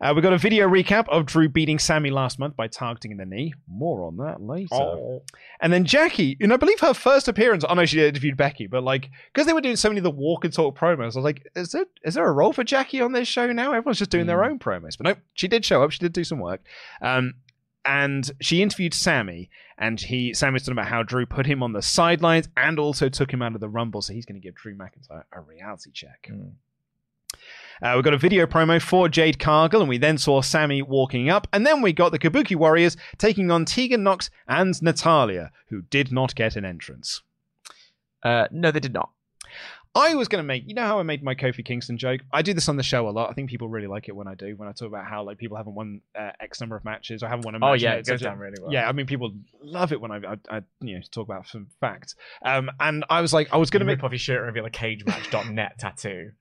Uh, 0.00 0.12
we 0.14 0.20
got 0.22 0.32
a 0.32 0.38
video 0.38 0.68
recap 0.68 1.08
of 1.08 1.26
Drew 1.26 1.48
beating 1.48 1.78
Sami 1.78 2.10
last 2.10 2.38
month 2.38 2.54
by 2.56 2.66
targeting 2.68 3.12
in 3.12 3.16
the 3.16 3.24
knee. 3.24 3.54
More 3.68 4.04
on 4.06 4.16
that 4.18 4.42
later. 4.42 4.74
oh. 4.74 5.22
And 5.60 5.72
then 5.72 5.84
Jackie, 5.84 6.36
and 6.40 6.52
I 6.52 6.56
believe 6.56 6.80
her 6.80 6.92
first 6.94 7.28
appearance. 7.28 7.64
I 7.68 7.74
know 7.74 7.86
she 7.86 8.04
interviewed 8.04 8.36
Becky, 8.36 8.66
but 8.66 8.82
like 8.82 9.10
because 9.32 9.46
they 9.46 9.52
were 9.52 9.60
doing 9.60 9.76
so 9.76 9.88
many 9.88 9.98
of 9.98 10.04
the 10.04 10.10
walk 10.10 10.44
and 10.44 10.52
talk 10.52 10.78
promos, 10.78 11.02
I 11.02 11.06
was 11.06 11.16
like, 11.16 11.46
is 11.56 11.72
there 11.72 11.86
is 12.04 12.14
there 12.14 12.26
a 12.26 12.32
role 12.32 12.52
for 12.52 12.64
Jackie 12.64 13.00
on 13.00 13.12
this 13.12 13.26
show 13.28 13.50
now? 13.52 13.72
Everyone's 13.72 13.98
just 13.98 14.10
doing 14.10 14.26
their 14.26 14.42
Hmm. 14.44 14.50
own 14.52 14.58
promos. 14.58 14.98
But 14.98 15.04
nope, 15.04 15.18
she 15.34 15.48
did 15.48 15.64
show 15.64 15.82
up. 15.82 15.90
She 15.92 15.98
did 16.00 16.12
do 16.12 16.24
some 16.24 16.40
work. 16.40 16.60
Um, 17.00 17.34
and 17.84 18.30
she 18.40 18.62
interviewed 18.62 18.92
Sami, 18.94 19.48
and 19.78 20.00
he 20.00 20.34
Sami 20.34 20.54
was 20.54 20.62
talking 20.64 20.72
about 20.72 20.88
how 20.88 21.04
Drew 21.04 21.24
put 21.24 21.46
him 21.46 21.62
on 21.62 21.72
the 21.72 21.82
sidelines 21.82 22.48
and 22.56 22.78
also 22.80 23.08
took 23.08 23.32
him 23.32 23.42
out 23.42 23.54
of 23.54 23.60
the 23.60 23.68
Rumble. 23.68 24.02
So 24.02 24.12
he's 24.12 24.26
going 24.26 24.40
to 24.40 24.44
give 24.44 24.56
Drew 24.56 24.74
McIntyre 24.76 25.22
a 25.32 25.40
reality 25.40 25.90
check. 25.92 26.26
Hmm. 26.28 26.48
Uh, 27.82 27.94
we 27.96 28.02
got 28.02 28.14
a 28.14 28.18
video 28.18 28.46
promo 28.46 28.80
for 28.80 29.08
Jade 29.08 29.38
Cargill, 29.38 29.80
and 29.80 29.88
we 29.88 29.98
then 29.98 30.18
saw 30.18 30.40
Sami 30.40 30.82
walking 30.82 31.28
up, 31.28 31.46
and 31.52 31.66
then 31.66 31.82
we 31.82 31.92
got 31.92 32.12
the 32.12 32.18
Kabuki 32.18 32.56
Warriors 32.56 32.96
taking 33.18 33.50
on 33.50 33.64
Tegan 33.64 34.02
Nox 34.02 34.30
and 34.48 34.80
Natalya, 34.82 35.50
who 35.68 35.82
did 35.82 36.12
not 36.12 36.34
get 36.34 36.56
an 36.56 36.64
entrance. 36.64 37.22
Uh, 38.22 38.48
no, 38.50 38.70
they 38.70 38.80
did 38.80 38.94
not. 38.94 39.10
I 39.96 40.14
was 40.14 40.28
going 40.28 40.40
to 40.40 40.46
make, 40.46 40.64
you 40.66 40.74
know 40.74 40.82
how 40.82 40.98
I 40.98 41.04
made 41.04 41.22
my 41.22 41.34
Kofi 41.34 41.64
Kingston 41.64 41.96
joke? 41.96 42.20
I 42.30 42.42
do 42.42 42.52
this 42.52 42.68
on 42.68 42.76
the 42.76 42.82
show 42.82 43.08
a 43.08 43.10
lot. 43.10 43.30
I 43.30 43.32
think 43.32 43.48
people 43.48 43.70
really 43.70 43.86
like 43.86 44.08
it 44.08 44.12
when 44.14 44.28
I 44.28 44.34
do, 44.34 44.54
when 44.54 44.68
I 44.68 44.72
talk 44.72 44.88
about 44.88 45.06
how 45.06 45.24
like 45.24 45.38
people 45.38 45.56
haven't 45.56 45.74
won 45.74 46.02
uh, 46.14 46.32
X 46.38 46.60
number 46.60 46.76
of 46.76 46.84
matches 46.84 47.22
or 47.22 47.28
haven't 47.28 47.46
won 47.46 47.54
a 47.54 47.58
match. 47.58 47.70
Oh 47.70 47.72
yeah, 47.72 47.94
it 47.94 48.04
goes 48.04 48.20
down 48.20 48.38
really 48.38 48.58
well. 48.60 48.70
Yeah, 48.70 48.86
I 48.86 48.92
mean, 48.92 49.06
people 49.06 49.32
love 49.62 49.92
it 49.92 50.00
when 50.00 50.10
I, 50.10 50.16
I, 50.16 50.56
I 50.58 50.62
you 50.82 50.96
know, 50.96 51.00
talk 51.10 51.26
about 51.26 51.46
some 51.48 51.68
facts. 51.80 52.14
Um, 52.42 52.70
and 52.78 53.06
I 53.08 53.22
was 53.22 53.32
like, 53.32 53.48
I 53.54 53.56
was 53.56 53.70
going 53.70 53.80
Gonna 53.80 53.92
to 53.92 53.96
make, 53.96 54.04
off 54.04 54.12
your 54.12 54.18
shirt 54.18 54.36
and 54.36 54.46
reveal 54.46 54.66
a 54.66 54.70
cagematch.net 54.70 55.78
tattoo. 55.78 56.32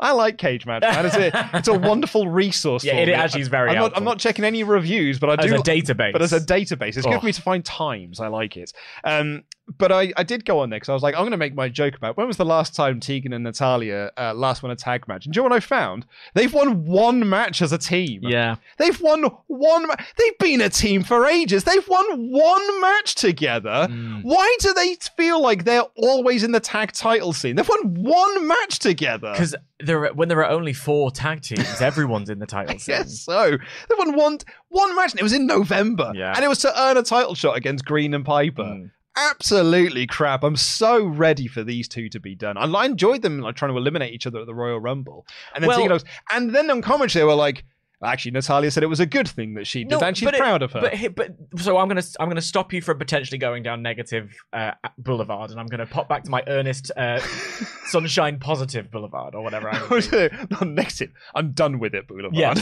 I 0.00 0.12
like 0.12 0.38
Cage 0.38 0.66
Match, 0.66 0.82
man. 0.82 1.06
It's 1.06 1.16
a, 1.16 1.50
it's 1.54 1.68
a 1.68 1.74
wonderful 1.78 2.28
resource. 2.28 2.84
Yeah, 2.84 2.94
for 2.94 2.98
it 3.00 3.06
me. 3.08 3.12
actually 3.14 3.40
is 3.42 3.48
very 3.48 3.70
I'm 3.70 3.76
not. 3.76 3.96
I'm 3.96 4.04
not 4.04 4.18
checking 4.18 4.44
any 4.44 4.62
reviews, 4.64 5.18
but 5.18 5.30
I 5.30 5.34
As 5.42 5.50
do 5.50 5.54
a 5.56 5.58
database. 5.58 6.12
but 6.12 6.22
as 6.22 6.32
a 6.32 6.40
database, 6.40 6.96
it's 6.96 7.02
good 7.06 7.14
Oh. 7.14 7.20
for 7.20 7.26
me 7.26 7.32
to 7.32 7.42
find 7.42 7.64
times. 7.64 8.20
I 8.20 8.28
like 8.28 8.56
it. 8.56 8.72
Um, 9.04 9.44
but 9.78 9.90
I, 9.90 10.12
I 10.16 10.22
did 10.22 10.44
go 10.44 10.60
on 10.60 10.70
there 10.70 10.76
because 10.78 10.88
I 10.88 10.92
was 10.94 11.02
like, 11.02 11.14
I'm 11.14 11.22
going 11.22 11.32
to 11.32 11.36
make 11.36 11.54
my 11.54 11.68
joke 11.68 11.96
about 11.96 12.16
when 12.16 12.26
was 12.28 12.36
the 12.36 12.44
last 12.44 12.74
time 12.74 13.00
Tegan 13.00 13.32
and 13.32 13.42
Natalya 13.44 14.12
uh, 14.16 14.32
last 14.32 14.62
won 14.62 14.70
a 14.70 14.76
tag 14.76 15.08
match? 15.08 15.24
And 15.26 15.34
do 15.34 15.38
you 15.38 15.42
know 15.42 15.50
what 15.50 15.56
I 15.56 15.60
found? 15.60 16.06
They've 16.34 16.52
won 16.52 16.84
one 16.86 17.28
match 17.28 17.60
as 17.62 17.72
a 17.72 17.78
team. 17.78 18.20
yeah. 18.22 18.56
They've 18.78 19.00
won 19.00 19.24
one. 19.48 19.86
Ma- 19.88 19.96
They've 20.16 20.38
been 20.38 20.60
a 20.60 20.68
team 20.68 21.02
for 21.02 21.26
ages. 21.26 21.64
They've 21.64 21.86
won 21.88 22.30
one 22.30 22.80
match 22.80 23.16
together. 23.16 23.88
Mm. 23.90 24.22
Why 24.22 24.56
do 24.60 24.72
they 24.72 24.96
feel 25.16 25.42
like 25.42 25.64
they're 25.64 25.82
always 25.96 26.44
in 26.44 26.52
the 26.52 26.60
tag 26.60 26.92
title 26.92 27.32
scene? 27.32 27.56
They've 27.56 27.68
won 27.68 27.94
one 28.02 28.46
match 28.46 28.78
together. 28.78 29.32
Because 29.32 29.54
there, 29.80 30.12
when 30.14 30.28
there 30.28 30.44
are 30.44 30.50
only 30.50 30.72
four 30.72 31.10
tag 31.10 31.42
teams, 31.42 31.80
everyone's 31.80 32.30
in 32.30 32.38
the 32.38 32.46
title 32.46 32.78
scene. 32.78 32.94
Yes, 32.94 33.18
so 33.20 33.50
they 33.50 33.94
won 33.98 34.16
one 34.16 34.38
one 34.68 34.94
match, 34.94 35.12
and 35.12 35.20
it 35.20 35.22
was 35.22 35.32
in 35.32 35.46
November, 35.46 36.12
Yeah. 36.14 36.34
and 36.36 36.44
it 36.44 36.48
was 36.48 36.58
to 36.60 36.82
earn 36.82 36.96
a 36.98 37.02
title 37.02 37.34
shot 37.34 37.56
against 37.56 37.84
Green 37.84 38.12
and 38.14 38.24
Piper. 38.24 38.62
Mm. 38.62 38.90
Absolutely 39.16 40.06
crap. 40.06 40.44
I'm 40.44 40.56
so 40.56 41.04
ready 41.04 41.46
for 41.46 41.64
these 41.64 41.88
two 41.88 42.08
to 42.10 42.20
be 42.20 42.34
done. 42.34 42.56
I, 42.56 42.64
I 42.64 42.86
enjoyed 42.86 43.22
them 43.22 43.40
like 43.40 43.56
trying 43.56 43.72
to 43.72 43.76
eliminate 43.78 44.12
each 44.12 44.26
other 44.26 44.40
at 44.40 44.46
the 44.46 44.54
Royal 44.54 44.78
Rumble, 44.80 45.26
and 45.54 45.62
then 45.62 45.68
Well- 45.68 45.78
Tegan 45.78 45.90
Nox- 45.92 46.04
and 46.30 46.54
then 46.54 46.70
on 46.70 46.82
commentary 46.82 47.22
they 47.22 47.26
were 47.26 47.34
like, 47.34 47.64
actually, 48.04 48.32
Natalya 48.32 48.70
said 48.70 48.82
it 48.82 48.88
was 48.88 49.00
a 49.00 49.06
good 49.06 49.26
thing 49.26 49.54
that 49.54 49.66
she 49.66 49.82
did, 49.84 50.00
and 50.02 50.16
she's 50.16 50.26
but 50.26 50.34
it- 50.34 50.38
proud 50.38 50.62
of 50.62 50.72
her. 50.72 50.80
But, 50.82 51.16
but 51.16 51.60
so 51.60 51.78
I'm 51.78 51.88
gonna 51.88 52.02
I'm 52.20 52.28
gonna 52.28 52.42
stop 52.42 52.72
you 52.72 52.82
from 52.82 52.98
potentially 52.98 53.38
going 53.38 53.62
down 53.62 53.82
negative 53.82 54.34
uh, 54.52 54.72
boulevard, 54.98 55.50
and 55.50 55.58
I'm 55.58 55.66
gonna 55.66 55.86
pop 55.86 56.08
back 56.08 56.24
to 56.24 56.30
my 56.30 56.42
earnest 56.46 56.90
uh, 56.96 57.18
sunshine 57.86 58.38
positive 58.38 58.90
boulevard 58.90 59.34
or 59.34 59.42
whatever. 59.42 59.70
I'm. 59.70 59.88
Not 60.50 60.68
negative. 60.68 61.10
I'm 61.34 61.52
done 61.52 61.78
with 61.78 61.94
it, 61.94 62.06
Boulevard. 62.06 62.34
Yeah. 62.34 62.54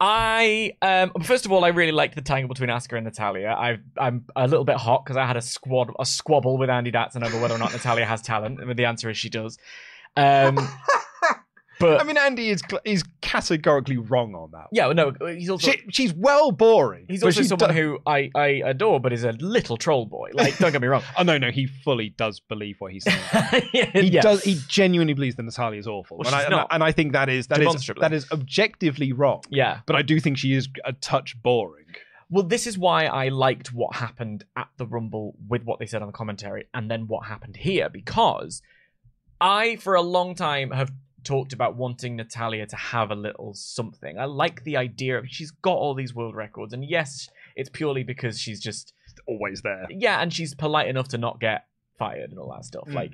I 0.00 0.74
um 0.80 1.12
first 1.22 1.44
of 1.44 1.50
all 1.52 1.64
I 1.64 1.68
really 1.68 1.92
liked 1.92 2.14
the 2.14 2.22
tangle 2.22 2.48
between 2.48 2.70
Asuka 2.70 2.96
and 2.96 3.04
Natalya. 3.04 3.48
I 3.48 3.78
I'm 3.96 4.26
a 4.36 4.46
little 4.46 4.64
bit 4.64 4.76
hot 4.76 5.04
because 5.04 5.16
I 5.16 5.26
had 5.26 5.36
a 5.36 5.42
squad 5.42 5.90
a 5.98 6.06
squabble 6.06 6.56
with 6.56 6.70
Andy 6.70 6.92
Datson 6.92 7.24
over 7.24 7.40
whether 7.40 7.54
or 7.54 7.58
not 7.58 7.72
Natalya 7.72 8.04
has 8.04 8.22
talent. 8.22 8.60
And 8.60 8.76
the 8.76 8.84
answer 8.84 9.10
is 9.10 9.18
she 9.18 9.28
does. 9.28 9.58
Um 10.16 10.56
But 11.80 12.00
I 12.00 12.04
mean, 12.04 12.16
Andy 12.16 12.50
is 12.50 12.62
cl- 12.68 12.80
is 12.84 13.04
categorically 13.20 13.96
wrong 13.96 14.34
on 14.34 14.50
that. 14.52 14.66
yeah, 14.72 14.92
no, 14.92 15.12
uh, 15.20 15.26
he's 15.26 15.50
also 15.50 15.70
She, 15.70 15.80
she's 15.90 16.12
well 16.14 16.50
boring. 16.52 17.06
he's 17.08 17.22
also 17.22 17.42
someone 17.42 17.74
who 17.74 17.98
I, 18.06 18.30
I 18.34 18.46
adore, 18.64 19.00
but 19.00 19.12
is 19.12 19.24
a 19.24 19.32
little 19.32 19.76
troll 19.76 20.06
boy. 20.06 20.30
Like, 20.34 20.58
don't 20.58 20.72
get 20.72 20.80
me 20.80 20.88
wrong. 20.88 21.02
Oh 21.18 21.22
no, 21.22 21.38
no, 21.38 21.50
he 21.50 21.66
fully 21.66 22.10
does 22.10 22.40
believe 22.40 22.76
what 22.80 22.92
he's 22.92 23.04
saying. 23.04 23.62
He 23.94 24.02
yeah. 24.08 24.20
does. 24.22 24.42
He 24.44 24.58
genuinely 24.68 25.14
believes 25.14 25.36
that 25.36 25.42
Natalya 25.44 25.78
is 25.78 25.86
awful, 25.86 26.18
Well, 26.18 26.26
and, 26.28 26.34
I, 26.34 26.38
she's 26.40 26.46
and, 26.46 26.54
I, 26.54 26.58
not. 26.58 26.68
and 26.70 26.84
I 26.84 26.92
think 26.92 27.12
that 27.12 27.28
is 27.28 27.46
that 27.48 27.60
is 27.62 27.90
that 28.00 28.12
is 28.12 28.30
objectively 28.32 29.12
wrong. 29.12 29.42
Yeah. 29.50 29.80
But 29.86 29.96
I 29.96 30.02
do 30.02 30.20
think 30.20 30.38
she 30.38 30.54
is 30.54 30.68
a 30.84 30.92
touch 30.92 31.40
boring. 31.42 31.86
Well, 32.30 32.44
this 32.44 32.66
is 32.66 32.76
why 32.76 33.06
I 33.06 33.28
liked 33.28 33.72
what 33.72 33.96
happened 33.96 34.44
at 34.56 34.68
the 34.76 34.86
Rumble 34.86 35.34
with 35.48 35.62
what 35.64 35.78
they 35.78 35.86
said 35.86 36.02
on 36.02 36.08
the 36.08 36.12
commentary 36.12 36.66
and 36.74 36.90
then 36.90 37.06
what 37.06 37.26
happened 37.26 37.56
here 37.56 37.88
because 37.88 38.60
I, 39.40 39.76
for 39.76 39.94
a 39.94 40.02
long 40.02 40.34
time, 40.34 40.70
have 40.72 40.92
talked 41.28 41.52
about 41.52 41.76
wanting 41.76 42.16
Natalya 42.16 42.66
to 42.66 42.76
have 42.76 43.10
a 43.10 43.14
little 43.14 43.52
something. 43.54 44.18
I 44.18 44.24
like 44.24 44.64
the 44.64 44.76
idea 44.76 45.18
of 45.18 45.24
she's 45.28 45.50
got 45.50 45.76
all 45.76 45.94
these 45.94 46.14
world 46.14 46.34
records, 46.34 46.72
and 46.72 46.82
yes, 46.84 47.28
it's 47.54 47.68
purely 47.68 48.02
because 48.02 48.40
she's 48.40 48.60
just 48.60 48.92
Always 49.26 49.60
there. 49.62 49.86
yeah, 49.90 50.20
and 50.22 50.32
she's 50.32 50.54
polite 50.54 50.88
enough 50.88 51.08
to 51.08 51.18
not 51.18 51.38
get 51.40 51.66
fired 51.98 52.30
and 52.30 52.38
all 52.40 52.50
that 52.54 52.64
stuff, 52.64 52.88
Mm. 52.88 52.94
like 52.94 53.12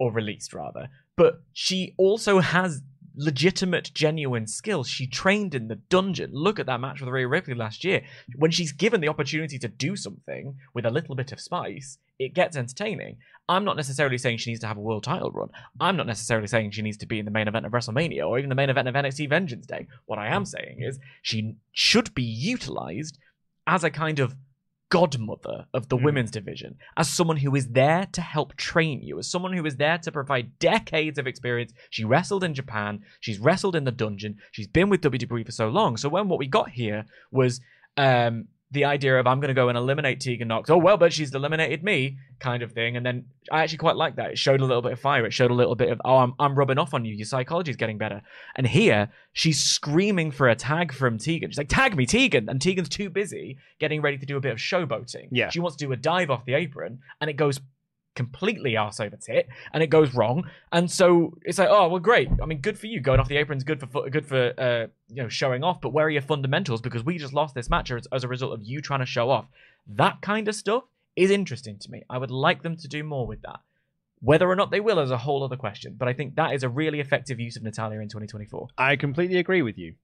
or 0.00 0.12
released 0.12 0.52
rather. 0.52 0.88
But 1.16 1.42
she 1.52 1.94
also 1.96 2.40
has 2.40 2.82
legitimate, 3.20 3.90
genuine 3.94 4.46
skills. 4.46 4.88
She 4.88 5.06
trained 5.06 5.54
in 5.54 5.68
the 5.68 5.74
dungeon. 5.76 6.30
Look 6.32 6.58
at 6.60 6.66
that 6.66 6.80
match 6.80 7.00
with 7.00 7.08
Rhea 7.10 7.26
Ripley 7.28 7.54
last 7.54 7.84
year. 7.84 8.02
When 8.36 8.50
she's 8.52 8.72
given 8.72 9.00
the 9.00 9.08
opportunity 9.08 9.58
to 9.58 9.68
do 9.68 9.96
something 9.96 10.56
with 10.74 10.86
a 10.86 10.90
little 10.90 11.14
bit 11.16 11.32
of 11.32 11.40
spice, 11.40 11.98
it 12.18 12.34
gets 12.34 12.56
entertaining. 12.56 13.16
I'm 13.48 13.64
not 13.64 13.76
necessarily 13.76 14.18
saying 14.18 14.38
she 14.38 14.50
needs 14.50 14.60
to 14.60 14.66
have 14.66 14.76
a 14.76 14.80
world 14.80 15.04
title 15.04 15.30
run. 15.30 15.48
I'm 15.80 15.96
not 15.96 16.06
necessarily 16.06 16.48
saying 16.48 16.72
she 16.72 16.82
needs 16.82 16.98
to 16.98 17.06
be 17.06 17.18
in 17.18 17.24
the 17.24 17.30
main 17.30 17.48
event 17.48 17.64
of 17.64 17.72
WrestleMania 17.72 18.26
or 18.28 18.38
even 18.38 18.50
the 18.50 18.54
main 18.54 18.68
event 18.70 18.88
of 18.88 18.94
NXT 18.94 19.28
Vengeance 19.28 19.66
Day. 19.66 19.86
What 20.06 20.18
I 20.18 20.28
am 20.28 20.44
saying 20.44 20.82
is 20.82 20.98
she 21.22 21.54
should 21.72 22.14
be 22.14 22.22
utilized 22.24 23.18
as 23.66 23.84
a 23.84 23.90
kind 23.90 24.18
of 24.18 24.36
godmother 24.90 25.66
of 25.74 25.88
the 25.88 25.96
Mm. 25.98 26.04
women's 26.04 26.30
division, 26.30 26.76
as 26.96 27.08
someone 27.08 27.36
who 27.36 27.54
is 27.54 27.68
there 27.68 28.06
to 28.12 28.20
help 28.22 28.56
train 28.56 29.02
you, 29.02 29.18
as 29.18 29.30
someone 29.30 29.52
who 29.52 29.64
is 29.66 29.76
there 29.76 29.98
to 29.98 30.10
provide 30.10 30.58
decades 30.58 31.18
of 31.18 31.26
experience. 31.26 31.72
She 31.90 32.04
wrestled 32.04 32.42
in 32.42 32.54
Japan, 32.54 33.04
she's 33.20 33.38
wrestled 33.38 33.76
in 33.76 33.84
the 33.84 33.92
dungeon, 33.92 34.38
she's 34.50 34.66
been 34.66 34.88
with 34.88 35.02
WWE 35.02 35.44
for 35.44 35.52
so 35.52 35.68
long. 35.68 35.96
So 35.98 36.08
when 36.08 36.28
what 36.28 36.38
we 36.38 36.46
got 36.46 36.70
here 36.70 37.04
was 37.30 37.60
um 37.96 38.48
the 38.70 38.84
idea 38.84 39.18
of 39.18 39.26
I'm 39.26 39.40
going 39.40 39.48
to 39.48 39.54
go 39.54 39.68
and 39.68 39.78
eliminate 39.78 40.20
Tegan 40.20 40.48
Nox. 40.48 40.68
Oh 40.68 40.76
well, 40.76 40.96
but 40.96 41.12
she's 41.12 41.34
eliminated 41.34 41.82
me, 41.82 42.18
kind 42.38 42.62
of 42.62 42.72
thing. 42.72 42.96
And 42.96 43.04
then 43.04 43.24
I 43.50 43.62
actually 43.62 43.78
quite 43.78 43.96
like 43.96 44.16
that. 44.16 44.32
It 44.32 44.38
showed 44.38 44.60
a 44.60 44.64
little 44.64 44.82
bit 44.82 44.92
of 44.92 45.00
fire. 45.00 45.24
It 45.24 45.32
showed 45.32 45.50
a 45.50 45.54
little 45.54 45.74
bit 45.74 45.90
of 45.90 46.00
oh, 46.04 46.18
I'm 46.18 46.34
I'm 46.38 46.54
rubbing 46.54 46.78
off 46.78 46.92
on 46.92 47.04
you. 47.04 47.14
Your 47.14 47.24
psychology 47.24 47.70
is 47.70 47.76
getting 47.76 47.98
better. 47.98 48.20
And 48.56 48.66
here 48.66 49.08
she's 49.32 49.62
screaming 49.62 50.30
for 50.30 50.48
a 50.48 50.54
tag 50.54 50.92
from 50.92 51.18
Tegan. 51.18 51.50
She's 51.50 51.58
like, 51.58 51.68
"Tag 51.68 51.96
me, 51.96 52.04
Tegan!" 52.04 52.48
And 52.48 52.60
Tegan's 52.60 52.90
too 52.90 53.08
busy 53.08 53.56
getting 53.78 54.02
ready 54.02 54.18
to 54.18 54.26
do 54.26 54.36
a 54.36 54.40
bit 54.40 54.52
of 54.52 54.58
showboating. 54.58 55.28
Yeah. 55.30 55.48
she 55.48 55.60
wants 55.60 55.76
to 55.76 55.86
do 55.86 55.92
a 55.92 55.96
dive 55.96 56.30
off 56.30 56.44
the 56.44 56.54
apron, 56.54 57.00
and 57.20 57.30
it 57.30 57.34
goes 57.34 57.60
completely 58.14 58.76
arse 58.76 59.00
over 59.00 59.16
tit, 59.16 59.48
and 59.72 59.82
it 59.82 59.88
goes 59.88 60.14
wrong. 60.14 60.48
And 60.72 60.90
so 60.90 61.38
it's 61.42 61.58
like, 61.58 61.68
oh 61.70 61.88
well, 61.88 62.00
great. 62.00 62.28
I 62.42 62.46
mean, 62.46 62.60
good 62.60 62.78
for 62.78 62.86
you. 62.86 63.00
Going 63.00 63.20
off 63.20 63.28
the 63.28 63.36
apron's 63.36 63.64
good 63.64 63.80
for 63.80 64.10
good 64.10 64.26
for 64.26 64.52
uh, 64.58 64.86
you 65.08 65.22
know 65.22 65.28
showing 65.28 65.62
off. 65.64 65.80
But 65.80 65.92
where 65.92 66.06
are 66.06 66.10
your 66.10 66.22
fundamentals? 66.22 66.80
Because 66.80 67.04
we 67.04 67.18
just 67.18 67.32
lost 67.32 67.54
this 67.54 67.70
match 67.70 67.90
as, 67.90 68.06
as 68.12 68.24
a 68.24 68.28
result 68.28 68.52
of 68.52 68.62
you 68.62 68.80
trying 68.80 69.00
to 69.00 69.06
show 69.06 69.30
off. 69.30 69.46
That 69.86 70.20
kind 70.20 70.48
of 70.48 70.54
stuff 70.54 70.84
is 71.16 71.30
interesting 71.30 71.78
to 71.78 71.90
me. 71.90 72.02
I 72.10 72.18
would 72.18 72.30
like 72.30 72.62
them 72.62 72.76
to 72.76 72.88
do 72.88 73.02
more 73.02 73.26
with 73.26 73.42
that. 73.42 73.60
Whether 74.20 74.48
or 74.48 74.56
not 74.56 74.70
they 74.70 74.80
will 74.80 74.98
is 74.98 75.12
a 75.12 75.18
whole 75.18 75.44
other 75.44 75.56
question. 75.56 75.94
But 75.96 76.08
I 76.08 76.12
think 76.12 76.34
that 76.34 76.52
is 76.52 76.64
a 76.64 76.68
really 76.68 77.00
effective 77.00 77.38
use 77.38 77.56
of 77.56 77.62
Natalya 77.62 78.00
in 78.00 78.08
2024. 78.08 78.68
I 78.76 78.96
completely 78.96 79.38
agree 79.38 79.62
with 79.62 79.78
you. 79.78 79.94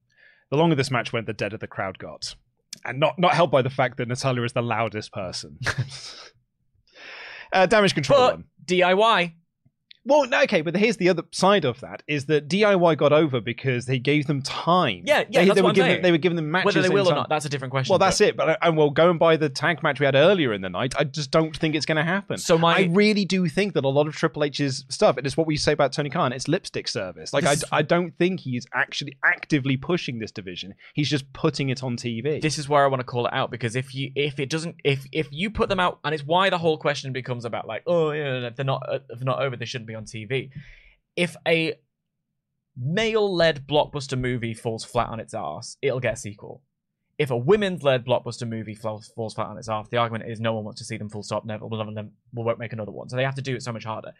The 0.51 0.57
longer 0.57 0.77
this 0.77 0.91
match 0.91 1.13
went, 1.13 1.27
the 1.27 1.33
deader 1.33 1.57
the 1.57 1.67
crowd 1.67 1.99
got, 1.99 2.37
and 2.85 3.01
not 3.01 3.19
not 3.19 3.35
helped 3.35 3.53
by 3.53 3.63
the 3.63 3.71
fact 3.71 3.97
that 3.97 4.07
Natalya 4.07 4.43
is 4.45 4.53
the 4.53 4.63
loudest 4.63 5.13
person. 5.13 5.59
uh, 7.55 7.67
damage 7.67 7.95
control. 7.95 8.19
But 8.19 8.35
one. 8.35 8.45
DIY, 8.67 9.33
Well, 10.07 10.27
okay, 10.43 10.61
but 10.61 10.77
here's 10.77 10.99
the 10.99 11.09
other 11.09 11.23
side 11.31 11.65
of 11.65 11.81
that: 11.81 12.03
is 12.07 12.27
that 12.27 12.49
DIY 12.49 12.97
got 12.99 13.13
over 13.13 13.41
because 13.41 13.87
they 13.87 13.99
gave 13.99 14.27
them 14.27 14.43
time. 14.43 15.03
Yeah, 15.07 15.25
yeah, 15.29 15.41
they, 15.41 15.47
that's 15.47 15.55
they 15.57 15.63
were 15.63 15.65
what 15.65 15.69
I'm 15.71 15.75
giving 15.75 15.91
saying. 15.93 16.03
they 16.03 16.11
were 16.11 16.19
giving 16.19 16.37
them 16.37 16.51
matches. 16.51 16.67
whether 16.67 16.83
they 16.83 16.89
in 16.89 16.93
will 16.95 17.07
or 17.07 17.11
time. 17.11 17.17
not, 17.21 17.29
that's 17.29 17.45
a 17.47 17.49
different 17.49 17.71
question. 17.71 17.93
Well, 17.93 17.99
that's 17.99 18.21
it. 18.21 18.37
But 18.37 18.49
uh, 18.51 18.57
and 18.63 18.77
well, 18.77 18.91
going 18.91 19.19
by 19.19 19.37
the 19.37 19.49
tag 19.49 19.83
match 19.83 20.01
we 20.01 20.07
had 20.07 20.15
earlier 20.15 20.53
in 20.53 20.61
the 20.61 20.69
night, 20.69 20.95
I 20.99 21.05
just 21.05 21.31
don't 21.31 21.57
think 21.57 21.75
it's 21.75 21.87
going 21.87 21.97
to 21.97 22.05
happen. 22.05 22.39
So 22.39 22.59
my- 22.59 22.77
I 22.77 22.83
really 22.93 23.25
do 23.25 23.49
think 23.49 23.73
that 23.75 23.85
a 23.85 23.89
lot 23.89 24.07
of 24.07 24.15
Triple 24.15 24.45
H's 24.45 24.85
stuff, 24.91 25.17
and 25.17 25.27
it's 25.27 25.37
what 25.37 25.47
we 25.47 25.57
say 25.57 25.73
about 25.73 25.93
Tony 25.93 26.11
Khan, 26.11 26.33
it's 26.33 26.49
lipstick 26.49 26.89
service. 26.89 27.33
Like 27.33 27.45
I, 27.45 27.55
This 27.55 27.65
I 27.73 27.83
don't 27.83 28.11
think 28.19 28.41
he's 28.41 28.67
actually 28.75 29.17
actively 29.25 29.77
pushing 29.77 30.19
this 30.19 30.31
division. 30.31 30.75
He's 30.93 31.09
just 31.09 31.33
putting 31.33 31.71
it 31.71 31.83
on 31.83 31.97
TV. 31.97 32.41
this 32.43 32.59
is 32.59 32.69
where 32.69 32.85
I 32.85 32.89
want 32.89 33.01
to 33.01 33.05
call 33.05 33.27
it 33.27 33.33
out 33.33 33.51
because 33.51 33.75
if 33.77 33.95
you 33.95 34.13
if 34.15 34.39
it 34.39 34.51
doesn't 34.51 34.77
if 34.85 35.07
if 35.13 35.29
you 35.31 35.51
put 35.51 35.69
them 35.69 35.81
out 35.81 35.99
and 36.05 36.15
it's 36.15 36.25
why 36.25 36.51
the 36.51 36.59
whole 36.59 36.77
question 36.77 37.13
becomes 37.13 37.45
about 37.45 37.67
like 37.67 37.83
oh 37.87 38.11
yeah 38.11 38.47
if 38.47 38.57
they're 38.57 38.65
not 38.65 38.83
if 38.91 39.19
they're 39.19 39.25
not 39.25 39.41
over 39.41 39.57
they 39.57 39.65
shouldn't 39.65 39.89
be 39.89 39.94
on 39.95 40.05
TV. 40.05 40.51
If 41.17 41.37
a 41.47 41.75
male-led 42.77 43.67
blockbuster 43.67 44.19
movie 44.19 44.55
falls 44.55 44.85
flat 44.85 45.09
on 45.09 45.21
its 45.21 45.35
ass, 45.35 45.77
it'll 45.81 46.01
get 46.01 46.15
a 46.15 46.17
sequel. 46.17 46.63
If 47.19 47.31
a 47.31 47.37
women's-led 47.37 48.05
blockbuster 48.05 48.49
movie 48.49 48.75
falls, 48.75 49.13
falls 49.15 49.35
flat 49.35 49.47
on 49.47 49.59
its 49.59 49.69
ass, 49.69 49.87
the 49.89 49.99
argument 49.99 50.29
is 50.29 50.41
no 50.41 50.53
one 50.55 50.65
wants 50.65 50.81
to 50.81 50.85
see 50.85 50.97
them 50.97 51.09
full 51.09 51.23
stop. 51.23 51.45
Never, 51.45 51.67
will 51.67 51.85
never, 51.85 52.09
we 52.33 52.43
won't 52.43 52.59
make 52.59 52.73
another 52.73 52.91
one. 52.91 53.09
So 53.09 53.17
they 53.17 53.23
have 53.23 53.37
to 53.37 53.43
do 53.43 53.55
it 53.55 53.63
so 53.63 53.73
much 53.73 53.85
harder. 53.85 54.13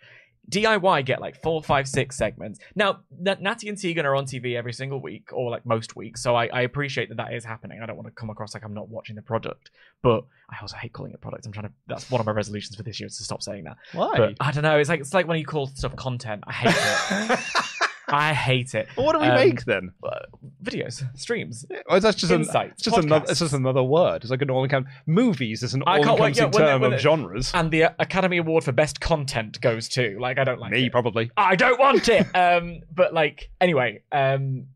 DIY 0.51 1.05
get 1.07 1.21
like 1.21 1.41
four, 1.43 1.63
five, 1.63 1.89
six 1.89 2.17
segments. 2.17 2.59
Now, 2.75 3.01
N- 3.27 3.39
Natty 3.41 3.69
and 3.69 3.79
Tegan 3.79 4.05
are 4.05 4.15
on 4.15 4.27
TV 4.27 4.57
every 4.57 4.73
single 4.73 5.01
week, 5.01 5.33
or 5.33 5.51
like 5.51 5.65
most 5.65 5.97
weeks, 5.97 6.23
so 6.23 6.35
I, 6.35 6.47
I 6.47 6.63
appreciate 6.63 7.09
that 7.09 7.17
that 7.17 7.33
is 7.33 7.45
happening. 7.45 7.81
I 7.83 7.87
don't 7.87 7.97
want 7.97 8.07
to 8.07 8.13
come 8.13 8.31
across 8.31 8.55
like 8.55 8.65
I'm 8.65 8.75
not 8.75 8.89
watching 8.89 9.17
the 9.17 9.23
product, 9.23 9.71
but 10.03 10.25
I 10.51 10.57
also 10.61 10.77
hate 10.77 10.93
calling 10.93 11.13
it 11.13 11.21
product. 11.21 11.47
I'm 11.47 11.53
trying 11.53 11.69
to. 11.69 11.73
That's 11.87 12.11
one 12.11 12.21
of 12.21 12.27
my 12.27 12.33
resolutions 12.33 12.77
for 12.77 12.83
this 12.83 13.01
year 13.01 13.07
is 13.07 13.17
to 13.19 13.25
stop 13.25 13.43
saying 13.43 13.65
that. 13.65 13.77
Why? 13.93 14.13
But 14.17 14.35
I 14.41 14.53
don't 14.53 14.63
know. 14.63 14.79
It's 14.79 14.89
like 14.89 15.01
it's 15.01 15.15
like 15.15 15.27
when 15.27 15.39
you 15.39 15.47
call 15.47 15.69
stuff 15.69 15.97
content. 15.97 16.45
I 16.47 16.53
hate 16.53 16.75
it. 17.31 17.65
I 18.15 18.33
hate 18.33 18.75
it. 18.75 18.87
well, 18.97 19.07
what 19.07 19.13
do 19.15 19.19
we 19.21 19.27
Um, 19.27 19.35
make 19.35 19.65
then? 19.65 19.93
Uh, 20.03 20.11
videos, 20.63 21.03
streams. 21.19 21.67
Well, 21.89 22.01
that's 22.01 22.17
just 22.17 22.33
an, 22.33 22.41
insights, 22.43 22.73
it's 22.75 22.83
just 22.83 22.97
another. 22.99 23.27
It's 23.29 23.41
just 23.41 23.53
another 23.55 23.83
word. 23.83 24.23
It's 24.23 24.31
like 24.31 24.43
an 24.43 24.51
all-encompassing. 24.51 24.97
Movies 25.07 25.63
is 25.63 25.75
an 25.75 25.83
I 25.87 25.99
can't 25.99 26.13
wait- 26.21 26.39
all-encompassing 26.41 26.65
yeah, 26.67 26.73
term 26.73 26.83
of 26.85 26.91
they- 26.93 26.99
genres. 26.99 27.51
And 27.55 27.71
the 27.71 27.85
uh, 27.85 27.91
Academy 27.99 28.39
Award 28.39 28.65
for 28.65 28.73
Best 28.73 29.01
Content 29.01 29.61
goes 29.61 29.89
to. 29.91 30.17
Like, 30.21 30.39
I 30.39 30.45
don't 30.45 30.61
like 30.61 30.73
Me 30.73 30.87
it. 30.87 30.93
probably. 30.93 31.31
I 31.37 31.57
don't 31.57 31.79
want 31.79 32.09
it. 32.09 32.27
um, 32.37 32.81
but 32.95 33.13
like, 33.13 33.51
anyway, 33.61 34.03
um, 34.13 34.67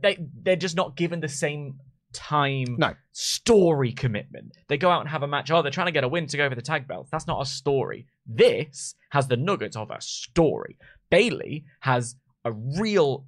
they 0.00 0.18
they're 0.42 0.56
just 0.56 0.76
not 0.76 0.96
given 0.96 1.20
the 1.20 1.28
same 1.28 1.80
time 2.12 2.76
No. 2.78 2.94
story 3.12 3.90
commitment. 3.92 4.52
They 4.68 4.76
go 4.76 4.88
out 4.90 5.00
and 5.00 5.08
have 5.08 5.22
a 5.22 5.26
match. 5.26 5.50
Oh, 5.50 5.62
they're 5.62 5.70
trying 5.72 5.86
to 5.86 5.92
get 5.92 6.04
a 6.04 6.08
win 6.08 6.26
to 6.28 6.36
go 6.36 6.48
for 6.48 6.54
the 6.54 6.62
tag 6.62 6.86
belts. 6.86 7.10
That's 7.10 7.26
not 7.26 7.40
a 7.42 7.46
story. 7.46 8.06
This 8.26 8.94
has 9.10 9.26
the 9.26 9.36
nuggets 9.36 9.76
of 9.76 9.90
a 9.90 10.00
story. 10.00 10.76
Bayley 11.10 11.64
has 11.80 12.16
a 12.44 12.52
real, 12.52 13.26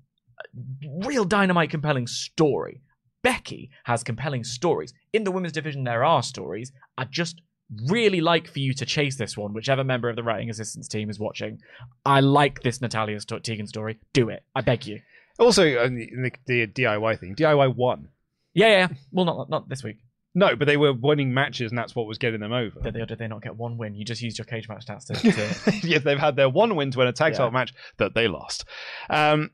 real 1.05 1.25
dynamite, 1.25 1.71
compelling 1.71 2.07
story. 2.07 2.81
Becky 3.23 3.71
has 3.85 4.05
compelling 4.05 4.45
stories. 4.45 4.93
In 5.13 5.25
the 5.25 5.33
women's 5.33 5.53
division, 5.53 5.85
there 5.85 6.05
are 6.05 6.23
stories. 6.23 6.73
I 6.97 7.05
just 7.05 7.43
really 7.89 8.21
like 8.21 8.49
for 8.49 8.61
you 8.61 8.73
to 8.75 8.87
chase 8.87 9.17
this 9.17 9.37
one, 9.37 9.53
whichever 9.53 9.83
member 9.83 10.09
of 10.09 10.17
the 10.17 10.23
writing 10.23 10.51
assistance 10.51 10.87
team 10.89 11.11
is 11.11 11.19
watching. 11.19 11.59
I 12.05 12.21
like 12.21 12.63
this 12.63 12.81
Natalya 12.81 13.19
Tegan 13.21 13.67
story. 13.67 13.99
Do 14.13 14.29
it. 14.29 14.45
I 14.55 14.61
beg 14.61 14.87
you. 14.87 15.01
Also, 15.39 15.75
uh, 15.75 15.89
the, 15.89 16.33
the 16.47 16.67
DIY 16.67 17.19
thing. 17.19 17.35
DIY 17.35 17.75
one. 17.75 18.09
Yeah, 18.55 18.69
yeah. 18.69 18.79
yeah. 18.79 18.89
Well, 19.13 19.25
not 19.27 19.51
not 19.51 19.69
this 19.69 19.83
week. 19.83 19.99
No, 20.37 20.55
but 20.55 20.67
they 20.67 20.77
were 20.77 20.93
winning 20.93 21.33
matches, 21.33 21.73
and 21.73 21.79
that's 21.79 21.97
what 21.97 22.07
was 22.07 22.19
getting 22.19 22.41
them 22.41 22.53
over. 22.53 22.79
Did 22.81 22.93
they, 22.93 23.01
or 23.01 23.07
did 23.07 23.19
they 23.19 23.27
not 23.27 23.43
get 23.43 23.57
one 23.57 23.79
win? 23.79 23.95
You 23.95 24.05
just 24.05 24.21
used 24.21 24.37
your 24.37 24.45
cage 24.45 24.69
match 24.69 24.85
stats 24.85 25.07
to. 25.07 25.15
to... 25.15 25.73
yes, 25.89 26.03
they've 26.05 26.19
had 26.19 26.37
their 26.37 26.51
one 26.51 26.77
win 26.77 26.91
to 26.91 26.99
win 26.99 27.09
a 27.09 27.13
tag 27.13 27.33
Yeah. 27.33 27.39
title 27.39 27.53
match 27.53 27.73
that 27.97 28.15
they 28.15 28.29
lost. 28.29 28.67
Um, 29.09 29.51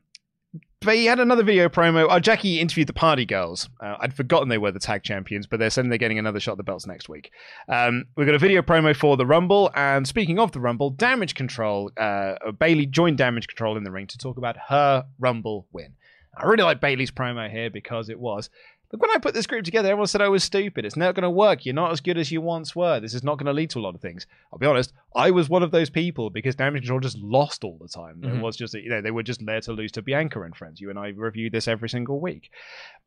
but 0.81 0.95
he 0.95 1.05
had 1.05 1.21
another 1.21 1.43
video 1.43 1.69
promo. 1.69 2.07
Oh, 2.09 2.19
Jackie 2.19 2.59
interviewed 2.59 2.87
the 2.87 2.93
Party 2.93 3.25
Girls. 3.25 3.69
Uh, 3.81 3.95
I'd 4.01 4.13
forgotten 4.13 4.49
they 4.49 4.57
were 4.57 4.73
the 4.73 4.79
tag 4.79 5.03
champions, 5.03 5.47
but 5.47 5.57
they're 5.57 5.69
saying 5.69 5.87
they're 5.87 5.97
getting 5.97 6.19
another 6.19 6.41
shot 6.41 6.51
at 6.51 6.57
the 6.57 6.63
belts 6.63 6.85
next 6.85 7.07
week. 7.07 7.31
Um, 7.69 8.03
we've 8.17 8.27
got 8.27 8.35
a 8.35 8.39
video 8.39 8.61
promo 8.61 8.93
for 8.93 9.15
the 9.15 9.25
Rumble, 9.25 9.71
and 9.75 10.05
speaking 10.05 10.37
of 10.37 10.51
the 10.51 10.59
Rumble, 10.59 10.89
Damage 10.89 11.33
Control. 11.35 11.91
Uh, 11.95 12.35
Bayley 12.59 12.85
joined 12.87 13.17
Damage 13.17 13.47
Control 13.47 13.77
in 13.77 13.85
the 13.85 13.91
ring 13.91 14.07
to 14.07 14.17
talk 14.17 14.37
about 14.37 14.57
her 14.67 15.05
Rumble 15.17 15.65
win. 15.71 15.93
I 16.35 16.45
really 16.47 16.63
like 16.63 16.81
Bayley's 16.81 17.11
promo 17.11 17.49
here 17.49 17.69
because 17.69 18.09
it 18.09 18.19
was. 18.19 18.49
Look, 18.93 19.01
when 19.01 19.09
I 19.11 19.17
put 19.17 19.33
this 19.33 19.47
group 19.47 19.65
together, 19.65 19.89
everyone 19.89 20.05
said 20.05 20.21
I 20.21 20.29
was 20.29 20.43
stupid. 20.43 20.85
It's 20.85 20.95
not 20.95 21.15
going 21.15 21.23
to 21.23 21.29
work. 21.31 21.65
You're 21.65 21.73
not 21.73 21.91
as 21.91 21.99
good 21.99 22.17
as 22.19 22.31
you 22.31 22.41
once 22.41 22.75
were. 22.75 22.99
This 22.99 23.15
is 23.15 23.23
not 23.23 23.39
going 23.39 23.47
to 23.47 23.51
lead 23.53 23.71
to 23.71 23.79
a 23.79 23.81
lot 23.81 23.95
of 23.95 24.01
things. 24.01 24.27
I'll 24.51 24.59
be 24.59 24.67
honest. 24.67 24.93
I 25.15 25.31
was 25.31 25.49
one 25.49 25.63
of 25.63 25.71
those 25.71 25.89
people 25.89 26.29
because 26.29 26.55
Damage 26.55 26.83
Control 26.83 26.99
just 26.99 27.17
lost 27.17 27.63
all 27.63 27.79
the 27.81 27.87
time. 27.87 28.23
It 28.23 28.27
Mhm. 28.27 28.41
was 28.41 28.55
just, 28.55 28.75
you 28.75 28.89
know, 28.89 29.01
they 29.01 29.09
were 29.09 29.23
just 29.23 29.43
there 29.47 29.61
to 29.61 29.73
lose 29.73 29.91
to 29.93 30.03
Bianca 30.03 30.43
and 30.43 30.55
friends. 30.55 30.79
You 30.79 30.91
and 30.91 30.99
I 30.99 31.07
review 31.07 31.49
this 31.49 31.67
every 31.67 31.89
single 31.89 32.21
week. 32.21 32.51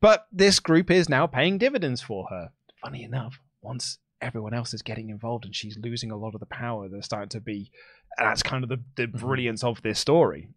But 0.01 0.27
this 0.29 0.59
group 0.59 0.91
is 0.91 1.07
now 1.07 1.25
paying 1.25 1.57
dividends 1.57 2.01
for 2.01 2.27
her. 2.31 2.51
Funny 2.83 3.03
enough, 3.03 3.39
once 3.61 3.99
everyone 4.19 4.53
else 4.53 4.73
is 4.73 4.81
getting 4.81 5.09
involved 5.09 5.45
and 5.45 5.55
she's 5.55 5.77
losing 5.81 6.11
a 6.11 6.17
lot 6.17 6.33
of 6.33 6.41
the 6.41 6.47
power, 6.47 6.89
they're 6.89 7.01
starting 7.01 7.29
to 7.29 7.39
be. 7.39 7.71
That's 8.17 8.43
kind 8.43 8.63
of 8.65 8.69
the, 8.69 8.81
the 8.97 9.07
brilliance 9.07 9.63
of 9.63 9.81
this 9.83 9.99
story. 9.99 10.49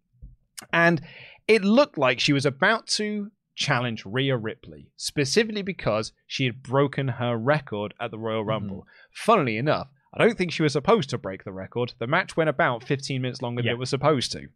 And 0.73 1.01
it 1.47 1.63
looked 1.63 1.97
like 1.97 2.19
she 2.19 2.33
was 2.33 2.45
about 2.45 2.87
to 2.87 3.31
challenge 3.61 4.05
Rhea 4.05 4.35
Ripley, 4.35 4.89
specifically 4.97 5.61
because 5.61 6.11
she 6.27 6.45
had 6.45 6.63
broken 6.63 7.07
her 7.07 7.37
record 7.37 7.93
at 7.99 8.11
the 8.11 8.19
Royal 8.19 8.43
Rumble. 8.43 8.85
Funnily 9.11 9.57
enough, 9.57 9.87
I 10.13 10.23
don't 10.23 10.37
think 10.37 10.51
she 10.51 10.63
was 10.63 10.73
supposed 10.73 11.09
to 11.11 11.17
break 11.17 11.43
the 11.43 11.51
record. 11.53 11.93
The 11.99 12.07
match 12.07 12.35
went 12.35 12.49
about 12.49 12.83
15 12.83 13.21
minutes 13.21 13.41
longer 13.41 13.61
Yeah. 13.61 13.69
than 13.71 13.75
it 13.77 13.79
was 13.79 13.89
supposed 13.89 14.31
to. 14.33 14.47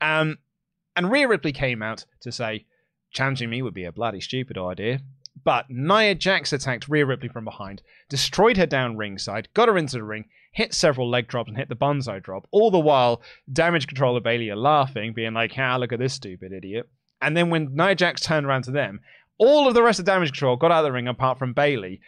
Um, 0.00 0.38
and 0.96 1.10
Rhea 1.10 1.26
Ripley 1.26 1.52
came 1.52 1.82
out 1.82 2.04
to 2.20 2.30
say, 2.30 2.66
challenging 3.10 3.50
me 3.50 3.62
would 3.62 3.74
be 3.74 3.84
a 3.84 3.92
bloody 3.92 4.20
stupid 4.20 4.58
idea. 4.58 5.00
But 5.42 5.66
Nia 5.68 6.14
Jax 6.14 6.52
attacked 6.52 6.88
Rhea 6.88 7.04
Ripley 7.06 7.28
from 7.28 7.44
behind, 7.44 7.82
destroyed 8.08 8.56
her 8.56 8.66
down 8.66 8.96
ringside, 8.96 9.48
got 9.52 9.68
her 9.68 9.76
into 9.76 9.96
the 9.96 10.04
ring, 10.04 10.26
hit 10.52 10.72
several 10.72 11.10
leg 11.10 11.26
drops, 11.26 11.48
and 11.48 11.56
hit 11.56 11.68
the 11.68 11.74
Banzai 11.74 12.20
drop. 12.20 12.46
All 12.52 12.70
the 12.70 12.78
while, 12.78 13.20
Damage 13.52 13.88
controller 13.88 14.20
Bayley 14.20 14.48
are 14.50 14.56
laughing, 14.56 15.12
being 15.12 15.34
like, 15.34 15.58
"Ah, 15.58 15.76
look 15.76 15.92
at 15.92 15.98
this 15.98 16.14
stupid 16.14 16.52
idiot." 16.52 16.88
And 17.26 17.36
then 17.36 17.50
when 17.50 17.74
Nia 17.74 17.94
Jax 17.94 18.20
turned 18.22 18.46
around 18.46 18.62
to 18.64 18.70
them, 18.70 19.00
all 19.38 19.66
of 19.66 19.74
the 19.74 19.82
rest 19.82 19.98
of 19.98 20.04
Damage 20.04 20.28
Control 20.30 20.56
got 20.56 20.70
out 20.70 20.78
of 20.78 20.84
the 20.84 20.92
ring 20.92 21.08
apart 21.08 21.38
from 21.38 21.52
Bayley, 21.54 22.00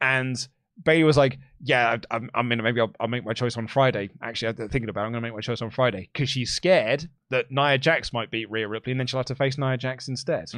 and 0.00 0.36
Bayley 0.84 1.04
was 1.04 1.16
like, 1.16 1.38
"Yeah, 1.62 1.96
I- 2.10 2.16
I'm, 2.16 2.30
I'm. 2.34 2.48
Maybe 2.48 2.80
I'll, 2.80 2.92
I'll 2.98 3.06
make 3.08 3.24
my 3.24 3.34
choice 3.34 3.56
on 3.56 3.66
Friday. 3.68 4.10
Actually, 4.22 4.48
I'm 4.48 4.68
thinking 4.68 4.88
about. 4.88 5.02
it. 5.02 5.06
I'm 5.06 5.12
going 5.12 5.22
to 5.22 5.28
make 5.28 5.34
my 5.34 5.40
choice 5.42 5.62
on 5.62 5.70
Friday 5.70 6.08
because 6.12 6.28
she's 6.30 6.50
scared 6.52 7.08
that 7.30 7.50
Nia 7.50 7.78
Jax 7.78 8.12
might 8.12 8.30
beat 8.30 8.50
Rhea 8.50 8.66
Ripley, 8.66 8.92
and 8.92 8.98
then 9.00 9.06
she'll 9.06 9.18
have 9.20 9.26
to 9.26 9.34
face 9.34 9.58
Nia 9.58 9.76
Jax 9.76 10.08
instead. 10.08 10.48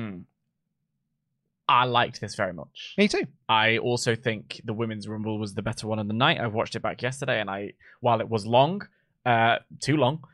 I 1.69 1.85
liked 1.85 2.21
this 2.21 2.35
very 2.35 2.53
much. 2.53 2.95
Me 2.99 3.09
too. 3.09 3.27
I 3.49 3.79
also 3.79 4.15
think 4.15 4.61
the 4.65 4.75
women's 4.75 5.09
rumble 5.09 5.39
was 5.39 5.55
the 5.55 5.63
better 5.63 5.87
one 5.87 5.99
of 5.99 6.07
the 6.09 6.13
night. 6.13 6.39
I 6.39 6.47
watched 6.47 6.77
it 6.77 6.81
back 6.83 7.01
yesterday, 7.03 7.41
and 7.41 7.49
I 7.51 7.73
while 8.01 8.21
it 8.21 8.29
was 8.29 8.47
long, 8.47 8.87
uh, 9.25 9.57
too 9.81 9.97
long. 9.97 10.25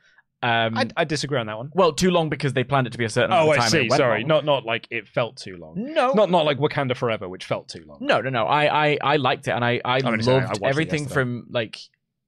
Um, 0.42 0.76
I, 0.78 0.88
I 0.96 1.04
disagree 1.04 1.38
on 1.38 1.46
that 1.46 1.58
one. 1.58 1.70
well, 1.74 1.92
too 1.92 2.10
long 2.10 2.30
because 2.30 2.54
they 2.54 2.64
planned 2.64 2.86
it 2.86 2.90
to 2.92 2.98
be 2.98 3.04
a 3.04 3.10
certain 3.10 3.32
Oh, 3.32 3.44
amount 3.44 3.48
of 3.50 3.52
I 3.52 3.56
time. 3.68 3.80
and 3.82 3.90
see. 3.92 3.96
Sorry, 3.96 4.20
long. 4.20 4.28
not 4.28 4.44
not 4.46 4.64
like 4.64 4.86
it 4.90 5.06
felt 5.06 5.36
too 5.36 5.56
long. 5.58 5.74
no, 5.92 6.12
Not 6.12 6.30
not 6.30 6.46
like 6.46 6.58
Wakanda 6.58 6.96
Forever, 6.96 7.28
which 7.28 7.44
felt 7.44 7.68
too 7.68 7.84
long. 7.86 7.98
No, 8.00 8.20
no, 8.22 8.30
no. 8.30 8.46
I, 8.46 8.86
I, 8.92 8.98
I 9.02 9.16
liked 9.16 9.48
it, 9.48 9.50
and 9.50 9.62
I, 9.64 9.80
I 9.84 9.96
I'm 9.96 10.00
gonna 10.02 10.22
I 10.22 10.44
loved 10.46 10.62
everything 10.64 11.06
from 11.06 11.46
like 11.50 11.78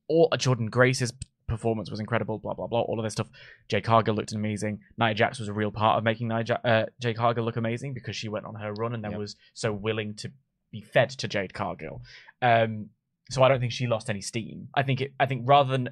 all 0.09 0.29
Jordynne 0.35 0.71
Grace's 0.71 1.13
performance 1.49 1.91
was 1.91 2.01
incredible. 2.01 2.39
Blah 2.39 2.53
blah 2.55 2.67
blah. 2.67 2.81
All 2.83 2.99
of 3.01 3.05
this 3.05 3.15
stuff. 3.15 3.29
Jade 3.69 3.85
Cargill 3.85 4.15
looked 4.15 4.33
amazing. 4.33 4.81
Nia 4.99 5.15
Jax 5.15 5.39
was 5.39 5.49
a 5.49 5.53
real 5.55 5.71
part 5.71 5.97
of 5.97 6.05
making 6.05 6.29
Nia 6.29 6.45
ja- 6.47 6.59
uh, 6.71 6.87
Jade 7.01 7.17
Cargill 7.17 7.45
look 7.45 7.57
amazing 7.57 7.95
because 7.95 8.15
she 8.15 8.29
went 8.29 8.45
on 8.45 8.55
her 8.57 8.73
run 8.75 8.95
and 8.95 9.03
then 9.03 9.13
Yep. 9.13 9.21
was 9.21 9.37
so 9.55 9.73
willing 9.73 10.15
to 10.17 10.31
be 10.71 10.83
fed 10.83 11.09
to 11.11 11.29
Jade 11.29 11.55
Cargill. 11.55 12.03
Um, 12.43 12.91
so 13.31 13.43
I 13.43 13.49
don't 13.49 13.61
think 13.61 13.73
she 13.73 13.87
lost 13.87 14.11
any 14.11 14.21
steam. 14.21 14.69
I 14.75 14.83
think 14.83 15.01
it. 15.01 15.13
I 15.19 15.25
think 15.27 15.43
rather 15.47 15.71
than 15.71 15.91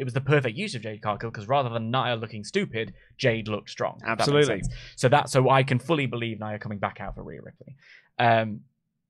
it 0.00 0.04
was 0.04 0.14
the 0.14 0.20
perfect 0.20 0.56
use 0.56 0.74
of 0.74 0.80
Jade 0.80 1.02
Cargill 1.02 1.30
because 1.30 1.46
rather 1.46 1.68
than 1.68 1.90
Nia 1.90 2.16
looking 2.16 2.42
stupid, 2.42 2.94
Jade 3.18 3.48
looked 3.48 3.68
strong. 3.68 3.98
if 4.00 4.06
that 4.06 4.20
Absolutely. 4.20 4.62
So 4.96 5.10
that 5.10 5.28
so 5.28 5.50
I 5.50 5.62
can 5.62 5.78
fully 5.78 6.06
believe 6.06 6.40
Nia 6.40 6.58
coming 6.58 6.78
back 6.78 7.00
out 7.00 7.14
for 7.14 7.22
Rhea 7.22 7.42
Ripley. 7.42 7.76
Um, 8.18 8.60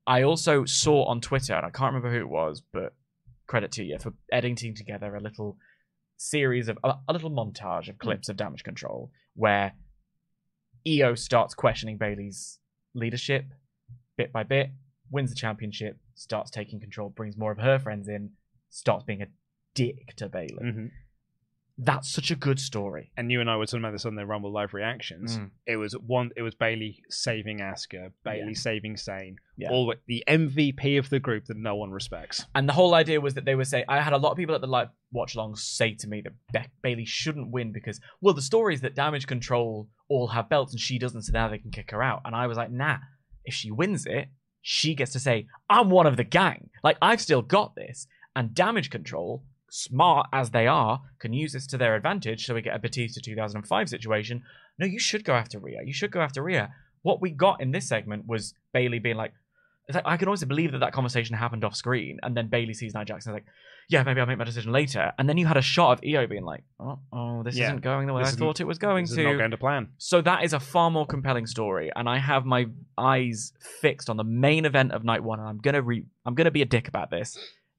I 0.05 0.23
also 0.25 0.65
saw 0.65 1.05
on 1.05 1.21
Twitter, 1.21 1.55
and 1.55 1.65
I 1.65 1.71
can't 1.71 1.95
remember 1.95 2.11
who 2.11 2.21
it 2.21 2.29
was, 2.29 2.61
but 2.73 2.93
credit 3.47 3.71
to 3.73 3.85
you 3.85 3.99
for 4.01 4.13
editing 4.33 4.75
together 4.75 5.15
a 5.15 5.21
little 5.21 5.57
series 6.17 6.69
of 6.69 6.77
a, 6.83 6.95
a 7.09 7.13
little 7.13 7.31
montage 7.31 7.89
of 7.89 7.99
clips 7.99 8.29
of 8.29 8.37
damage 8.37 8.65
control 8.65 9.13
where 9.35 9.73
Iyo 10.85 11.17
starts 11.17 11.55
questioning 11.55 11.99
Bayley's 11.99 12.59
leadership 12.95 13.45
bit 14.17 14.33
by 14.33 14.43
bit, 14.43 14.71
wins 15.11 15.31
the 15.31 15.37
championship, 15.37 15.99
starts 16.15 16.51
taking 16.51 16.81
control, 16.81 17.11
brings 17.11 17.37
more 17.37 17.53
of 17.53 17.59
her 17.59 17.79
friends 17.79 18.09
in, 18.09 18.31
starts 18.71 19.05
being 19.05 19.23
a 19.23 19.27
dick 19.75 20.15
to 20.17 20.29
Bayley. 20.29 20.73
hmm 20.73 20.87
That's 21.83 22.13
such 22.13 22.31
a 22.31 22.37
good 22.37 22.61
story. 22.61 23.11
And 23.17 23.33
you 23.33 23.41
and 23.41 23.49
I 23.49 23.57
were 23.57 23.65
talking 23.65 23.81
about 23.81 23.93
this 23.93 24.05
on 24.05 24.15
the 24.15 24.27
Rumble 24.27 24.53
Live 24.53 24.75
reactions. 24.75 25.39
Mm. 25.39 25.51
It 25.67 25.77
was 25.77 25.95
one. 25.95 26.31
It 26.37 26.43
was 26.43 26.55
Bayley 26.55 26.99
saving 27.09 27.61
Asuka, 27.61 28.13
Bayley 28.23 28.49
Yeah. 28.53 28.59
saving 28.61 28.97
Sane, 28.99 29.37
Yeah. 29.57 29.71
all 29.71 29.95
the 30.07 30.23
MVP 30.29 30.99
of 30.99 31.09
the 31.09 31.21
group 31.21 31.47
that 31.47 31.57
no 31.57 31.77
one 31.77 31.91
respects. 31.91 32.45
And 32.55 32.69
the 32.69 32.75
whole 32.75 32.95
idea 32.95 33.21
was 33.23 33.33
that 33.35 33.47
they 33.47 33.55
were 33.55 33.65
saying, 33.65 33.87
I 33.89 34.01
had 34.03 34.13
a 34.13 34.19
lot 34.19 34.31
of 34.33 34.37
people 34.37 34.55
at 34.55 34.61
the 34.61 34.67
live 34.67 34.89
watch 35.11 35.35
along 35.35 35.57
say 35.57 35.95
to 35.95 36.07
me 36.09 36.21
that 36.21 36.35
Beck 36.53 36.71
Bayley 36.83 37.07
shouldn't 37.07 37.51
win 37.51 37.73
because, 37.73 37.99
well, 38.21 38.35
the 38.35 38.43
story 38.43 38.75
is 38.75 38.83
that 38.83 38.95
Damage 38.95 39.27
Control 39.27 39.89
all 40.11 40.27
have 40.29 40.51
belts 40.51 40.73
and 40.75 40.81
she 40.81 40.99
doesn't, 40.99 41.23
so 41.23 41.33
now 41.33 41.49
they 41.49 41.59
can 41.59 41.71
kick 41.71 41.93
her 41.93 42.03
out. 42.03 42.21
And 42.27 42.35
I 42.37 42.47
was 42.47 42.59
like, 42.59 42.71
nah, 42.71 42.99
if 43.47 43.55
she 43.55 43.71
wins 43.71 44.05
it, 44.05 44.29
she 44.61 44.95
gets 44.95 45.13
to 45.13 45.19
say, 45.19 45.47
I'm 45.71 45.89
one 45.89 46.07
of 46.07 46.19
the 46.19 46.25
gang. 46.25 46.69
Like, 46.85 46.99
I've 47.01 47.23
still 47.23 47.41
got 47.41 47.75
this. 47.75 48.07
And 48.37 48.55
Damage 48.55 48.91
Control, 48.91 49.45
smart 49.71 50.27
as 50.33 50.51
they 50.51 50.67
are, 50.67 51.01
can 51.19 51.33
use 51.33 51.53
this 51.53 51.67
to 51.69 51.79
their 51.79 51.95
advantage. 51.97 52.45
So 52.47 52.55
we 52.55 52.63
get 52.63 52.75
a 52.77 52.79
Batista 52.79 53.21
2005 53.25 53.89
situation. 53.89 54.43
No, 54.79 54.87
you 54.87 54.99
should 54.99 55.25
go 55.25 55.35
after 55.35 55.59
Rhea. 55.59 55.81
You 55.85 55.93
should 55.93 56.11
go 56.11 56.21
after 56.21 56.43
Rhea. 56.43 56.73
What 57.03 57.21
we 57.21 57.31
got 57.31 57.61
in 57.61 57.71
this 57.71 57.89
segment 57.89 58.27
was 58.27 58.55
Bayley 58.75 58.99
being 58.99 59.17
like, 59.17 59.33
it's 59.89 59.97
like, 59.97 60.05
I 60.07 60.17
can 60.19 60.29
always 60.29 60.45
believe 60.45 60.73
that 60.73 60.79
that 60.81 60.93
conversation 60.93 61.35
happened 61.35 61.65
off 61.65 61.75
screen, 61.75 62.19
and 62.23 62.37
then 62.37 62.47
Bayley 62.49 62.75
sees 62.75 62.95
Nia 62.95 63.05
Jackson 63.05 63.33
and 63.33 63.41
is 63.41 63.45
like, 63.45 63.53
yeah, 63.89 64.05
maybe 64.05 64.21
I'll 64.21 64.27
make 64.27 64.39
my 64.39 64.45
decision 64.45 64.71
later, 64.71 65.11
and 65.19 65.29
then 65.29 65.37
you 65.37 65.47
had 65.47 65.57
a 65.57 65.63
shot 65.63 65.91
of 65.93 66.01
Iyo 66.03 66.29
being 66.29 66.45
like, 66.45 66.63
oh, 66.79 67.01
oh 67.13 67.43
this 67.43 67.57
Yeah. 67.57 67.65
isn't 67.65 67.81
going 67.81 68.07
the 68.07 68.13
way 68.13 68.23
This 68.23 68.35
I 68.35 68.37
thought 68.37 68.61
it 68.61 68.67
was 68.69 68.79
going 68.79 69.07
to. 69.07 69.23
not 69.25 69.37
going 69.39 69.51
to 69.51 69.57
plan. 69.57 69.89
So 69.99 70.21
that 70.23 70.45
is 70.45 70.53
a 70.53 70.61
far 70.61 70.93
more 70.93 71.07
compelling 71.07 71.47
story, 71.47 71.91
and 71.97 72.09
I 72.09 72.19
have 72.19 72.45
my 72.45 72.67
eyes 72.97 73.53
fixed 73.81 74.09
on 74.09 74.17
the 74.17 74.23
main 74.23 74.65
event 74.65 74.93
of 74.93 75.03
night 75.03 75.25
one, 75.25 75.41
and 75.41 75.49
I'm 75.49 75.59
gonna 75.59 75.83
re- 75.83 76.07
I'm 76.25 76.35
gonna 76.37 76.53
be 76.53 76.63
a 76.63 76.67
dick 76.67 76.87
about 76.87 77.11
this. 77.11 77.37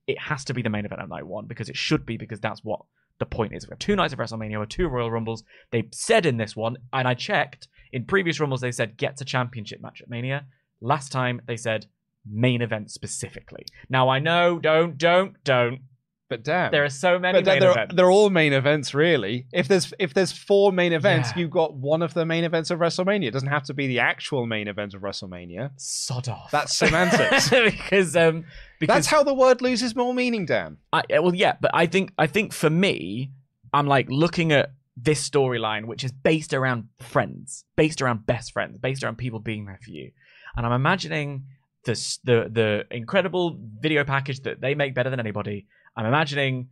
It 0.08 0.20
has 0.20 0.44
to 0.46 0.54
be 0.54 0.62
the 0.62 0.70
main 0.70 0.86
event 0.86 1.02
of 1.02 1.10
night 1.10 1.26
one 1.26 1.46
because 1.46 1.70
it 1.70 1.78
should 1.78 2.06
be 2.06 2.18
because 2.18 2.40
that's 2.40 2.64
what 2.64 2.82
the 3.20 3.26
point 3.26 3.54
is. 3.54 3.68
We 3.68 3.72
have 3.72 3.80
two 3.80 3.96
nights 3.96 4.14
of 4.14 4.20
WrestleMania 4.20 4.60
with 4.60 4.70
two 4.70 4.88
Royal 4.88 5.12
Rumbles. 5.12 5.44
They 5.72 5.88
said 5.92 6.26
in 6.26 6.38
this 6.38 6.56
one, 6.56 6.78
and 6.92 7.08
I 7.08 7.14
checked 7.14 7.68
in 7.94 8.06
previous 8.06 8.40
Rumbles, 8.40 8.62
they 8.62 8.72
said 8.72 8.98
get 8.98 9.18
to 9.18 9.26
championship 9.26 9.82
match 9.82 10.02
at 10.02 10.10
Mania. 10.10 10.46
Last 10.82 11.12
time 11.12 11.42
they 11.46 11.58
said 11.58 11.86
main 12.26 12.62
event 12.62 12.92
specifically. 12.92 13.66
Now 13.90 14.10
I 14.10 14.20
know, 14.20 14.60
don't, 14.60 14.98
don't, 14.98 15.36
don't. 15.44 15.82
But 16.32 16.44
damn, 16.46 16.72
There 16.72 16.86
are 16.86 16.90
so 16.90 17.20
many 17.20 17.40
but 17.40 17.44
they're, 17.44 17.56
main 17.56 17.60
they're, 17.60 17.72
events. 17.72 17.96
they're 17.96 18.10
all 18.10 18.30
main 18.30 18.54
events, 18.54 18.94
really. 18.94 19.48
If 19.52 19.68
there's 19.68 19.94
if 20.00 20.14
there's 20.14 20.32
four 20.32 20.72
main 20.72 20.94
events, 20.94 21.30
Yeah. 21.32 21.42
you've 21.42 21.50
got 21.52 21.74
one 21.76 22.02
of 22.02 22.14
the 22.14 22.26
main 22.26 22.46
events 22.46 22.72
of 22.72 22.80
WrestleMania. 22.80 23.28
It 23.28 23.32
doesn't 23.32 23.50
have 23.50 23.64
to 23.66 23.74
be 23.74 23.88
the 23.88 24.00
actual 24.00 24.46
main 24.46 24.70
event 24.70 24.94
of 24.94 25.02
WrestleMania. 25.02 25.72
Sod 25.76 26.30
off. 26.30 26.50
That's 26.50 26.74
semantics. 26.74 27.50
because 27.50 28.16
um 28.16 28.46
because 28.80 28.96
That's 28.96 29.08
how 29.08 29.24
the 29.24 29.34
word 29.34 29.62
loses 29.62 29.94
more 29.94 30.14
meaning, 30.14 30.46
Dan. 30.46 30.78
I, 30.94 31.04
well, 31.20 31.36
yeah, 31.36 31.56
but 31.60 31.72
I 31.74 31.86
think 31.86 32.14
I 32.18 32.28
think 32.28 32.54
for 32.54 32.70
me, 32.70 33.32
I'm 33.74 33.88
like 33.88 34.08
looking 34.10 34.54
at 34.54 34.72
this 34.96 35.30
storyline, 35.30 35.84
which 35.86 36.06
is 36.06 36.14
based 36.14 36.54
around 36.54 36.88
friends, 37.02 37.66
based 37.76 38.02
around 38.02 38.26
best 38.26 38.54
friends, 38.54 38.78
based 38.78 39.04
around 39.04 39.18
people 39.18 39.40
being 39.40 39.66
there 39.66 39.80
for 39.84 39.90
you, 39.92 40.12
and 40.56 40.66
I'm 40.66 40.72
imagining 40.72 41.44
this 41.84 42.20
the 42.24 42.48
the 42.52 42.86
incredible 42.96 43.58
video 43.82 44.04
package 44.04 44.42
that 44.42 44.62
they 44.62 44.76
make 44.76 44.94
better 44.94 45.10
than 45.10 45.20
anybody. 45.20 45.66
I'm 45.96 46.06
imagining 46.06 46.70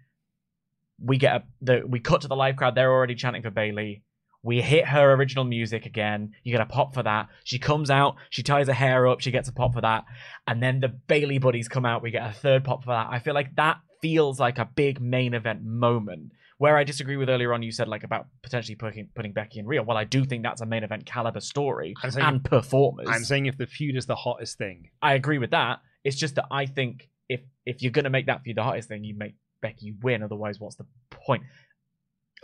we 1.02 1.18
get 1.18 1.36
a 1.36 1.44
the 1.62 1.84
we 1.88 2.00
cut 2.00 2.22
to 2.22 2.28
the 2.28 2.36
live 2.36 2.56
crowd; 2.56 2.76
they're 2.76 2.92
already 2.92 3.16
chanting 3.16 3.42
for 3.42 3.52
Bayley. 3.52 4.04
We 4.42 4.62
hit 4.62 4.88
her 4.88 5.12
original 5.14 5.44
music 5.44 5.86
again. 5.86 6.32
You 6.44 6.54
get 6.54 6.62
a 6.62 6.66
pop 6.66 6.94
for 6.94 7.04
that. 7.04 7.28
She 7.44 7.60
comes 7.60 7.90
out, 7.90 8.16
she 8.30 8.42
ties 8.42 8.68
her 8.68 8.74
hair 8.74 9.06
up, 9.06 9.20
she 9.20 9.32
gets 9.32 9.50
a 9.50 9.54
pop 9.54 9.74
for 9.74 9.82
that. 9.82 10.06
And 10.48 10.64
then 10.64 10.80
the 10.80 10.88
Bayley 10.88 11.40
buddies 11.40 11.68
come 11.68 11.86
out, 11.86 12.02
we 12.02 12.12
get 12.12 12.30
a 12.30 12.34
third 12.34 12.64
pop 12.64 12.86
for 12.86 12.92
that. 12.92 13.08
I 13.12 13.20
feel 13.20 13.34
like 13.34 13.56
that 13.58 13.80
feels 14.02 14.40
like 14.40 14.58
a 14.58 14.64
big 14.64 15.02
main 15.02 15.34
event 15.34 15.64
moment. 15.64 16.32
Where 16.58 16.78
I 16.78 16.84
disagree 16.84 17.16
with 17.16 17.30
earlier 17.30 17.54
on, 17.54 17.64
you 17.64 17.72
said 17.72 17.88
like 17.88 18.04
about 18.04 18.28
potentially 18.42 18.76
putting, 18.76 19.10
putting 19.16 19.34
Becky 19.34 19.60
in 19.60 19.66
Rio. 19.66 19.84
Well, 19.84 19.98
I 19.98 20.04
do 20.04 20.26
think 20.26 20.44
that's 20.44 20.62
a 20.62 20.66
main 20.66 20.84
event 20.84 21.06
caliber 21.06 21.40
story 21.40 21.94
and 22.04 22.44
performers. 22.44 23.08
I'm 23.10 23.24
saying 23.24 23.46
if 23.46 23.58
the 23.58 23.66
feud 23.66 23.96
is 23.96 24.06
the 24.06 24.16
hottest 24.16 24.58
thing, 24.58 24.90
I 25.02 25.14
agree 25.14 25.38
with 25.38 25.52
that. 25.52 25.80
It's 26.04 26.18
just 26.18 26.36
that 26.36 26.46
I 26.52 26.66
think 26.66 27.10
if 27.30 27.42
if 27.66 27.82
you're 27.82 27.92
gonna 27.92 28.10
make 28.10 28.26
that 28.26 28.42
for 28.44 28.50
you 28.50 28.56
the 28.56 28.64
hottest 28.64 28.90
thing, 28.90 29.04
you 29.04 29.16
make 29.16 29.36
Becky 29.62 29.94
win. 30.02 30.24
Otherwise, 30.24 30.60
what's 30.60 30.76
the 30.76 30.86
point? 31.12 31.44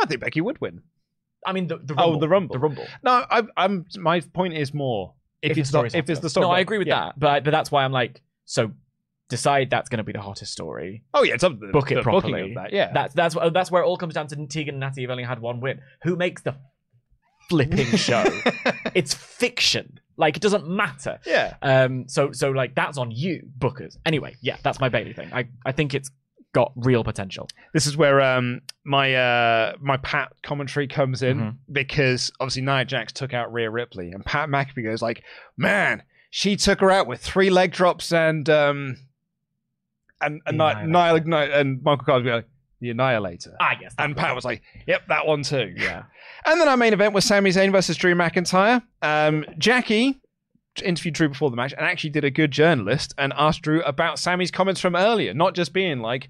I 0.01 0.05
think 0.05 0.21
Becky 0.21 0.41
would 0.41 0.59
win. 0.61 0.81
I 1.45 1.51
mean, 1.53 1.67
the, 1.67 1.77
the 1.77 1.93
Oh, 1.97 2.11
rumble, 2.13 2.19
the 2.19 2.29
Rumble. 2.29 2.53
the 2.53 2.59
rumble. 2.59 2.87
No, 3.03 3.25
I, 3.29 3.43
I'm. 3.57 3.85
My 3.97 4.19
point 4.19 4.53
is 4.55 4.73
more 4.73 5.13
if, 5.41 5.55
the 5.55 5.61
it's 5.61 5.71
not, 5.73 5.93
if 5.93 6.09
it's 6.09 6.19
the 6.19 6.29
story. 6.29 6.45
No, 6.45 6.51
I 6.51 6.59
agree 6.59 6.77
with 6.77 6.87
yeah. 6.87 7.05
that, 7.05 7.19
but 7.19 7.43
but 7.43 7.51
that's 7.51 7.71
why 7.71 7.83
I'm 7.83 7.91
like, 7.91 8.21
so 8.45 8.71
decide 9.29 9.69
that's 9.71 9.89
going 9.89 9.97
to 9.97 10.03
be 10.03 10.11
the 10.11 10.21
hottest 10.21 10.51
story. 10.51 11.03
Oh 11.13 11.23
yeah, 11.23 11.33
it's 11.35 11.43
up 11.43 11.59
the, 11.59 11.67
Book 11.67 11.91
it 11.91 11.95
the 11.95 12.01
properly. 12.01 12.53
that. 12.55 12.73
Yeah, 12.73 12.91
That's 12.93 13.13
that's 13.13 13.35
that's 13.53 13.71
where 13.71 13.81
it 13.83 13.85
all 13.85 13.97
comes 13.97 14.13
down 14.15 14.27
to. 14.27 14.35
Tegan 14.47 14.75
and 14.75 14.79
Natty 14.79 15.01
have 15.01 15.11
only 15.11 15.23
had 15.23 15.39
one 15.39 15.61
win. 15.61 15.81
Who 16.03 16.15
makes 16.15 16.41
the 16.41 16.55
flipping 17.49 17.85
show? 17.97 18.23
it's 18.95 19.13
fiction. 19.13 19.99
Like 20.17 20.37
it 20.37 20.41
doesn't 20.41 20.67
matter. 20.67 21.19
yeah. 21.25 21.55
Um. 21.61 22.07
So 22.07 22.31
so 22.31 22.51
like 22.51 22.73
that's 22.75 22.97
on 22.97 23.11
you, 23.11 23.47
bookers. 23.59 23.97
Anyway, 24.05 24.35
yeah, 24.41 24.57
that's 24.63 24.79
my 24.79 24.89
Bayley 24.89 25.13
thing. 25.13 25.29
I 25.33 25.47
I 25.65 25.71
think 25.71 25.93
it's 25.93 26.09
got 26.53 26.71
real 26.77 27.03
potential. 27.03 27.49
This 27.73 27.85
is 27.85 27.97
where 27.97 28.21
um 28.21 28.61
my 28.85 29.13
uh 29.13 29.73
my 29.81 29.97
Pat 29.97 30.31
commentary 30.41 30.87
comes 30.87 31.21
in 31.21 31.37
Mhm. 31.39 31.55
because 31.71 32.31
obviously 32.39 32.61
Nia 32.61 32.85
Jax 32.85 33.11
took 33.11 33.33
out 33.33 33.51
Rhea 33.51 33.69
Ripley 33.69 34.11
and 34.11 34.23
Pat 34.25 34.47
McAfee 34.47 34.83
goes 34.85 35.01
like, 35.01 35.23
man, 35.57 36.01
she 36.29 36.55
took 36.55 36.79
her 36.79 36.89
out 36.91 37.07
with 37.07 37.19
three 37.21 37.49
leg 37.49 37.73
drops 37.73 38.13
and 38.13 38.49
um 38.49 38.97
and 40.21 40.41
and 40.45 40.57
Nia, 40.57 40.87
Nia, 40.87 41.19
Nia- 41.25 41.59
and 41.59 41.83
Michael 41.83 42.21
be 42.21 42.29
like, 42.31 42.47
the 42.85 42.91
Annihilator. 42.91 43.55
I 43.59 43.75
guess. 43.75 43.93
and 43.97 44.15
Pat 44.15 44.35
was 44.35 44.45
like, 44.45 44.61
"Yep, 44.87 45.07
that 45.09 45.25
one 45.25 45.43
too." 45.43 45.73
yeah. 45.75 46.03
And 46.45 46.61
then 46.61 46.67
our 46.69 46.77
main 46.77 46.93
event 46.93 47.13
was 47.13 47.25
Sami 47.25 47.49
Zayn 47.49 47.71
versus 47.71 47.97
Drew 47.97 48.13
McIntyre. 48.15 48.83
Um, 49.01 49.45
Jackie 49.57 50.19
interviewed 50.83 51.13
Drew 51.15 51.29
before 51.29 51.49
the 51.49 51.55
match 51.55 51.73
and 51.73 51.85
actually 51.85 52.09
did 52.11 52.23
a 52.23 52.29
good 52.31 52.51
journalist 52.51 53.13
and 53.17 53.33
asked 53.37 53.61
Drew 53.63 53.81
about 53.83 54.19
Sami's 54.19 54.51
comments 54.51 54.79
from 54.81 54.95
earlier, 54.95 55.33
not 55.33 55.55
just 55.55 55.73
being 55.73 55.99
like 56.01 56.29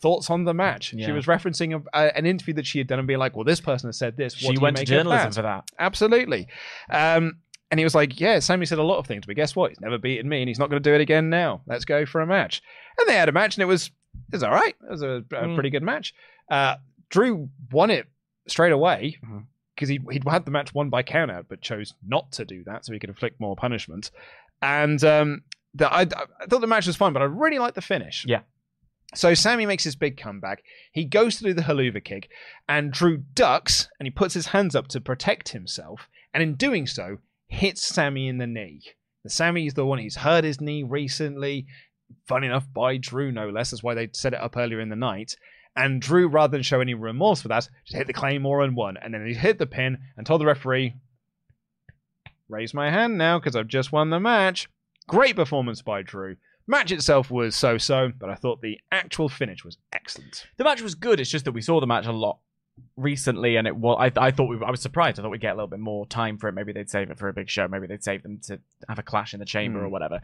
thoughts 0.00 0.30
on 0.30 0.44
the 0.44 0.54
match. 0.54 0.94
She 0.98 1.12
was 1.12 1.26
referencing 1.26 1.74
a, 1.74 1.98
a- 1.98 2.16
an 2.16 2.26
interview 2.26 2.54
that 2.54 2.66
she 2.66 2.78
had 2.78 2.86
done 2.86 2.98
and 2.98 3.06
being 3.08 3.18
like, 3.20 3.34
"Well, 3.36 3.44
this 3.44 3.60
person 3.60 3.88
has 3.88 3.98
said 3.98 4.16
this." 4.16 4.34
What 4.42 4.50
She 4.52 4.56
do 4.56 4.60
went 4.62 4.76
to 4.78 4.84
journalism 4.84 5.30
that?" 5.30 5.34
for 5.34 5.42
that. 5.42 5.64
Absolutely. 5.78 6.48
Um, 6.90 7.38
and 7.70 7.78
he 7.80 7.84
was 7.84 7.94
like, 7.94 8.20
Yeah, 8.20 8.38
Sammy 8.40 8.66
said 8.66 8.78
a 8.78 8.82
lot 8.82 8.98
of 8.98 9.06
things, 9.06 9.24
but 9.24 9.34
guess 9.34 9.56
what? 9.56 9.70
He's 9.70 9.80
never 9.80 9.96
beaten 9.96 10.28
me 10.28 10.42
and 10.42 10.48
he's 10.48 10.58
not 10.58 10.68
going 10.68 10.82
to 10.82 10.90
do 10.90 10.94
it 10.94 11.00
again 11.00 11.30
now. 11.30 11.62
Let's 11.66 11.86
go 11.86 12.04
for 12.04 12.20
a 12.20 12.26
match. 12.26 12.60
And 13.00 13.08
they 13.08 13.14
had 13.14 13.30
a 13.30 13.32
match 13.32 13.56
and 13.56 13.62
it 13.62 13.66
was, 13.66 13.90
it 14.14 14.32
was 14.36 14.42
all 14.42 14.50
right. 14.52 14.74
It 14.82 14.90
was 14.90 15.02
a, 15.02 15.06
a 15.08 15.22
Mm. 15.22 15.54
pretty 15.54 15.70
good 15.70 15.82
match. 15.82 16.14
Uh, 16.50 16.76
Drew 17.10 17.48
won 17.70 17.90
it 17.90 18.06
straight 18.48 18.72
away 18.72 19.18
because 19.74 19.88
he, 19.88 20.00
he'd 20.10 20.24
had 20.28 20.44
the 20.44 20.50
match 20.50 20.74
won 20.74 20.90
by 20.90 21.02
countout, 21.02 21.46
but 21.48 21.60
chose 21.60 21.94
not 22.06 22.32
to 22.32 22.44
do 22.44 22.64
that 22.64 22.84
so 22.84 22.92
he 22.92 22.98
could 22.98 23.10
inflict 23.10 23.40
more 23.40 23.54
punishment. 23.56 24.10
And 24.60 25.02
um, 25.04 25.42
the, 25.74 25.92
I, 25.92 26.02
I 26.02 26.46
thought 26.48 26.60
the 26.60 26.66
match 26.66 26.86
was 26.86 26.96
fine, 26.96 27.12
but 27.12 27.22
I 27.22 27.26
really 27.26 27.58
liked 27.58 27.74
the 27.74 27.80
finish. 27.82 28.24
Yeah. 28.26 28.40
So 29.14 29.34
Sami 29.34 29.66
makes 29.66 29.84
his 29.84 29.94
big 29.96 30.16
comeback. 30.16 30.62
He 30.92 31.04
goes 31.04 31.36
to 31.36 31.44
do 31.44 31.52
the 31.52 31.62
Helluva 31.62 32.02
Kick, 32.02 32.30
and 32.68 32.90
Drew 32.92 33.18
ducks 33.34 33.88
and 33.98 34.06
he 34.06 34.10
puts 34.10 34.32
his 34.34 34.46
hands 34.46 34.74
up 34.74 34.88
to 34.88 35.00
protect 35.02 35.50
himself. 35.50 36.08
And 36.32 36.42
in 36.42 36.54
doing 36.54 36.86
so, 36.86 37.18
hits 37.48 37.84
Sami 37.86 38.26
in 38.28 38.38
the 38.38 38.46
knee. 38.46 38.80
Sami 39.26 39.66
is 39.66 39.74
the 39.74 39.84
one 39.84 39.98
who's 39.98 40.16
hurt 40.16 40.44
his 40.44 40.60
knee 40.62 40.82
recently. 40.82 41.66
Funny 42.26 42.46
enough, 42.46 42.66
by 42.72 42.96
Drew, 42.96 43.32
no 43.32 43.48
less. 43.48 43.70
That's 43.70 43.82
why 43.82 43.94
they 43.94 44.08
set 44.12 44.34
it 44.34 44.40
up 44.40 44.56
earlier 44.56 44.80
in 44.80 44.88
the 44.88 44.96
night. 44.96 45.36
And 45.74 46.02
Drew, 46.02 46.28
rather 46.28 46.52
than 46.52 46.62
show 46.62 46.80
any 46.80 46.94
remorse 46.94 47.42
for 47.42 47.48
that, 47.48 47.68
just 47.84 47.96
hit 47.96 48.06
the 48.06 48.12
Claymore 48.12 48.62
and 48.62 48.76
won. 48.76 48.96
And 48.96 49.14
then 49.14 49.26
he 49.26 49.34
hit 49.34 49.58
the 49.58 49.66
pin 49.66 49.98
and 50.16 50.26
told 50.26 50.40
the 50.40 50.46
referee, 50.46 50.94
raise 52.48 52.74
my 52.74 52.90
hand 52.90 53.16
now 53.16 53.38
because 53.38 53.56
I've 53.56 53.68
just 53.68 53.92
won 53.92 54.10
the 54.10 54.20
match. 54.20 54.68
Great 55.08 55.36
performance 55.36 55.80
by 55.80 56.02
Drew. 56.02 56.36
Match 56.66 56.92
itself 56.92 57.30
was 57.30 57.56
so 57.56 57.78
so, 57.78 58.12
but 58.16 58.30
I 58.30 58.34
thought 58.34 58.60
the 58.60 58.78
actual 58.92 59.28
finish 59.28 59.64
was 59.64 59.78
excellent. 59.92 60.46
The 60.58 60.64
match 60.64 60.82
was 60.82 60.94
good. 60.94 61.18
It's 61.18 61.30
just 61.30 61.44
that 61.46 61.52
we 61.52 61.62
saw 61.62 61.80
the 61.80 61.86
match 61.86 62.06
a 62.06 62.12
lot 62.12 62.38
recently, 62.96 63.56
and 63.56 63.66
it 63.66 63.76
was. 63.76 63.96
I, 64.16 64.26
I 64.26 64.30
thought 64.30 64.48
we, 64.48 64.58
I 64.64 64.70
was 64.70 64.80
surprised. 64.80 65.18
I 65.18 65.22
thought 65.22 65.30
we'd 65.30 65.40
get 65.40 65.52
a 65.52 65.54
little 65.56 65.68
bit 65.68 65.78
more 65.80 66.06
time 66.06 66.38
for 66.38 66.48
it. 66.48 66.52
Maybe 66.52 66.72
they'd 66.72 66.90
save 66.90 67.10
it 67.10 67.18
for 67.18 67.28
a 67.28 67.32
big 67.32 67.48
show. 67.48 67.66
Maybe 67.68 67.86
they'd 67.86 68.04
save 68.04 68.22
them 68.22 68.38
to 68.44 68.60
have 68.88 68.98
a 68.98 69.02
clash 69.02 69.34
in 69.34 69.40
the 69.40 69.46
chamber 69.46 69.78
Hmm. 69.80 69.86
or 69.86 69.88
whatever. 69.88 70.20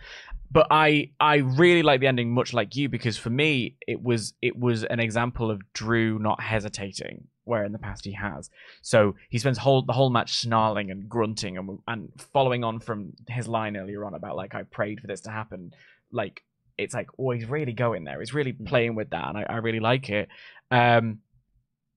But 0.50 0.68
I 0.70 1.10
I 1.20 1.36
really 1.36 1.82
like 1.82 2.00
the 2.00 2.06
ending, 2.06 2.32
much 2.32 2.52
like 2.52 2.76
you, 2.76 2.88
because 2.88 3.16
for 3.16 3.30
me 3.30 3.76
it 3.86 4.02
was 4.02 4.34
it 4.42 4.56
was 4.58 4.84
an 4.84 5.00
example 5.00 5.50
of 5.50 5.60
Drew 5.72 6.18
not 6.18 6.40
hesitating. 6.40 7.28
Where 7.44 7.64
in 7.64 7.72
the 7.72 7.78
past 7.78 8.04
he 8.04 8.12
has, 8.12 8.50
so 8.82 9.14
he 9.30 9.38
spends 9.38 9.56
whole 9.56 9.80
the 9.80 9.94
whole 9.94 10.10
match 10.10 10.34
snarling 10.34 10.90
and 10.90 11.08
grunting 11.08 11.56
and 11.56 11.78
and 11.88 12.10
following 12.34 12.62
on 12.62 12.78
from 12.78 13.14
his 13.26 13.48
line 13.48 13.74
earlier 13.74 14.04
on 14.04 14.12
about 14.12 14.36
like 14.36 14.54
I 14.54 14.64
prayed 14.64 15.00
for 15.00 15.06
this 15.06 15.22
to 15.22 15.30
happen, 15.30 15.72
like 16.12 16.42
it's 16.76 16.92
like 16.92 17.08
oh 17.18 17.30
he's 17.30 17.46
really 17.46 17.72
going 17.72 18.04
there, 18.04 18.20
he's 18.20 18.34
really 18.34 18.52
playing 18.52 18.96
with 18.96 19.08
that, 19.10 19.28
and 19.28 19.38
I, 19.38 19.46
I 19.48 19.56
really 19.56 19.80
like 19.80 20.10
it. 20.10 20.28
Um, 20.70 21.20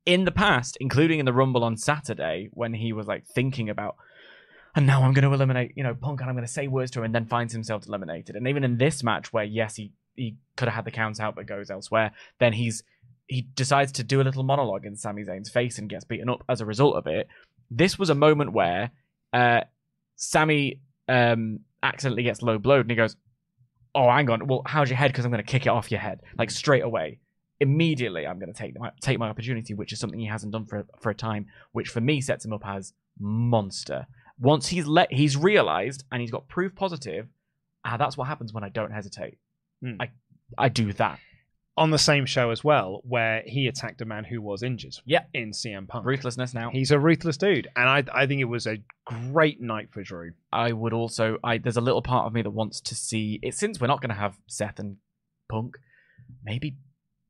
in 0.06 0.26
the 0.26 0.32
past, 0.32 0.78
including 0.80 1.20
in 1.20 1.26
the 1.26 1.34
Rumble 1.34 1.64
on 1.64 1.78
Saturday, 1.78 2.50
when 2.52 2.74
he 2.74 2.94
was 2.94 3.08
like 3.08 3.26
thinking 3.26 3.70
about, 3.70 3.96
and 4.76 4.88
now 4.88 5.04
I'm 5.04 5.14
going 5.14 5.28
to 5.28 5.34
eliminate, 5.34 5.74
you 5.76 5.84
know, 5.84 5.94
Punk, 5.94 6.22
and 6.22 6.30
I'm 6.30 6.36
going 6.36 6.46
to 6.46 6.52
say 6.52 6.68
words 6.68 6.92
to 6.92 7.00
him, 7.00 7.06
and 7.06 7.16
then 7.16 7.26
finds 7.26 7.54
himself 7.54 7.86
eliminated. 7.88 8.36
And 8.36 8.48
even 8.48 8.64
in 8.64 8.78
this 8.78 9.04
match, 9.04 9.32
where 9.32 9.44
yes, 9.44 9.76
he 9.76 9.92
he 10.16 10.38
could 10.56 10.68
have 10.68 10.76
had 10.76 10.86
the 10.86 10.92
count 10.92 11.20
out, 11.20 11.36
but 11.36 11.46
goes 11.46 11.70
elsewhere, 11.70 12.12
then 12.40 12.54
he's 12.54 12.84
he 13.28 13.44
decides 13.56 13.94
to 13.94 14.04
do 14.04 14.22
a 14.22 14.24
little 14.24 14.44
monologue 14.44 14.86
in 14.86 14.96
Sami 14.96 15.24
Zayn's 15.24 15.50
face 15.50 15.78
and 15.78 15.90
gets 15.90 16.04
beaten 16.04 16.30
up 16.30 16.44
as 16.50 16.60
a 16.60 16.66
result 16.66 16.96
of 16.96 17.08
it. 17.08 17.28
This 17.70 17.98
was 17.98 18.10
a 18.10 18.16
moment 18.16 18.52
where 18.52 18.92
uh, 19.32 19.62
Sami 20.18 20.82
um, 21.08 21.62
accidentally 21.82 22.24
gets 22.24 22.42
low 22.42 22.58
blowed, 22.58 22.82
and 22.82 22.90
he 22.90 22.98
goes, 22.98 23.16
"Oh, 23.94 24.10
hang 24.10 24.30
on, 24.30 24.48
well, 24.48 24.64
how's 24.66 24.90
your 24.90 24.98
head? 24.98 25.12
Because 25.12 25.26
I'm 25.26 25.32
going 25.32 25.44
to 25.44 25.50
kick 25.50 25.66
it 25.66 25.70
off 25.70 25.92
your 25.92 26.02
head, 26.02 26.22
like 26.38 26.52
straight 26.52 26.84
away." 26.84 27.20
Immediately 27.62 28.26
I'm 28.26 28.40
going 28.40 28.52
to 28.52 28.58
take 28.58 28.78
my 28.78 28.92
take 29.02 29.20
my 29.20 29.30
opportunity, 29.30 29.74
which 29.74 29.94
is 29.94 30.00
something 30.00 30.20
he 30.20 30.26
hasn't 30.26 30.52
done 30.52 30.66
for 30.66 30.86
for 31.00 31.12
a 31.12 31.16
time, 31.16 31.46
which 31.72 31.88
for 31.88 32.02
me 32.02 32.20
sets 32.20 32.44
him 32.44 32.52
up 32.52 32.66
as 32.66 32.92
monster. 33.20 34.08
Once 34.40 34.68
he's 34.68 34.88
let 34.88 35.14
he's 35.14 35.38
realized 35.38 36.04
and 36.12 36.20
he's 36.20 36.32
got 36.32 36.50
proof 36.50 36.76
positive, 36.76 37.28
ah, 37.86 37.96
that's 37.96 38.18
what 38.18 38.28
happens 38.28 38.52
when 38.52 38.64
I 38.64 38.70
don't 38.70 38.92
hesitate. 38.92 39.38
Hmm. 39.82 40.02
I 40.02 40.10
I 40.58 40.68
do 40.68 40.92
that. 40.94 41.20
On 41.78 41.90
the 41.90 41.98
same 41.98 42.26
show 42.26 42.50
as 42.52 42.66
well, 42.66 43.02
where 43.06 43.44
he 43.46 43.68
attacked 43.68 44.02
a 44.02 44.06
man 44.06 44.26
who 44.26 44.42
was 44.42 44.62
injured. 44.62 44.96
Yeah. 45.06 45.24
In 45.34 45.52
CM 45.52 45.88
Punk. 45.88 46.06
Ruthlessness 46.06 46.54
now. 46.54 46.70
He's 46.70 46.92
a 46.92 47.00
ruthless 47.00 47.38
dude, 47.38 47.70
and 47.76 47.88
I 47.88 48.04
I 48.12 48.26
think 48.26 48.42
it 48.42 48.46
was 48.46 48.66
a 48.66 48.80
great 49.06 49.62
night 49.62 49.90
for 49.92 50.04
Drew. 50.04 50.32
I 50.52 50.72
would 50.74 50.94
also 50.94 51.38
I 51.44 51.60
there's 51.60 51.78
a 51.78 51.82
little 51.82 52.02
part 52.02 52.26
of 52.26 52.34
me 52.34 52.42
that 52.42 52.50
wants 52.50 52.82
to 52.82 52.96
see 52.96 53.40
it 53.44 53.54
since 53.54 53.80
we're 53.80 53.88
not 53.88 54.02
going 54.02 54.10
to 54.10 54.16
have 54.16 54.36
Seth 54.48 54.80
and 54.80 54.98
Punk, 55.50 55.78
maybe 56.44 56.76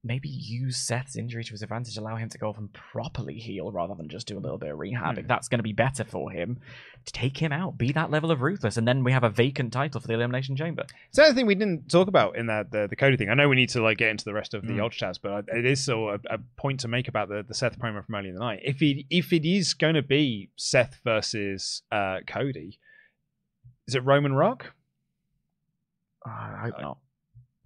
maybe 0.03 0.27
use 0.27 0.77
Seth's 0.77 1.15
injury 1.15 1.43
to 1.43 1.51
his 1.51 1.61
advantage, 1.61 1.95
allow 1.95 2.15
him 2.15 2.27
to 2.29 2.37
go 2.37 2.49
off 2.49 2.57
and 2.57 2.73
properly 2.73 3.35
heal 3.35 3.71
rather 3.71 3.93
than 3.93 4.09
just 4.09 4.25
do 4.27 4.35
a 4.35 4.39
little 4.39 4.57
bit 4.57 4.71
of 4.71 4.79
rehab. 4.79 5.13
Hmm. 5.13 5.19
If 5.19 5.27
that's 5.27 5.47
going 5.47 5.59
to 5.59 5.63
be 5.63 5.73
better 5.73 6.03
for 6.03 6.31
him, 6.31 6.59
to 7.05 7.13
take 7.13 7.37
him 7.37 7.51
out, 7.51 7.77
be 7.77 7.91
that 7.91 8.09
level 8.09 8.31
of 8.31 8.41
ruthless, 8.41 8.77
and 8.77 8.87
then 8.87 9.03
we 9.03 9.11
have 9.11 9.23
a 9.23 9.29
vacant 9.29 9.73
title 9.73 10.01
for 10.01 10.07
the 10.07 10.13
Elimination 10.13 10.55
Chamber. 10.55 10.85
It's 11.09 11.17
the 11.17 11.23
other 11.23 11.33
thing 11.33 11.45
we 11.45 11.55
didn't 11.55 11.89
talk 11.89 12.07
about 12.07 12.35
in 12.35 12.47
that 12.47 12.71
the, 12.71 12.87
the 12.87 12.95
Cody 12.95 13.15
thing. 13.17 13.29
I 13.29 13.35
know 13.35 13.47
we 13.47 13.55
need 13.55 13.69
to 13.69 13.81
like 13.81 13.97
get 13.97 14.09
into 14.09 14.25
the 14.25 14.33
rest 14.33 14.53
of 14.53 14.63
the 14.65 14.71
Mm. 14.73 14.81
Ultra 14.81 14.99
chats, 14.99 15.17
but 15.17 15.45
it 15.49 15.65
is 15.65 15.81
still 15.81 16.09
a, 16.09 16.19
a 16.29 16.39
point 16.57 16.79
to 16.79 16.87
make 16.87 17.07
about 17.07 17.29
the, 17.29 17.43
the 17.47 17.53
Seth 17.53 17.77
promo 17.77 18.03
from 18.05 18.15
earlier 18.15 18.29
in 18.29 18.35
the 18.35 18.39
night. 18.39 18.61
If 18.63 18.81
it 18.81 19.05
if 19.09 19.33
it 19.33 19.47
is 19.47 19.73
going 19.73 19.95
to 19.95 20.01
be 20.01 20.49
Seth 20.55 20.99
versus 21.03 21.83
uh, 21.91 22.19
Cody, 22.25 22.79
is 23.87 23.95
it 23.95 24.03
Roman 24.05 24.33
Rock? 24.33 24.73
Uh, 26.25 26.29
I 26.29 26.59
hope 26.63 26.81
not. 26.81 26.97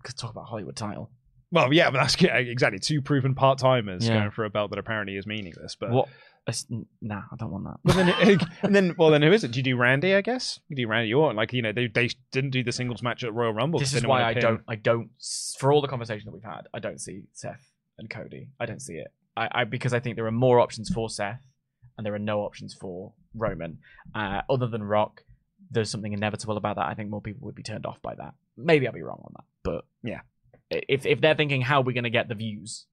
Because 0.02 0.16
talk 0.16 0.32
about 0.32 0.46
Hollywood 0.46 0.76
title. 0.76 1.10
Well, 1.56 1.74
yeah, 1.74 1.90
but 1.90 1.98
that's 2.00 2.22
yeah, 2.22 2.36
exactly 2.38 2.80
two 2.80 3.02
proven 3.02 3.34
part 3.36 3.58
timers 3.60 4.08
Yeah. 4.08 4.20
going 4.20 4.32
for 4.32 4.46
a 4.46 4.50
belt 4.50 4.70
that 4.72 4.80
apparently 4.80 5.16
is 5.18 5.26
meaningless. 5.26 5.76
But 5.76 5.90
What? 5.92 6.08
it's- 6.48 6.66
Nah, 7.02 7.24
I 7.32 7.36
don't 7.38 7.50
want 7.52 7.64
that. 7.66 7.78
But 7.84 7.96
then, 7.96 8.40
and 8.64 8.76
then, 8.76 8.96
well, 8.98 9.10
then 9.10 9.22
who 9.24 9.32
is 9.32 9.44
it? 9.44 9.52
Do 9.52 9.60
you 9.60 9.64
do 9.64 9.78
Randy? 9.78 10.14
I 10.14 10.22
guess 10.22 10.60
you 10.70 10.76
do 10.76 10.88
Randy 10.88 11.14
Orton. 11.14 11.36
Like 11.36 11.54
you 11.54 11.62
know, 11.62 11.72
they 11.72 11.88
they 11.88 12.10
didn't 12.32 12.52
do 12.52 12.64
the 12.64 12.72
singles 12.72 13.02
match 13.02 13.24
at 13.24 13.34
Royal 13.34 13.54
Rumble. 13.54 13.80
'cause 13.80 13.88
this 13.88 13.94
they 13.94 13.98
is 13.98 14.02
didn't 14.04 14.10
why 14.10 14.20
wanna 14.22 14.30
I 14.30 14.34
pin- 14.34 14.42
don't. 14.44 14.62
I 14.68 14.76
don't. 14.76 15.10
For 15.58 15.72
all 15.74 15.82
the 15.82 15.88
conversation 15.88 16.26
that 16.26 16.34
we've 16.34 16.44
had, 16.44 16.68
I 16.74 16.80
don't 16.80 17.00
see 17.02 17.24
Seth 17.34 17.66
and 17.98 18.10
Cody. 18.10 18.50
I 18.60 18.66
don't 18.66 18.82
see 18.82 18.96
it. 18.96 19.08
I, 19.38 19.50
I 19.52 19.64
because 19.64 19.94
I 19.94 20.00
think 20.00 20.16
there 20.18 20.26
are 20.28 20.32
more 20.32 20.60
options 20.60 20.90
for 20.94 21.10
Seth, 21.10 21.42
and 21.98 22.06
there 22.06 22.14
are 22.14 22.20
no 22.20 22.42
options 22.42 22.74
for 22.74 23.14
Roman. 23.34 23.80
Uh, 24.14 24.42
other 24.50 24.68
than 24.68 24.84
Rock, 24.84 25.24
there's 25.72 25.90
something 25.90 26.14
inevitable 26.14 26.58
about 26.58 26.76
that. 26.76 26.86
I 26.86 26.94
think 26.94 27.10
more 27.10 27.22
people 27.22 27.46
would 27.46 27.56
be 27.56 27.64
turned 27.64 27.86
off 27.86 28.02
by 28.02 28.14
that. 28.16 28.34
Maybe 28.56 28.86
I'll 28.88 28.94
be 28.94 29.02
wrong 29.02 29.22
on 29.26 29.34
that, 29.36 29.44
but 29.64 29.86
Yeah. 30.04 30.22
If 30.70 31.06
if 31.06 31.22
they're 31.22 31.36
thinking 31.36 31.62
how 31.62 31.80
are 31.80 31.84
we 31.84 31.94
going 31.94 32.04
to 32.06 32.10
get 32.10 32.28
the 32.28 32.36
views, 32.36 32.86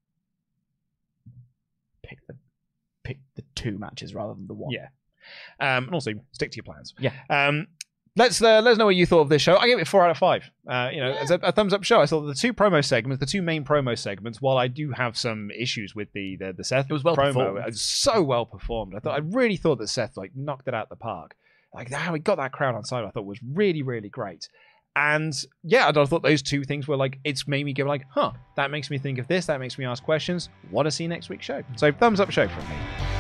pick 2.03 2.19
the 2.27 2.37
pick 3.05 3.19
the 3.37 3.43
two 3.55 3.79
matches 3.79 4.15
rather 4.15 4.35
than 4.35 4.47
the 4.47 4.55
one. 4.55 4.73
Yeah. 4.73 4.89
Um, 5.61 5.85
and 5.85 5.95
also 5.95 6.13
stick 6.33 6.51
to 6.53 6.57
your 6.57 6.65
plans. 6.65 6.95
Yeah. 6.99 7.13
Um, 7.31 7.69
let's 8.17 8.43
uh, 8.43 8.61
let 8.61 8.73
us 8.73 8.79
know 8.79 8.87
what 8.87 8.97
you 8.97 9.07
thought 9.07 9.21
of 9.21 9.29
this 9.29 9.41
show. 9.43 9.57
I 9.57 9.67
gave 9.69 9.79
it 9.79 9.87
four 9.89 10.05
out 10.05 10.11
of 10.11 10.19
five. 10.19 10.51
Uh, 10.69 10.91
you 10.93 11.01
know, 11.01 11.13
as 11.13 11.31
a, 11.31 11.37
a 11.37 11.53
thumbs 11.53 11.73
up 11.73 11.85
show. 11.85 12.01
I 12.01 12.07
thought 12.07 12.23
the 12.23 12.35
two 12.35 12.53
promo 12.53 12.85
segments, 12.85 13.21
the 13.21 13.27
two 13.27 13.43
main 13.43 13.65
promo 13.65 13.97
segments, 13.99 14.43
while 14.43 14.59
I 14.59 14.69
do 14.69 14.91
have 14.93 15.17
some 15.17 15.51
issues 15.51 15.95
with 15.95 16.13
the 16.13 16.37
the, 16.37 16.53
the 16.53 16.65
Seth 16.65 16.87
It 16.91 16.93
was 16.93 17.05
well 17.05 17.17
promo, 17.17 17.29
performed. 17.29 17.59
it 17.59 17.67
was 17.67 17.83
so 17.83 18.23
well 18.23 18.47
performed. 18.47 18.95
I 18.97 18.99
thought 18.99 19.15
I 19.15 19.23
really 19.23 19.57
thought 19.57 19.79
that 19.79 19.89
Seth 19.89 20.17
like 20.17 20.33
knocked 20.35 20.69
it 20.69 20.75
out 20.75 20.89
the 20.89 20.97
park. 20.97 21.37
Like 21.73 21.91
how 21.91 22.13
he 22.13 22.21
got 22.21 22.37
that 22.37 22.53
crowd 22.53 22.75
on 22.75 22.85
side, 22.85 23.05
I 23.05 23.11
thought 23.11 23.25
was 23.25 23.41
really 23.43 23.83
really 23.83 24.09
great. 24.11 24.49
And 24.95 25.35
yeah, 25.65 25.89
I 25.89 25.93
thought 25.93 26.23
those 26.23 26.43
two 26.43 26.65
things 26.65 26.87
were 26.87 26.97
like 26.97 27.19
it's 27.25 27.49
made 27.49 27.65
me 27.65 27.73
go 27.73 27.85
like, 27.85 28.05
huh, 28.11 28.33
that 28.57 28.71
makes 28.71 28.91
me 28.91 28.99
think 28.99 29.19
of 29.19 29.27
this. 29.29 29.47
That 29.47 29.61
makes 29.61 29.79
me 29.79 29.85
ask 29.85 30.03
questions. 30.03 30.49
Want 30.71 30.87
to 30.87 30.91
see 30.91 31.07
next 31.07 31.29
week's 31.29 31.47
show? 31.47 31.63
So 31.77 31.93
thumbs 31.93 32.21
up 32.21 32.31
show 32.31 32.49
from 32.49 32.69
me. 32.69 33.12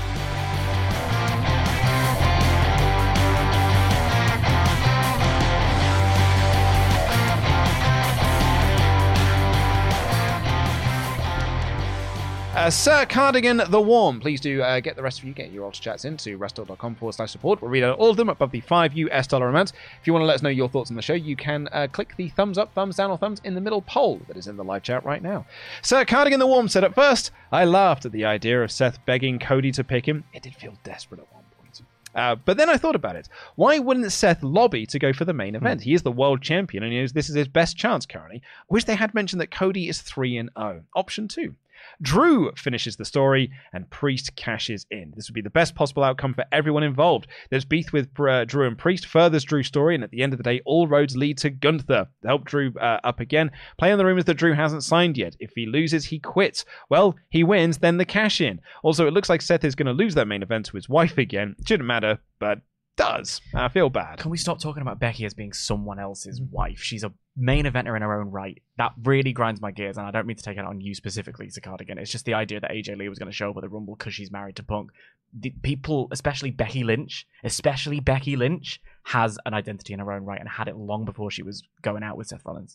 Uh, 12.62 12.70
Sir 12.70 13.04
Cardigan 13.06 13.60
the 13.70 13.80
Warm, 13.80 14.20
please 14.20 14.40
do 14.40 14.62
uh, 14.62 14.78
get 14.78 14.94
the 14.94 15.02
rest 15.02 15.18
of 15.18 15.24
you, 15.24 15.32
get 15.32 15.50
your 15.50 15.64
alter 15.64 15.82
Chats 15.82 16.04
into 16.04 16.36
restore.com 16.36 16.94
forward 16.94 17.14
slash 17.14 17.32
support. 17.32 17.60
We'll 17.60 17.72
read 17.72 17.82
out 17.82 17.98
all 17.98 18.10
of 18.10 18.16
them 18.16 18.28
above 18.28 18.52
the 18.52 18.60
5 18.60 18.96
US 18.98 19.26
dollar 19.26 19.48
amount. 19.48 19.72
If 20.00 20.06
you 20.06 20.12
want 20.12 20.22
to 20.22 20.26
let 20.26 20.36
us 20.36 20.42
know 20.42 20.48
your 20.48 20.68
thoughts 20.68 20.88
on 20.88 20.94
the 20.94 21.02
show, 21.02 21.12
you 21.12 21.34
can 21.34 21.68
uh, 21.72 21.88
click 21.90 22.14
the 22.16 22.28
thumbs 22.28 22.58
up, 22.58 22.72
thumbs 22.72 22.94
down, 22.94 23.10
or 23.10 23.18
thumbs 23.18 23.40
in 23.42 23.56
the 23.56 23.60
middle 23.60 23.82
poll 23.82 24.20
that 24.28 24.36
is 24.36 24.46
in 24.46 24.56
the 24.56 24.62
live 24.62 24.84
chat 24.84 25.04
right 25.04 25.24
now. 25.24 25.44
Sir 25.82 26.04
Cardigan 26.04 26.38
the 26.38 26.46
Warm 26.46 26.68
said 26.68 26.84
at 26.84 26.94
first, 26.94 27.32
I 27.50 27.64
laughed 27.64 28.06
at 28.06 28.12
the 28.12 28.26
idea 28.26 28.62
of 28.62 28.70
Seth 28.70 29.04
begging 29.06 29.40
Cody 29.40 29.72
to 29.72 29.82
pick 29.82 30.06
him. 30.06 30.22
It 30.32 30.44
did 30.44 30.54
feel 30.54 30.78
desperate 30.84 31.18
at 31.18 31.34
one 31.34 31.42
point. 31.58 31.82
Uh, 32.14 32.36
but 32.36 32.58
then 32.58 32.70
I 32.70 32.76
thought 32.76 32.94
about 32.94 33.16
it. 33.16 33.28
Why 33.56 33.80
wouldn't 33.80 34.12
Seth 34.12 34.40
lobby 34.40 34.86
to 34.86 35.00
go 35.00 35.12
for 35.12 35.24
the 35.24 35.32
main 35.32 35.56
event? 35.56 35.82
He 35.82 35.94
is 35.94 36.02
the 36.02 36.12
world 36.12 36.42
champion, 36.42 36.84
and 36.84 36.92
he 36.92 37.00
knows 37.00 37.12
this 37.12 37.28
is 37.28 37.34
his 37.34 37.48
best 37.48 37.76
chance 37.76 38.06
currently. 38.06 38.40
I 38.44 38.64
wish 38.68 38.84
they 38.84 38.94
had 38.94 39.14
mentioned 39.14 39.40
that 39.40 39.50
Cody 39.50 39.88
is 39.88 40.00
3 40.00 40.36
and 40.36 40.50
0. 40.56 40.84
Option 40.94 41.26
2. 41.26 41.56
Drew 42.00 42.52
finishes 42.56 42.96
the 42.96 43.04
story, 43.04 43.50
and 43.72 43.88
Priest 43.90 44.34
cashes 44.36 44.86
in. 44.90 45.12
This 45.14 45.28
would 45.28 45.34
be 45.34 45.40
the 45.40 45.50
best 45.50 45.74
possible 45.74 46.04
outcome 46.04 46.34
for 46.34 46.44
everyone 46.52 46.82
involved. 46.82 47.26
There's 47.50 47.64
beef 47.64 47.92
with 47.92 48.08
uh, 48.18 48.44
Drew 48.44 48.66
and 48.66 48.78
Priest, 48.78 49.06
furthers 49.06 49.44
Drew's 49.44 49.66
story, 49.66 49.94
and 49.94 50.04
at 50.04 50.10
the 50.10 50.22
end 50.22 50.32
of 50.32 50.38
the 50.38 50.42
day, 50.42 50.60
all 50.64 50.86
roads 50.86 51.16
lead 51.16 51.38
to 51.38 51.50
Gunther. 51.50 52.08
To 52.22 52.28
help 52.28 52.44
Drew 52.44 52.72
uh, 52.80 53.00
up 53.04 53.20
again, 53.20 53.50
play 53.78 53.92
on 53.92 53.98
the 53.98 54.04
rumors 54.04 54.24
that 54.24 54.34
Drew 54.34 54.54
hasn't 54.54 54.84
signed 54.84 55.16
yet. 55.16 55.36
If 55.38 55.52
he 55.54 55.66
loses, 55.66 56.04
he 56.04 56.18
quits. 56.18 56.64
Well, 56.88 57.16
he 57.30 57.44
wins, 57.44 57.78
then 57.78 57.98
the 57.98 58.04
cash 58.04 58.40
in. 58.40 58.60
Also, 58.82 59.06
it 59.06 59.12
looks 59.12 59.28
like 59.28 59.42
Seth 59.42 59.64
is 59.64 59.74
going 59.74 59.86
to 59.86 59.92
lose 59.92 60.14
that 60.14 60.28
main 60.28 60.42
event 60.42 60.66
to 60.66 60.76
his 60.76 60.88
wife 60.88 61.18
again. 61.18 61.56
Shouldn't 61.66 61.86
matter, 61.86 62.18
but 62.38 62.60
does. 62.96 63.40
I 63.54 63.68
feel 63.68 63.90
bad. 63.90 64.18
Can 64.18 64.30
we 64.30 64.36
stop 64.36 64.60
talking 64.60 64.82
about 64.82 64.98
Becky 64.98 65.24
as 65.24 65.34
being 65.34 65.52
someone 65.52 65.98
else's 65.98 66.40
mm. 66.40 66.50
wife? 66.50 66.80
She's 66.80 67.04
a 67.04 67.12
main 67.36 67.64
eventer 67.64 67.96
in 67.96 68.02
her 68.02 68.20
own 68.20 68.30
right. 68.30 68.60
That 68.78 68.92
really 69.02 69.32
grinds 69.32 69.60
my 69.60 69.70
gears, 69.70 69.96
and 69.96 70.06
I 70.06 70.10
don't 70.10 70.26
mean 70.26 70.36
to 70.36 70.42
take 70.42 70.58
it 70.58 70.64
on 70.64 70.80
you 70.80 70.94
specifically, 70.94 71.48
Cardigan. 71.62 71.98
It's 71.98 72.10
just 72.10 72.24
the 72.24 72.34
idea 72.34 72.60
that 72.60 72.70
AJ 72.70 72.98
Lee 72.98 73.08
was 73.08 73.18
going 73.18 73.30
to 73.30 73.36
show 73.36 73.50
up 73.50 73.56
at 73.56 73.62
the 73.62 73.68
Rumble 73.68 73.96
because 73.96 74.14
she's 74.14 74.30
married 74.30 74.56
to 74.56 74.62
Punk. 74.62 74.90
The 75.32 75.50
people, 75.62 76.08
especially 76.10 76.50
Becky 76.50 76.84
Lynch, 76.84 77.26
especially 77.42 78.00
Becky 78.00 78.36
Lynch, 78.36 78.80
has 79.04 79.38
an 79.46 79.54
identity 79.54 79.94
in 79.94 79.98
her 79.98 80.12
own 80.12 80.24
right 80.24 80.40
and 80.40 80.48
had 80.48 80.68
it 80.68 80.76
long 80.76 81.04
before 81.04 81.30
she 81.30 81.42
was 81.42 81.62
going 81.80 82.02
out 82.02 82.16
with 82.16 82.26
Seth 82.26 82.44
Rollins. 82.44 82.74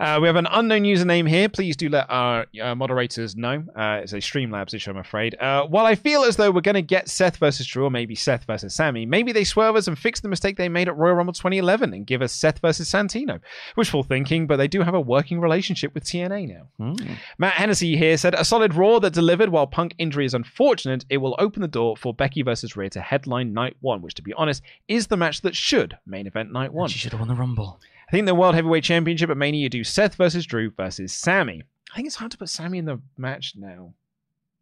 Uh, 0.00 0.18
we 0.20 0.26
have 0.26 0.36
an 0.36 0.46
unknown 0.50 0.82
username 0.82 1.28
here. 1.28 1.48
Please 1.48 1.76
do 1.76 1.88
let 1.88 2.06
our 2.08 2.46
uh, 2.62 2.74
moderators 2.74 3.36
know. 3.36 3.64
Uh, 3.76 4.00
it's 4.02 4.12
a 4.12 4.16
Streamlabs 4.16 4.74
issue, 4.74 4.90
I'm 4.90 4.96
afraid. 4.96 5.36
Uh, 5.40 5.66
while 5.66 5.86
I 5.86 5.94
feel 5.94 6.22
as 6.22 6.36
though 6.36 6.50
we're 6.50 6.60
going 6.60 6.74
to 6.74 6.82
get 6.82 7.08
Seth 7.08 7.36
versus 7.36 7.66
Drew, 7.66 7.84
or 7.84 7.90
maybe 7.90 8.14
Seth 8.14 8.44
versus 8.44 8.74
Sami, 8.74 9.06
maybe 9.06 9.32
they 9.32 9.44
swerve 9.44 9.76
us 9.76 9.86
and 9.88 9.98
fix 9.98 10.20
the 10.20 10.28
mistake 10.28 10.56
they 10.56 10.68
made 10.68 10.88
at 10.88 10.96
Royal 10.96 11.14
Rumble 11.14 11.32
2011 11.32 11.92
and 11.92 12.06
give 12.06 12.22
us 12.22 12.32
Seth 12.32 12.60
versus 12.60 12.90
Santino. 12.90 13.40
Wishful 13.76 14.02
thinking, 14.02 14.46
but 14.46 14.56
they 14.56 14.68
do 14.68 14.82
have 14.82 14.94
a 14.94 15.00
working 15.00 15.40
relationship 15.40 15.94
with 15.94 16.04
TNA 16.04 16.48
now. 16.78 16.94
Matt 17.38 17.54
Hennessy 17.54 17.96
here 17.96 18.16
said 18.16 18.34
a 18.34 18.44
solid 18.44 18.74
Raw 18.74 18.98
that 19.00 19.12
delivered. 19.12 19.48
While 19.48 19.66
Punk 19.66 19.94
injury 19.98 20.24
is 20.24 20.34
unfortunate, 20.34 21.04
it 21.10 21.18
will 21.18 21.36
open 21.38 21.62
the 21.62 21.68
door 21.68 21.96
for 21.96 22.12
Becky 22.14 22.42
versus 22.42 22.76
Rhea 22.76 22.90
to 22.90 23.00
headline 23.00 23.52
Night 23.52 23.76
One, 23.80 24.02
which, 24.02 24.14
to 24.14 24.22
be 24.22 24.32
honest, 24.34 24.62
is 24.88 25.06
the 25.06 25.16
match 25.16 25.40
that 25.42 25.54
should 25.56 25.98
main 26.06 26.26
event 26.26 26.52
Night 26.52 26.72
One. 26.72 26.88
She 26.88 26.98
should 26.98 27.12
have 27.12 27.20
won 27.20 27.28
the 27.28 27.34
Rumble. 27.34 27.80
I 28.08 28.10
think 28.10 28.24
the 28.24 28.34
World 28.34 28.54
Heavyweight 28.54 28.84
Championship 28.84 29.28
at 29.28 29.36
Mania 29.36 29.62
you 29.62 29.68
do 29.68 29.84
Seth 29.84 30.14
versus 30.14 30.46
Drew 30.46 30.70
versus 30.70 31.12
Sami. 31.12 31.62
I 31.92 31.96
think 31.96 32.06
it's 32.06 32.16
hard 32.16 32.30
to 32.32 32.38
put 32.38 32.48
Sami 32.48 32.78
in 32.78 32.86
the 32.86 33.00
match 33.18 33.52
now. 33.54 33.92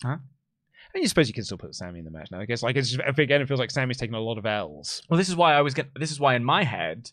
Huh? 0.02 0.16
I 0.94 0.98
you 0.98 1.06
suppose 1.06 1.28
you 1.28 1.34
can 1.34 1.44
still 1.44 1.58
put 1.58 1.74
Sami 1.74 1.98
in 2.00 2.04
the 2.04 2.10
match 2.10 2.30
now. 2.30 2.40
I 2.40 2.46
guess 2.46 2.62
like 2.62 2.74
it's 2.76 2.94
again, 2.94 3.40
it 3.40 3.48
feels 3.48 3.60
like 3.60 3.70
Sami's 3.70 3.98
taking 3.98 4.14
a 4.14 4.20
lot 4.20 4.38
of 4.38 4.46
L's. 4.46 5.02
Well, 5.08 5.18
this 5.18 5.28
is 5.28 5.36
why 5.36 5.54
I 5.54 5.60
was 5.60 5.74
get. 5.74 5.90
This 5.94 6.10
is 6.10 6.18
why 6.18 6.34
in 6.34 6.44
my 6.44 6.64
head, 6.64 7.10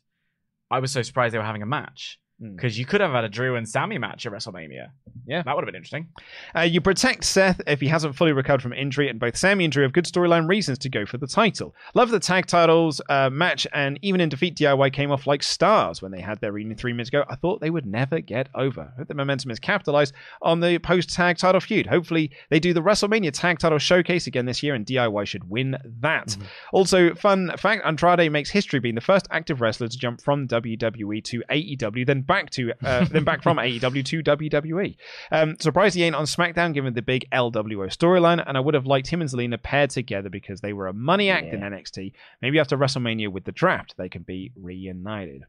I 0.72 0.80
was 0.80 0.92
so 0.92 1.02
surprised 1.02 1.34
they 1.34 1.38
were 1.38 1.44
having 1.44 1.62
a 1.62 1.68
match. 1.68 2.20
Because 2.56 2.78
you 2.78 2.86
could 2.86 3.02
have 3.02 3.12
had 3.12 3.24
a 3.24 3.30
Drew 3.30 3.56
and 3.56 3.68
Sami 3.68 3.98
match 3.98 4.26
at 4.26 4.32
WrestleMania. 4.32 4.90
Yeah. 5.26 5.42
that 5.44 5.56
would 5.56 5.62
have 5.62 5.68
been 5.68 5.76
interesting. 5.76 6.10
Uh, 6.56 6.62
you 6.62 6.82
protect 6.82 7.24
Seth 7.24 7.62
if 7.66 7.80
he 7.80 7.88
hasn't 7.88 8.16
fully 8.16 8.34
recovered 8.34 8.62
from 8.62 8.74
injury, 8.74 9.10
and 9.10 9.20
both 9.20 9.38
Sami 9.38 9.64
and 9.64 9.72
Drew 9.72 9.84
have 9.84 9.94
good 9.94 10.06
storyline 10.06 10.48
reasons 10.50 10.78
to 10.80 10.90
go 10.90 11.06
for 11.06 11.18
the 11.18 11.28
title. 11.28 11.76
Love 11.94 12.10
the 12.10 12.20
tag 12.20 12.46
titles 12.48 13.02
uh, 13.10 13.30
match, 13.30 13.66
and 13.74 13.98
even 14.02 14.20
in 14.20 14.30
defeat, 14.30 14.58
DIY 14.58 14.92
came 14.92 15.12
off 15.12 15.26
like 15.26 15.42
stars 15.44 16.02
when 16.02 16.12
they 16.12 16.20
had 16.22 16.40
their 16.42 16.52
reunion 16.52 16.78
three 16.78 16.92
minutes 16.94 17.10
ago. 17.10 17.24
I 17.30 17.36
thought 17.36 17.62
they 17.62 17.70
would 17.70 17.86
never 17.86 18.20
get 18.20 18.50
over. 18.56 18.92
I 18.94 18.98
hope 19.00 19.08
the 19.08 19.14
momentum 19.14 19.52
is 19.52 19.60
capitalized 19.60 20.14
on 20.42 20.60
the 20.60 20.80
post 20.80 21.14
tag 21.14 21.38
title 21.38 21.62
feud. 21.62 21.88
Hopefully, 21.88 22.32
they 22.50 22.60
do 22.60 22.74
the 22.74 22.82
WrestleMania 22.82 23.32
tag 23.32 23.60
title 23.60 23.80
showcase 23.80 24.28
again 24.28 24.46
this 24.46 24.62
year, 24.62 24.74
and 24.76 24.86
DIY 24.86 25.26
should 25.26 25.50
win 25.50 25.78
that. 26.02 26.36
Also, 26.74 27.14
fun 27.16 27.52
fact 27.58 27.86
Andrade 27.86 28.32
makes 28.32 28.50
history 28.50 28.80
being 28.80 28.96
the 28.96 29.02
first 29.02 29.28
active 29.32 29.62
wrestler 29.62 29.88
to 29.88 29.98
jump 29.98 30.22
from 30.22 30.48
WWE 30.48 31.24
to 31.24 31.44
AEW, 31.50 32.06
then 32.06 32.22
back 32.34 32.50
to 32.50 32.74
uh, 32.84 33.06
then 33.06 33.24
back 33.24 33.44
from 33.44 33.58
AEW 33.58 34.04
to 34.06 34.24
WWE. 34.24 34.96
Um, 35.32 35.56
surprised 35.60 35.96
he 35.96 36.04
ain't 36.04 36.16
on 36.16 36.26
SmackDown 36.26 36.74
given 36.74 36.94
the 36.94 37.02
big 37.02 37.26
LWO 37.32 37.88
storyline, 37.96 38.44
and 38.46 38.58
I 38.58 38.60
would 38.60 38.74
have 38.74 38.88
liked 38.88 39.08
him 39.08 39.22
and 39.22 39.30
Zelina 39.30 39.62
paired 39.62 39.92
together 39.92 40.30
because 40.30 40.62
they 40.62 40.74
were 40.74 40.88
a 40.88 40.94
money 40.94 41.30
act 41.30 41.54
in 41.54 41.62
NXT. 41.62 42.14
Maybe 42.42 42.60
after 42.60 42.78
WrestleMania 42.78 43.30
with 43.30 43.44
the 43.44 43.52
draft, 43.52 43.96
they 43.98 44.10
can 44.10 44.24
be 44.24 44.52
reunited. 44.56 45.44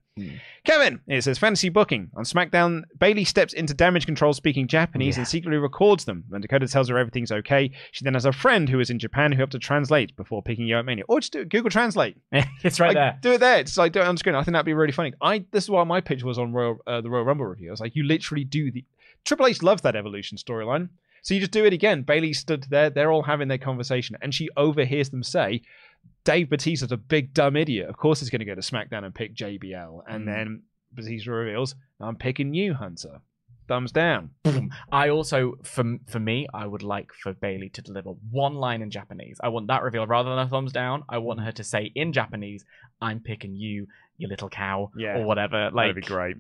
Kevin, 0.65 1.01
it 1.09 1.23
says 1.25 1.39
fantasy 1.39 1.69
booking. 1.69 2.11
On 2.15 2.25
SmackDown, 2.25 2.83
Bayley 2.99 3.25
steps 3.25 3.53
into 3.53 3.75
damage 3.75 4.07
control 4.07 4.33
speaking 4.33 4.69
Japanese 4.69 5.17
and 5.17 5.27
secretly 5.27 5.59
records 5.59 6.05
them. 6.05 6.25
When 6.29 6.41
Dakota 6.41 6.69
tells 6.69 6.89
her 6.89 6.97
everything's 6.97 7.33
okay, 7.33 7.73
she 7.91 8.05
then 8.05 8.15
has 8.15 8.25
a 8.25 8.33
friend 8.33 8.69
who 8.69 8.79
is 8.79 8.91
in 8.91 8.99
Japan 9.01 9.33
who 9.33 9.39
helped 9.39 9.53
to 9.53 9.59
translate 9.59 10.17
before 10.17 10.43
picking 10.43 10.67
you 10.67 10.77
up 10.77 10.85
Mania. 10.87 11.05
Or 11.09 11.21
just 11.21 11.33
do 11.33 11.41
it, 11.41 11.49
Google 11.49 11.71
Translate. 11.71 12.17
it's 12.33 12.79
right 12.79 12.89
Like, 12.89 12.95
there. 12.95 13.19
Do 13.23 13.33
it 13.33 13.39
there. 13.41 13.59
It's 13.59 13.77
like 13.77 13.93
do 13.93 14.01
it 14.01 14.07
on 14.07 14.17
screen. 14.17 14.37
I 14.37 14.45
think 14.45 14.53
that'd 14.55 14.65
be 14.65 14.73
really 14.75 14.93
funny. 14.93 15.13
I 15.21 15.45
this 15.51 15.65
is 15.65 15.71
why 15.71 15.83
my 15.85 16.01
pitch 16.01 16.23
was 16.23 16.39
on 16.39 16.53
Royal, 16.53 16.79
uh, 16.87 17.01
the 17.01 17.11
Royal 17.11 17.25
Rumble 17.25 17.47
review. 17.47 17.71
I 17.71 17.73
was 17.73 17.81
like, 17.81 17.97
you 17.97 18.05
literally 18.05 18.45
do 18.45 18.71
the 18.71 18.85
Triple 19.25 19.47
H 19.47 19.63
loves 19.63 19.83
that 19.83 19.97
evolution 19.97 20.39
storyline. 20.39 20.91
So 21.23 21.33
you 21.33 21.41
just 21.41 21.53
do 21.53 21.65
it 21.65 21.73
again. 21.73 22.03
Bayley 22.03 22.35
stood 22.35 22.67
there. 22.69 22.91
They're 22.91 23.11
all 23.11 23.23
having 23.23 23.49
their 23.49 23.57
conversation, 23.57 24.15
and 24.21 24.35
she 24.35 24.51
overhears 24.59 25.09
them 25.09 25.23
say, 25.23 25.63
"Dave 26.25 26.49
Batista's 26.49 26.93
a 26.93 26.97
big 26.97 27.35
dumb 27.35 27.57
idiot. 27.57 27.89
Of 27.89 27.97
course, 27.97 28.21
he's 28.21 28.31
going 28.31 28.41
to 28.41 28.45
go 28.45 28.55
to 28.55 28.61
SmackDown 28.61 29.05
and 29.05 29.15
pick 29.15 29.35
JBL." 29.35 30.03
And 30.09 30.25
mm. 30.25 30.27
then 30.27 30.63
Batista 30.93 31.33
reveals, 31.33 31.75
"I'm 32.01 32.17
picking 32.17 32.55
you, 32.55 32.75
Hunter." 32.75 33.21
Thumbs 33.67 33.93
down. 33.93 34.31
I 34.93 35.09
also, 35.09 35.55
for 35.63 35.97
for 36.07 36.21
me, 36.21 36.47
I 36.53 36.67
would 36.67 36.83
like 36.83 37.13
for 37.15 37.33
Bayley 37.33 37.71
to 37.71 37.83
deliver 37.83 38.11
one 38.31 38.55
line 38.55 38.83
in 38.83 38.91
Japanese. 38.91 39.39
I 39.43 39.49
want 39.49 39.69
that 39.69 39.83
reveal 39.83 40.07
rather 40.07 40.29
than 40.29 40.39
a 40.39 40.49
thumbs 40.49 40.73
down. 40.73 41.05
I 41.09 41.19
want 41.19 41.41
her 41.41 41.53
to 41.53 41.65
say 41.65 41.91
in 41.95 42.13
Japanese, 42.13 42.65
"I'm 43.01 43.21
picking 43.21 43.55
you, 43.57 43.87
you 44.17 44.29
little 44.29 44.49
cow," 44.49 44.91
Yeah. 44.97 45.19
or 45.19 45.25
whatever. 45.25 45.71
Like, 45.73 45.89
That'd 45.95 45.97
be 45.97 46.03
great. 46.03 46.37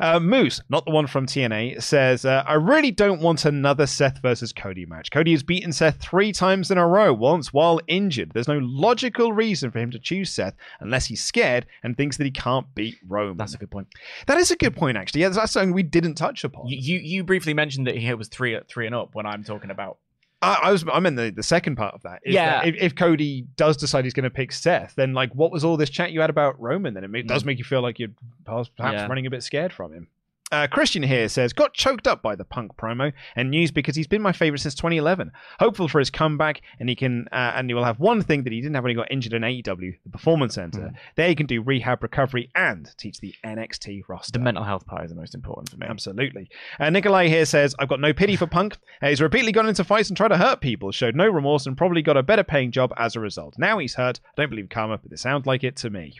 Uh, 0.00 0.18
Moose, 0.18 0.62
not 0.70 0.86
the 0.86 0.90
one 0.90 1.06
from 1.06 1.26
TNA, 1.26 1.82
says, 1.82 2.24
uh, 2.24 2.42
I 2.46 2.54
really 2.54 2.90
don't 2.90 3.20
want 3.20 3.44
another 3.44 3.86
Seth 3.86 4.22
versus 4.22 4.50
Cody 4.50 4.86
match. 4.86 5.10
Cody 5.10 5.32
has 5.32 5.42
beaten 5.42 5.74
Seth 5.74 6.00
three 6.00 6.32
times 6.32 6.70
in 6.70 6.78
a 6.78 6.88
row, 6.88 7.12
once 7.12 7.52
while 7.52 7.78
injured. 7.86 8.30
There's 8.32 8.48
no 8.48 8.60
logical 8.62 9.30
reason 9.34 9.70
for 9.70 9.78
him 9.78 9.90
to 9.90 9.98
choose 9.98 10.30
Seth 10.30 10.54
unless 10.80 11.04
he's 11.04 11.22
scared 11.22 11.66
and 11.82 11.98
thinks 11.98 12.16
that 12.16 12.24
he 12.24 12.30
can't 12.30 12.74
beat 12.74 12.96
Roman. 13.06 13.36
That's 13.36 13.52
a 13.54 13.58
good 13.58 13.70
point. 13.70 13.88
that 14.26 14.38
is 14.38 14.50
a 14.50 14.56
good 14.56 14.74
point, 14.74 14.96
actually. 14.96 15.20
Yeah, 15.20 15.28
that's 15.28 15.52
something 15.52 15.74
we 15.74 15.82
didn't 15.82 16.14
touch 16.14 16.44
upon. 16.44 16.66
You, 16.68 16.78
you 16.78 16.98
you 17.00 17.24
briefly 17.24 17.52
mentioned 17.52 17.86
that 17.88 17.96
he 17.98 18.14
was 18.14 18.28
three 18.28 18.58
three 18.68 18.86
and 18.86 18.94
up 18.94 19.14
when 19.14 19.26
I'm 19.26 19.44
talking 19.44 19.70
about. 19.70 19.98
I, 20.40 20.58
I 20.64 20.72
was, 20.72 20.84
I 20.92 21.00
meant 21.00 21.16
the, 21.16 21.30
the 21.30 21.42
second 21.42 21.76
part 21.76 21.94
of 21.94 22.02
that. 22.02 22.20
is 22.24 22.34
Yeah. 22.34 22.60
that 22.60 22.68
If, 22.68 22.74
if 22.76 22.94
Cody 22.94 23.46
does 23.56 23.76
decide 23.76 24.04
he's 24.04 24.14
going 24.14 24.24
to 24.24 24.30
pick 24.30 24.52
Seth, 24.52 24.94
then 24.96 25.12
like, 25.12 25.32
what 25.34 25.50
was 25.50 25.64
all 25.64 25.76
this 25.76 25.90
chat 25.90 26.12
you 26.12 26.20
had 26.20 26.30
about 26.30 26.60
Roman? 26.60 26.94
Then 26.94 27.02
it 27.04 27.10
ma- 27.10 27.18
mm. 27.18 27.26
does 27.26 27.44
make 27.44 27.58
you 27.58 27.64
feel 27.64 27.82
like 27.82 27.98
you're 27.98 28.10
perhaps 28.44 28.68
perhaps 28.76 28.94
Yeah. 28.96 29.06
running 29.08 29.26
a 29.26 29.30
bit 29.30 29.42
scared 29.42 29.72
from 29.72 29.92
him. 29.92 30.08
Uh, 30.50 30.66
Christian 30.66 31.02
here 31.02 31.28
says, 31.28 31.52
got 31.52 31.74
choked 31.74 32.06
up 32.06 32.22
by 32.22 32.34
the 32.34 32.44
punk 32.44 32.74
promo 32.76 33.12
and 33.36 33.50
news 33.50 33.70
because 33.70 33.94
he's 33.94 34.06
been 34.06 34.22
my 34.22 34.32
favorite 34.32 34.60
since 34.60 34.74
2011. 34.74 35.30
Hopeful 35.60 35.88
for 35.88 35.98
his 35.98 36.08
comeback, 36.10 36.62
and 36.80 36.88
he 36.88 36.94
can, 36.94 37.28
uh, 37.32 37.52
and 37.54 37.68
he 37.68 37.74
will 37.74 37.84
have 37.84 38.00
one 38.00 38.22
thing 38.22 38.44
that 38.44 38.52
he 38.52 38.60
didn't 38.60 38.74
have 38.74 38.82
when 38.82 38.90
he 38.90 38.96
got 38.96 39.12
injured 39.12 39.34
in 39.34 39.42
AEW, 39.42 39.98
the 40.04 40.10
Performance 40.10 40.54
Center. 40.54 40.92
There 41.16 41.28
he 41.28 41.34
can 41.34 41.46
do 41.46 41.60
rehab, 41.60 42.02
recovery, 42.02 42.50
and 42.54 42.90
teach 42.96 43.20
the 43.20 43.34
NXT 43.44 44.04
roster. 44.08 44.38
The 44.38 44.44
mental 44.44 44.64
health 44.64 44.86
part 44.86 45.04
is 45.04 45.10
the 45.10 45.16
most 45.16 45.34
important 45.34 45.68
for 45.68 45.76
me. 45.76 45.86
Absolutely. 45.86 46.48
Uh, 46.80 46.88
Nikolai 46.88 47.28
here 47.28 47.44
says, 47.44 47.74
I've 47.78 47.88
got 47.88 48.00
no 48.00 48.14
pity 48.14 48.36
for 48.36 48.46
Punk. 48.46 48.78
Uh, 49.02 49.08
he's 49.08 49.20
repeatedly 49.20 49.52
gone 49.52 49.68
into 49.68 49.84
fights 49.84 50.08
and 50.08 50.16
tried 50.16 50.28
to 50.28 50.38
hurt 50.38 50.62
people, 50.62 50.92
showed 50.92 51.14
no 51.14 51.28
remorse, 51.28 51.66
and 51.66 51.76
probably 51.76 52.00
got 52.00 52.16
a 52.16 52.22
better 52.22 52.44
paying 52.44 52.70
job 52.70 52.92
as 52.96 53.14
a 53.14 53.20
result. 53.20 53.56
Now 53.58 53.78
he's 53.78 53.94
hurt. 53.96 54.20
I 54.24 54.40
don't 54.40 54.50
believe 54.50 54.70
karma, 54.70 54.96
but 54.96 55.12
it 55.12 55.18
sounds 55.18 55.44
like 55.44 55.62
it 55.62 55.76
to 55.76 55.90
me. 55.90 56.14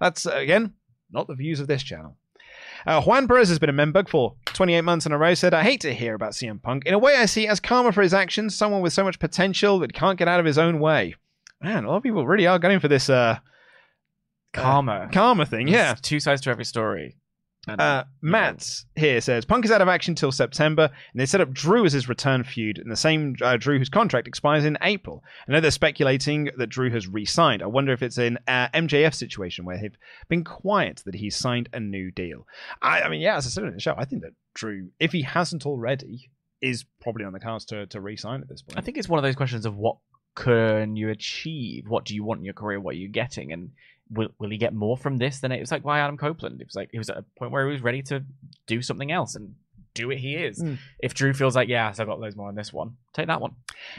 That's, 0.00 0.26
uh, 0.26 0.36
again, 0.36 0.74
not 1.10 1.28
the 1.28 1.34
views 1.34 1.60
of 1.60 1.66
this 1.66 1.82
channel. 1.82 2.16
Uh, 2.86 3.02
Juan 3.02 3.26
Perez 3.26 3.48
has 3.48 3.58
been 3.58 3.70
a 3.70 3.74
member 3.74 4.04
for 4.04 4.34
28 4.46 4.82
months 4.82 5.06
in 5.06 5.12
a 5.12 5.18
row. 5.18 5.34
Said, 5.34 5.54
I 5.54 5.62
hate 5.62 5.80
to 5.80 5.94
hear 5.94 6.14
about 6.14 6.32
CM 6.32 6.60
Punk. 6.60 6.84
In 6.86 6.94
a 6.94 6.98
way, 6.98 7.16
I 7.16 7.26
see 7.26 7.46
as 7.46 7.60
karma 7.60 7.92
for 7.92 8.02
his 8.02 8.12
actions, 8.14 8.54
someone 8.54 8.82
with 8.82 8.92
so 8.92 9.04
much 9.04 9.18
potential 9.18 9.78
that 9.80 9.92
can't 9.92 10.18
get 10.18 10.28
out 10.28 10.40
of 10.40 10.46
his 10.46 10.58
own 10.58 10.80
way. 10.80 11.14
Man, 11.62 11.84
a 11.84 11.88
lot 11.88 11.96
of 11.96 12.02
people 12.02 12.26
really 12.26 12.46
are 12.46 12.58
going 12.58 12.80
for 12.80 12.88
this 12.88 13.08
uh, 13.08 13.38
Karma. 14.52 15.08
karma 15.12 15.46
thing. 15.46 15.68
Yeah. 15.68 15.94
Two 16.00 16.20
sides 16.20 16.42
to 16.42 16.50
every 16.50 16.64
story. 16.64 17.16
Uh, 17.68 18.04
Matt 18.20 18.84
here 18.96 19.20
says 19.20 19.44
Punk 19.44 19.64
is 19.64 19.70
out 19.70 19.80
of 19.80 19.88
action 19.88 20.14
till 20.14 20.32
September, 20.32 20.84
and 20.84 21.20
they 21.20 21.26
set 21.26 21.40
up 21.40 21.52
Drew 21.52 21.84
as 21.84 21.92
his 21.92 22.08
return 22.08 22.44
feud, 22.44 22.78
and 22.78 22.90
the 22.90 22.96
same 22.96 23.36
uh, 23.42 23.56
Drew 23.56 23.78
whose 23.78 23.88
contract 23.88 24.28
expires 24.28 24.64
in 24.64 24.78
April. 24.82 25.22
I 25.48 25.52
know 25.52 25.60
they're 25.60 25.70
speculating 25.70 26.50
that 26.56 26.68
Drew 26.68 26.90
has 26.90 27.08
re-signed. 27.08 27.62
I 27.62 27.66
wonder 27.66 27.92
if 27.92 28.02
it's 28.02 28.18
an 28.18 28.38
uh, 28.46 28.68
MJF 28.68 29.14
situation 29.14 29.64
where 29.64 29.78
they've 29.80 29.96
been 30.28 30.44
quiet 30.44 31.02
that 31.04 31.14
he's 31.14 31.36
signed 31.36 31.68
a 31.72 31.80
new 31.80 32.10
deal. 32.10 32.46
I, 32.82 33.02
I 33.02 33.08
mean, 33.08 33.20
yeah, 33.20 33.36
as 33.36 33.46
I 33.46 33.50
said 33.50 33.64
in 33.64 33.74
the 33.74 33.80
show, 33.80 33.94
I 33.96 34.04
think 34.04 34.22
that 34.22 34.32
Drew, 34.54 34.90
if 35.00 35.12
he 35.12 35.22
hasn't 35.22 35.66
already, 35.66 36.30
is 36.60 36.84
probably 37.00 37.24
on 37.24 37.32
the 37.32 37.40
cards 37.40 37.64
to, 37.66 37.86
to 37.86 38.00
re-sign 38.00 38.40
at 38.40 38.48
this 38.48 38.62
point. 38.62 38.78
I 38.78 38.82
think 38.82 38.96
it's 38.96 39.08
one 39.08 39.18
of 39.18 39.22
those 39.22 39.36
questions 39.36 39.66
of 39.66 39.76
what 39.76 39.96
can 40.34 40.96
you 40.96 41.10
achieve? 41.10 41.84
What 41.88 42.04
do 42.04 42.14
you 42.14 42.24
want 42.24 42.38
in 42.38 42.44
your 42.44 42.54
career? 42.54 42.80
What 42.80 42.94
are 42.94 42.98
you 42.98 43.08
getting? 43.08 43.52
And 43.52 43.70
will 44.10 44.28
will 44.38 44.50
he 44.50 44.58
get 44.58 44.74
more 44.74 44.96
from 44.96 45.18
this 45.18 45.40
than 45.40 45.52
it 45.52 45.60
was 45.60 45.70
like 45.70 45.84
why 45.84 46.00
Adam 46.00 46.16
Copeland? 46.16 46.60
It 46.60 46.66
was 46.66 46.74
like 46.74 46.90
it 46.92 46.98
was 46.98 47.10
at 47.10 47.18
a 47.18 47.24
point 47.38 47.52
where 47.52 47.66
he 47.66 47.72
was 47.72 47.82
ready 47.82 48.02
to 48.02 48.24
do 48.66 48.82
something 48.82 49.10
else 49.10 49.34
and 49.34 49.54
do 49.94 50.10
it. 50.10 50.18
He 50.18 50.34
is. 50.34 50.62
Mm. 50.62 50.78
If 50.98 51.14
Drew 51.14 51.32
feels 51.32 51.56
like 51.56 51.68
yes, 51.68 51.98
I've 52.00 52.06
got 52.06 52.20
loads 52.20 52.36
more 52.36 52.48
on 52.48 52.54
this 52.54 52.72
one, 52.72 52.96
take 53.12 53.26
that 53.28 53.40
one. 53.40 53.52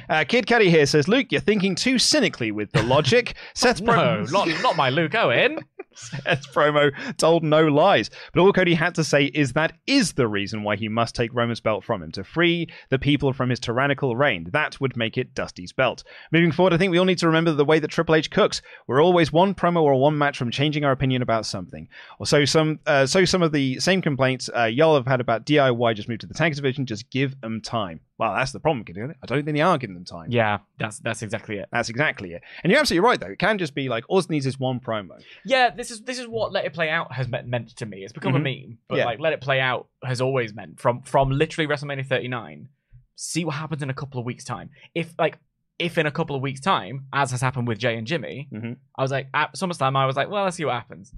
Uh, 0.10 0.24
Kid 0.28 0.46
Caddy 0.46 0.70
here 0.70 0.86
says, 0.86 1.08
Luke, 1.08 1.28
you're 1.32 1.42
thinking 1.42 1.76
too 1.76 1.98
cynically 1.98 2.52
with 2.52 2.72
the 2.72 2.84
logic. 2.84 3.36
Seth 3.54 3.82
No, 3.82 3.94
Pro- 3.94 4.24
not 4.26 4.48
not 4.62 4.76
my 4.76 4.90
Luke 4.90 5.16
Owen. 5.16 5.60
Seth's 5.96 6.48
promo 6.48 6.92
told 7.16 7.42
no 7.42 7.68
lies, 7.68 8.10
but 8.34 8.42
all 8.42 8.52
Cody 8.52 8.74
had 8.74 8.96
to 8.96 9.04
say 9.04 9.26
is 9.26 9.54
that 9.54 9.74
is 9.88 10.14
the 10.14 10.28
reason 10.28 10.64
why 10.64 10.76
he 10.76 10.90
must 10.90 11.16
take 11.16 11.34
Roman's 11.34 11.62
belt 11.62 11.86
from 11.86 12.04
him 12.04 12.12
to 12.12 12.24
free 12.26 12.68
the 12.90 13.00
people 13.00 13.32
from 13.32 13.50
his 13.50 13.62
tyrannical 13.62 14.16
reign. 14.16 14.50
That 14.52 14.82
would 14.82 14.98
make 14.98 15.18
it 15.18 15.34
Dusty's 15.34 15.72
belt. 15.72 16.04
Moving 16.34 16.52
forward, 16.52 16.74
I 16.74 16.78
think 16.78 16.92
we 16.92 16.98
all 16.98 17.06
need 17.06 17.20
to 17.20 17.28
remember 17.28 17.54
the 17.54 17.64
way 17.64 17.80
that 17.80 17.88
Triple 17.92 18.16
H 18.16 18.30
cooks. 18.30 18.62
We're 18.88 19.02
always 19.02 19.32
one 19.32 19.56
promo 19.56 19.84
or 19.84 19.96
one 19.96 20.18
match 20.18 20.38
from 20.38 20.52
changing 20.52 20.84
our 20.84 20.92
opinion 20.92 21.22
about 21.22 21.46
something. 21.46 21.88
Or 22.20 22.26
so 22.26 22.44
some, 22.44 22.80
uh, 22.86 23.06
so 23.06 23.24
some 23.24 23.42
of 23.42 23.54
the 23.54 23.80
same 23.80 24.02
complaints 24.02 24.50
uh, 24.54 24.66
y'all 24.66 24.96
have 24.96 25.08
had 25.08 25.22
about 25.22 25.46
DIY 25.46 25.85
just 25.94 26.10
moved 26.10 26.22
to 26.22 26.28
the 26.28 26.34
tag 26.34 26.56
division. 26.56 26.86
Just 26.86 27.10
give 27.10 27.40
them 27.42 27.62
time. 27.62 28.00
Well, 28.18 28.34
that's 28.36 28.52
the 28.52 28.60
problem. 28.60 28.86
I 28.90 29.26
don't 29.26 29.44
think 29.46 29.56
they 29.56 29.62
are 29.62 29.78
giving 29.78 29.94
them 29.94 30.06
time. 30.06 30.32
Yeah, 30.32 30.60
that's 30.80 31.00
that's 31.00 31.22
exactly 31.22 31.58
it. 31.58 31.68
That's 31.72 31.90
exactly 31.90 32.34
it. 32.34 32.42
And 32.64 32.72
you're 32.72 32.80
absolutely 32.80 33.08
right, 33.08 33.20
though. 33.20 33.28
It 33.32 33.40
can 33.40 33.58
just 33.58 33.76
be 33.76 33.90
like 33.90 34.04
all 34.08 34.20
it 34.20 34.30
needs 34.30 34.46
is 34.46 34.60
one 34.60 34.80
promo. 34.80 35.22
Yeah, 35.46 35.70
this 35.70 35.92
is 35.92 36.02
this 36.02 36.20
is 36.20 36.28
what 36.28 36.52
Let 36.52 36.66
It 36.66 36.74
Play 36.74 36.90
Out 36.90 37.12
has 37.14 37.28
meant, 37.28 37.48
meant 37.48 37.76
to 37.78 37.86
me. 37.86 38.04
It's 38.04 38.14
become 38.14 38.34
Mhm. 38.34 38.38
a 38.38 38.40
meme, 38.68 38.78
but 38.88 38.98
Yeah. 38.98 39.06
like 39.06 39.20
Let 39.20 39.34
It 39.34 39.42
Play 39.42 39.60
Out 39.60 39.88
has 40.04 40.22
always 40.22 40.54
meant 40.54 40.80
from 40.80 41.02
from 41.04 41.30
literally 41.32 41.68
WrestleMania 41.68 42.06
39. 42.06 42.70
See 43.16 43.46
what 43.46 43.56
happens 43.56 43.82
in 43.84 43.90
a 43.90 43.94
couple 43.94 44.20
of 44.20 44.26
weeks' 44.26 44.44
time. 44.44 44.70
If 44.94 45.14
like 45.20 45.38
if 45.78 45.98
in 45.98 46.06
a 46.06 46.12
couple 46.12 46.36
of 46.38 46.42
weeks' 46.42 46.62
time, 46.62 47.06
as 47.12 47.32
has 47.32 47.42
happened 47.42 47.68
with 47.68 47.78
Jey 47.80 47.98
and 47.98 48.08
Jimmy, 48.08 48.48
Mhm. 48.52 48.78
I 48.98 49.02
was 49.02 49.12
like 49.12 49.28
at 49.34 49.56
SummerSlam, 49.56 49.96
I 49.98 50.06
was 50.06 50.16
like, 50.16 50.30
well, 50.30 50.46
let's 50.46 50.56
see 50.56 50.64
what 50.66 50.74
happens. 50.76 51.14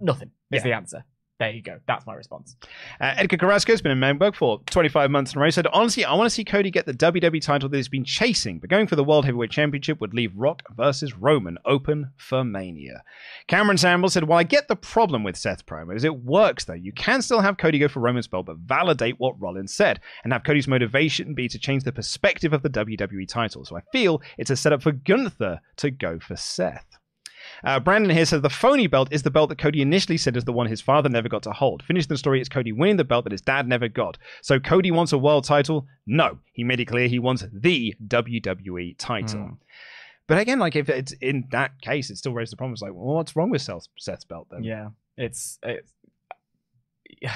Nothing 0.00 0.30
is 0.52 0.58
Yeah. 0.58 0.62
the 0.62 0.72
answer. 0.74 1.04
There 1.38 1.50
you 1.50 1.60
go. 1.60 1.78
That's 1.86 2.06
my 2.06 2.14
response. 2.14 2.56
Uh, 2.98 3.12
Edgar 3.16 3.36
Carrasco's 3.36 3.82
been 3.82 3.92
in 3.92 4.00
Memberg 4.00 4.34
for 4.34 4.62
25 4.70 5.10
months 5.10 5.34
in 5.34 5.38
a 5.38 5.42
row. 5.42 5.50
Said, 5.50 5.66
honestly, 5.66 6.02
I 6.02 6.14
want 6.14 6.30
to 6.30 6.34
see 6.34 6.44
Cody 6.44 6.70
get 6.70 6.86
the 6.86 6.94
WWE 6.94 7.42
title 7.42 7.68
that 7.68 7.76
he's 7.76 7.90
been 7.90 8.04
chasing, 8.04 8.58
but 8.58 8.70
going 8.70 8.86
for 8.86 8.96
the 8.96 9.04
World 9.04 9.26
Heavyweight 9.26 9.50
Championship 9.50 10.00
would 10.00 10.14
leave 10.14 10.32
Rock 10.34 10.62
versus 10.74 11.14
Roman 11.14 11.58
open 11.66 12.10
for 12.16 12.42
Mania. 12.42 13.02
Cameron 13.48 13.76
Samble 13.76 14.10
said, 14.10 14.24
Well, 14.24 14.38
I 14.38 14.44
get 14.44 14.68
the 14.68 14.76
problem 14.76 15.24
with 15.24 15.36
Seth's 15.36 15.62
promos. 15.62 16.04
It 16.04 16.24
works, 16.24 16.64
though. 16.64 16.72
You 16.72 16.92
can 16.92 17.20
still 17.20 17.40
have 17.40 17.58
Cody 17.58 17.78
go 17.78 17.88
for 17.88 18.00
Roman's 18.00 18.28
belt, 18.28 18.46
but 18.46 18.56
validate 18.56 19.20
what 19.20 19.38
Rollins 19.38 19.74
said, 19.74 20.00
and 20.24 20.32
have 20.32 20.44
Cody's 20.44 20.68
motivation 20.68 21.34
be 21.34 21.48
to 21.48 21.58
change 21.58 21.84
the 21.84 21.92
perspective 21.92 22.54
of 22.54 22.62
the 22.62 22.70
WWE 22.70 23.28
title. 23.28 23.66
So 23.66 23.76
I 23.76 23.82
feel 23.92 24.22
it's 24.38 24.50
a 24.50 24.56
setup 24.56 24.82
for 24.82 24.92
Gunther 24.92 25.60
to 25.76 25.90
go 25.90 26.18
for 26.18 26.36
Seth. 26.36 26.98
Uh, 27.64 27.80
Brandon 27.80 28.10
here 28.10 28.24
says 28.24 28.42
the 28.42 28.50
phony 28.50 28.86
belt 28.86 29.08
is 29.10 29.22
the 29.22 29.30
belt 29.30 29.48
that 29.48 29.58
Cody 29.58 29.80
initially 29.82 30.16
said 30.18 30.36
is 30.36 30.44
the 30.44 30.52
one 30.52 30.66
his 30.66 30.80
father 30.80 31.08
never 31.08 31.28
got 31.28 31.42
to 31.44 31.52
hold. 31.52 31.82
Finishing 31.82 32.08
the 32.08 32.18
story, 32.18 32.40
it's 32.40 32.48
Cody 32.48 32.72
winning 32.72 32.96
the 32.96 33.04
belt 33.04 33.24
that 33.24 33.32
his 33.32 33.40
dad 33.40 33.66
never 33.68 33.88
got. 33.88 34.18
So 34.42 34.58
Cody 34.60 34.90
wants 34.90 35.12
a 35.12 35.18
world 35.18 35.44
title? 35.44 35.86
No. 36.06 36.38
He 36.52 36.64
made 36.64 36.80
it 36.80 36.86
clear 36.86 37.08
he 37.08 37.18
wants 37.18 37.44
the 37.52 37.94
WWE 38.06 38.96
title. 38.98 39.40
Hmm. 39.40 39.52
But 40.28 40.38
again, 40.38 40.58
like 40.58 40.74
if 40.76 40.88
it's 40.88 41.12
in 41.12 41.44
that 41.52 41.80
case, 41.80 42.10
it 42.10 42.16
still 42.16 42.32
raises 42.34 42.50
the 42.50 42.56
problem. 42.56 42.72
It's 42.72 42.82
like, 42.82 42.92
well, 42.92 43.14
what's 43.14 43.36
wrong 43.36 43.50
with 43.50 43.62
Seth- 43.62 43.88
Seth's 43.96 44.24
belt 44.24 44.48
then? 44.50 44.64
Yeah, 44.64 44.88
it's 45.16 45.58
it's 45.62 45.92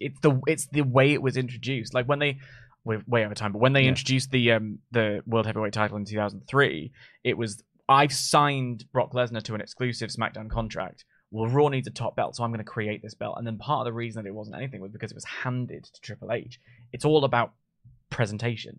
it's 0.00 0.20
the 0.20 0.40
it's 0.46 0.66
the 0.66 0.82
way 0.82 1.12
it 1.12 1.22
was 1.22 1.36
introduced. 1.36 1.94
Like 1.94 2.06
when 2.06 2.18
they 2.18 2.38
we're 2.84 3.02
way 3.06 3.24
over 3.24 3.34
time, 3.34 3.52
but 3.52 3.60
when 3.60 3.72
they 3.72 3.82
Yeah. 3.82 3.88
introduced 3.90 4.30
the 4.30 4.52
um 4.52 4.78
the 4.90 5.22
world 5.26 5.46
heavyweight 5.46 5.72
title 5.72 5.96
in 5.96 6.04
2003, 6.04 6.92
it 7.24 7.38
was 7.38 7.62
I've 7.88 8.12
signed 8.12 8.84
Brock 8.92 9.12
Lesnar 9.12 9.42
to 9.42 9.54
an 9.54 9.60
exclusive 9.60 10.10
SmackDown 10.10 10.50
contract. 10.50 11.04
Well, 11.30 11.50
Raw 11.50 11.68
needs 11.68 11.88
a 11.88 11.90
top 11.90 12.16
belt, 12.16 12.36
so 12.36 12.44
I'm 12.44 12.50
going 12.50 12.58
to 12.58 12.64
create 12.64 13.02
this 13.02 13.14
belt. 13.14 13.36
And 13.38 13.46
then 13.46 13.58
part 13.58 13.80
of 13.80 13.84
the 13.86 13.92
reason 13.92 14.22
that 14.22 14.28
it 14.28 14.34
wasn't 14.34 14.56
anything 14.56 14.80
was 14.80 14.92
because 14.92 15.10
it 15.10 15.16
was 15.16 15.24
handed 15.24 15.84
to 15.84 16.00
Triple 16.00 16.32
H. 16.32 16.60
It's 16.92 17.04
all 17.04 17.24
about 17.24 17.52
presentation. 18.08 18.78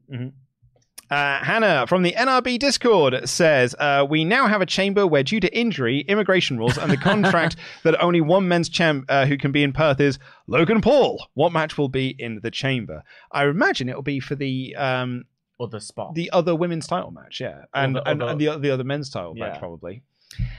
Uh, 1.10 1.44
Hannah 1.44 1.86
from 1.86 2.02
the 2.02 2.14
NRB 2.14 2.58
Discord 2.58 3.30
says, 3.30 3.76
uh, 3.78 4.08
We 4.10 4.26
now 4.26 4.48
have 4.48 4.62
a 4.62 4.66
chamber 4.66 5.06
where, 5.06 5.22
due 5.22 5.40
to 5.40 5.56
injury, 5.56 6.00
immigration 6.00 6.58
rules, 6.58 6.78
and 6.80 6.92
the 6.92 6.98
contract 6.98 7.58
that 7.84 8.02
only 8.02 8.22
one 8.22 8.48
men's 8.48 8.70
champ 8.70 9.06
uh, 9.10 9.26
who 9.26 9.38
can 9.38 9.52
be 9.52 9.62
in 9.62 9.72
Perth 9.72 10.00
is 10.00 10.18
Logan 10.48 10.82
Paul. 10.82 11.28
What 11.36 11.52
match 11.52 11.78
will 11.78 11.90
be 11.90 12.16
in 12.18 12.40
the 12.42 12.50
chamber? 12.50 13.04
I 13.32 13.46
imagine 13.46 13.88
it 13.88 13.96
will 13.96 14.02
be 14.02 14.20
for 14.20 14.34
the 14.34 14.76
um, 14.76 15.26
Other 15.60 15.80
spot. 15.80 16.16
the 16.16 16.30
other 16.32 16.54
women's 16.56 16.88
title 16.88 17.12
match, 17.12 17.40
yeah, 17.40 17.64
and 17.74 17.96
the 17.96 18.08
and, 18.08 18.22
other- 18.22 18.32
and 18.32 18.42
the 18.42 18.58
the 18.60 18.72
other 18.72 18.84
men's 18.84 19.10
title 19.10 19.34
match 19.36 19.60
probably. 19.60 20.04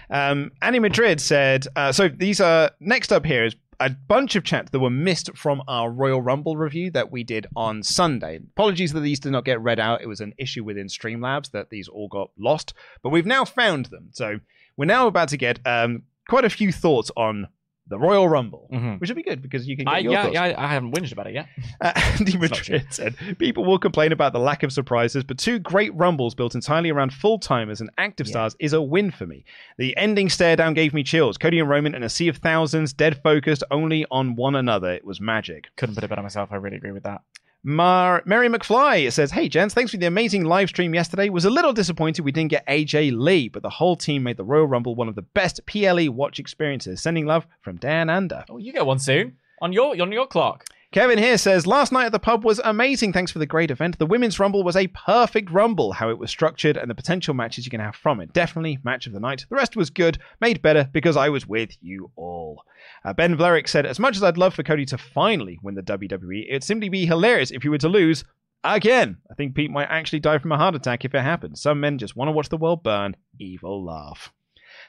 Um, 0.09 0.53
Annie 0.63 0.79
Madrid 0.79 1.21
said, 1.21 1.67
uh, 1.77 1.93
so 1.93 2.09
these 2.09 2.41
are 2.41 2.71
next 2.81 3.13
up 3.13 3.27
here 3.27 3.45
is 3.45 3.57
a 3.79 3.91
bunch 3.91 4.37
of 4.37 4.45
chats 4.45 4.71
that 4.71 4.79
were 4.81 4.89
missed 4.89 5.37
from 5.37 5.61
our 5.69 5.91
Royal 5.91 6.23
Rumble 6.23 6.57
review 6.57 6.91
that 6.93 7.11
we 7.11 7.25
did 7.25 7.47
on 7.57 7.83
Sunday. 7.83 8.37
Apologies 8.57 8.93
that 8.95 9.01
these 9.01 9.21
did 9.21 9.33
not 9.33 9.45
get 9.45 9.61
read 9.61 9.79
out. 9.79 10.01
It 10.01 10.07
was 10.07 10.21
an 10.21 10.33
issue 10.39 10.65
within 10.65 10.87
Streamlabs 10.87 11.51
that 11.51 11.69
these 11.69 11.89
all 11.89 12.09
got 12.09 12.31
lost, 12.39 12.73
but 13.03 13.11
we've 13.11 13.27
now 13.27 13.45
found 13.45 13.87
them. 13.87 14.09
So 14.13 14.39
we're 14.79 14.87
now 14.87 15.09
about 15.09 15.29
to 15.31 15.37
get 15.37 15.59
um, 15.67 16.05
quite 16.29 16.47
a 16.47 16.51
few 16.51 16.73
thoughts 16.73 17.11
on 17.17 17.49
the 17.89 17.99
Royal 17.99 18.29
Rumble, 18.29 18.69
Mhm. 18.73 19.01
which 19.01 19.09
would 19.11 19.17
be 19.17 19.23
good 19.23 19.41
because 19.43 19.67
you 19.69 19.77
can 19.77 19.85
get 19.85 19.95
I, 19.95 19.99
your 19.99 20.13
yeah, 20.13 20.27
yeah, 20.29 20.55
I 20.59 20.67
haven't 20.69 20.93
whinged 20.93 21.13
about 21.13 21.27
it 21.29 21.35
yet. 21.35 21.47
Uh, 21.81 21.93
Andy 22.19 22.37
Madrid 22.39 22.87
said, 22.91 23.15
People 23.39 23.65
will 23.65 23.79
complain 23.79 24.11
about 24.13 24.33
the 24.33 24.39
lack 24.39 24.63
of 24.63 24.73
surprises, 24.73 25.23
but 25.25 25.37
two 25.39 25.59
great 25.59 25.95
rumbles 25.95 26.35
built 26.35 26.55
entirely 26.55 26.91
around 26.91 27.13
full 27.13 27.39
timers 27.39 27.81
and 27.81 27.91
active 27.99 28.27
stars 28.27 28.57
is 28.59 28.73
a 28.73 28.81
win 28.81 29.11
for 29.11 29.27
me. 29.27 29.45
The 29.77 29.97
ending 29.97 30.29
stare 30.31 30.57
down 30.57 30.75
gave 30.75 30.95
me 30.95 31.03
chills. 31.03 31.37
Cody 31.39 31.59
and 31.61 31.69
Roman 31.69 31.95
in 31.95 32.03
a 32.03 32.09
sea 32.09 32.29
of 32.29 32.39
thousands, 32.39 32.93
dead 32.93 33.21
focused 33.23 33.63
only 33.71 34.07
on 34.11 34.37
one 34.37 34.57
another. 34.57 34.93
It 34.93 35.05
was 35.05 35.21
magic. 35.21 35.67
Couldn't 35.77 35.95
put 35.97 36.05
it 36.05 36.09
better 36.09 36.23
myself. 36.23 36.49
I 36.53 36.57
really 36.57 36.77
agree 36.77 36.93
with 36.93 37.03
that. 37.05 37.21
Mar- 37.69 38.23
Mary 38.25 38.49
McFly 38.49 39.11
says, 39.11 39.33
Hey, 39.33 39.49
gents, 39.49 39.75
thanks 39.75 39.91
for 39.91 39.97
the 39.97 40.07
amazing 40.07 40.45
live 40.45 40.69
stream 40.69 40.95
yesterday. 40.95 41.29
Was 41.29 41.45
a 41.45 41.51
little 41.51 41.73
disappointed 41.73 42.25
we 42.25 42.31
didn't 42.31 42.53
get 42.53 42.65
AJ 42.69 43.11
Lee, 43.19 43.49
but 43.49 43.65
the 43.65 43.71
whole 43.71 43.97
team 43.97 44.23
made 44.23 44.37
the 44.37 44.45
Royal 44.45 44.69
Rumble 44.69 44.95
one 44.95 45.09
of 45.09 45.17
the 45.17 45.23
best 45.23 45.67
PLE 45.67 46.09
watch 46.13 46.39
experiences. 46.39 47.03
Sending 47.03 47.27
love 47.27 47.45
from 47.63 47.75
Dan 47.79 48.09
Ander. 48.09 48.45
Oh, 48.49 48.59
you 48.59 48.73
get 48.73 48.87
one 48.87 49.01
soon 49.01 49.39
on 49.61 49.73
your 49.73 50.01
on 50.01 50.13
your 50.13 50.29
clock. 50.29 50.65
Kevin 50.93 51.19
here 51.19 51.37
says, 51.37 51.67
Last 51.67 51.93
night 51.93 52.07
at 52.07 52.13
the 52.13 52.19
pub 52.19 52.45
was 52.45 52.61
amazing. 52.65 53.13
Thanks 53.13 53.33
for 53.33 53.39
the 53.39 53.47
great 53.47 53.71
event. 53.71 53.99
The 53.99 54.07
Women's 54.07 54.39
Rumble 54.39 54.63
was 54.63 54.77
a 54.77 54.87
perfect 54.89 55.51
Rumble, 55.51 55.93
how 55.93 56.11
it 56.11 56.19
was 56.19 56.31
structured 56.31 56.77
and 56.77 56.89
the 56.89 56.95
potential 56.95 57.35
matches 57.35 57.67
you 57.67 57.71
can 57.71 57.81
have 57.81 57.97
from 57.97 58.21
it. 58.21 58.33
Definitely 58.33 58.79
match 58.85 59.07
of 59.07 59.13
the 59.13 59.21
night. 59.21 59.45
The 59.49 59.57
rest 59.57 59.77
was 59.77 59.91
good, 59.91 60.19
made 60.41 60.63
better 60.63 60.89
because 60.93 61.17
I 61.17 61.29
was 61.29 61.47
with 61.47 61.77
you 61.81 62.11
all. 62.17 62.63
Uh, 63.05 63.13
ben 63.13 63.37
Blerick 63.37 63.69
said, 63.69 63.85
As 63.85 63.99
much 63.99 64.17
as 64.17 64.23
I'd 64.23 64.39
love 64.39 64.55
for 64.55 64.63
Cody 64.63 64.87
to 64.87 64.99
finally 64.99 65.59
win 65.63 65.75
the 65.75 65.83
WWE, 65.83 66.47
it'd 66.49 66.65
simply 66.65 66.89
be 66.89 67.05
hilarious 67.05 67.51
if 67.51 67.63
he 67.63 67.69
were 67.69 67.79
to 67.79 67.89
lose 67.89 68.25
again. 68.65 69.19
I 69.31 69.35
think 69.35 69.55
Pete 69.55 69.71
might 69.71 69.91
actually 69.91 70.21
die 70.21 70.39
from 70.39 70.53
a 70.53 70.59
heart 70.59 70.75
attack 70.75 71.05
if 71.05 71.15
it 71.15 71.23
happens. 71.23 71.61
Some 71.61 71.81
men 71.81 71.99
just 71.99 72.17
want 72.17 72.29
to 72.29 72.33
watch 72.33 72.49
the 72.49 72.57
world 72.57 72.83
burn. 72.83 73.17
Evil 73.39 73.85
laugh. 73.85 74.33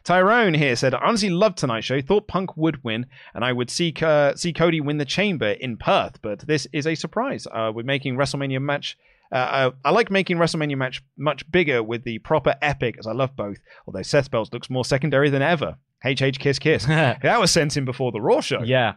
Tyrone 0.08 0.54
here 0.54 0.78
said, 0.78 0.94
I 0.94 1.00
honestly 1.00 1.30
loved 1.30 1.58
tonight's 1.58 1.86
show. 1.86 2.00
Thought 2.00 2.30
Punk 2.30 2.56
would 2.56 2.82
win, 2.82 3.08
and 3.34 3.44
I 3.44 3.52
would 3.52 3.70
see 3.70 3.94
uh, 4.02 4.36
see 4.36 4.54
Cody 4.54 4.80
win 4.80 5.00
the 5.00 5.04
Chamber 5.04 5.50
in 5.50 5.76
Perth. 5.76 6.22
But 6.22 6.48
this 6.48 6.66
is 6.72 6.88
a 6.88 6.96
surprise. 6.96 7.46
Uh, 7.46 7.74
we're 7.76 7.84
making 7.84 8.16
WrestleMania 8.16 8.62
match. 8.62 8.98
Uh, 9.34 9.72
I, 9.84 9.90
I 9.90 9.92
like 9.92 10.10
making 10.10 10.38
WrestleMania 10.38 10.78
match 10.78 11.04
much 11.18 11.52
bigger 11.52 11.84
with 11.84 12.06
the 12.06 12.20
proper 12.20 12.56
epic, 12.62 12.96
as 12.98 13.06
I 13.06 13.12
love 13.12 13.36
both. 13.36 13.58
Although 13.86 14.02
Seth 14.02 14.32
Bells 14.32 14.54
looks 14.54 14.70
more 14.70 14.86
secondary 14.86 15.30
than 15.30 15.42
ever. 15.42 15.76
HH 16.06 16.40
kiss 16.40 16.58
kiss. 16.58 16.86
that 16.86 17.40
was 17.42 17.52
sent 17.52 17.76
in 17.76 17.84
before 17.84 18.14
the 18.14 18.22
Raw 18.22 18.40
show. 18.40 18.64
Yeah. 18.64 18.94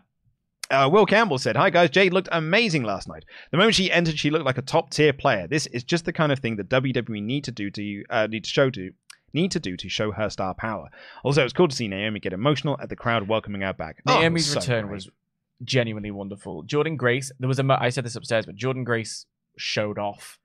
Uh, 0.70 0.88
Will 0.92 1.06
Campbell 1.06 1.38
said, 1.38 1.56
Hi 1.56 1.70
guys, 1.70 1.90
Jade 1.90 2.12
looked 2.12 2.28
amazing 2.30 2.84
last 2.84 3.08
night. 3.08 3.24
The 3.50 3.56
moment 3.56 3.74
she 3.74 3.90
entered, 3.90 4.16
she 4.16 4.30
looked 4.30 4.44
like 4.44 4.58
a 4.58 4.62
top 4.62 4.90
tier 4.90 5.12
player. 5.12 5.48
This 5.48 5.66
is 5.66 5.82
just 5.82 6.04
the 6.04 6.12
kind 6.12 6.30
of 6.30 6.38
thing 6.38 6.54
that 6.54 6.68
WWE 6.68 7.20
need 7.20 7.42
to 7.42 7.50
do 7.50 7.68
to 7.72 8.04
uh, 8.10 8.28
need 8.28 8.44
to 8.44 8.50
show 8.50 8.70
to 8.70 8.92
need 9.32 9.50
to 9.52 9.60
do 9.60 9.76
to 9.76 9.88
show 9.88 10.12
her 10.12 10.28
star 10.30 10.54
power. 10.54 10.88
Also, 11.24 11.40
it 11.40 11.44
was 11.44 11.52
cool 11.52 11.68
to 11.68 11.76
see 11.76 11.88
Naomi 11.88 12.20
get 12.20 12.32
emotional 12.32 12.76
at 12.80 12.88
the 12.88 12.96
crowd 12.96 13.28
welcoming 13.28 13.60
her 13.62 13.72
back. 13.72 14.02
Oh, 14.06 14.18
Naomi's 14.20 14.46
so 14.46 14.60
return 14.60 14.86
great. 14.86 14.94
was 14.94 15.10
genuinely 15.64 16.10
wonderful. 16.10 16.64
Jordynne 16.64 16.96
Grace, 16.96 17.30
there 17.38 17.48
was 17.48 17.58
a 17.58 17.62
mo- 17.62 17.78
I 17.78 17.90
said 17.90 18.04
this 18.04 18.16
upstairs, 18.16 18.46
but 18.46 18.56
Jordynne 18.56 18.84
Grace 18.84 19.26
showed 19.56 19.98
off 19.98 20.38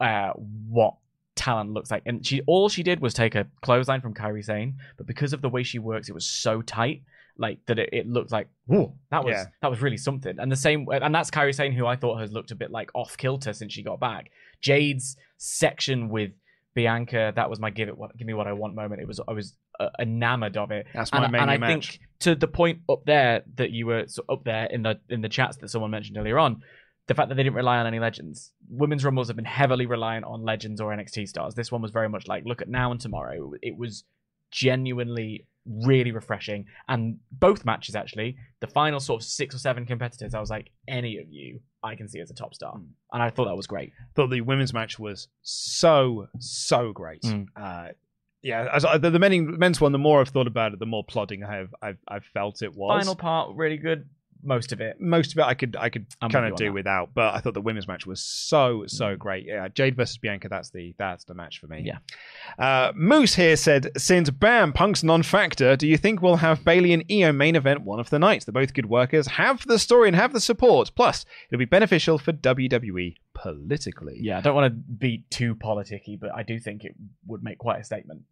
uh, 0.00 0.30
what 0.34 0.94
talent 1.34 1.72
looks 1.72 1.90
like, 1.90 2.02
and 2.06 2.24
she 2.26 2.40
all 2.46 2.68
she 2.68 2.82
did 2.82 3.00
was 3.00 3.14
take 3.14 3.34
a 3.34 3.46
clothesline 3.62 4.00
from 4.00 4.14
Kairi 4.14 4.44
Sane, 4.44 4.76
but 4.96 5.06
because 5.06 5.32
of 5.32 5.42
the 5.42 5.48
way 5.48 5.62
she 5.62 5.78
works, 5.78 6.08
it 6.08 6.12
was 6.14 6.26
so 6.26 6.62
tight. 6.62 7.02
Like 7.40 7.60
that, 7.66 7.78
it, 7.78 7.90
it 7.92 8.08
looked 8.08 8.32
like 8.32 8.48
whoa, 8.66 8.94
that 9.12 9.24
was 9.24 9.32
Yeah. 9.32 9.44
that 9.62 9.70
was 9.70 9.80
really 9.80 9.96
something. 9.96 10.36
And 10.40 10.50
the 10.50 10.56
same, 10.56 10.86
and 10.90 11.14
that's 11.14 11.30
Kairi 11.30 11.54
Sane, 11.54 11.72
who 11.72 11.86
I 11.86 11.94
thought 11.94 12.18
has 12.20 12.32
looked 12.32 12.50
a 12.50 12.56
bit 12.56 12.72
like 12.72 12.90
off 12.94 13.16
kilter 13.16 13.52
since 13.52 13.72
she 13.72 13.82
got 13.84 14.00
back. 14.00 14.30
Jade's 14.60 15.16
section 15.36 16.08
with 16.08 16.32
Bianca, 16.78 17.32
that 17.34 17.50
was 17.50 17.58
my 17.58 17.70
give 17.70 17.88
it 17.88 17.98
what 17.98 18.16
give 18.16 18.24
me 18.24 18.34
what 18.34 18.46
I 18.46 18.52
want 18.52 18.76
moment. 18.76 19.00
It 19.00 19.08
was 19.08 19.20
I 19.26 19.32
was 19.32 19.56
uh, 19.80 19.88
enamored 19.98 20.56
of 20.56 20.70
it. 20.70 20.86
That's 20.94 21.12
my 21.12 21.24
and, 21.24 21.32
Mania 21.32 21.42
and 21.42 21.50
I 21.50 21.56
match. 21.56 21.88
think 21.88 22.00
to 22.20 22.36
the 22.36 22.46
point 22.46 22.82
up 22.88 23.04
there 23.04 23.42
that 23.56 23.72
you 23.72 23.86
were 23.86 24.04
so 24.06 24.22
up 24.28 24.44
there 24.44 24.66
in 24.66 24.84
the 24.84 25.00
in 25.08 25.20
the 25.20 25.28
chats 25.28 25.56
that 25.56 25.70
someone 25.70 25.90
mentioned 25.90 26.16
earlier 26.18 26.38
on, 26.38 26.62
the 27.08 27.14
fact 27.14 27.30
that 27.30 27.34
they 27.34 27.42
didn't 27.42 27.56
rely 27.56 27.78
on 27.78 27.88
any 27.88 27.98
legends. 27.98 28.52
Women's 28.70 29.04
rumbles 29.04 29.26
have 29.26 29.34
been 29.34 29.44
heavily 29.44 29.86
reliant 29.86 30.24
on 30.24 30.44
legends 30.44 30.80
or 30.80 30.94
NXT 30.94 31.26
stars. 31.26 31.56
This 31.56 31.72
one 31.72 31.82
was 31.82 31.90
very 31.90 32.08
much 32.08 32.28
like 32.28 32.44
look 32.46 32.62
at 32.62 32.68
now 32.68 32.92
and 32.92 33.00
tomorrow. 33.00 33.54
It 33.60 33.76
was 33.76 34.04
genuinely 34.52 35.46
really 35.84 36.12
refreshing, 36.12 36.66
and 36.88 37.18
both 37.32 37.64
matches 37.64 37.94
actually. 37.94 38.36
The 38.60 38.66
final 38.66 38.98
sort 39.00 39.22
of 39.22 39.26
six 39.28 39.54
or 39.54 39.58
seven 39.58 39.86
competitors, 39.86 40.34
I 40.34 40.40
was 40.40 40.50
like, 40.50 40.70
any 40.88 41.18
of 41.18 41.28
you, 41.30 41.60
I 41.82 41.94
can 41.94 42.08
see 42.08 42.20
as 42.20 42.30
a 42.30 42.34
top 42.34 42.54
star, 42.54 42.72
Hmm. 42.72 42.84
and 43.12 43.22
I 43.22 43.30
thought 43.30 43.44
that 43.46 43.56
was 43.56 43.66
great. 43.66 43.92
thought 44.14 44.30
the 44.30 44.40
women's 44.40 44.72
match 44.74 44.98
was 44.98 45.28
so 45.42 46.28
so 46.38 46.92
great. 46.92 47.22
Mm. 47.22 47.46
Uh, 47.56 47.88
yeah, 48.42 48.68
as 48.72 48.84
I, 48.84 48.98
the, 48.98 49.10
the 49.10 49.18
men, 49.18 49.58
men's 49.58 49.80
one, 49.80 49.92
the 49.92 49.98
more 49.98 50.20
I've 50.20 50.28
thought 50.28 50.46
about 50.46 50.72
it, 50.72 50.78
the 50.78 50.86
more 50.86 51.04
plodding 51.04 51.42
I 51.44 51.56
have 51.56 51.74
I've, 51.82 51.98
I've 52.06 52.24
felt 52.24 52.62
it 52.62 52.74
was. 52.74 53.00
Final 53.00 53.16
part 53.16 53.54
really 53.56 53.76
good. 53.78 54.08
Most 54.42 54.72
of 54.72 54.80
it. 54.80 55.00
most 55.00 55.32
of 55.32 55.38
it 55.38 55.42
I 55.42 55.54
could 55.54 55.76
I 55.78 55.88
could 55.90 56.06
kind 56.20 56.46
of 56.46 56.56
do 56.56 56.66
that. 56.66 56.72
without, 56.72 57.10
but 57.14 57.34
I 57.34 57.40
thought 57.40 57.54
the 57.54 57.60
women's 57.60 57.88
match 57.88 58.06
was 58.06 58.22
so 58.22 58.84
so 58.86 59.16
Mm. 59.16 59.18
great. 59.18 59.44
Yeah, 59.46 59.68
Jade 59.68 59.96
versus 59.96 60.18
Bianca, 60.18 60.48
that's 60.48 60.70
the 60.70 60.94
that's 60.98 61.24
the 61.24 61.34
match 61.34 61.58
for 61.60 61.66
me. 61.66 61.82
Yeah. 61.84 61.98
Uh, 62.58 62.92
Moose 62.94 63.34
here 63.34 63.56
said, 63.56 63.90
since 63.96 64.30
Bam 64.30 64.72
Punk's 64.72 65.02
non-factor, 65.02 65.76
do 65.76 65.86
you 65.86 65.96
think 65.96 66.22
we'll 66.22 66.36
have 66.36 66.64
Bayley 66.64 66.92
and 66.92 67.04
Io 67.10 67.32
main 67.32 67.56
event 67.56 67.82
one 67.82 68.00
of 68.00 68.10
the 68.10 68.18
nights? 68.18 68.44
They're 68.44 68.52
both 68.52 68.74
good 68.74 68.86
workers, 68.86 69.26
have 69.26 69.66
the 69.66 69.78
story 69.78 70.08
and 70.08 70.16
have 70.16 70.32
the 70.32 70.40
support. 70.40 70.90
Plus, 70.94 71.24
it'll 71.50 71.58
be 71.58 71.64
beneficial 71.64 72.18
for 72.18 72.32
WWE 72.32 73.14
politically. 73.34 74.18
Yeah, 74.20 74.38
I 74.38 74.40
don't 74.40 74.54
want 74.54 74.72
to 74.72 74.80
be 74.92 75.24
too 75.30 75.54
politicky, 75.54 76.18
but 76.18 76.34
I 76.34 76.42
do 76.42 76.58
think 76.58 76.84
it 76.84 76.94
would 77.26 77.42
make 77.42 77.58
quite 77.58 77.80
a 77.80 77.84
statement. 77.84 78.22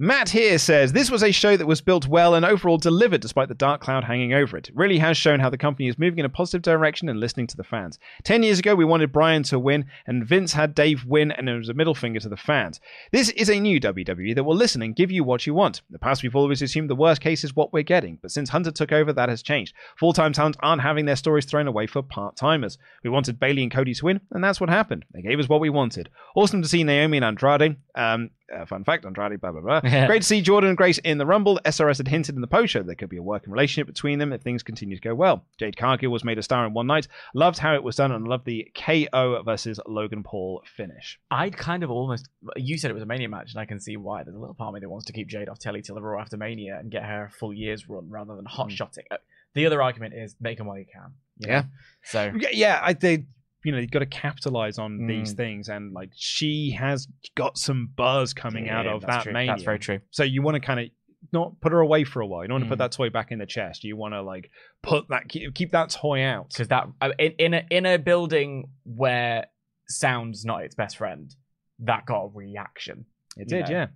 Matt 0.00 0.28
here 0.28 0.58
says 0.58 0.92
this 0.92 1.10
was 1.10 1.24
a 1.24 1.32
show 1.32 1.56
that 1.56 1.66
was 1.66 1.80
built 1.80 2.06
well 2.06 2.34
and 2.34 2.44
overall 2.44 2.78
delivered 2.78 3.20
despite 3.20 3.48
the 3.48 3.54
dark 3.54 3.80
cloud 3.80 4.04
hanging 4.04 4.32
over 4.32 4.56
it. 4.56 4.70
Really 4.72 4.98
has 4.98 5.16
shown 5.16 5.40
how 5.40 5.50
the 5.50 5.58
company 5.58 5.88
is 5.88 5.98
moving 5.98 6.20
in 6.20 6.24
a 6.24 6.28
positive 6.28 6.62
direction 6.62 7.08
and 7.08 7.18
listening 7.18 7.48
to 7.48 7.56
the 7.56 7.64
fans. 7.64 7.98
Ten 8.22 8.44
years 8.44 8.60
ago, 8.60 8.76
we 8.76 8.84
wanted 8.84 9.10
Bryan 9.10 9.42
to 9.44 9.58
win, 9.58 9.86
and 10.06 10.24
Vince 10.24 10.52
had 10.52 10.76
Dave 10.76 11.04
win, 11.04 11.32
and 11.32 11.48
it 11.48 11.58
was 11.58 11.68
a 11.68 11.74
middle 11.74 11.96
finger 11.96 12.20
to 12.20 12.28
the 12.28 12.36
fans. 12.36 12.80
This 13.10 13.30
is 13.30 13.50
a 13.50 13.58
new 13.58 13.80
WWE 13.80 14.36
that 14.36 14.44
will 14.44 14.54
listen 14.54 14.82
and 14.82 14.94
give 14.94 15.10
you 15.10 15.24
what 15.24 15.46
you 15.46 15.54
want. 15.54 15.78
In 15.88 15.92
the 15.92 15.98
past, 15.98 16.22
we've 16.22 16.36
always 16.36 16.62
assumed 16.62 16.88
the 16.88 16.94
worst 16.94 17.20
case 17.20 17.42
is 17.42 17.56
what 17.56 17.72
we're 17.72 17.82
getting, 17.82 18.18
but 18.22 18.30
since 18.30 18.50
Hunter 18.50 18.70
took 18.70 18.92
over, 18.92 19.12
that 19.12 19.28
has 19.28 19.42
changed. 19.42 19.74
Full 19.96 20.12
time 20.12 20.32
talent 20.32 20.56
aren't 20.60 20.82
having 20.82 21.06
their 21.06 21.16
stories 21.16 21.44
thrown 21.44 21.66
away 21.66 21.88
for 21.88 22.02
part 22.02 22.36
timers. 22.36 22.78
We 23.02 23.10
wanted 23.10 23.40
Bayley 23.40 23.64
and 23.64 23.72
Cody 23.72 23.94
to 23.94 24.04
win, 24.04 24.20
and 24.30 24.44
that's 24.44 24.60
what 24.60 24.70
happened. 24.70 25.04
They 25.12 25.22
gave 25.22 25.40
us 25.40 25.48
what 25.48 25.60
we 25.60 25.70
wanted. 25.70 26.08
Awesome 26.36 26.62
to 26.62 26.68
see 26.68 26.84
Naomi 26.84 27.16
and 27.16 27.24
Andrade. 27.24 27.76
Um, 27.96 28.30
uh, 28.54 28.64
fun 28.64 28.84
fact, 28.84 29.04
Andrade, 29.04 29.40
blah, 29.52 29.60
blah, 29.60 29.80
blah. 29.80 30.06
Great 30.06 30.22
to 30.22 30.26
see 30.28 30.42
Jordynne 30.42 30.68
and 30.68 30.76
Grace 30.76 30.98
in 30.98 31.18
the 31.18 31.26
Rumble. 31.26 31.58
SRS 31.64 31.98
had 31.98 32.08
hinted 32.08 32.34
in 32.34 32.40
the 32.40 32.46
post 32.46 32.72
show 32.72 32.82
there 32.82 32.94
could 32.94 33.08
be 33.08 33.16
a 33.16 33.22
working 33.22 33.52
relationship 33.52 33.86
between 33.86 34.18
them 34.18 34.32
if 34.32 34.42
things 34.42 34.62
continue 34.62 34.96
to 34.96 35.02
go 35.02 35.14
well. 35.14 35.44
Jade 35.58 35.76
Cargill 35.76 36.10
was 36.10 36.24
made 36.24 36.38
a 36.38 36.42
star 36.42 36.66
in 36.66 36.74
one 36.74 36.86
night. 36.86 37.08
Loved 37.34 37.58
how 37.58 37.74
it 37.74 37.82
was 37.82 37.96
done 37.96 38.12
and 38.12 38.26
loved 38.28 38.44
the 38.44 38.70
KO 38.74 39.42
versus 39.44 39.80
Logan 39.86 40.22
Paul 40.22 40.62
finish. 40.76 41.18
I'd 41.30 41.56
kind 41.56 41.82
of 41.82 41.90
almost. 41.90 42.28
You 42.56 42.78
said 42.78 42.90
it 42.90 42.94
was 42.94 43.02
a 43.02 43.06
Mania 43.06 43.28
match, 43.28 43.52
and 43.52 43.60
I 43.60 43.64
can 43.64 43.80
see 43.80 43.96
why. 43.96 44.22
There's 44.24 44.36
a 44.36 44.40
little 44.40 44.54
part 44.54 44.68
of 44.68 44.74
me 44.74 44.80
that 44.80 44.88
wants 44.88 45.06
to 45.06 45.12
keep 45.12 45.28
Jade 45.28 45.48
off 45.48 45.58
telly 45.58 45.82
till 45.82 45.94
the 45.94 46.02
Raw 46.02 46.20
after 46.20 46.36
Mania 46.36 46.78
and 46.78 46.90
get 46.90 47.04
her 47.04 47.24
a 47.26 47.30
full 47.30 47.52
year's 47.54 47.88
run 47.88 48.08
rather 48.08 48.36
than 48.36 48.44
hot 48.44 48.70
shotting. 48.72 49.04
Uh, 49.10 49.16
The 49.54 49.66
other 49.66 49.82
argument 49.82 50.14
is 50.14 50.36
make 50.40 50.58
them 50.58 50.66
while 50.66 50.78
you 50.78 50.86
can. 50.92 51.12
you 51.38 51.48
know? 51.48 51.54
Yeah. 51.54 51.62
So 52.04 52.32
Yeah, 52.38 52.48
Yeah, 52.52 52.80
I 52.82 52.92
did. 52.92 53.26
You 53.64 53.72
know, 53.72 53.78
you've 53.78 53.90
got 53.90 53.98
to 54.00 54.06
capitalize 54.06 54.78
on 54.78 54.98
Mm. 55.00 55.08
these 55.08 55.32
things, 55.32 55.68
and 55.68 55.92
like 55.92 56.10
she 56.14 56.70
has 56.78 57.08
got 57.34 57.58
some 57.58 57.90
buzz 57.96 58.32
coming 58.32 58.68
out 58.68 58.86
of 58.86 59.02
that 59.02 59.24
true. 59.24 59.32
mania. 59.32 59.52
That's 59.52 59.64
very 59.64 59.78
true. 59.80 60.00
So 60.10 60.22
you 60.22 60.42
want 60.42 60.54
to 60.54 60.60
kind 60.60 60.78
of 60.80 60.86
not 61.32 61.60
put 61.60 61.72
her 61.72 61.80
away 61.80 62.04
for 62.04 62.20
a 62.20 62.26
while. 62.26 62.42
You 62.42 62.48
don't 62.48 62.54
want 62.60 62.64
to 62.64 62.68
put 62.70 62.76
Mm. 62.76 62.84
that 62.84 62.92
toy 62.92 63.10
back 63.10 63.32
in 63.32 63.38
the 63.40 63.46
chest. 63.46 63.82
You 63.82 63.96
want 63.96 64.14
to 64.14 64.22
like 64.22 64.50
put 64.82 65.08
that 65.08 65.28
keep, 65.28 65.52
keep 65.54 65.72
that 65.72 65.90
toy 65.90 66.22
out. 66.22 66.50
because 66.50 66.68
that 66.68 66.86
uh, 67.00 67.10
in, 67.18 67.32
in 67.38 67.54
a 67.54 67.66
in 67.70 67.86
a 67.86 67.98
building 67.98 68.70
where 68.84 69.46
sound's 69.88 70.44
not 70.44 70.62
its 70.62 70.76
best 70.76 70.96
friend, 70.96 71.34
that 71.80 72.06
got 72.06 72.24
a 72.26 72.28
reaction. 72.32 73.06
It 73.36 73.48
did, 73.48 73.68
know. 73.68 73.70
yeah. 73.70 73.86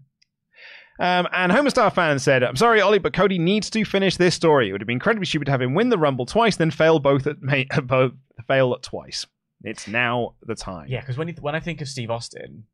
Um, 1.01 1.26
and 1.32 1.51
Homestar 1.51 1.93
fan 1.93 2.18
said, 2.18 2.43
"I'm 2.43 2.56
sorry, 2.56 2.80
Oli, 2.82 2.98
but 2.98 3.12
Cody 3.12 3.39
needs 3.39 3.70
to 3.70 3.84
finish 3.84 4.16
this 4.16 4.34
story. 4.34 4.68
It 4.68 4.72
would 4.72 4.80
have 4.80 4.86
been 4.86 4.97
incredibly 4.97 5.26
stupid 5.26 5.47
to 5.47 5.51
have 5.52 5.62
him 5.62 5.74
win 5.74 5.89
the 5.89 5.98
Rumble 5.98 6.26
twice, 6.26 6.56
then 6.56 6.70
fail 6.70 6.98
both 6.98 7.26
at 7.26 7.36
ma- 7.40 7.62
both 7.84 8.12
fail 8.47 8.76
twice. 8.82 9.26
It's 9.64 9.86
now 9.89 10.34
the 10.43 10.55
time. 10.55 10.86
Yeah, 10.89 11.01
because 11.01 11.16
when 11.16 11.28
you, 11.28 11.34
when 11.40 11.55
I 11.55 11.60
think 11.60 11.80
of 11.80 11.89
Steve 11.89 12.10
Austin, 12.10 12.64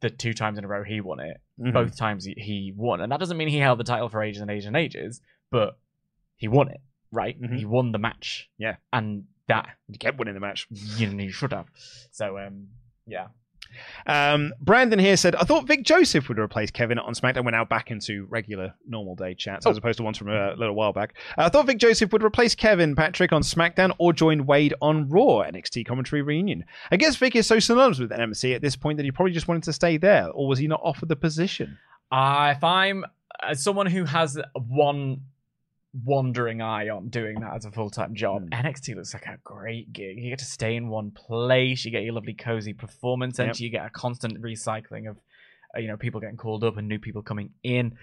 the 0.00 0.10
two 0.10 0.32
times 0.34 0.58
in 0.58 0.64
a 0.64 0.68
row 0.68 0.84
he 0.84 1.00
won 1.00 1.20
it, 1.20 1.40
Mhm. 1.60 1.72
both 1.72 1.96
times 1.96 2.24
he, 2.24 2.34
he 2.36 2.72
won, 2.76 3.00
and 3.00 3.10
that 3.10 3.18
doesn't 3.20 3.36
mean 3.36 3.48
he 3.48 3.58
held 3.58 3.78
the 3.80 3.84
title 3.84 4.08
for 4.08 4.22
ages 4.22 4.40
and 4.42 4.50
ages 4.50 4.66
and 4.66 4.76
ages, 4.76 5.20
but 5.50 5.78
he 6.36 6.46
won 6.48 6.68
it, 6.68 6.80
right? 7.10 7.40
Mhm. 7.40 7.56
He 7.58 7.64
won 7.64 7.92
the 7.92 7.98
match. 7.98 8.48
Yeah. 8.58 8.76
and 8.92 9.24
that 9.48 9.76
He 9.90 9.96
kept 9.96 10.18
winning 10.18 10.34
the 10.34 10.40
match. 10.40 10.66
you 10.70 11.12
know 11.12 11.24
you 11.24 11.30
should 11.32 11.52
have. 11.52 11.68
So 12.10 12.38
um, 12.38 12.68
yeah, 13.06 13.28
Um, 14.06 14.52
Brandon 14.60 14.98
here 14.98 15.16
said, 15.16 15.34
I 15.36 15.44
thought 15.44 15.66
Vic 15.66 15.82
Joseph 15.84 16.28
would 16.28 16.38
replace 16.38 16.70
Kevin 16.70 16.98
on 16.98 17.14
SmackDown. 17.14 17.44
We're 17.44 17.50
now 17.52 17.64
back 17.64 17.90
into 17.90 18.26
regular 18.30 18.74
normal 18.86 19.14
day 19.14 19.34
chats 19.34 19.66
as 19.66 19.76
opposed 19.76 19.98
to 19.98 20.02
ones 20.02 20.18
from 20.18 20.28
a 20.28 20.54
little 20.56 20.74
while 20.74 20.92
back. 20.92 21.14
Uh, 21.36 21.42
I 21.42 21.48
thought 21.48 21.66
Vic 21.66 21.78
Joseph 21.78 22.12
would 22.12 22.22
replace 22.22 22.54
Kevin 22.54 22.96
Patrick 22.96 23.32
on 23.32 23.42
SmackDown 23.42 23.94
or 23.98 24.12
join 24.12 24.46
Wade 24.46 24.74
on 24.80 25.08
Raw 25.08 25.42
NXT 25.42 25.86
commentary 25.86 26.22
reunion. 26.22 26.64
I 26.90 26.96
guess 26.96 27.16
Vic 27.16 27.36
is 27.36 27.46
so 27.46 27.58
synonymous 27.58 27.98
with 27.98 28.10
NXT 28.10 28.54
at 28.54 28.62
this 28.62 28.76
point 28.76 28.96
that 28.96 29.04
he 29.04 29.12
probably 29.12 29.32
just 29.32 29.48
wanted 29.48 29.64
to 29.64 29.72
stay 29.72 29.96
there, 29.96 30.28
or 30.30 30.48
was 30.48 30.58
he 30.58 30.66
not 30.66 30.80
offered 30.82 31.08
the 31.08 31.16
position? 31.16 31.78
uh, 32.10 32.54
if 32.56 32.64
I'm 32.64 33.04
as 33.46 33.62
someone 33.62 33.86
who 33.86 34.04
has 34.04 34.38
one 34.54 35.20
wandering 36.04 36.60
eye 36.60 36.88
on 36.88 37.08
doing 37.08 37.40
that 37.40 37.54
as 37.54 37.64
a 37.64 37.70
full 37.70 37.90
time 37.90 38.14
job, 38.14 38.42
Hmm. 38.42 38.66
NXT 38.66 38.94
looks 38.94 39.14
like 39.14 39.26
a 39.26 39.38
great 39.42 39.92
gig. 39.92 40.18
You 40.18 40.30
get 40.30 40.38
to 40.40 40.44
stay 40.44 40.76
in 40.76 40.88
one 40.88 41.10
place, 41.10 41.84
you 41.84 41.90
get 41.90 42.02
your 42.04 42.14
lovely 42.14 42.34
cozy 42.34 42.72
performance, 42.74 43.38
and 43.38 43.48
Yep. 43.48 43.60
you 43.60 43.70
get 43.70 43.86
a 43.86 43.90
constant 43.90 44.40
recycling 44.42 45.08
of 45.08 45.18
uh, 45.76 45.80
you 45.80 45.88
know 45.88 45.96
people 45.96 46.20
getting 46.20 46.36
called 46.36 46.64
up 46.64 46.76
and 46.76 46.88
new 46.88 46.98
people 46.98 47.22
coming 47.22 47.50
in. 47.62 47.96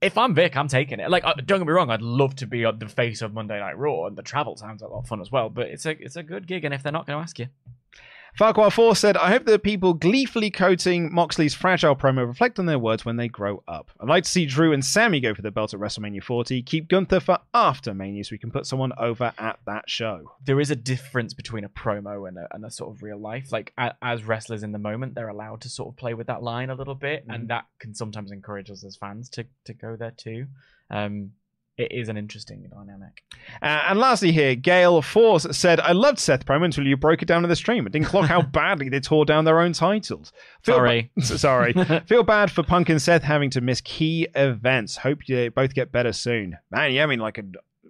If 0.00 0.16
I'm 0.16 0.32
Vic, 0.34 0.56
I'm 0.56 0.68
taking 0.68 1.00
it. 1.00 1.10
Like, 1.10 1.24
uh, 1.24 1.34
don't 1.34 1.58
get 1.58 1.66
me 1.66 1.72
wrong, 1.72 1.90
I'd 1.90 2.02
love 2.02 2.36
to 2.36 2.46
be 2.46 2.64
on 2.64 2.78
the 2.78 2.88
face 2.88 3.20
of 3.20 3.34
Monday 3.34 3.58
Night 3.58 3.76
Raw, 3.76 4.06
and 4.06 4.16
the 4.16 4.22
travel 4.22 4.56
sounds 4.56 4.80
a 4.80 4.86
lot 4.86 5.00
of 5.00 5.08
fun 5.08 5.20
as 5.20 5.32
well. 5.32 5.48
But 5.50 5.66
it's 5.68 5.86
a 5.86 5.90
it's 6.02 6.16
a 6.16 6.22
good 6.22 6.46
gig, 6.46 6.64
and 6.64 6.72
if 6.72 6.82
they're 6.82 6.92
not 6.92 7.06
going 7.06 7.18
to 7.18 7.22
ask 7.22 7.38
you, 7.38 7.48
Farquhar 8.38 8.70
4 8.70 8.94
said, 8.94 9.16
I 9.16 9.30
hope 9.30 9.46
that 9.46 9.64
people 9.64 9.94
gleefully 9.94 10.48
quoting 10.52 11.12
Moxley's 11.12 11.54
fragile 11.56 11.96
promo 11.96 12.24
reflect 12.24 12.60
on 12.60 12.66
their 12.66 12.78
words 12.78 13.04
when 13.04 13.16
they 13.16 13.26
grow 13.26 13.64
up. 13.66 13.90
I'd 14.00 14.08
like 14.08 14.22
to 14.22 14.30
see 14.30 14.46
Drew 14.46 14.72
and 14.72 14.84
Sami 14.84 15.18
go 15.18 15.34
for 15.34 15.42
the 15.42 15.50
belt 15.50 15.74
at 15.74 15.80
WrestleMania 15.80 16.22
40. 16.22 16.62
Keep 16.62 16.86
Gunther 16.88 17.18
for 17.18 17.38
after 17.52 17.92
Mania 17.92 18.22
so 18.22 18.28
we 18.30 18.38
can 18.38 18.52
put 18.52 18.64
someone 18.64 18.92
over 18.96 19.32
at 19.38 19.58
that 19.66 19.90
show. 19.90 20.30
there 20.44 20.60
is 20.60 20.70
a 20.70 20.76
difference 20.76 21.34
between 21.34 21.64
a 21.64 21.68
promo 21.68 22.28
and 22.28 22.38
a, 22.38 22.46
and 22.52 22.64
a 22.64 22.70
sort 22.70 22.94
of 22.94 23.02
real 23.02 23.18
life. 23.18 23.50
Like 23.50 23.72
a, 23.76 23.94
as 24.02 24.22
wrestlers 24.22 24.62
in 24.62 24.70
the 24.70 24.78
moment, 24.78 25.16
they're 25.16 25.26
allowed 25.28 25.62
to 25.62 25.68
sort 25.68 25.88
of 25.88 25.96
play 25.96 26.14
with 26.14 26.28
that 26.28 26.40
line 26.40 26.70
a 26.70 26.76
little 26.76 26.94
bit, 26.94 27.22
Mm-hmm. 27.22 27.30
and 27.32 27.48
that 27.48 27.64
can 27.80 27.92
sometimes 27.92 28.30
encourage 28.30 28.70
us 28.70 28.84
as 28.84 28.96
fans 28.96 29.28
to 29.30 29.46
to 29.64 29.74
go 29.74 29.96
there 29.96 30.12
too. 30.16 30.46
Um, 30.90 31.32
it 31.78 31.92
is 31.92 32.08
an 32.08 32.16
interesting 32.16 32.66
dynamic. 32.70 33.22
Uh, 33.62 33.82
and 33.88 33.98
lastly, 33.98 34.32
here, 34.32 34.54
Gail 34.54 35.00
Force 35.00 35.46
said, 35.52 35.80
I 35.80 35.92
loved 35.92 36.18
Seth 36.18 36.44
promo 36.44 36.64
until 36.64 36.86
you 36.86 36.96
broke 36.96 37.22
it 37.22 37.26
down 37.26 37.44
in 37.44 37.48
the 37.48 37.56
stream. 37.56 37.86
It 37.86 37.92
didn't 37.92 38.06
clock 38.08 38.26
how 38.26 38.42
badly 38.60 38.88
they 38.88 39.00
tore 39.00 39.24
down 39.24 39.44
their 39.44 39.60
own 39.60 39.72
titles. 39.72 40.32
Feel 40.62 40.74
Sorry. 40.76 41.10
ba- 41.16 41.22
sorry. 41.38 41.72
Feel 42.06 42.24
bad 42.24 42.50
for 42.50 42.62
Punk 42.62 42.88
and 42.88 43.00
Seth 43.00 43.22
having 43.22 43.50
to 43.50 43.60
miss 43.60 43.80
key 43.80 44.26
events. 44.34 44.96
Hope 44.98 45.20
you 45.28 45.50
both 45.50 45.72
get 45.74 45.92
better 45.92 46.12
soon. 46.12 46.56
Man, 46.70 46.92
yeah, 46.92 47.04
I 47.04 47.06
mean, 47.06 47.20
like 47.20 47.38
a 47.38 47.42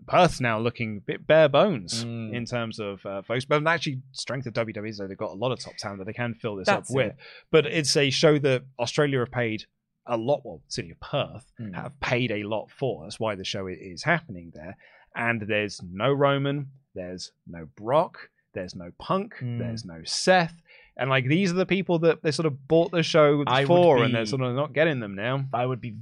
Perth's 0.07 0.41
now 0.41 0.59
looking 0.59 0.99
a 0.99 1.01
bit 1.01 1.27
bare 1.27 1.49
bones 1.51 2.03
Mm. 2.05 2.33
in 2.35 2.45
terms 2.47 2.79
of 2.81 3.05
uh, 3.05 3.21
folks. 3.23 3.45
But 3.45 3.67
actually, 3.67 4.01
strength 4.13 4.47
of 4.47 4.55
WWE 4.55 4.89
is 4.89 4.99
they've 4.99 5.17
got 5.19 5.31
a 5.33 5.35
lot 5.35 5.53
of 5.53 5.61
top 5.61 5.75
talent 5.79 5.99
that 5.99 6.07
they 6.07 6.13
can 6.15 6.35
fill 6.35 6.57
this 6.57 6.67
That's 6.67 6.91
up 6.91 6.97
with. 6.97 7.07
it. 7.09 7.17
But 7.51 7.67
it's 7.67 7.95
a 7.97 8.09
show 8.09 8.39
that 8.39 8.63
Australia 8.79 9.19
have 9.19 9.31
paid 9.31 9.65
a 10.09 10.17
lot. 10.17 10.43
Well, 10.45 10.63
City 10.69 10.91
of 10.91 11.01
Perth 11.01 11.53
Mm. 11.61 11.75
have 11.75 11.99
paid 12.01 12.31
a 12.33 12.43
lot 12.45 12.71
for. 12.71 13.03
That's 13.05 13.21
why 13.21 13.35
the 13.35 13.45
show 13.45 13.67
is 13.69 14.03
happening 14.03 14.51
there. 14.55 14.77
And 15.15 15.43
there's 15.43 15.81
no 15.83 16.13
Roman, 16.13 16.71
there's 16.95 17.33
no 17.47 17.67
Brock, 17.77 18.31
there's 18.55 18.75
no 18.75 18.91
Punk, 18.99 19.35
Mm. 19.41 19.59
there's 19.59 19.85
no 19.85 20.03
Seth. 20.05 20.61
And 20.97 21.09
like 21.11 21.27
these 21.29 21.51
are 21.53 21.55
the 21.57 21.67
people 21.67 21.99
that 22.01 22.23
they 22.23 22.31
sort 22.33 22.47
of 22.47 22.67
bought 22.67 22.91
the 22.91 23.03
show 23.03 23.45
I 23.47 23.65
for, 23.65 24.03
and 24.03 24.15
they're 24.15 24.27
sort 24.27 24.43
of 24.43 24.55
not 24.57 24.73
getting 24.73 24.99
them 25.01 25.15
now. 25.15 25.45
I 25.53 25.65
would 25.67 25.81
be 25.81 25.97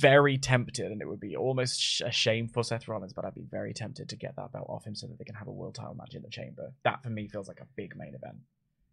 very 0.00 0.38
tempted, 0.38 0.90
and 0.90 1.02
it 1.02 1.06
would 1.08 1.20
be 1.20 1.36
almost 1.36 1.78
sh- 1.78 2.00
a 2.02 2.10
shame 2.10 2.48
for 2.48 2.64
Seth 2.64 2.88
Rollins, 2.88 3.12
but 3.12 3.26
I'd 3.26 3.34
be 3.34 3.44
very 3.50 3.74
tempted 3.74 4.08
to 4.08 4.16
get 4.16 4.34
that 4.36 4.50
belt 4.50 4.64
off 4.70 4.86
him 4.86 4.94
so 4.94 5.06
that 5.06 5.18
they 5.18 5.24
can 5.24 5.34
have 5.34 5.46
a 5.48 5.52
world 5.52 5.74
title 5.74 5.94
match 5.94 6.14
in 6.14 6.22
the 6.22 6.30
chamber. 6.30 6.72
That 6.84 7.02
for 7.02 7.10
me 7.10 7.28
feels 7.28 7.48
like 7.48 7.60
a 7.60 7.66
big 7.76 7.94
main 7.96 8.14
event. 8.14 8.38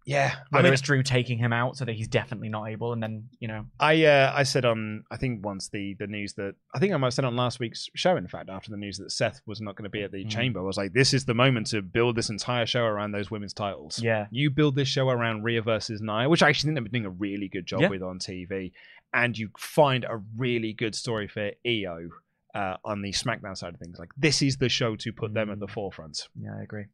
Yeah, 0.08 0.32
I 0.36 0.40
Whether 0.56 0.68
mean, 0.70 0.74
it's 0.74 0.82
Drew 0.82 1.04
taking 1.04 1.38
him 1.38 1.52
out 1.52 1.76
so 1.76 1.84
that 1.84 1.94
he's 1.94 2.08
definitely 2.08 2.48
not 2.48 2.70
able, 2.70 2.94
and 2.94 3.04
then 3.04 3.28
you 3.40 3.48
know, 3.50 3.66
I 3.80 4.06
uh, 4.06 4.32
I 4.34 4.44
said 4.44 4.64
on 4.64 5.04
I 5.12 5.18
think 5.18 5.46
once 5.46 5.68
the 5.68 5.96
the 6.00 6.08
news 6.08 6.34
that 6.36 6.56
I 6.74 6.80
think 6.80 6.94
I 6.94 6.98
might 6.98 7.08
have 7.08 7.14
said 7.14 7.26
on 7.26 7.36
last 7.36 7.60
week's 7.60 7.90
show 7.94 8.16
in 8.16 8.28
fact 8.28 8.50
after 8.50 8.72
the 8.72 8.78
news 8.78 8.98
that 9.00 9.12
Seth 9.12 9.42
was 9.46 9.60
not 9.60 9.76
going 9.76 9.84
to 9.84 9.90
be 9.90 10.04
at 10.04 10.12
the 10.14 10.24
Mm. 10.24 10.30
chamber 10.30 10.60
I 10.62 10.64
was 10.64 10.78
like 10.78 10.94
this 10.94 11.14
is 11.14 11.26
the 11.26 11.34
moment 11.34 11.68
to 11.68 11.82
build 11.82 12.16
this 12.16 12.30
entire 12.30 12.66
show 12.66 12.84
around 12.86 13.12
those 13.12 13.30
women's 13.30 13.54
titles. 13.54 14.00
yeah, 14.02 14.28
You 14.32 14.50
build 14.50 14.76
this 14.76 14.88
show 14.88 15.10
around 15.10 15.44
Rhea 15.44 15.62
versus 15.62 16.00
Nia, 16.02 16.30
which 16.30 16.42
I 16.42 16.48
actually 16.50 16.70
think 16.70 16.76
they've 16.86 16.92
been 16.92 17.04
doing 17.04 17.14
a 17.14 17.18
really 17.18 17.50
good 17.50 17.66
job 17.66 17.82
Yeah. 17.82 17.90
with 17.90 18.02
on 18.02 18.20
TV, 18.20 18.72
and 19.14 19.38
you 19.38 19.50
find 19.58 20.06
a 20.06 20.22
really 20.38 20.72
good 20.74 20.96
story 20.96 21.28
for 21.28 21.52
Iyo 21.66 22.10
uh, 22.56 22.76
on 22.86 23.02
the 23.02 23.12
SmackDown 23.12 23.56
side 23.58 23.74
of 23.74 23.80
things. 23.80 24.00
Like 24.00 24.10
this 24.18 24.42
is 24.42 24.58
the 24.58 24.70
show 24.70 24.96
to 24.98 25.12
put 25.14 25.34
them 25.34 25.50
at 25.52 25.60
the 25.60 25.68
forefront. 25.68 26.28
Yeah, 26.40 26.52
I 26.60 26.64
agree. 26.64 26.86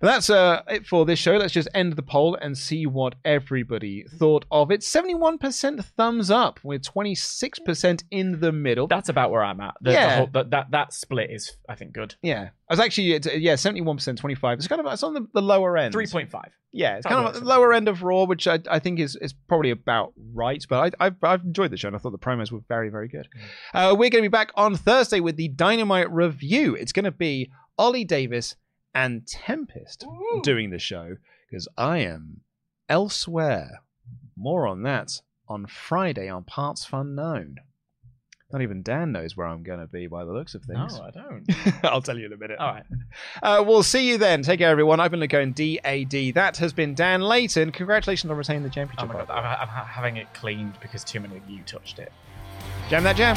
But 0.00 0.06
that's 0.08 0.30
uh, 0.30 0.62
it 0.68 0.86
for 0.86 1.04
this 1.04 1.18
show. 1.18 1.36
Let's 1.36 1.52
just 1.52 1.68
end 1.74 1.94
the 1.94 2.02
poll 2.02 2.36
and 2.40 2.56
see 2.56 2.86
what 2.86 3.14
everybody 3.24 4.04
thought 4.18 4.44
of 4.50 4.70
it. 4.70 4.80
71% 4.80 5.84
thumbs 5.96 6.30
up, 6.30 6.60
with 6.64 6.82
26% 6.82 8.04
in 8.10 8.40
the 8.40 8.52
middle. 8.52 8.86
That's 8.86 9.08
about 9.08 9.30
where 9.30 9.42
I'm 9.44 9.60
at. 9.60 9.74
The, 9.80 9.90
the 9.90 9.94
Yeah. 9.94 10.16
whole, 10.16 10.26
that, 10.32 10.50
that 10.50 10.70
that 10.70 10.92
split 10.92 11.30
is, 11.30 11.56
I 11.68 11.74
think, 11.74 11.92
good. 11.92 12.14
yeah, 12.22 12.50
I 12.72 12.74
was 12.74 12.80
actually 12.80 13.14
uh, 13.14 13.20
yeah, 13.34 13.52
71%, 13.52 14.16
25. 14.16 14.58
It's 14.58 14.66
kind 14.66 14.80
of 14.80 14.90
it's 14.90 15.02
on 15.02 15.12
the, 15.12 15.28
the 15.34 15.42
lower 15.42 15.76
end. 15.76 15.92
Three 15.92 16.06
point 16.06 16.30
five. 16.30 16.50
Yeah, 16.72 16.96
it's 16.96 17.06
kind 17.06 17.18
of 17.18 17.26
works 17.26 17.36
at 17.36 17.40
for 17.40 17.44
the 17.44 17.50
lower 17.50 17.74
end 17.74 17.86
of 17.86 18.02
Raw, 18.02 18.24
which 18.24 18.48
I, 18.48 18.60
I 18.70 18.78
think 18.78 18.98
is, 18.98 19.14
is 19.16 19.34
probably 19.34 19.72
about 19.72 20.14
right. 20.32 20.64
But 20.66 20.94
I, 20.98 21.06
I've, 21.06 21.16
I've 21.22 21.44
enjoyed 21.44 21.70
the 21.70 21.76
show, 21.76 21.88
and 21.88 21.96
I 21.96 21.98
thought 21.98 22.12
the 22.12 22.18
promos 22.18 22.50
were 22.50 22.62
very, 22.68 22.88
very 22.88 23.08
good. 23.08 23.28
Uh, 23.74 23.90
we're 23.90 24.08
going 24.08 24.22
to 24.22 24.22
be 24.22 24.28
back 24.28 24.52
on 24.54 24.74
Thursday 24.74 25.20
with 25.20 25.36
the 25.36 25.48
Dynamite 25.48 26.10
review. 26.10 26.74
It's 26.74 26.92
going 26.92 27.04
to 27.04 27.10
be 27.10 27.50
Oli 27.76 28.04
Davis 28.04 28.56
and 28.94 29.26
Tempest 29.26 30.06
doing 30.42 30.70
the 30.70 30.78
show 30.78 31.16
because 31.50 31.68
I 31.76 31.98
am 31.98 32.40
elsewhere. 32.88 33.82
More 34.34 34.66
on 34.66 34.82
that 34.84 35.20
on 35.46 35.66
Friday 35.66 36.30
on 36.30 36.44
partsFUNknown. 36.44 37.56
Not 38.52 38.60
even 38.62 38.82
Dan 38.82 39.12
knows 39.12 39.36
where 39.36 39.46
I'm 39.46 39.62
going 39.62 39.80
to 39.80 39.86
be 39.86 40.06
by 40.06 40.24
the 40.24 40.32
looks 40.32 40.54
of 40.54 40.62
things. 40.62 40.98
No. 40.98 41.04
I 41.04 41.10
don't. 41.10 41.44
I'll 41.84 42.02
tell 42.02 42.18
you 42.18 42.26
in 42.26 42.32
a 42.32 42.36
minute. 42.36 42.58
All 42.58 42.72
right. 42.74 42.84
Uh, 43.42 43.62
we'll 43.66 43.82
see 43.82 44.08
you 44.08 44.16
then. 44.18 44.42
Take 44.42 44.58
care, 44.60 44.70
everyone. 44.70 44.98
I've 45.00 45.10
been 45.10 45.26
going 45.26 45.52
DAD. 45.52 46.34
That 46.34 46.56
has 46.58 46.72
been 46.72 46.94
Dan 46.94 47.20
Layton. 47.20 47.72
Congratulations 47.72 48.30
on 48.30 48.36
retaining 48.36 48.62
the 48.62 48.68
Oh 48.68 48.72
championship. 48.72 49.08
my 49.08 49.14
god, 49.24 49.30
I'm, 49.30 49.44
I'm 49.68 49.68
having 49.86 50.16
it 50.16 50.32
cleaned 50.32 50.78
because 50.80 51.02
too 51.04 51.20
many 51.20 51.36
of 51.36 51.48
you 51.48 51.62
touched 51.64 51.98
it. 51.98 52.12
Jam 52.88 53.02
that 53.04 53.16
jam. 53.16 53.36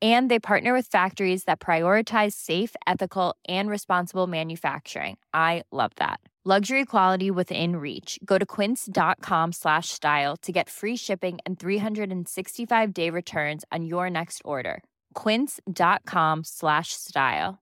And 0.00 0.30
they 0.30 0.38
partner 0.38 0.72
with 0.72 0.86
factories 0.86 1.44
that 1.44 1.60
prioritize 1.60 2.32
safe, 2.32 2.74
ethical, 2.86 3.34
and 3.48 3.68
responsible 3.68 4.26
manufacturing. 4.26 5.18
I 5.34 5.64
love 5.72 5.92
that. 5.96 6.20
Luxury 6.42 6.86
quality 6.86 7.30
within 7.30 7.76
reach. 7.76 8.18
Go 8.24 8.38
to 8.38 8.46
quince.com 8.46 9.52
slash 9.52 9.90
style 9.90 10.38
to 10.38 10.52
get 10.52 10.70
free 10.70 10.96
shipping 10.96 11.38
and 11.44 11.58
365 11.58 12.94
day 12.94 13.10
returns 13.10 13.62
on 13.70 13.84
your 13.84 14.08
next 14.08 14.40
order. 14.42 14.82
Quince.com 15.12 16.40
slash 16.44 16.94
style. 16.94 17.58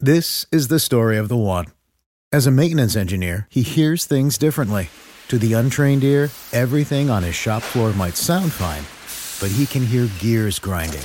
This 0.00 0.46
is 0.50 0.68
the 0.68 0.80
story 0.80 1.18
of 1.18 1.28
the 1.28 1.36
one. 1.36 1.66
As 2.32 2.46
a 2.46 2.50
maintenance 2.50 2.96
engineer, 2.96 3.46
he 3.50 3.60
hears 3.60 4.06
things 4.06 4.38
differently. 4.38 4.88
To 5.28 5.36
the 5.36 5.52
untrained 5.52 6.04
ear, 6.04 6.30
everything 6.54 7.10
on 7.10 7.22
his 7.22 7.34
shop 7.34 7.62
floor 7.62 7.92
might 7.92 8.16
sound 8.16 8.50
fine, 8.50 8.84
but 9.40 9.54
he 9.54 9.66
can 9.66 9.84
hear 9.84 10.08
gears 10.20 10.58
grinding 10.58 11.04